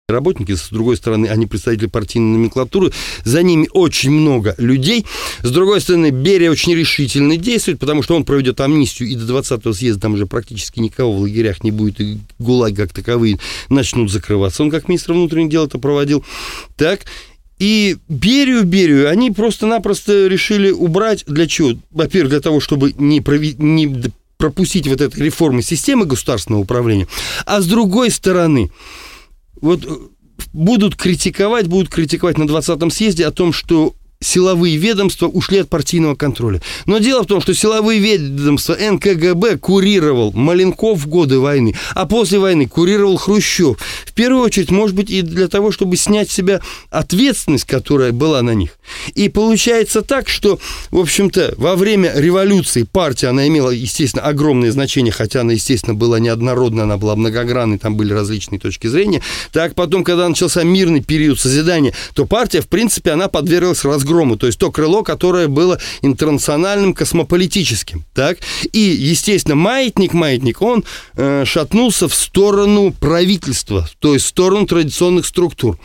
работники, 0.09 0.55
с 0.55 0.69
другой 0.69 0.99
стороны, 0.99 1.29
они 1.29 1.47
представители 1.47 1.87
партийной 1.87 2.37
номенклатуры, 2.37 2.93
за 3.25 3.43
ними 3.43 3.71
очень 3.73 4.11
много 4.11 4.55
людей. 4.59 5.07
С 5.43 5.51
другой 5.51 5.81
стороны, 5.81 6.11
Берия 6.11 6.51
очень 6.51 6.75
решительно 6.75 7.39
действует, 7.39 7.79
потому 7.79 8.03
что 8.03 8.15
он 8.15 8.25
проведет 8.25 8.61
амнистию, 8.61 9.09
и 9.09 9.15
до 9.15 9.25
20-го 9.25 9.73
съезда 9.73 10.03
там 10.03 10.13
уже 10.13 10.27
практически 10.27 10.79
никого 10.79 11.13
в 11.15 11.21
лагерях 11.21 11.65
не 11.65 11.71
будет, 11.71 12.03
и 12.03 12.19
ГУЛАГ 12.39 12.77
как 12.77 12.93
таковые 12.93 13.39
начнут 13.71 14.13
закрываться. 14.13 14.63
Он 14.63 14.71
как 14.71 14.89
министр 14.89 15.15
внутренних 15.15 15.49
дел 15.49 15.65
это 15.65 15.79
проводил. 15.79 16.23
Так, 16.77 17.07
и 17.59 17.97
Берию, 18.11 18.65
Берию 18.65 19.09
они 19.09 19.31
просто-напросто 19.31 20.27
решили 20.27 20.71
убрать. 20.71 21.25
Для 21.27 21.47
чего? 21.47 21.79
Во-первых, 21.91 22.31
для 22.31 22.41
того, 22.43 22.61
чтобы 22.61 22.93
не, 22.99 23.23
прови... 23.23 23.55
не 23.57 24.13
пропустить 24.37 24.87
вот 24.87 25.01
эту 25.01 25.25
реформу 25.25 25.63
системы 25.63 26.05
государственного 26.05 26.61
управления. 26.61 27.09
А 27.47 27.63
с 27.63 27.67
другой 27.67 28.11
стороны, 28.11 28.71
вот 29.65 29.85
э, 29.85 29.89
будут 30.53 30.95
критиковать, 30.95 31.67
будут 31.67 31.89
критиковать 31.89 32.39
на 32.39 32.45
20-м 32.45 32.91
съезде 32.91 33.27
о 33.27 33.31
том, 33.31 33.53
что 33.53 33.95
силовые 34.21 34.77
ведомства 34.77 35.27
ушли 35.27 35.59
от 35.59 35.69
партийного 35.69 36.15
контроля. 36.15 36.61
Но 36.87 36.99
дело 36.99 37.23
в 37.23 37.27
том, 37.27 37.41
что 37.41 37.55
силовые 37.55 38.01
ведомства 38.01 38.75
НКГБ 38.75 39.59
курировал 39.59 40.33
Маленков 40.33 41.01
в 41.01 41.09
годы 41.09 41.39
войны, 41.39 41.75
а 41.95 42.07
после 42.07 42.39
войны 42.39 42.67
курировал 42.67 43.17
Хрущев. 43.17 43.79
В 44.07 44.13
первую 44.13 44.43
очередь, 44.43 44.71
может 44.71 44.95
быть, 44.95 45.11
и 45.11 45.23
для 45.23 45.49
того, 45.49 45.73
чтобы 45.73 45.97
снять 45.97 46.31
с 46.31 46.35
себя 46.35 46.61
ответственность, 46.91 47.65
которая 47.65 48.13
была 48.13 48.43
на 48.43 48.55
них. 48.55 48.79
И 49.15 49.29
получается 49.29 50.03
так, 50.03 50.29
что, 50.29 50.59
в 50.91 50.99
общем-то, 50.99 51.55
во 51.57 51.77
время 51.77 52.13
революции 52.15 52.85
партия, 52.85 53.29
она 53.29 53.47
имела, 53.49 53.71
естественно, 53.71 54.25
огромное 54.25 54.71
значение, 54.71 55.13
хотя 55.13 55.41
она, 55.41 55.53
естественно, 55.53 55.95
была 55.95 56.19
неоднородна, 56.19 56.85
она 56.85 56.97
была 56.97 57.17
многогранной, 57.17 57.79
там 57.79 57.97
были 57.97 58.13
различные 58.13 58.59
точки 58.59 58.87
зрения. 58.87 59.23
Так 59.53 59.75
потом, 59.75 60.05
когда 60.05 60.29
начался 60.29 60.63
мирный 60.63 61.03
период 61.03 61.41
созидания, 61.41 61.95
то 62.15 62.27
партия, 62.27 62.61
в 62.61 62.69
принципе, 62.69 63.11
она 63.11 63.29
подверглась 63.29 63.85
разгрому 63.85 64.37
то 64.37 64.47
есть 64.47 64.59
то 64.59 64.71
крыло, 64.71 65.03
которое 65.03 65.49
было 65.49 65.79
интернациональным, 66.03 66.95
космополитическим, 66.95 68.05
так? 68.15 68.39
И, 68.73 68.79
естественно, 68.79 69.55
маятник, 69.55 70.13
маятник, 70.13 70.63
он 70.63 70.85
э, 71.17 71.45
шатнулся 71.47 72.09
в 72.09 72.15
сторону 72.15 72.93
правительства, 72.93 73.89
то 73.99 74.15
есть 74.15 74.27
в 74.27 74.29
сторону 74.29 74.67
традиционных 74.67 75.27
структур. 75.27 75.79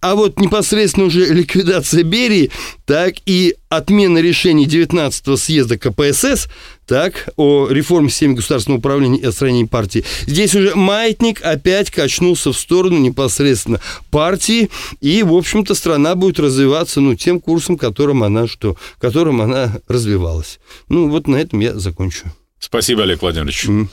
А 0.00 0.14
вот 0.14 0.38
непосредственно 0.40 1.06
уже 1.06 1.26
ликвидация 1.26 2.02
Берии, 2.02 2.45
так, 2.84 3.14
и 3.26 3.56
отмена 3.68 4.18
решений 4.18 4.66
19-го 4.66 5.36
съезда 5.36 5.78
КПСС, 5.78 6.48
так, 6.86 7.28
о 7.36 7.68
реформе 7.68 8.08
системы 8.08 8.34
государственного 8.34 8.78
управления 8.78 9.18
и 9.18 9.24
отстранении 9.24 9.64
партии. 9.64 10.04
Здесь 10.26 10.54
уже 10.54 10.74
маятник 10.74 11.42
опять 11.42 11.90
качнулся 11.90 12.52
в 12.52 12.56
сторону 12.56 12.98
непосредственно 12.98 13.80
партии, 14.10 14.70
и, 15.00 15.22
в 15.22 15.34
общем-то, 15.34 15.74
страна 15.74 16.14
будет 16.14 16.38
развиваться, 16.38 17.00
ну, 17.00 17.14
тем 17.14 17.40
курсом, 17.40 17.76
которым 17.76 18.22
она 18.22 18.46
что, 18.46 18.76
которым 18.98 19.40
она 19.40 19.78
развивалась. 19.88 20.60
Ну, 20.88 21.08
вот 21.08 21.26
на 21.26 21.36
этом 21.36 21.60
я 21.60 21.74
закончу. 21.74 22.26
Спасибо, 22.58 23.02
Олег 23.02 23.22
Владимирович. 23.22 23.66
Mm. 23.66 23.88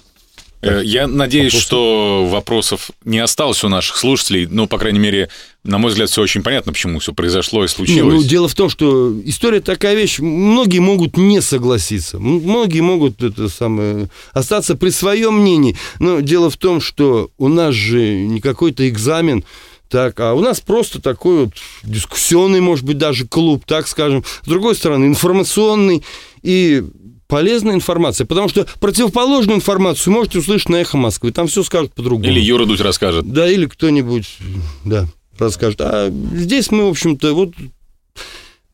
Э, 0.64 0.81
я 0.84 1.07
надеюсь, 1.07 1.53
Вопрос... 1.53 1.64
что 1.64 2.27
вопросов 2.30 2.91
не 3.03 3.19
осталось 3.19 3.64
у 3.64 3.69
наших 3.69 3.98
слушателей. 3.98 4.48
Ну, 4.49 4.65
по 4.65 4.77
крайней 4.77 4.99
мере, 4.99 5.30
на 5.64 5.77
мой 5.77 5.91
взгляд, 5.91 6.10
все 6.10 6.22
очень 6.22 6.41
понятно, 6.41 6.72
почему 6.72 6.99
все 6.99 7.14
произошло 7.14 7.65
и 7.65 7.68
случилось. 7.68 8.14
Не, 8.14 8.19
ну, 8.19 8.23
дело 8.23 8.48
в 8.48 8.56
том, 8.56 8.69
что 8.69 9.14
история 9.26 9.60
такая 9.60 9.95
вещь. 9.95 10.19
Многие 10.19 10.80
могут 10.80 11.18
не 11.18 11.41
согласиться. 11.41 12.18
Многие 12.18 12.80
могут 12.80 13.22
это 13.22 13.49
самое, 13.49 14.07
остаться 14.31 14.76
при 14.76 14.90
своем 14.90 15.40
мнении. 15.41 15.77
Но 15.99 16.22
дело 16.22 16.49
в 16.49 16.56
том, 16.57 16.80
что 16.80 17.30
у 17.38 17.49
нас 17.49 17.76
же 17.76 18.14
не 18.14 18.40
какой-то 18.40 18.88
экзамен, 18.88 19.44
так, 19.90 20.19
а 20.22 20.34
у 20.34 20.40
нас 20.40 20.60
просто 20.60 20.99
такой 21.02 21.45
вот 21.45 21.53
дискуссионный, 21.84 22.61
может 22.61 22.84
быть, 22.84 22.98
даже 22.98 23.27
клуб, 23.27 23.64
так 23.68 23.88
скажем. 23.88 24.23
С 24.44 24.48
другой 24.48 24.76
стороны, 24.76 25.06
информационный. 25.06 26.03
И 26.41 26.84
полезная 27.28 27.76
информация, 27.76 28.26
потому 28.26 28.50
что 28.50 28.68
противоположную 28.80 29.58
информацию 29.58 30.14
можете 30.14 30.40
услышать 30.40 30.70
на 30.70 30.78
«Эхо 30.78 30.98
Москвы», 30.98 31.32
там 31.32 31.48
все 31.48 31.64
скажут 31.64 31.94
по-другому. 31.94 32.30
Или 32.30 32.40
Юра 32.40 32.66
Дудь 32.66 32.82
расскажет. 32.82 33.32
Да, 33.32 33.50
или 33.50 33.66
кто-нибудь, 33.66 34.38
да, 34.86 35.08
расскажет. 35.38 35.82
А 35.82 36.10
здесь 36.10 36.72
мы, 36.72 36.86
в 36.86 36.90
общем-то, 36.90 37.34
вот 37.34 37.54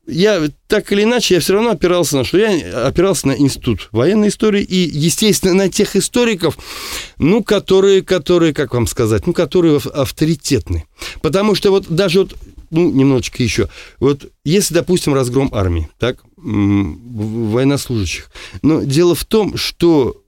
я 0.09 0.41
так 0.67 0.91
или 0.91 1.03
иначе, 1.03 1.35
я 1.35 1.39
все 1.39 1.53
равно 1.53 1.71
опирался 1.71 2.17
на 2.17 2.23
что? 2.23 2.37
Я 2.37 2.87
опирался 2.87 3.27
на 3.27 3.33
институт 3.33 3.89
военной 3.91 4.29
истории 4.29 4.63
и, 4.63 4.89
естественно, 4.91 5.53
на 5.53 5.69
тех 5.69 5.95
историков, 5.95 6.57
ну, 7.17 7.43
которые, 7.43 8.01
которые, 8.01 8.53
как 8.53 8.73
вам 8.73 8.87
сказать, 8.87 9.27
ну, 9.27 9.33
которые 9.33 9.77
авторитетны. 9.77 10.85
Потому 11.21 11.55
что 11.55 11.69
вот 11.71 11.87
даже 11.87 12.21
вот 12.21 12.35
ну, 12.71 12.89
немножечко 12.91 13.43
еще. 13.43 13.69
Вот 13.99 14.31
если, 14.43 14.73
допустим, 14.73 15.13
разгром 15.13 15.49
армии, 15.53 15.89
так, 15.97 16.23
военнослужащих, 16.37 18.31
но 18.61 18.83
дело 18.83 19.15
в 19.15 19.25
том, 19.25 19.57
что 19.57 20.23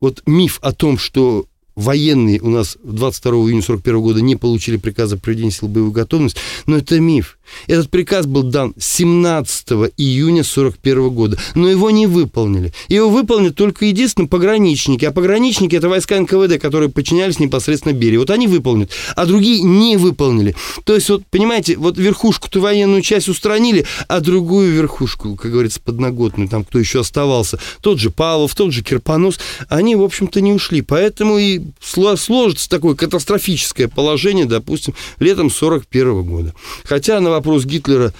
вот 0.00 0.22
миф 0.26 0.58
о 0.62 0.72
том, 0.72 0.98
что 0.98 1.46
военные 1.74 2.40
у 2.40 2.50
нас 2.50 2.76
22 2.82 3.32
июня 3.32 3.62
41 3.62 4.00
года 4.00 4.20
не 4.20 4.36
получили 4.36 4.76
приказа 4.76 5.16
о 5.16 5.18
проведении 5.18 5.50
сил 5.50 5.68
боевой 5.68 5.92
готовности, 5.92 6.40
но 6.66 6.76
это 6.76 7.00
миф. 7.00 7.38
Этот 7.66 7.90
приказ 7.90 8.26
был 8.26 8.42
дан 8.42 8.74
17 8.78 9.68
июня 9.96 10.44
41 10.44 11.10
года, 11.10 11.38
но 11.54 11.68
его 11.68 11.90
не 11.90 12.06
выполнили. 12.06 12.72
Его 12.88 13.08
выполнили 13.08 13.50
только 13.50 13.86
единственно 13.86 14.26
пограничники, 14.26 15.04
а 15.04 15.12
пограничники 15.12 15.76
это 15.76 15.88
войска 15.88 16.20
НКВД, 16.20 16.60
которые 16.60 16.88
подчинялись 16.88 17.38
непосредственно 17.38 17.92
Берии. 17.92 18.16
Вот 18.16 18.30
они 18.30 18.46
выполнят, 18.46 18.90
а 19.16 19.26
другие 19.26 19.62
не 19.62 19.96
выполнили. 19.96 20.54
То 20.84 20.94
есть, 20.94 21.08
вот, 21.08 21.22
понимаете, 21.30 21.76
вот 21.76 21.96
верхушку-то 21.98 22.60
военную 22.60 23.02
часть 23.02 23.28
устранили, 23.28 23.86
а 24.08 24.20
другую 24.20 24.72
верхушку, 24.72 25.36
как 25.36 25.50
говорится, 25.50 25.80
подноготную, 25.80 26.48
там 26.48 26.64
кто 26.64 26.78
еще 26.78 27.00
оставался, 27.00 27.58
тот 27.80 27.98
же 27.98 28.10
Павлов, 28.10 28.54
тот 28.54 28.72
же 28.72 28.82
Кирпонос, 28.82 29.38
они, 29.68 29.96
в 29.96 30.02
общем-то, 30.02 30.40
не 30.40 30.52
ушли. 30.52 30.82
Поэтому 30.82 31.38
и 31.38 31.60
сложится 31.80 32.68
такое 32.68 32.94
катастрофическое 32.94 33.88
положение, 33.88 34.44
допустим, 34.44 34.94
летом 35.18 35.50
41 35.50 36.22
года. 36.22 36.54
Хотя 36.84 37.20
на 37.20 37.30
вопрос 37.40 37.64
Гитлера, 37.64 38.12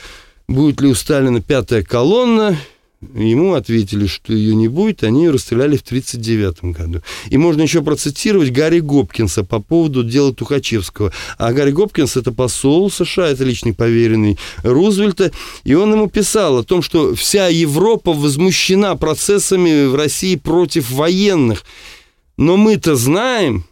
будет 0.49 0.81
ли 0.81 0.89
у 0.89 0.95
Сталина 0.95 1.43
пятая 1.43 1.83
колонна, 1.83 2.59
Ему 3.15 3.55
ответили, 3.55 4.07
что 4.07 4.35
ее 4.35 4.55
не 4.55 4.69
будет, 4.69 5.05
они 5.05 5.25
ее 5.25 5.31
расстреляли 5.31 5.79
в 5.79 5.81
1939 5.81 6.77
году. 6.77 7.03
И 7.31 7.39
можно 7.39 7.63
еще 7.63 7.81
процитировать 7.81 8.53
Гарри 8.53 8.81
Гопкинса 8.81 9.43
по 9.43 9.59
поводу 9.59 10.05
дела 10.05 10.35
Тухачевского. 10.35 11.11
А 11.39 11.53
Гарри 11.55 11.71
Гопкинс– 11.71 12.17
это 12.19 12.31
посол 12.31 12.91
США, 12.91 13.29
это 13.29 13.43
личный 13.43 13.73
поверенный 13.73 14.39
Рузвельта, 14.63 15.33
и 15.65 15.73
он 15.73 15.95
ему 15.95 16.11
писал 16.11 16.59
о 16.59 16.63
том, 16.63 16.83
что 16.83 17.15
вся 17.15 17.49
Европа 17.49 18.13
возмущена 18.13 18.95
процессами 18.97 19.87
в 19.87 19.95
России 19.95 20.37
против 20.37 20.91
военных. 20.91 21.65
Но 22.37 22.59
мы-то 22.59 22.97
знаем, 22.97 23.65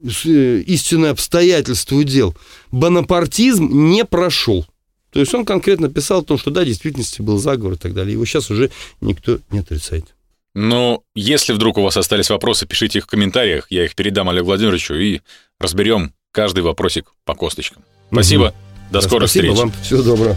э, 0.00 0.62
истинное 0.64 1.10
обстоятельство 1.10 2.04
дел, 2.04 2.36
бонапартизм 2.70 3.68
не 3.90 4.04
прошел. 4.04 4.64
То 5.12 5.20
есть 5.20 5.34
он 5.34 5.44
конкретно 5.44 5.88
писал 5.88 6.20
о 6.20 6.24
том, 6.24 6.38
что 6.38 6.50
да, 6.50 6.62
в 6.62 6.66
действительности 6.66 7.22
был 7.22 7.38
заговор 7.38 7.74
и 7.74 7.76
так 7.76 7.94
далее. 7.94 8.12
Его 8.12 8.24
сейчас 8.24 8.50
уже 8.50 8.70
никто 9.00 9.38
не 9.50 9.58
отрицает. 9.58 10.06
Но 10.54 11.02
если 11.14 11.52
вдруг 11.52 11.78
у 11.78 11.82
вас 11.82 11.96
остались 11.96 12.30
вопросы, 12.30 12.66
пишите 12.66 12.98
их 12.98 13.04
в 13.04 13.06
комментариях, 13.08 13.66
я 13.70 13.84
их 13.84 13.94
передам 13.94 14.28
Олегу 14.28 14.46
Владимировичу 14.46 14.94
и 14.94 15.20
разберем 15.58 16.12
каждый 16.32 16.62
вопросик 16.62 17.12
по 17.24 17.34
косточкам. 17.34 17.84
Спасибо, 18.10 18.46
угу. 18.46 18.92
до 18.92 19.00
скорых 19.00 19.30
Спасибо 19.30 19.54
встреч. 19.54 19.58
вам, 19.58 19.72
всего 19.82 20.02
доброго. 20.02 20.36